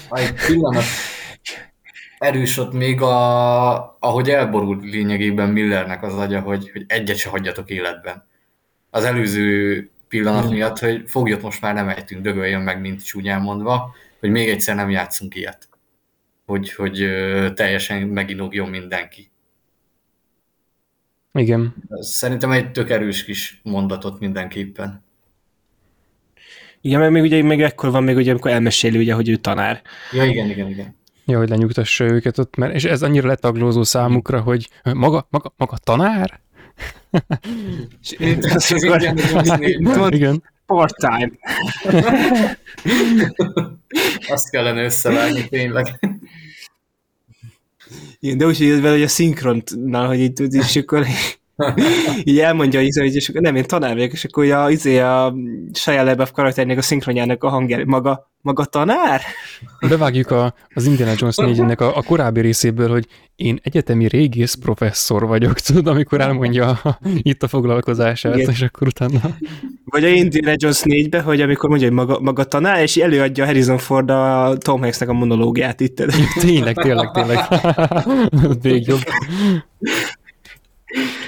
[0.10, 0.84] Egy pillanat
[2.24, 7.70] erős ott még, a, ahogy elborult lényegében Millernek az agya, hogy, hogy egyet se hagyjatok
[7.70, 8.28] életben.
[8.90, 10.54] Az előző pillanat hmm.
[10.54, 14.76] miatt, hogy foglyot most már nem ejtünk, dögöljön meg, mint csúnyán mondva, hogy még egyszer
[14.76, 15.70] nem játszunk ilyet.
[16.46, 17.08] Hogy, hogy
[17.54, 19.32] teljesen meginogjon mindenki.
[21.34, 21.74] Igen.
[22.00, 25.04] Szerintem egy tök erős kis mondatot mindenképpen.
[26.82, 29.82] Igen, meg még ugye még ekkor van még ugye, amikor elmeséli ugye, hogy ő tanár.
[30.12, 30.96] Ja, igen, igen, igen.
[31.26, 35.78] Ja, hogy lenyugtassa őket ott, mert és ez annyira letaglózó számukra, hogy maga, maga, maga
[35.78, 36.42] tanár?
[40.14, 40.44] igen.
[40.66, 41.32] Part-time.
[44.28, 46.00] Azt kellene összevágni tényleg.
[48.20, 51.06] Igen, de úgy, hogy vele, hogy a szinkronnal, hogy így tud, és akkor
[52.24, 55.34] így elmondja, hogy, izé, és akkor nem, én tanár vagyok, és akkor a, izé, a
[55.74, 59.22] Shia LaBeouf karakternek a szinkronjának a hangja, maga, maga tanár?
[59.90, 65.28] Bevágjuk a, az Indiana Jones 4-nek a, a korábbi részéből, hogy én egyetemi régész professzor
[65.28, 68.50] vagyok, tudod, amikor elmondja a, itt a foglalkozását, Igen.
[68.50, 69.20] és akkor utána...
[69.86, 73.78] Vagy a Indiana Jones 4-be, hogy amikor mondja, hogy maga, maga tanár, és előadja Harrison
[73.78, 75.96] Ford a Tom Hanksnek a monológiát itt.
[76.40, 77.40] Tényleg, tényleg, tényleg.
[78.62, 79.02] Még jobb.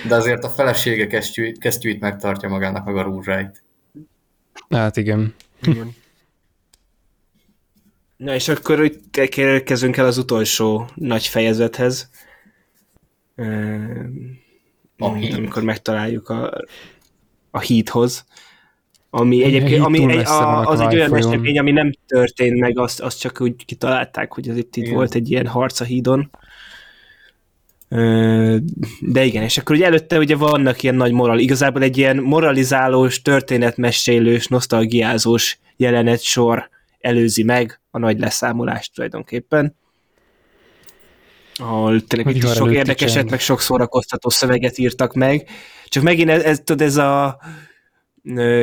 [0.07, 3.63] De azért a felesége kesztyűit, kesztyűit megtartja magának meg a rúzsáit.
[4.69, 5.33] Hát igen.
[5.61, 5.95] igen.
[8.17, 8.91] Na és akkor
[9.63, 12.09] kezdünk el az utolsó nagy fejezethez.
[14.97, 16.61] A amikor megtaláljuk a,
[17.51, 18.25] a híthoz.
[19.09, 23.19] Ami egyébként, ami egy, a, az egy olyan esemény, ami nem történt meg, azt, azt
[23.19, 26.31] csak úgy kitalálták, hogy az itt, itt volt egy ilyen harc a hídon.
[28.99, 33.21] De igen, és akkor ugye előtte ugye vannak ilyen nagy moral, igazából egy ilyen moralizálós,
[33.21, 39.75] történetmesélős, nosztalgiázós jelenet sor előzi meg a nagy leszámolást tulajdonképpen.
[41.55, 45.49] Ahol tényleg itt sok érdekeset, meg sok szórakoztató szöveget írtak meg.
[45.87, 47.39] Csak megint ez, ez, tudod, ez a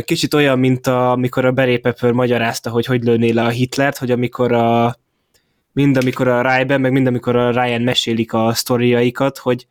[0.04, 3.98] kicsit olyan, mint a, amikor a Barry Pepper magyarázta, hogy hogy lőné le a Hitlert,
[3.98, 4.96] hogy amikor a
[5.72, 9.66] mind amikor a Ryan, meg mind amikor a Ryan mesélik a sztoriaikat, hogy,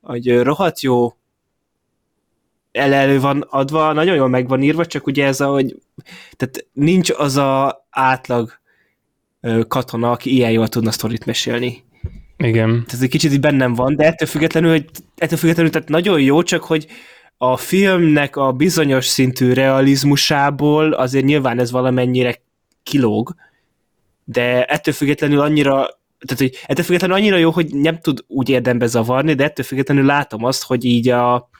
[0.00, 1.16] hogy rohadt jó
[2.72, 5.76] el elő van adva, nagyon jól meg van írva, csak ugye ez a, hogy
[6.36, 8.52] tehát nincs az a átlag
[9.68, 11.84] katona, aki ilyen jól tudna sztorit mesélni.
[12.36, 12.68] Igen.
[12.70, 14.84] Tehát ez egy kicsit így bennem van, de ettől függetlenül, hogy
[15.16, 16.86] ettől függetlenül tehát nagyon jó, csak hogy
[17.36, 22.40] a filmnek a bizonyos szintű realizmusából azért nyilván ez valamennyire
[22.82, 23.34] kilóg,
[24.28, 25.88] de ettől függetlenül annyira
[26.18, 30.04] tehát, hogy ettől függetlenül annyira jó, hogy nem tud úgy érdembe zavarni, de ettől függetlenül
[30.04, 31.50] látom azt, hogy így a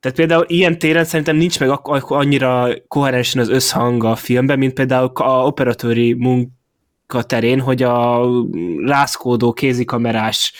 [0.00, 5.10] tehát például ilyen téren szerintem nincs meg annyira koherensen az összhang a filmben, mint például
[5.14, 8.26] a operatőri munka terén, hogy a
[8.84, 10.52] rászkódó kézikamerás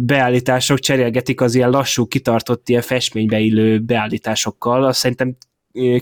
[0.00, 4.84] beállítások cserélgetik az ilyen lassú, kitartott, ilyen festménybe illő beállításokkal.
[4.84, 5.36] Azt szerintem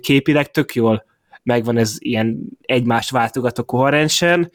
[0.01, 1.05] képileg tök jól
[1.43, 4.51] megvan ez ilyen egymást váltogató koherensen,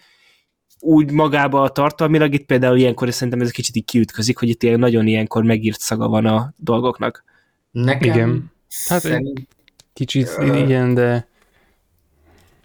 [0.79, 4.79] úgy magába a tartalmilag itt például ilyenkor szerintem ez kicsit így kiütközik, hogy itt ilyen
[4.79, 7.23] nagyon ilyenkor megírt szaga van a dolgoknak.
[7.71, 8.51] Nekem Igen.
[8.87, 9.47] Hát szerint...
[9.93, 10.59] kicsit uh...
[10.59, 11.27] igen, de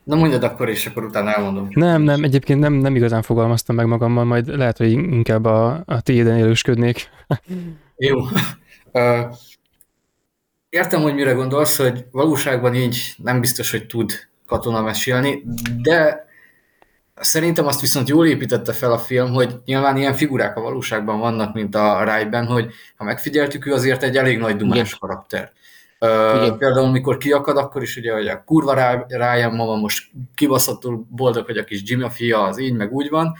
[0.04, 1.68] Na mondjad akkor, és akkor utána elmondom.
[1.70, 6.00] Nem, nem, egyébként nem, nem igazán fogalmaztam meg magammal, majd lehet, hogy inkább a, a
[6.00, 7.08] tiéden élősködnék.
[7.96, 8.18] Jó.
[8.92, 9.34] Uh,
[10.72, 14.12] értem, hogy mire gondolsz, hogy valóságban így nem biztos, hogy tud
[14.46, 15.42] katona mesélni,
[15.82, 16.26] de
[17.14, 21.54] szerintem azt viszont jól építette fel a film, hogy nyilván ilyen figurák a valóságban vannak,
[21.54, 24.96] mint a Rájben, hogy ha megfigyeltük, ő azért egy elég nagy dumás Igen.
[25.00, 25.52] karakter.
[26.00, 31.44] Uh, például, mikor kiakad, akkor is ugye, hogy a kurva Ryan mama most kibaszottul boldog,
[31.44, 33.36] hogy a kis Jimmy a fia, az így, meg úgy van,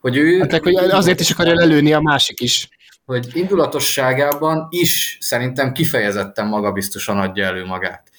[0.00, 0.38] hogy ő...
[0.38, 2.68] Hát, hogy azért is akarja lelőni a másik is
[3.04, 8.10] hogy indulatosságában is szerintem kifejezetten magabiztosan adja elő magát.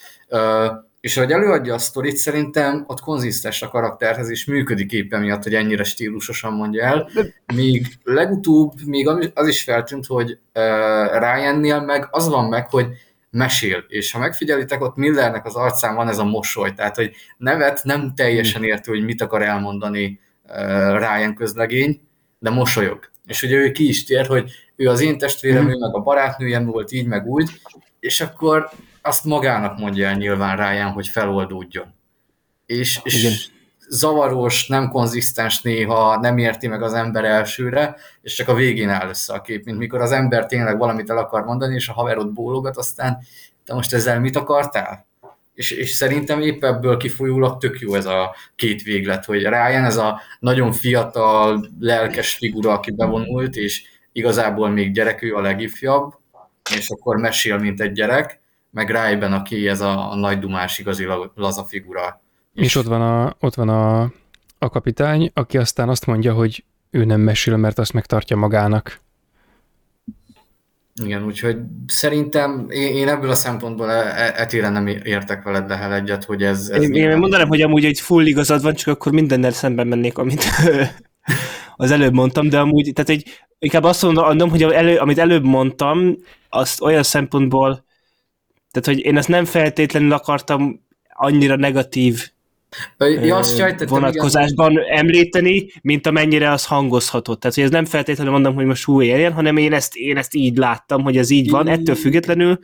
[1.00, 5.54] És ahogy előadja a sztorit, szerintem ott konzisztens a karakterhez, és működik éppen miatt, hogy
[5.54, 7.10] ennyire stílusosan mondja el.
[7.54, 10.40] Míg legutóbb még az is feltűnt, hogy
[11.20, 12.88] Ryannél meg az van meg, hogy
[13.30, 17.84] mesél, és ha megfigyelitek, ott Millernek az arcán van ez a mosoly, tehát hogy nevet
[17.84, 20.20] nem teljesen értő, hogy mit akar elmondani
[20.98, 22.02] Ryan közlegény,
[22.40, 23.14] de mosolyog.
[23.28, 25.70] És ugye ő ki is tér, hogy ő az én testvérem, mm.
[25.70, 27.50] ő meg a barátnőjem volt így, meg úgy,
[28.00, 28.70] és akkor
[29.02, 31.94] azt magának mondja el nyilván Ryan, hogy feloldódjon.
[32.66, 33.48] És, és
[33.90, 39.10] zavaros, nem konzisztens néha, nem érti meg az ember elsőre, és csak a végén áll
[39.10, 42.34] össze a kép, mint mikor az ember tényleg valamit el akar mondani, és a haverod
[42.34, 43.20] bólogat, aztán
[43.66, 45.06] te most ezzel mit akartál?
[45.56, 49.98] És, és szerintem épp ebből kifolyólag tök jó ez a két véglet, hogy Ryan ez
[49.98, 56.14] a nagyon fiatal, lelkes figura, aki bevonult, és igazából még gyerek, a legifjabb,
[56.76, 58.40] és akkor mesél, mint egy gyerek,
[58.72, 62.22] meg Rájben, aki ez a, a nagy dumás igazi laza figura.
[62.54, 64.02] És, és ott van, a, ott van a,
[64.58, 69.02] a kapitány, aki aztán azt mondja, hogy ő nem mesél, mert azt megtartja magának.
[71.04, 71.58] Igen, úgyhogy
[71.88, 76.70] szerintem én, én ebből a szempontból e, etére nem értek veled Lehel egyet, hogy ez...
[76.70, 80.18] ez én, én mondanám, hogy amúgy egy full igazad van, csak akkor mindennel szemben mennék,
[80.18, 80.46] amit
[81.76, 86.18] az előbb mondtam, de amúgy, tehát egy, inkább azt mondom, hogy elő, amit előbb mondtam,
[86.50, 87.86] azt olyan szempontból,
[88.72, 92.30] Tehát, hogy én ezt nem feltétlenül akartam annyira negatív
[92.98, 94.84] ja, azt sejtettem, vonatkozásban igen.
[94.88, 97.40] említeni, mint amennyire az hangozhatott.
[97.40, 100.34] Tehát, hogy ez nem feltétlenül mondom, hogy most hú éljen, hanem én ezt, én ezt
[100.34, 101.68] így láttam, hogy ez így van.
[101.68, 102.60] Ettől függetlenül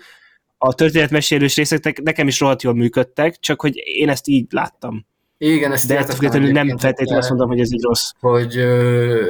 [0.57, 5.05] a történetmesélős részek nekem is rohadt jól működtek, csak hogy én ezt így láttam.
[5.37, 8.11] Igen, ezt De ettől függetlenül nem feltétlenül azt mondom, hogy ez így rossz.
[8.19, 8.55] Hogy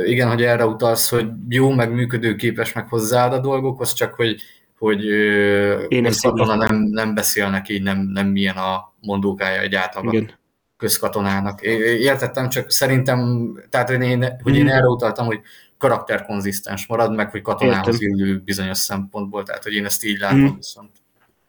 [0.06, 4.42] igen, hogy erre utalsz, hogy jó, meg működőképes, meg hozzáad a dolgokhoz, csak hogy
[4.82, 5.06] hogy
[5.88, 10.32] Én ezt nem, nem beszélnek így, nem, nem milyen a mondókája egy átlag Igen.
[10.82, 11.62] Közkatonának.
[11.62, 14.72] Értettem, csak szerintem, tehát hogy én, hogy én hmm.
[14.72, 15.40] erre utaltam, hogy
[15.78, 20.56] karakterkonzisztens marad, meg hogy katonához illő bizonyos szempontból, tehát hogy én ezt így látom hmm.
[20.56, 20.90] viszont.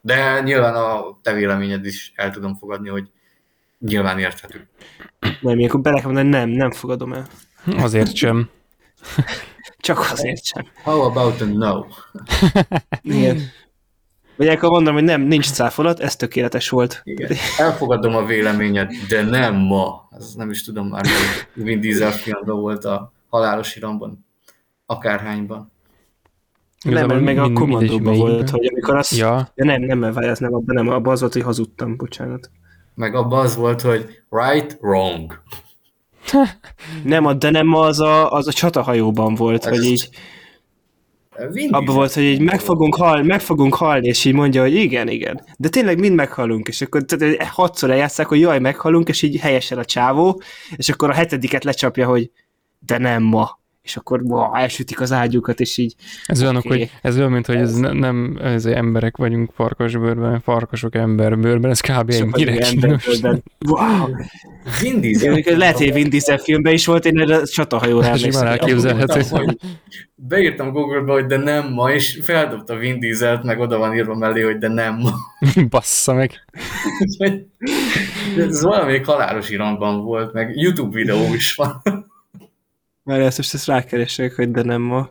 [0.01, 3.11] De nyilván a te véleményed is el tudom fogadni, hogy
[3.79, 4.69] nyilván érthető.
[5.41, 7.27] Nem, én akkor bele mondani, nem, nem fogadom el.
[7.77, 8.51] Azért sem.
[9.79, 10.67] Csak azért sem.
[10.83, 11.85] How about a no?
[13.03, 13.41] Igen.
[14.43, 17.01] Vagy akkor mondom, hogy nem, nincs cáfolat, ez tökéletes volt.
[17.05, 17.31] Igen.
[17.59, 20.09] Elfogadom a véleményed, de nem ma.
[20.11, 24.27] Ez nem is tudom már, hogy Vin Diesel filmben volt a halálos iramban,
[24.87, 25.73] akárhányban.
[26.83, 29.17] Nem, mert meg a kommandóban volt, hogy amikor azt...
[29.17, 29.51] Ja.
[29.55, 32.51] ja nem, nem, mert ez nem abban, nem, abban az volt, hogy hazudtam, bocsánat.
[32.95, 35.43] Meg abban az volt, hogy right, wrong.
[37.05, 40.09] nem, de nem az a, az a csatahajóban volt, Ez hogy így...
[41.71, 45.09] Abban volt, hogy így meg fogunk, hal, meg fogunk halni, és így mondja, hogy igen,
[45.09, 45.45] igen.
[45.59, 49.79] De tényleg mind meghalunk, és akkor tehát, hatszor eljátszák, hogy jaj, meghalunk, és így helyesen
[49.79, 50.43] a csávó,
[50.77, 52.31] és akkor a hetediket lecsapja, hogy
[52.79, 55.95] de nem ma és akkor wow, elsütik az ágyukat, és így...
[56.27, 56.79] Ez olyan, okay.
[56.79, 61.81] hogy, ez olyan, mint hogy ez, ez nem ez emberek vagyunk farkasbőrben, farkasok emberbőrben, ez
[61.81, 62.11] kb.
[62.11, 63.21] ennyire kínos.
[63.69, 64.09] Wow!
[64.81, 65.57] Vin Diesel.
[65.57, 68.47] Lehet, hogy Vin Diesel filmben is volt, én erre a csatahajóra emlékszem.
[68.47, 69.23] elképzelhető.
[70.15, 74.41] Beírtam Google-ba, hogy de nem ma, és feldobta Vin Dieselt, meg oda van írva mellé,
[74.43, 75.13] hogy de nem ma.
[75.71, 76.47] Bassza meg.
[78.37, 82.11] ez valamelyik halálos iramban volt, meg YouTube videó is van.
[83.05, 85.11] Mert ezt most ezt rákeresek, hogy de nem ma.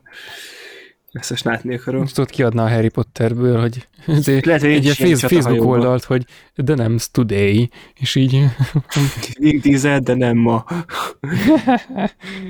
[1.12, 2.02] Ezt most látni akarom.
[2.02, 6.76] Most tudod kiadna a Harry Potterből, hogy Lehet, hogy egy ilyen Facebook oldalt, hogy de
[6.76, 8.46] nem today, és így...
[9.40, 10.66] Vin Diesel, de nem ma.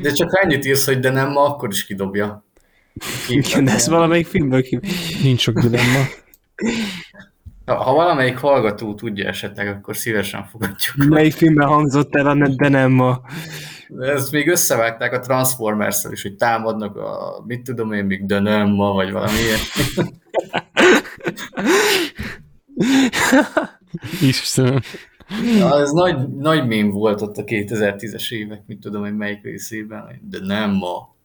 [0.01, 2.45] De csak ennyit írsz, hogy de nem ma, akkor is kidobja.
[3.29, 4.79] Igen, de ez valamelyik filmből ki...
[5.23, 6.05] Nincs sok dilemma.
[7.65, 10.95] Ha, ha valamelyik hallgató tudja esetleg, akkor szívesen fogadjuk.
[10.95, 13.21] Melyik filmben hangzott el a de nem ma?
[13.99, 18.69] Ezt még összevágták a transformers is, hogy támadnak a, mit tudom én, még de nem
[18.69, 19.59] ma, vagy valami ilyen.
[24.29, 24.79] Istenem.
[25.57, 30.21] Ja, ez nagy, nagy mém volt ott a 2010-es évek, mit tudom én melyik részében,
[30.29, 31.15] de nem ma.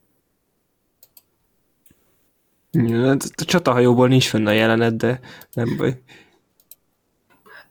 [2.70, 5.20] Ja, a csatahajóból nincs fenn a jelenet, de
[5.52, 6.02] nem baj.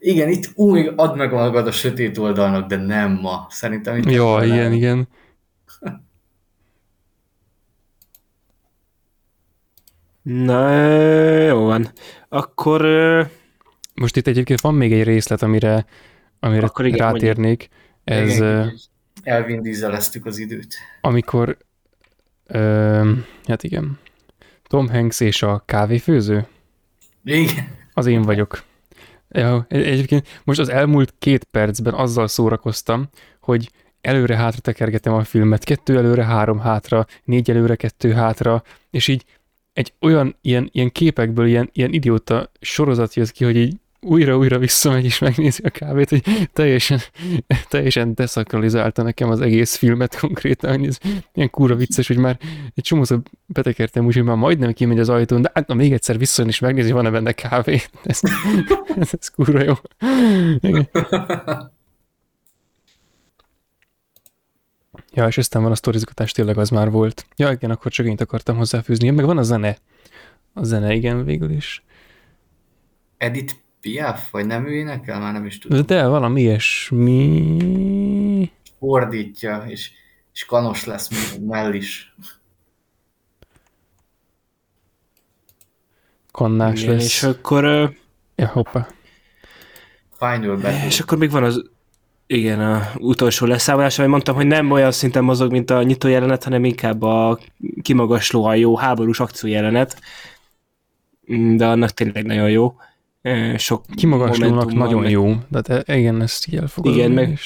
[0.05, 3.45] Igen, itt új, ad meg magad a sötét oldalnak, de nem ma.
[3.49, 4.11] Szerintem itt...
[4.11, 4.71] Jó, igen, nem.
[4.71, 5.07] igen.
[10.45, 10.71] Na,
[11.45, 11.91] jó van.
[12.29, 12.81] Akkor...
[13.93, 15.85] Most itt egyébként van még egy részlet, amire,
[16.39, 17.69] amire Akkor igen, rátérnék.
[18.03, 18.29] Mondjuk.
[18.29, 18.35] Ez...
[18.35, 18.73] Igen,
[19.23, 20.75] Elvin dízeleztük az időt.
[21.01, 21.57] Amikor...
[22.47, 23.11] Ö,
[23.45, 23.99] hát igen.
[24.67, 26.47] Tom Hanks és a kávéfőző?
[27.23, 27.67] Igen.
[27.93, 28.63] Az én vagyok.
[29.35, 35.97] Ja, egyébként most az elmúlt két percben azzal szórakoztam, hogy előre-hátra tekergetem a filmet, kettő
[35.97, 39.25] előre, három hátra, négy előre, kettő hátra, és így
[39.73, 43.75] egy olyan ilyen, ilyen képekből ilyen, ilyen idióta sorozat jött ki, hogy így
[44.05, 46.99] újra-újra visszamegy és megnézi a kávét, hogy teljesen,
[47.69, 50.97] teljesen deszakralizálta nekem az egész filmet konkrétan, hogy ez
[51.33, 52.39] ilyen kúra vicces, hogy már
[52.75, 56.17] egy csomószor betekertem úgy, hogy már majdnem kimegy az ajtón, de hát na, még egyszer
[56.17, 57.81] visszajön és megnézi, van-e benne kávé.
[58.03, 58.19] Ez,
[58.95, 59.73] ez, ez kúra jó.
[65.13, 67.25] Ja, és aztán van a sztorizgatás, tényleg az már volt.
[67.35, 69.09] Ja, igen, akkor csak én akartam hozzáfűzni.
[69.09, 69.77] Meg van a zene.
[70.53, 71.83] A zene, igen, végül is.
[73.17, 73.53] Edith
[73.85, 75.19] Piaf, vagy nem ő énekel?
[75.19, 75.85] Már nem is tudom.
[75.85, 77.51] De valami ilyesmi...
[78.79, 79.91] Fordítja, és,
[80.33, 82.15] és kanos lesz még mell is.
[86.31, 87.03] Kannás Igen, lesz.
[87.03, 87.65] És akkor...
[87.65, 87.89] Uh...
[88.35, 88.87] Ja, hoppa.
[90.17, 90.85] Final Battle.
[90.85, 91.69] És akkor még van az
[92.27, 96.43] igen, a utolsó leszámolás, amit mondtam, hogy nem olyan szinten mozog, mint a nyitó jelenet,
[96.43, 97.39] hanem inkább a
[97.81, 100.01] kimagaslóan jó háborús akció jelenet,
[101.55, 102.75] de annak tényleg nagyon jó
[103.57, 106.97] sok Kimagaslónak nagyon van, jó, de igen, ezt így elfogadom.
[106.97, 107.39] Igen, meg,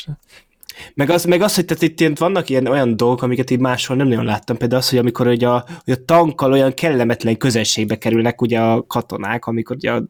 [0.94, 3.98] Meg az, meg az hogy tehát itt ilyen, vannak ilyen olyan dolgok, amiket így máshol
[3.98, 7.98] nem nagyon láttam, például az, hogy amikor hogy a, hogy a tankkal olyan kellemetlen közelségbe
[7.98, 10.04] kerülnek ugye a katonák, amikor ugye a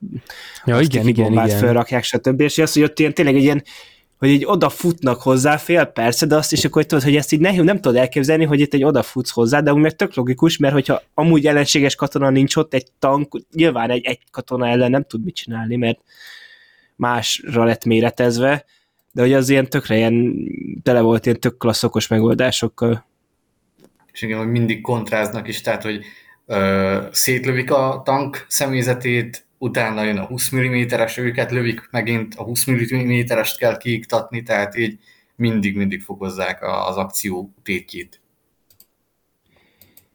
[0.66, 1.50] ja, igen, igen, igen.
[1.50, 2.42] felrakják, stb.
[2.42, 3.64] És az, hogy ott ilyen, tényleg egy ilyen
[4.20, 7.64] hogy így odafutnak hozzá fél perce, de azt is akkor tudod, hogy ezt így nehéz,
[7.64, 11.02] nem tudod elképzelni, hogy itt egy odafutsz hozzá, de úgy meg tök logikus, mert hogyha
[11.14, 15.36] amúgy ellenséges katona nincs ott, egy tank, nyilván egy, egy katona ellen nem tud mit
[15.36, 16.00] csinálni, mert
[16.96, 18.66] másra lett méretezve,
[19.12, 20.36] de hogy az ilyen tökre ilyen,
[20.84, 23.06] tele volt ilyen tök klasszokos megoldásokkal.
[24.12, 26.04] És igen, hogy mindig kontráznak is, tehát, hogy
[26.46, 32.70] ö, szétlövik a tank személyzetét, utána jön a 20 mm-es, őket lövik, megint a 20
[32.72, 35.00] mm-est kell kiiktatni, tehát így
[35.36, 38.22] mindig-mindig fokozzák az akció tétjét.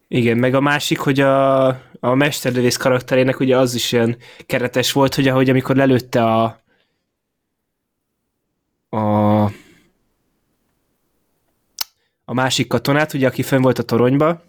[0.08, 1.66] Igen, meg a másik, hogy a,
[2.00, 4.16] a mesterlövész karakterének ugye az is ilyen
[4.46, 6.62] keretes volt, hogy ahogy amikor lelőtte a
[8.90, 9.44] a
[12.24, 14.42] a másik katonát, ugye, aki fönn volt a toronyba,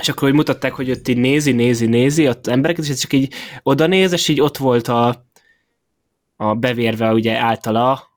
[0.00, 3.32] és akkor úgy mutatták, hogy ott így nézi, nézi, nézi az embereket, és csak így
[3.62, 5.26] oda néz, és így ott volt a,
[6.36, 8.10] a bevérve ugye általa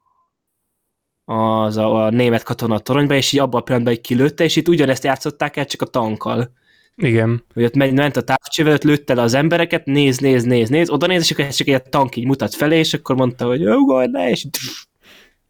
[1.26, 4.56] az a, a német katona a toronyba, és így abban a pillanatban egy kilőtte, és
[4.56, 6.52] itt ugyanezt játszották el, csak a tankkal.
[6.96, 7.44] Igen.
[7.54, 11.08] Hogy ott ment a távcsővel, ott lőtte le az embereket, néz, néz, néz, néz, oda
[11.08, 14.30] néz, és akkor csak egy tank így mutat felé, és akkor mondta, hogy ugorj le,
[14.30, 14.46] és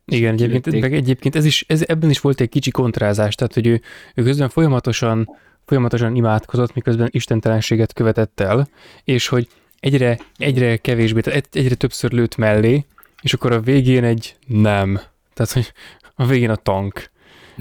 [0.06, 3.68] igen, egyébként, meg egyébként ez is, ez, ebben is volt egy kicsi kontrázás, tehát hogy
[3.68, 3.82] ő,
[4.16, 5.30] ő közben folyamatosan
[5.66, 8.68] folyamatosan imádkozott, miközben istentelenséget követett el,
[9.04, 9.48] és hogy
[9.80, 12.86] egyre, egyre kevésbé, tehát egyre többször lőtt mellé,
[13.22, 15.00] és akkor a végén egy nem.
[15.34, 15.72] Tehát, hogy
[16.16, 17.10] a végén a tank.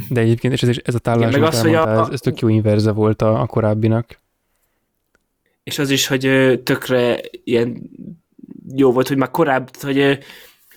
[0.09, 2.49] De egyébként, és ez, ez a tállás, ja, az, hogy a, ez, ez tök jó
[2.49, 4.19] inverze volt a, a korábbinak.
[5.63, 6.21] És az is, hogy
[6.65, 7.91] tökre ilyen
[8.75, 10.19] jó volt, hogy már korábban, hogy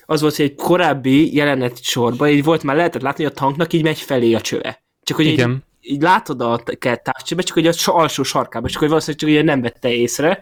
[0.06, 3.74] az volt, hogy egy korábbi jelenet sorban, így volt már lehetett látni, hogy a tanknak
[3.74, 4.84] így megy felé a csöve.
[5.04, 5.52] Csak hogy Igen.
[5.52, 5.58] Így,
[5.90, 9.62] így látod a távcsőbe, csak hogy az alsó sarkában, csak hogy valószínűleg csak ugye nem
[9.62, 10.40] vette észre,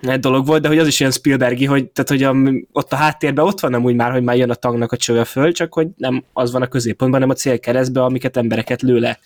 [0.00, 2.96] egy dolog volt, de hogy az is ilyen Spielbergi, hogy, tehát, hogy a, ott a
[2.96, 5.88] háttérben ott van úgy már, hogy már jön a tanknak a csöve föl, csak hogy
[5.96, 9.18] nem az van a középpontban, hanem a célkeresztbe, amiket embereket lő le.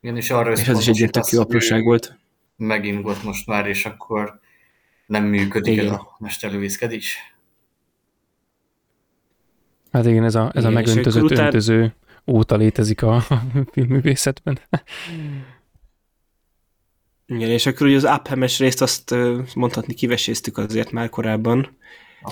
[0.00, 2.18] Igen, és arra és az is egy tök jó apróság volt.
[2.56, 4.40] Megint volt most már, és akkor
[5.06, 5.86] nem működik igen.
[5.86, 7.18] ez a mesterlővészkedés.
[9.92, 11.44] Hát igen, ez a, ez igen, a megöntözött után...
[11.44, 11.94] öntöző
[12.26, 13.26] óta létezik a,
[13.72, 14.58] filmművészetben.
[17.26, 19.14] Igen, és akkor ugye az Uphames részt azt
[19.54, 21.76] mondhatni kiveséztük azért már korábban.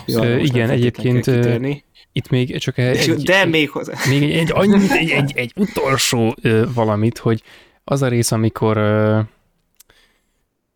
[0.06, 1.26] Ja, igen, egyébként
[2.12, 3.94] itt még csak egy, De még hozzá.
[4.08, 6.36] Még egy, egy, annyit, egy, egy, egy utolsó
[6.74, 7.42] valamit, hogy
[7.84, 8.76] az a rész, amikor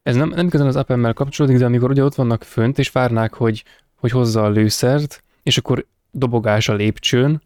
[0.02, 3.34] ez nem, nem igazán az appemmel kapcsolódik, de amikor ugye ott vannak fönt, és várnák,
[3.34, 3.64] hogy,
[3.97, 7.42] hogy hozza a lőszert, és akkor dobogás a lépcsőn,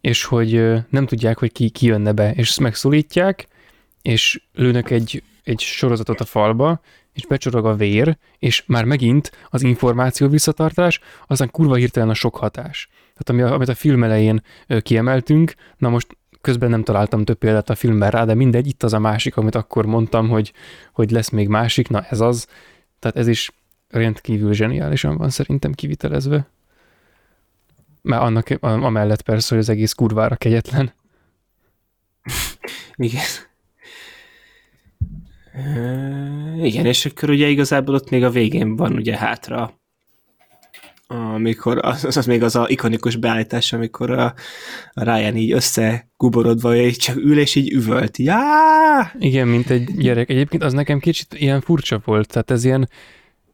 [0.00, 3.48] és hogy nem tudják, hogy ki, ki jönne be, és ezt megszólítják,
[4.02, 6.80] és lőnek egy, egy sorozatot a falba,
[7.12, 12.36] és becsorog a vér, és már megint az információ visszatartás, aztán kurva hirtelen a sok
[12.36, 12.88] hatás.
[13.16, 14.42] Tehát ami, amit a film elején
[14.82, 18.92] kiemeltünk, na most közben nem találtam több példát a filmben rá, de mindegy, itt az
[18.92, 20.52] a másik, amit akkor mondtam, hogy,
[20.92, 22.46] hogy lesz még másik, na ez az.
[22.98, 23.52] Tehát ez is
[23.88, 26.48] rendkívül zseniálisan van szerintem kivitelezve.
[28.02, 30.92] Mert annak, amellett persze, hogy az egész kurvára kegyetlen.
[32.96, 33.24] Igen.
[36.62, 39.80] igen, és akkor ugye igazából ott még a végén van ugye hátra
[41.10, 44.34] amikor az, az még az a ikonikus beállítás, amikor a,
[44.92, 48.16] a Ryan így összeguborodva, így csak ül és így üvölt.
[48.16, 49.12] Já!
[49.18, 50.30] Igen, mint egy gyerek.
[50.30, 52.88] Egyébként az nekem kicsit ilyen furcsa volt, tehát ez ilyen,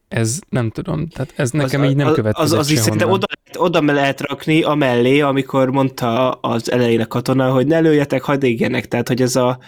[0.09, 3.27] ez nem tudom, tehát ez nekem az, így nem következett Az, az is szerintem oda,
[3.55, 8.43] oda lehet rakni a mellé, amikor mondta az elején a katona, hogy ne lőjetek, hagyd
[8.43, 9.59] égjenek, tehát hogy ez a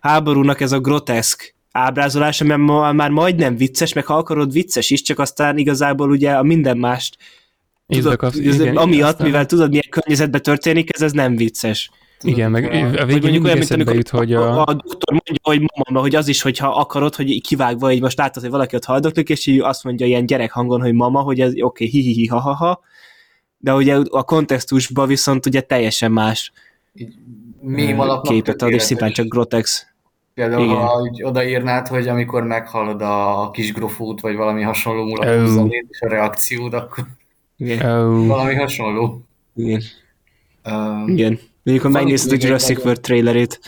[0.00, 5.02] háborúnak ez a groteszk ábrázolása, mert ma, már majdnem vicces, meg ha akarod vicces is,
[5.02, 7.16] csak aztán igazából ugye a minden mást
[7.86, 9.26] tudod, az, igen, amiatt, aztán...
[9.26, 11.90] mivel tudod, milyen környezetben történik, ez, ez nem vicces.
[12.22, 14.60] Igen, meg a végén mondjuk olyan, mint amikor jut, hogy a...
[14.62, 18.42] a, doktor mondja, hogy mama, hogy az is, hogyha akarod, hogy kivágva, így most látod,
[18.42, 21.50] hogy valaki ott haldoklik, és így azt mondja ilyen gyerek hangon, hogy mama, hogy ez
[21.50, 22.80] oké, okay, hi, hi, hi ha, ha, ha,
[23.58, 26.52] de ugye a kontextusban viszont ugye teljesen más
[27.60, 29.86] mém képet ad, és szimplán csak grotex.
[30.34, 30.76] Például, Igen.
[30.76, 35.68] ha úgy odaírnád, hogy amikor meghallod a kis grofót, vagy valami hasonló mulató oh.
[35.88, 37.04] és a reakciód, akkor
[37.56, 37.86] Igen.
[37.86, 38.26] Oh.
[38.26, 39.22] valami hasonló.
[39.54, 39.82] Igen.
[40.64, 41.38] Um, Igen.
[41.62, 43.60] Mondjuk, ha megnézed a Jurassic World trailerét.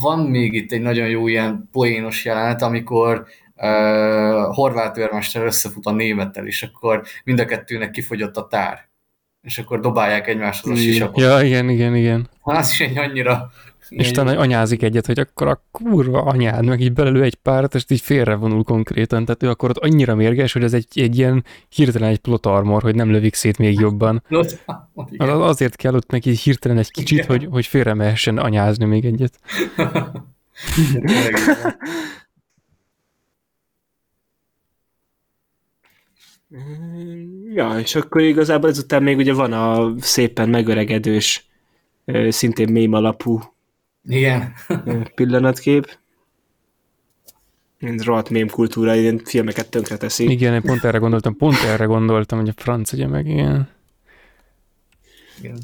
[0.00, 5.92] Van még itt egy nagyon jó ilyen poénos jelenet, amikor uh, horvát őrmester összefut a
[5.92, 8.88] némettel, és akkor mind a kettőnek kifogyott a tár.
[9.42, 11.22] és akkor dobálják egymáshoz a sisakot.
[11.22, 12.28] Ja, igen, igen, igen.
[12.40, 13.50] Az is egy annyira...
[13.88, 17.84] És talán anyázik egyet, hogy akkor a kurva anyád, meg így belelő egy párat, és
[17.88, 19.24] így félrevonul konkrétan.
[19.24, 22.82] Tehát ő akkor ott annyira mérges, hogy ez egy, egy ilyen hirtelen egy plot armor,
[22.82, 24.22] hogy nem lövik szét még jobban.
[25.16, 27.30] Az, azért kell ott neki hirtelen egy kicsit, Igen.
[27.30, 29.38] hogy, hogy félre mehessen anyázni még egyet.
[37.54, 41.48] Ja, és akkor igazából ezután még ugye van a szépen megöregedős,
[42.28, 43.53] szintén mém alapú
[44.06, 44.52] Igen.
[45.14, 45.98] pillanatkép.
[47.78, 50.30] Mint rohadt mém kultúra, ilyen filmeket tönkre teszi.
[50.30, 53.68] Igen, én pont erre gondoltam, pont erre gondoltam, hogy a franc ugye meg ilyen.
[55.42, 55.58] Igen.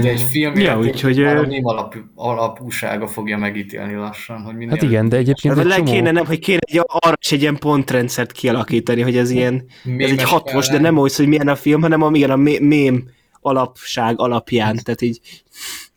[0.00, 4.74] De egy film ja, úgyhogy a mém alap, alapúsága fogja megítélni lassan, hogy minél...
[4.74, 5.84] Hát igen, de egyébként hát, csomó...
[5.84, 10.04] kéne, nem, hogy kéne egy, arra is egy ilyen pontrendszert kialakítani, hogy ez ilyen, Mémes
[10.04, 13.10] ez egy hatos, de nem úgy, hogy milyen a film, hanem a, igen, a mém
[13.40, 15.20] alapság alapján, tehát így...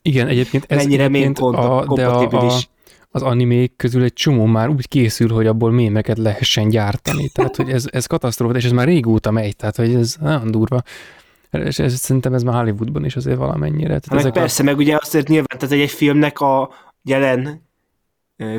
[0.08, 2.60] Igen, egyébként ez mennyire egyébként a, de a, a,
[3.10, 7.30] az animék közül egy csomó már úgy készül, hogy abból mémeket lehessen gyártani.
[7.30, 10.82] Tehát, hogy ez, ez katasztrófa, és ez már régóta megy, tehát, hogy ez nagyon durva.
[11.52, 13.88] És ez, szerintem ez már Hollywoodban is azért valamennyire.
[13.88, 14.66] Tehát meg ezek persze, a...
[14.66, 16.70] meg ugye azért nyilván, tehát egy filmnek a
[17.04, 17.66] jelen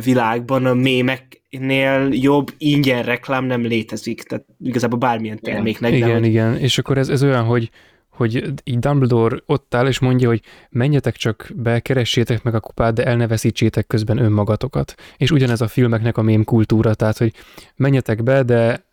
[0.03, 5.93] világban a mémeknél jobb ingyen reklám nem létezik, tehát igazából bármilyen terméknek.
[5.93, 6.57] Igen, igen, igen.
[6.57, 7.71] és akkor ez, ez olyan, hogy
[8.19, 12.95] hogy így Dumbledore ott áll, és mondja, hogy menjetek csak be, keressétek meg a kupát,
[12.95, 14.95] de el ne veszítsétek közben önmagatokat.
[15.17, 17.35] És ugyanez a filmeknek a mém kultúra, tehát, hogy
[17.77, 18.87] menjetek be, de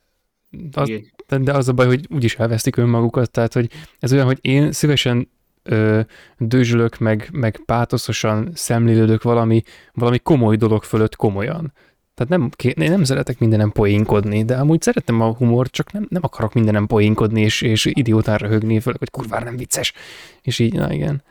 [0.71, 0.91] az,
[1.27, 5.29] de az a baj, hogy úgyis elvesztik önmagukat, tehát hogy ez olyan, hogy én szívesen
[5.63, 5.99] ö,
[6.37, 9.61] dőzsülök, meg, meg pátoszosan szemlélődök valami,
[9.93, 11.73] valami komoly dolog fölött komolyan.
[12.15, 12.49] Tehát nem,
[12.85, 16.87] én nem szeretek mindenem poénkodni, de amúgy szeretem a humor, csak nem, nem akarok mindenem
[16.87, 19.93] poénkodni, és, és idiótán röhögni, főleg, hogy kurvár nem vicces.
[20.41, 21.23] És így, na igen.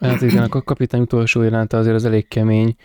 [0.00, 2.76] Hát igen, a kapitány utolsó jelente azért az elég kemény.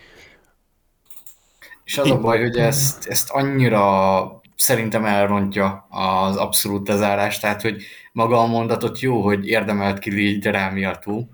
[1.84, 7.82] És az a baj, hogy ezt, ezt annyira szerintem elrontja az abszolút lezárás, tehát hogy
[8.12, 11.28] maga a mondatot jó, hogy érdemelt ki légy rá miattú,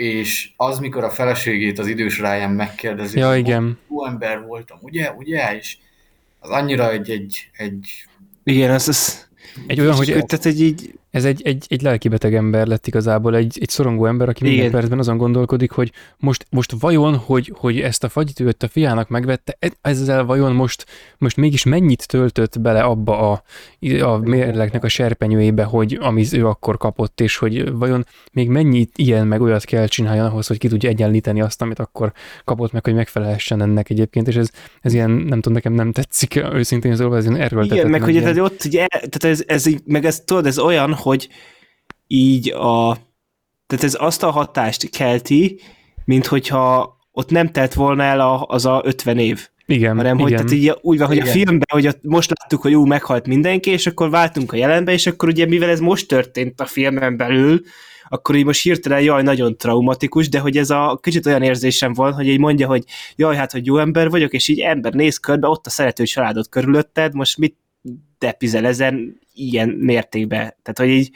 [0.00, 3.78] és az, mikor a feleségét az idős ráján megkérdezi, ja, igen.
[3.90, 5.76] jó ember voltam, ugye, ugye, és
[6.38, 8.04] az annyira egy, egy, egy
[8.44, 9.28] igen, ez, ez
[9.66, 13.58] egy olyan, hogy tehát egy így ez egy, egy, egy lelkibeteg ember lett igazából, egy,
[13.60, 14.54] egy szorongó ember, aki Igen.
[14.54, 19.08] minden percben azon gondolkodik, hogy most, most vajon, hogy, hogy ezt a fagyitőt a fiának
[19.08, 20.86] megvette, e, ezzel vajon most,
[21.18, 23.42] most mégis mennyit töltött bele abba a,
[24.00, 29.26] a mérleknek a serpenyőjébe, hogy amit ő akkor kapott, és hogy vajon még mennyit ilyen
[29.26, 32.12] meg olyat kell csináljon ahhoz, hogy ki tudja egyenlíteni azt, amit akkor
[32.44, 36.36] kapott meg, hogy megfelelhessen ennek egyébként, és ez, ez ilyen, nem tudom, nekem nem tetszik
[36.52, 40.20] őszintén az ez erről Igen, meg hogy ez ott, ugye, tehát ez, ez, meg ez,
[40.20, 41.28] tudod, ez olyan, hogy
[42.06, 42.96] így a,
[43.66, 45.60] tehát ez azt a hatást kelti,
[46.04, 49.48] mint hogyha ott nem telt volna el a, az a 50 év.
[49.66, 50.20] Igen, hanem igen.
[50.20, 51.28] hogy tehát így úgy van, hogy igen.
[51.28, 55.06] a filmben, hogy most láttuk, hogy jó, meghalt mindenki, és akkor váltunk a jelenbe, és
[55.06, 57.60] akkor ugye mivel ez most történt a filmen belül,
[58.08, 62.12] akkor így most hirtelen jaj, nagyon traumatikus, de hogy ez a kicsit olyan érzésem van,
[62.12, 62.84] hogy így mondja, hogy
[63.16, 66.48] jaj, hát, hogy jó ember vagyok, és így ember néz körbe, ott a szerető családot
[66.48, 67.56] körülötted, most mit
[68.18, 70.54] depizel ezen ilyen mértékben.
[70.62, 71.10] Tehát, hogy így,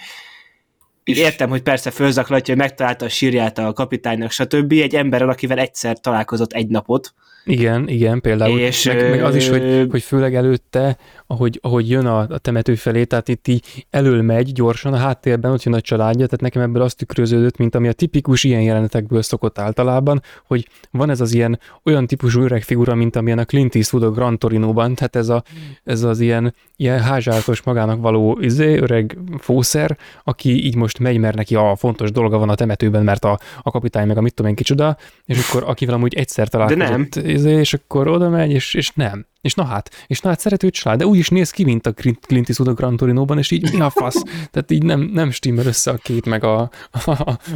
[1.05, 4.73] így értem, hogy persze fölzaklatja, hogy megtalálta a sírját a kapitánynak, stb.
[4.73, 8.59] Egy emberrel, akivel egyszer találkozott egy napot, igen, igen, például.
[8.59, 12.75] És, meg, meg az is, hogy, hogy főleg előtte, ahogy, ahogy jön a, a temető
[12.75, 16.63] felé, tehát itt így elől megy gyorsan, a háttérben ott jön a családja, tehát nekem
[16.63, 21.33] ebből azt tükröződött, mint ami a tipikus ilyen jelenetekből szokott általában, hogy van ez az
[21.33, 25.29] ilyen olyan típusú öreg figura, mint amilyen a Clint Eastwood a Gran Torino-ban, tehát ez,
[25.29, 25.43] a,
[25.85, 31.37] ez az ilyen, ilyen házsártos magának való izé, öreg fószer, aki így most megy, mert
[31.37, 34.51] neki a fontos dolga van a temetőben, mert a, a kapitány meg a mit tudom
[34.51, 38.51] én kicsoda, és akkor akivel amúgy egyszer találkozott, De nem izé, és akkor oda megy,
[38.51, 39.27] és, és nem.
[39.41, 41.93] És na hát, és na hát szerető család, de úgy is néz ki, mint a
[41.93, 44.23] Clint Eastwood a Gran Torino-ban, és így mi a fasz?
[44.53, 47.11] Tehát így nem, nem stimmel össze a két, meg a, a,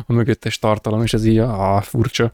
[0.07, 2.33] a mögöttes tartalom, és ez így a, furcsa.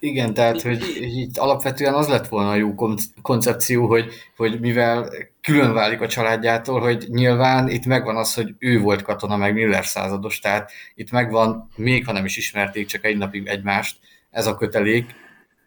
[0.00, 2.74] Igen, tehát, hogy itt alapvetően az lett volna a jó
[3.22, 8.80] koncepció, hogy, hogy mivel külön válik a családjától, hogy nyilván itt megvan az, hogy ő
[8.80, 13.16] volt katona, meg Miller százados, tehát itt megvan, még ha nem is ismerték csak egy
[13.16, 13.98] napig egymást,
[14.30, 15.14] ez a kötelék,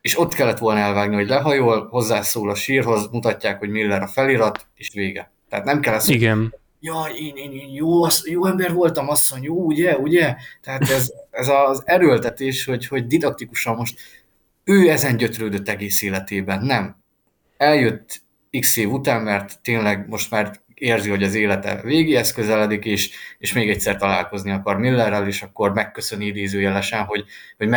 [0.02, 4.68] és ott kellett volna elvágni, hogy lehajol, hozzászól a sírhoz, mutatják, hogy Miller a felirat,
[4.76, 5.32] és vége.
[5.50, 6.53] Tehát nem kell ezt, Igen.
[6.82, 10.36] Jaj, én, én, én jó, jó ember voltam, asszony, jó, ugye, ugye?
[10.61, 14.00] Tehát ez, ez az erőltetés, hogy, hogy didaktikusan most
[14.64, 16.66] ő ezen gyötrődött egész életében.
[16.66, 16.95] Nem.
[17.58, 18.22] Eljött
[18.60, 23.53] x év után, mert tényleg most már érzi, hogy az élete végéhez közeledik, és, és
[23.53, 27.26] még egyszer találkozni akar Millerrel, és akkor megköszöni idézőjelesen, hogy,
[27.58, 27.68] hogy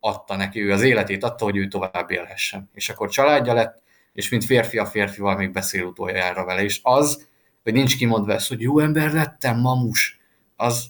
[0.00, 2.70] megadta neki ő az életét, adta, hogy ő tovább élhessen.
[2.74, 7.28] És akkor családja lett, és mint férfi a férfival még beszél utoljára vele, és az,
[7.62, 10.20] hogy nincs kimondva ezt, hogy jó ember lettem, mamus,
[10.56, 10.84] az,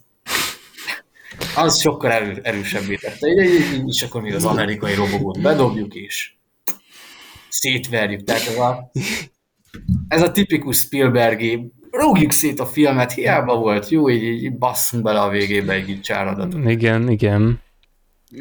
[1.56, 3.28] az sokkal erő, erősebbé tette.
[3.86, 6.32] És akkor még az amerikai robogót bedobjuk, és
[7.48, 8.24] szétverjük.
[8.24, 8.90] Tehát ez a,
[10.08, 15.20] ez a tipikus Spielbergi, rúgjuk szét a filmet, hiába volt jó, így, így basszunk bele
[15.20, 16.70] a végébe egy csáradatot.
[16.70, 17.60] Igen, igen.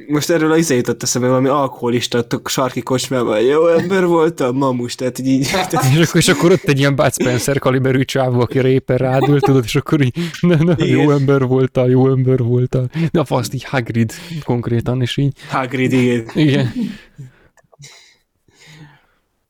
[0.08, 5.20] Most erről az izé jutott eszembe, valami alkoholista sarki kocsmában, jó ember voltam, mamus, tehát
[5.20, 5.40] így...
[5.94, 9.64] és, akkor, és akkor ott egy ilyen Bud Spencer kaliberű csávó, aki répen rádult, tudod,
[9.64, 12.90] és akkor így, ne, ne, jó ember voltál, jó ember voltál.
[13.12, 15.34] Na, azt így Hagrid konkrétan, és így...
[15.50, 16.30] Hagrid, igen.
[16.34, 16.72] Igen.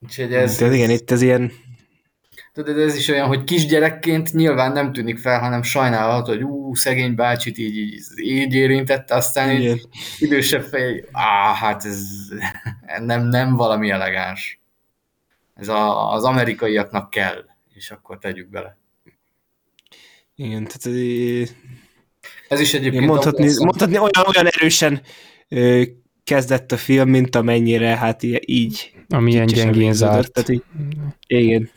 [0.04, 0.56] Úgyhogy ez...
[0.56, 1.52] Tehát igen, itt ez ilyen...
[2.64, 7.16] Tudod, ez is olyan, hogy kisgyerekként nyilván nem tűnik fel, hanem sajnálat, hogy ú, szegény
[7.16, 9.76] bácsit így, így, így érintette, aztán igen.
[9.76, 9.88] így
[10.20, 12.02] idősebb fej, á, hát ez
[13.06, 14.60] nem, nem valami elegáns.
[15.56, 18.78] Ez a, az amerikaiaknak kell, és akkor tegyük bele.
[20.36, 21.00] Igen, tehát
[22.48, 23.06] ez is egyébként...
[23.06, 25.02] Mondhatni, mondhatni olyan, olyan erősen
[25.48, 25.84] ö,
[26.24, 30.32] kezdett a film, mint amennyire hát így Amilyen gyengén zárt.
[30.32, 30.64] Tehát így,
[31.28, 31.70] igen.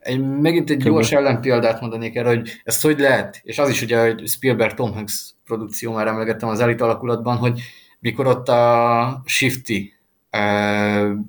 [0.00, 4.00] Egy, megint egy gyors ellenpéldát mondanék erre, hogy ezt hogy lehet, és az is ugye,
[4.00, 7.60] hogy Spielberg Tom Hanks produkció, már emlegettem az elit alakulatban, hogy
[7.98, 9.92] mikor ott a Shifty,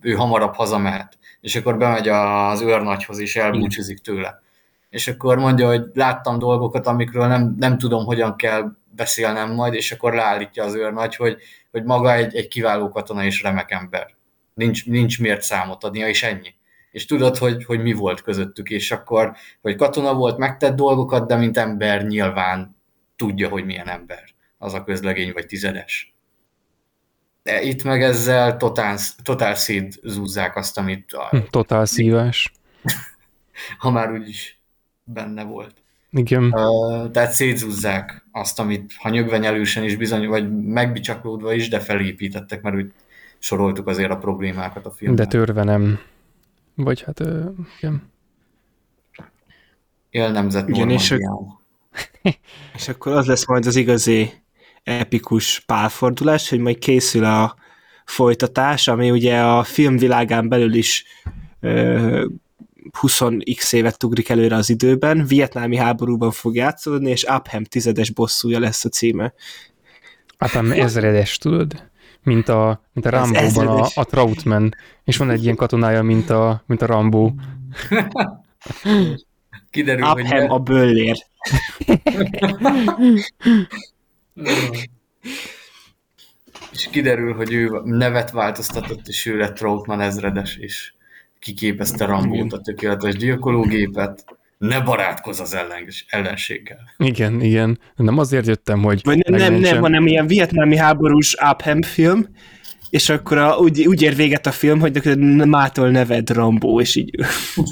[0.02, 4.42] ő hamarabb hazamehet, és akkor bemegy az őrnagyhoz, és elbúcsúzik tőle.
[4.90, 9.92] És akkor mondja, hogy láttam dolgokat, amikről nem, nem tudom, hogyan kell beszélnem majd, és
[9.92, 11.38] akkor leállítja az őrnagy, hogy,
[11.72, 14.20] hogy maga egy, egy kiváló katona és remek ember
[14.54, 16.54] nincs, nincs miért számot adnia, és ennyi.
[16.92, 21.36] És tudod, hogy, hogy mi volt közöttük, és akkor, hogy katona volt, megtett dolgokat, de
[21.36, 22.76] mint ember nyilván
[23.16, 24.24] tudja, hogy milyen ember
[24.58, 26.16] az a közlegény vagy tizedes.
[27.44, 31.14] De itt meg ezzel totál, totál szétzúzzák azt, amit...
[31.14, 32.52] A, hm, totál szívás.
[33.78, 34.60] ha már úgyis
[35.04, 35.74] benne volt.
[36.12, 36.44] Igen.
[36.44, 42.76] Uh, tehát szétzúzzák azt, amit ha nyögvenyelősen is bizony, vagy megbicsaklódva is, de felépítettek, mert
[42.76, 42.92] úgy
[43.40, 45.26] soroltuk azért a problémákat a filmben.
[45.26, 46.00] De törve nem.
[46.76, 47.20] Vagy hát,
[47.78, 48.12] igen.
[50.10, 51.16] Élnemzet Igen, és,
[52.76, 54.32] és akkor az lesz majd az igazi
[54.84, 57.56] epikus pálfordulás, hogy majd készül a
[58.06, 61.06] folytatás, ami ugye a filmvilágán belül is
[61.60, 62.26] ö,
[63.02, 68.86] 20x évet ugrik előre az időben, vietnámi háborúban fog játszódni, és Upham tizedes bosszúja lesz
[68.86, 69.34] a címe.
[70.40, 71.91] Upham ezredes, tudod?
[72.24, 76.64] Mint a, mint a Rambo-ban a, a Troutman, és van egy ilyen katonája, mint a,
[76.66, 77.32] mint a Rambo.
[79.70, 81.26] Kiderül, Upham hogy a böllér.
[86.72, 90.94] és kiderül, hogy ő nevet változtatott, és ő lett Troutman ezredes, és
[91.40, 94.26] kiképezte Rambót, a tökéletes gyilkológépet
[94.62, 96.80] ne barátkozz az ellens, ellenséggel.
[96.98, 97.80] Igen, igen.
[97.96, 99.02] Nem azért jöttem, hogy...
[99.04, 102.28] Vagy nem, nem, nem, hanem ilyen vietnámi háborús Upham film,
[102.90, 107.16] és akkor a, úgy, úgy ér véget a film, hogy mától neved Rambó, és így...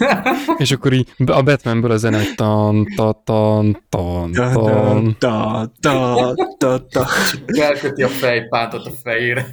[0.57, 5.15] és akkor így a Batmanből a zene, hogy tan, ta, tan, tan, tan.
[5.19, 7.07] Ta, ta, ta, ta.
[7.45, 9.45] Elköti a fejpántot a fejére.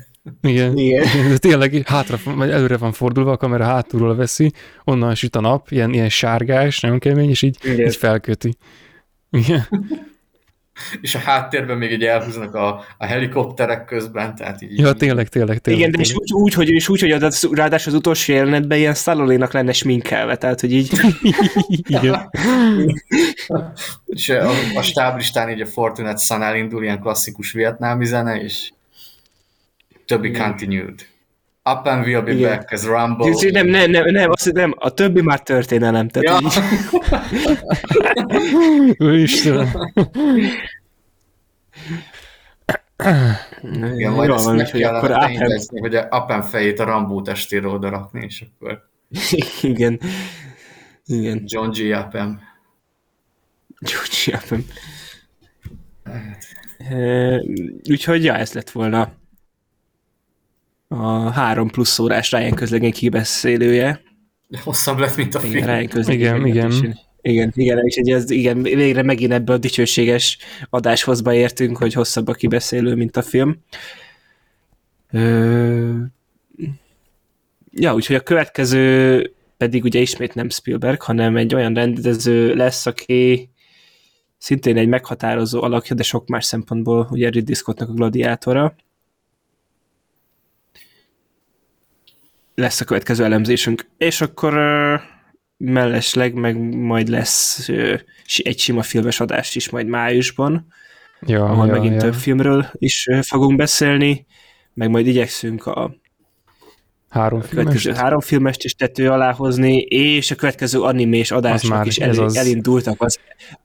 [0.42, 0.76] Igen.
[0.76, 1.28] Igen.
[1.28, 4.52] De tényleg hátra, vagy előre van fordulva, a kamera hátulról veszi,
[4.84, 8.56] onnan süt a nap, ilyen, ilyen sárgás, nagyon kemény, és így, így felköti.
[9.30, 9.68] Igen.
[11.00, 14.78] és a háttérben még egy elhúznak a, a helikopterek közben, tehát így...
[14.78, 15.82] Ja, tényleg, tényleg, tényleg.
[15.82, 18.94] Igen, de és úgy, úgy, hogy, és úgy, hogy az, ráadásul az utolsó jelenetben ilyen
[18.94, 20.90] Stallone-nak lenne sminkelve, tehát, hogy így...
[21.86, 22.30] Igen.
[24.06, 28.70] és a, a stáblistán így a Fortunate Sun elindul, ilyen klasszikus vietnámi zene, és
[30.06, 31.06] To be continued.
[31.66, 32.50] Up and we'll be Igen.
[32.50, 33.50] back as Rumble.
[33.50, 36.08] Nem, nem, nem, nem, azt nem, a többi már történelem.
[36.08, 36.48] Tehát ja.
[38.98, 39.20] így...
[39.22, 39.68] Istenem.
[43.72, 47.88] Igen, majd ezt meg hogy akkor rendezni, hogy a Appen fejét a Rambó testére oda
[47.88, 48.88] rakni, és akkor...
[49.62, 50.00] Igen.
[51.06, 51.42] Igen.
[51.46, 51.90] John G.
[51.92, 52.40] Appen.
[53.78, 54.34] John G.
[54.34, 54.64] Appen.
[56.04, 56.46] Hát.
[57.90, 59.12] úgyhogy ja, ez lett volna
[60.88, 64.00] a három plusz órás Ryan közlegény kibeszélője.
[64.62, 65.52] Hosszabb lett, mint a film.
[65.52, 66.98] Igen, Ryan igen, igen.
[67.20, 70.38] Igen, igen, és ugye ez, igen, végre megint ebbe a dicsőséges
[70.70, 73.56] adáshoz értünk, hogy hosszabb a kibeszélő, mint a film.
[75.10, 75.98] Ö...
[77.70, 83.50] Ja, úgyhogy a következő pedig ugye ismét nem Spielberg, hanem egy olyan rendező lesz, aki
[84.38, 88.74] szintén egy meghatározó alakja, de sok más szempontból ugye Ridley Scottnak a gladiátora.
[92.56, 93.86] Lesz a következő elemzésünk.
[93.96, 95.00] És akkor uh,
[95.56, 98.00] mellesleg meg majd lesz uh,
[98.36, 100.66] egy sima filmes adás is majd májusban,
[101.20, 102.00] ja, ahol ja, megint ja.
[102.00, 104.26] több filmről is uh, fogunk beszélni,
[104.74, 105.96] meg majd igyekszünk a
[107.08, 111.98] három következő három filmest is tető alá hozni, és a következő animés adások már, is
[111.98, 112.36] el, az...
[112.36, 113.18] elindultak az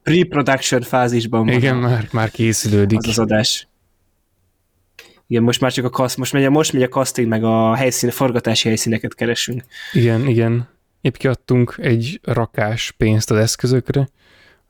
[0.03, 1.47] pre-production fázisban.
[1.47, 2.97] Igen, már, már készülődik.
[2.97, 3.67] Az az adás.
[5.31, 8.09] Igen, most már csak a kaszt, most megy, most megy a casting, meg a helyszín,
[8.09, 9.63] a forgatási helyszíneket keresünk.
[9.93, 10.69] Igen, igen.
[11.01, 14.09] Épp kiadtunk egy rakás pénzt az eszközökre,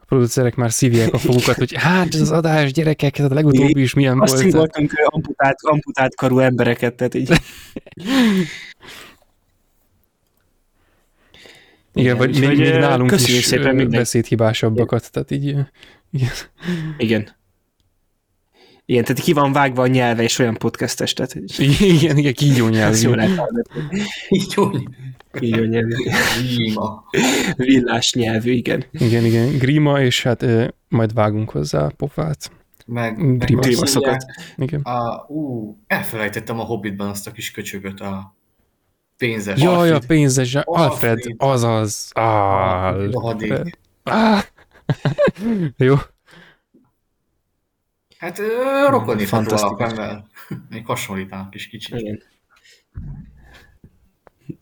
[0.06, 3.94] producerek már szívják a fogukat, hogy hát ez az adás, gyerekek, ez a legutóbbi is
[3.94, 4.46] milyen Azt volt.
[4.46, 7.32] Azt voltunk amputált, amputált karú embereket, tehát így.
[11.94, 15.56] Igen, vagy még, még nálunk is szépen beszédhibásabbakat, tehát így...
[16.12, 16.32] Igen.
[16.98, 17.40] igen.
[18.92, 21.36] Igen, tehát ki van vágva a nyelve, és olyan podcastes, tehát...
[21.58, 22.96] Igen, igen, kígyó nyelv.
[24.30, 24.72] Kígyó
[25.32, 25.94] Kígyó nyelvű.
[26.56, 27.04] Grima.
[27.56, 28.84] Villás nyelvű, igen.
[28.92, 32.52] Igen, igen, grima, és hát e, majd vágunk hozzá a pofát.
[32.86, 33.62] Meg, grima.
[33.62, 34.26] grima szokat.
[34.58, 34.82] Igen.
[34.82, 38.36] A, ú, elfelejtettem a Hobbitban azt a kis köcsögöt, a
[39.18, 40.04] pénzes Jaj, Alfred.
[40.04, 41.36] a pénzes Alfred, Alfred.
[41.38, 42.10] azaz.
[42.14, 43.70] Alfred.
[44.04, 44.44] Ah.
[45.78, 45.96] Jó.
[48.22, 48.38] Hát
[48.90, 50.24] rokonítható alapember.
[50.70, 52.00] Még hasonlítanak is kicsit.
[52.00, 52.24] Igen.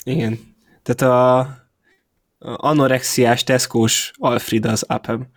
[0.04, 0.40] Igen.
[0.84, 5.28] Tehát a, a anorexiás teszkós Alfred az Apem.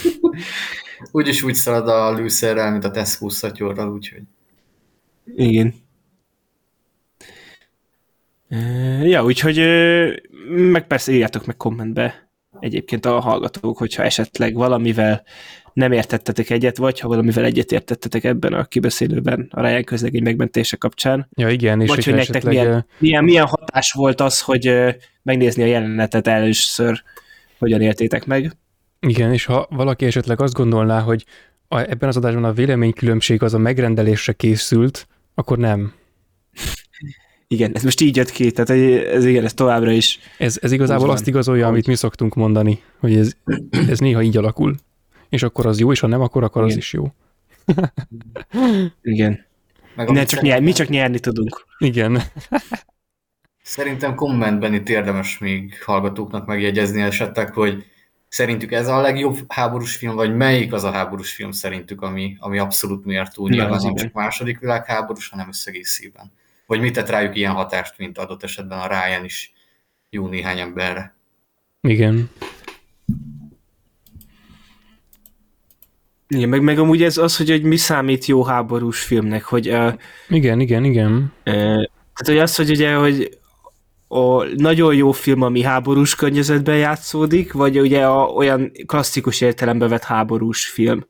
[1.12, 4.22] úgyis úgy szalad a lőszerrel, mint a Tesco szatyorral, úgyhogy.
[5.24, 5.74] Igen.
[9.02, 9.58] Ja, úgyhogy
[10.48, 12.30] meg persze írjátok meg kommentbe
[12.60, 15.24] egyébként a hallgatók, hogyha esetleg valamivel
[15.72, 20.76] nem értettetek egyet, vagy ha valamivel egyet értettetek ebben a kibeszélőben a Ryan közlegény megmentése
[20.76, 21.28] kapcsán.
[21.34, 21.80] Ja, igen.
[21.80, 22.54] És vagy hogy nektek esetleg...
[22.54, 24.74] milyen, milyen, milyen hatás volt az, hogy
[25.22, 27.02] megnézni a jelenetet először,
[27.58, 28.56] hogyan éltétek meg.
[29.00, 31.24] Igen, és ha valaki esetleg azt gondolná, hogy
[31.68, 35.92] a, ebben az adásban a véleménykülönbség az a megrendelésre készült, akkor nem.
[37.48, 38.70] Igen, ez most így jött ki, tehát
[39.14, 40.18] ez igen, ez továbbra is.
[40.38, 43.32] Ez, ez igazából azt igazolja, amit mi szoktunk mondani, hogy ez,
[43.88, 44.74] ez néha így alakul.
[45.32, 47.12] És akkor az jó, és ha nem, akkor, akkor az is jó.
[49.02, 49.46] igen.
[49.94, 51.66] Meg ne, csak nyer, mi csak nyerni tudunk.
[51.78, 52.22] Igen.
[53.62, 57.86] Szerintem kommentben itt érdemes még hallgatóknak megjegyezni esetleg, hogy
[58.28, 62.58] szerintük ez a legjobb háborús film, vagy melyik az a háborús film szerintük, ami, ami
[62.58, 66.32] abszolút mértó, nyilván nem csak második világháborús, hanem összegészében.
[66.66, 69.52] Vagy mit tett rájuk ilyen hatást, mint adott esetben a Ryan is
[70.10, 71.14] jó néhány emberre.
[71.80, 72.30] Igen.
[76.36, 79.68] Igen, meg, meg amúgy ez az, hogy, hogy mi számít jó háborús filmnek, hogy...
[79.68, 79.92] Uh,
[80.28, 81.12] igen, igen, igen.
[81.46, 81.52] Uh,
[82.14, 83.38] tehát, hogy az, hogy ugye, hogy
[84.08, 90.02] a nagyon jó film, ami háborús környezetben játszódik, vagy ugye a, olyan klasszikus értelembe vett
[90.02, 91.06] háborús film.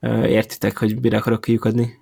[0.00, 1.98] Uh, értitek, hogy mire akarok kiukadni?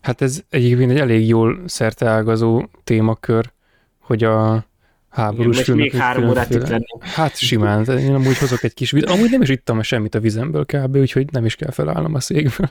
[0.00, 3.52] Hát ez egyébként egy elég jól szerteágazó témakör,
[3.98, 4.66] hogy a
[5.14, 6.84] háborús Igen, még három órát itt lenni.
[7.00, 9.10] Hát simán, én amúgy hozok egy kis vizet.
[9.10, 12.70] Amúgy nem is ittam semmit a vizemből kb, úgyhogy nem is kell felállnom a székből.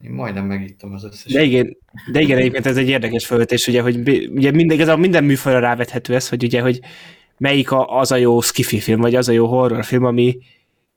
[0.00, 1.32] Én majdnem megittam az összes.
[1.32, 1.76] De igen,
[2.12, 5.58] de igen egyébként ez egy érdekes felvetés, ugye, hogy ugye minden, ez a minden műfajra
[5.58, 6.80] rávethető ez, hogy ugye, hogy
[7.38, 10.38] melyik a, az a jó skifi film, vagy az a jó horrorfilm, ami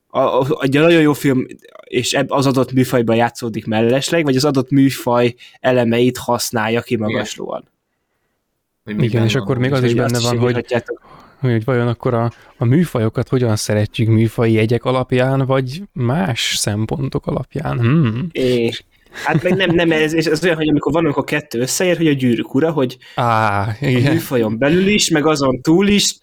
[0.07, 1.45] a, a, egy nagyon jó film,
[1.83, 7.61] és az adott műfajban játszódik mellesleg, vagy az adott műfaj elemeit használja kimagaslóan.
[7.61, 7.73] Igen.
[8.85, 10.83] Hogy Igen, és akkor még az is benne van, hogy,
[11.39, 17.79] hogy vajon akkor a, a műfajokat hogyan szeretjük műfai jegyek alapján, vagy más szempontok alapján.
[17.79, 18.27] Hmm.
[18.31, 18.71] É,
[19.11, 22.13] hát meg nem, nem ez, ez olyan, hogy amikor van, amikor kettő összeér, hogy a
[22.13, 24.05] gyűrűk ura, hogy Á, igen.
[24.05, 26.17] a műfajon belül is, meg azon túl is,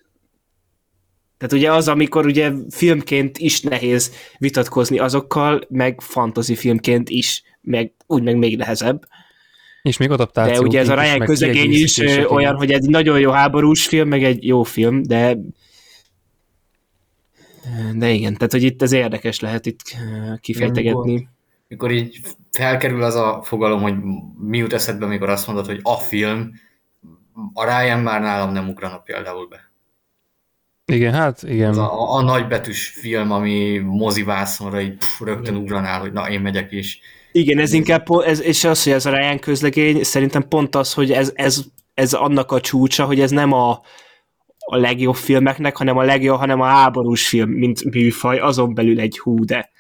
[1.39, 7.93] tehát ugye az, amikor ugye filmként is nehéz vitatkozni azokkal, meg fantasy filmként is, meg
[8.07, 9.03] úgy meg még nehezebb.
[9.83, 10.61] És még adaptáció.
[10.61, 14.25] De ugye ez a Ryan közegény is olyan, hogy egy nagyon jó háborús film, meg
[14.25, 15.37] egy jó film, de
[17.95, 19.81] de igen, tehát hogy itt ez érdekes lehet itt
[20.41, 21.13] kifejtegetni.
[21.13, 21.29] Mikor,
[21.69, 22.21] mikor így
[22.51, 23.95] felkerül az a fogalom, hogy
[24.41, 26.53] mi jut eszedbe, amikor azt mondod, hogy a film,
[27.53, 29.71] a Ryan már nálam nem ugrana például be.
[30.85, 31.71] Igen, hát igen.
[31.71, 36.73] Az a, a nagybetűs film, ami mozivászonra így pff, rögtön ugranál, hogy na én megyek
[36.73, 37.01] is
[37.33, 41.13] igen, ez inkább, ez, és az, hogy ez a Ryan közlegény, szerintem pont az, hogy
[41.13, 43.71] ez, ez ez annak a csúcsa, hogy ez nem a,
[44.59, 49.19] a legjobb filmeknek, hanem a legjobb, hanem a háborús film, mint műfaj, azon belül egy
[49.19, 49.71] hú, de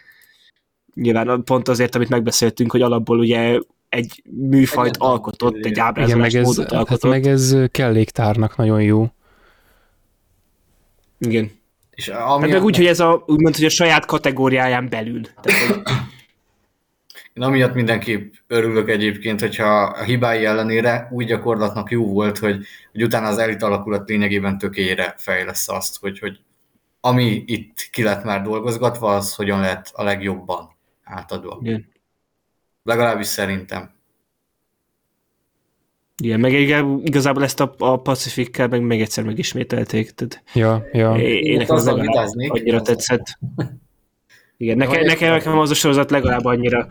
[0.95, 3.59] nyilván pont azért, amit megbeszéltünk, hogy alapból ugye
[3.89, 7.03] egy műfajt egy alkotott, egy ábrázolás meg ez, módot alkotott.
[7.03, 9.07] Hát meg ez kelléktárnak nagyon jó.
[11.19, 11.51] Igen.
[11.91, 15.21] És ami hát meg úgy, hogy ez a, úgymond, hogy a saját kategóriáján belül.
[15.41, 15.83] Tehát, hogy...
[17.35, 23.03] Én amiatt mindenképp örülök egyébként, hogyha a hibái ellenére úgy gyakorlatnak jó volt, hogy, hogy
[23.03, 26.41] utána az elit alakulat lényegében tökére fejlesz azt, hogy, hogy
[27.01, 31.59] ami itt ki lett már dolgozgatva, az hogyan lehet a legjobban átadva.
[31.63, 31.91] Igen.
[32.83, 33.91] Legalábbis szerintem.
[36.23, 36.53] Igen, meg
[37.05, 40.11] igazából ezt a, a Pacific-kel meg még egyszer megismételték.
[40.11, 41.17] Tehát ja, ja.
[41.17, 43.39] Én nekem az annyira tetszett.
[44.63, 46.89] Igen, nekem, nekem, nekem az a sorozat legalább annyira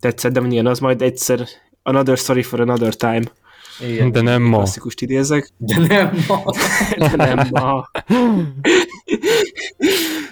[0.00, 1.46] tetszett, de milyen az majd egyszer
[1.82, 3.22] Another Story for Another Time.
[3.80, 4.12] Igen.
[4.12, 4.56] De nem ma.
[4.56, 5.50] Klasszikust idézek.
[5.56, 6.42] De nem ma.
[7.16, 7.90] de nem ma.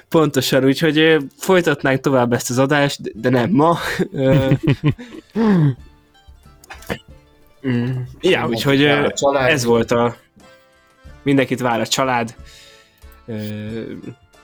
[0.08, 3.78] Pontosan, úgyhogy folytatnánk tovább ezt az adást, de nem ma.
[7.66, 7.90] Mm.
[8.20, 8.84] Ja, úgyhogy
[9.32, 10.16] ez volt a...
[11.22, 12.34] Mindenkit vár a család.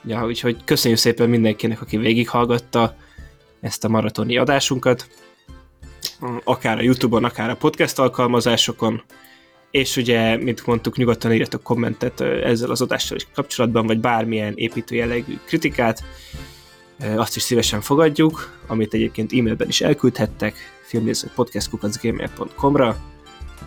[0.07, 2.97] Ja, úgyhogy köszönjük szépen mindenkinek, aki végighallgatta
[3.60, 5.09] ezt a maratoni adásunkat.
[6.44, 9.02] Akár a Youtube-on, akár a podcast alkalmazásokon.
[9.70, 14.94] És ugye, mint mondtuk, nyugodtan írjatok kommentet ezzel az adással is kapcsolatban, vagy bármilyen építő
[14.94, 16.05] jellegű kritikát.
[17.17, 22.97] Azt is szívesen fogadjuk, amit egyébként e-mailben is elküldhettek filmnéző podcastkukacgmail.com-ra,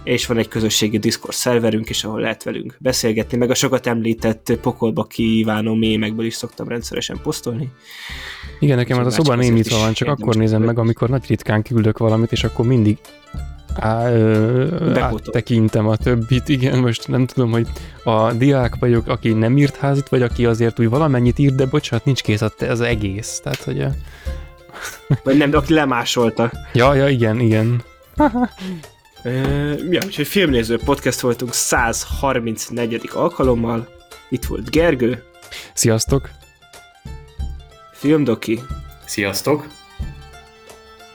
[0.03, 4.58] és van egy közösségi Discord szerverünk is, ahol lehet velünk beszélgetni, meg a sokat említett
[4.61, 7.72] pokolba kívánó mémekből is szoktam rendszeresen posztolni.
[8.59, 11.98] Igen, nekem az a szoba némítva van, csak akkor nézem meg, amikor nagy ritkán küldök
[11.98, 12.98] valamit, és akkor mindig
[13.76, 16.50] á, ö, tekintem a többit.
[16.50, 17.68] Igen, most nem tudom, hogy
[18.03, 22.06] a diák vagyok, aki nem írt házit, vagy aki azért úgy valamennyit írt, de bocsánat,
[22.06, 23.40] nincs kész az egész.
[23.43, 23.90] Tehát, hogy a...
[25.24, 26.51] Vagy nem, de aki lemásolta.
[26.74, 27.84] Ja, ja, igen, igen.
[29.90, 33.10] ja, úgyhogy filmnéző podcast voltunk 134.
[33.14, 33.88] alkalommal.
[34.30, 35.24] Itt volt Gergő.
[35.74, 36.30] Sziasztok!
[37.94, 38.60] Filmdoki.
[39.06, 39.68] Sziasztok!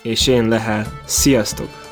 [0.03, 1.01] És én Lehel.
[1.05, 1.84] Sziasztok!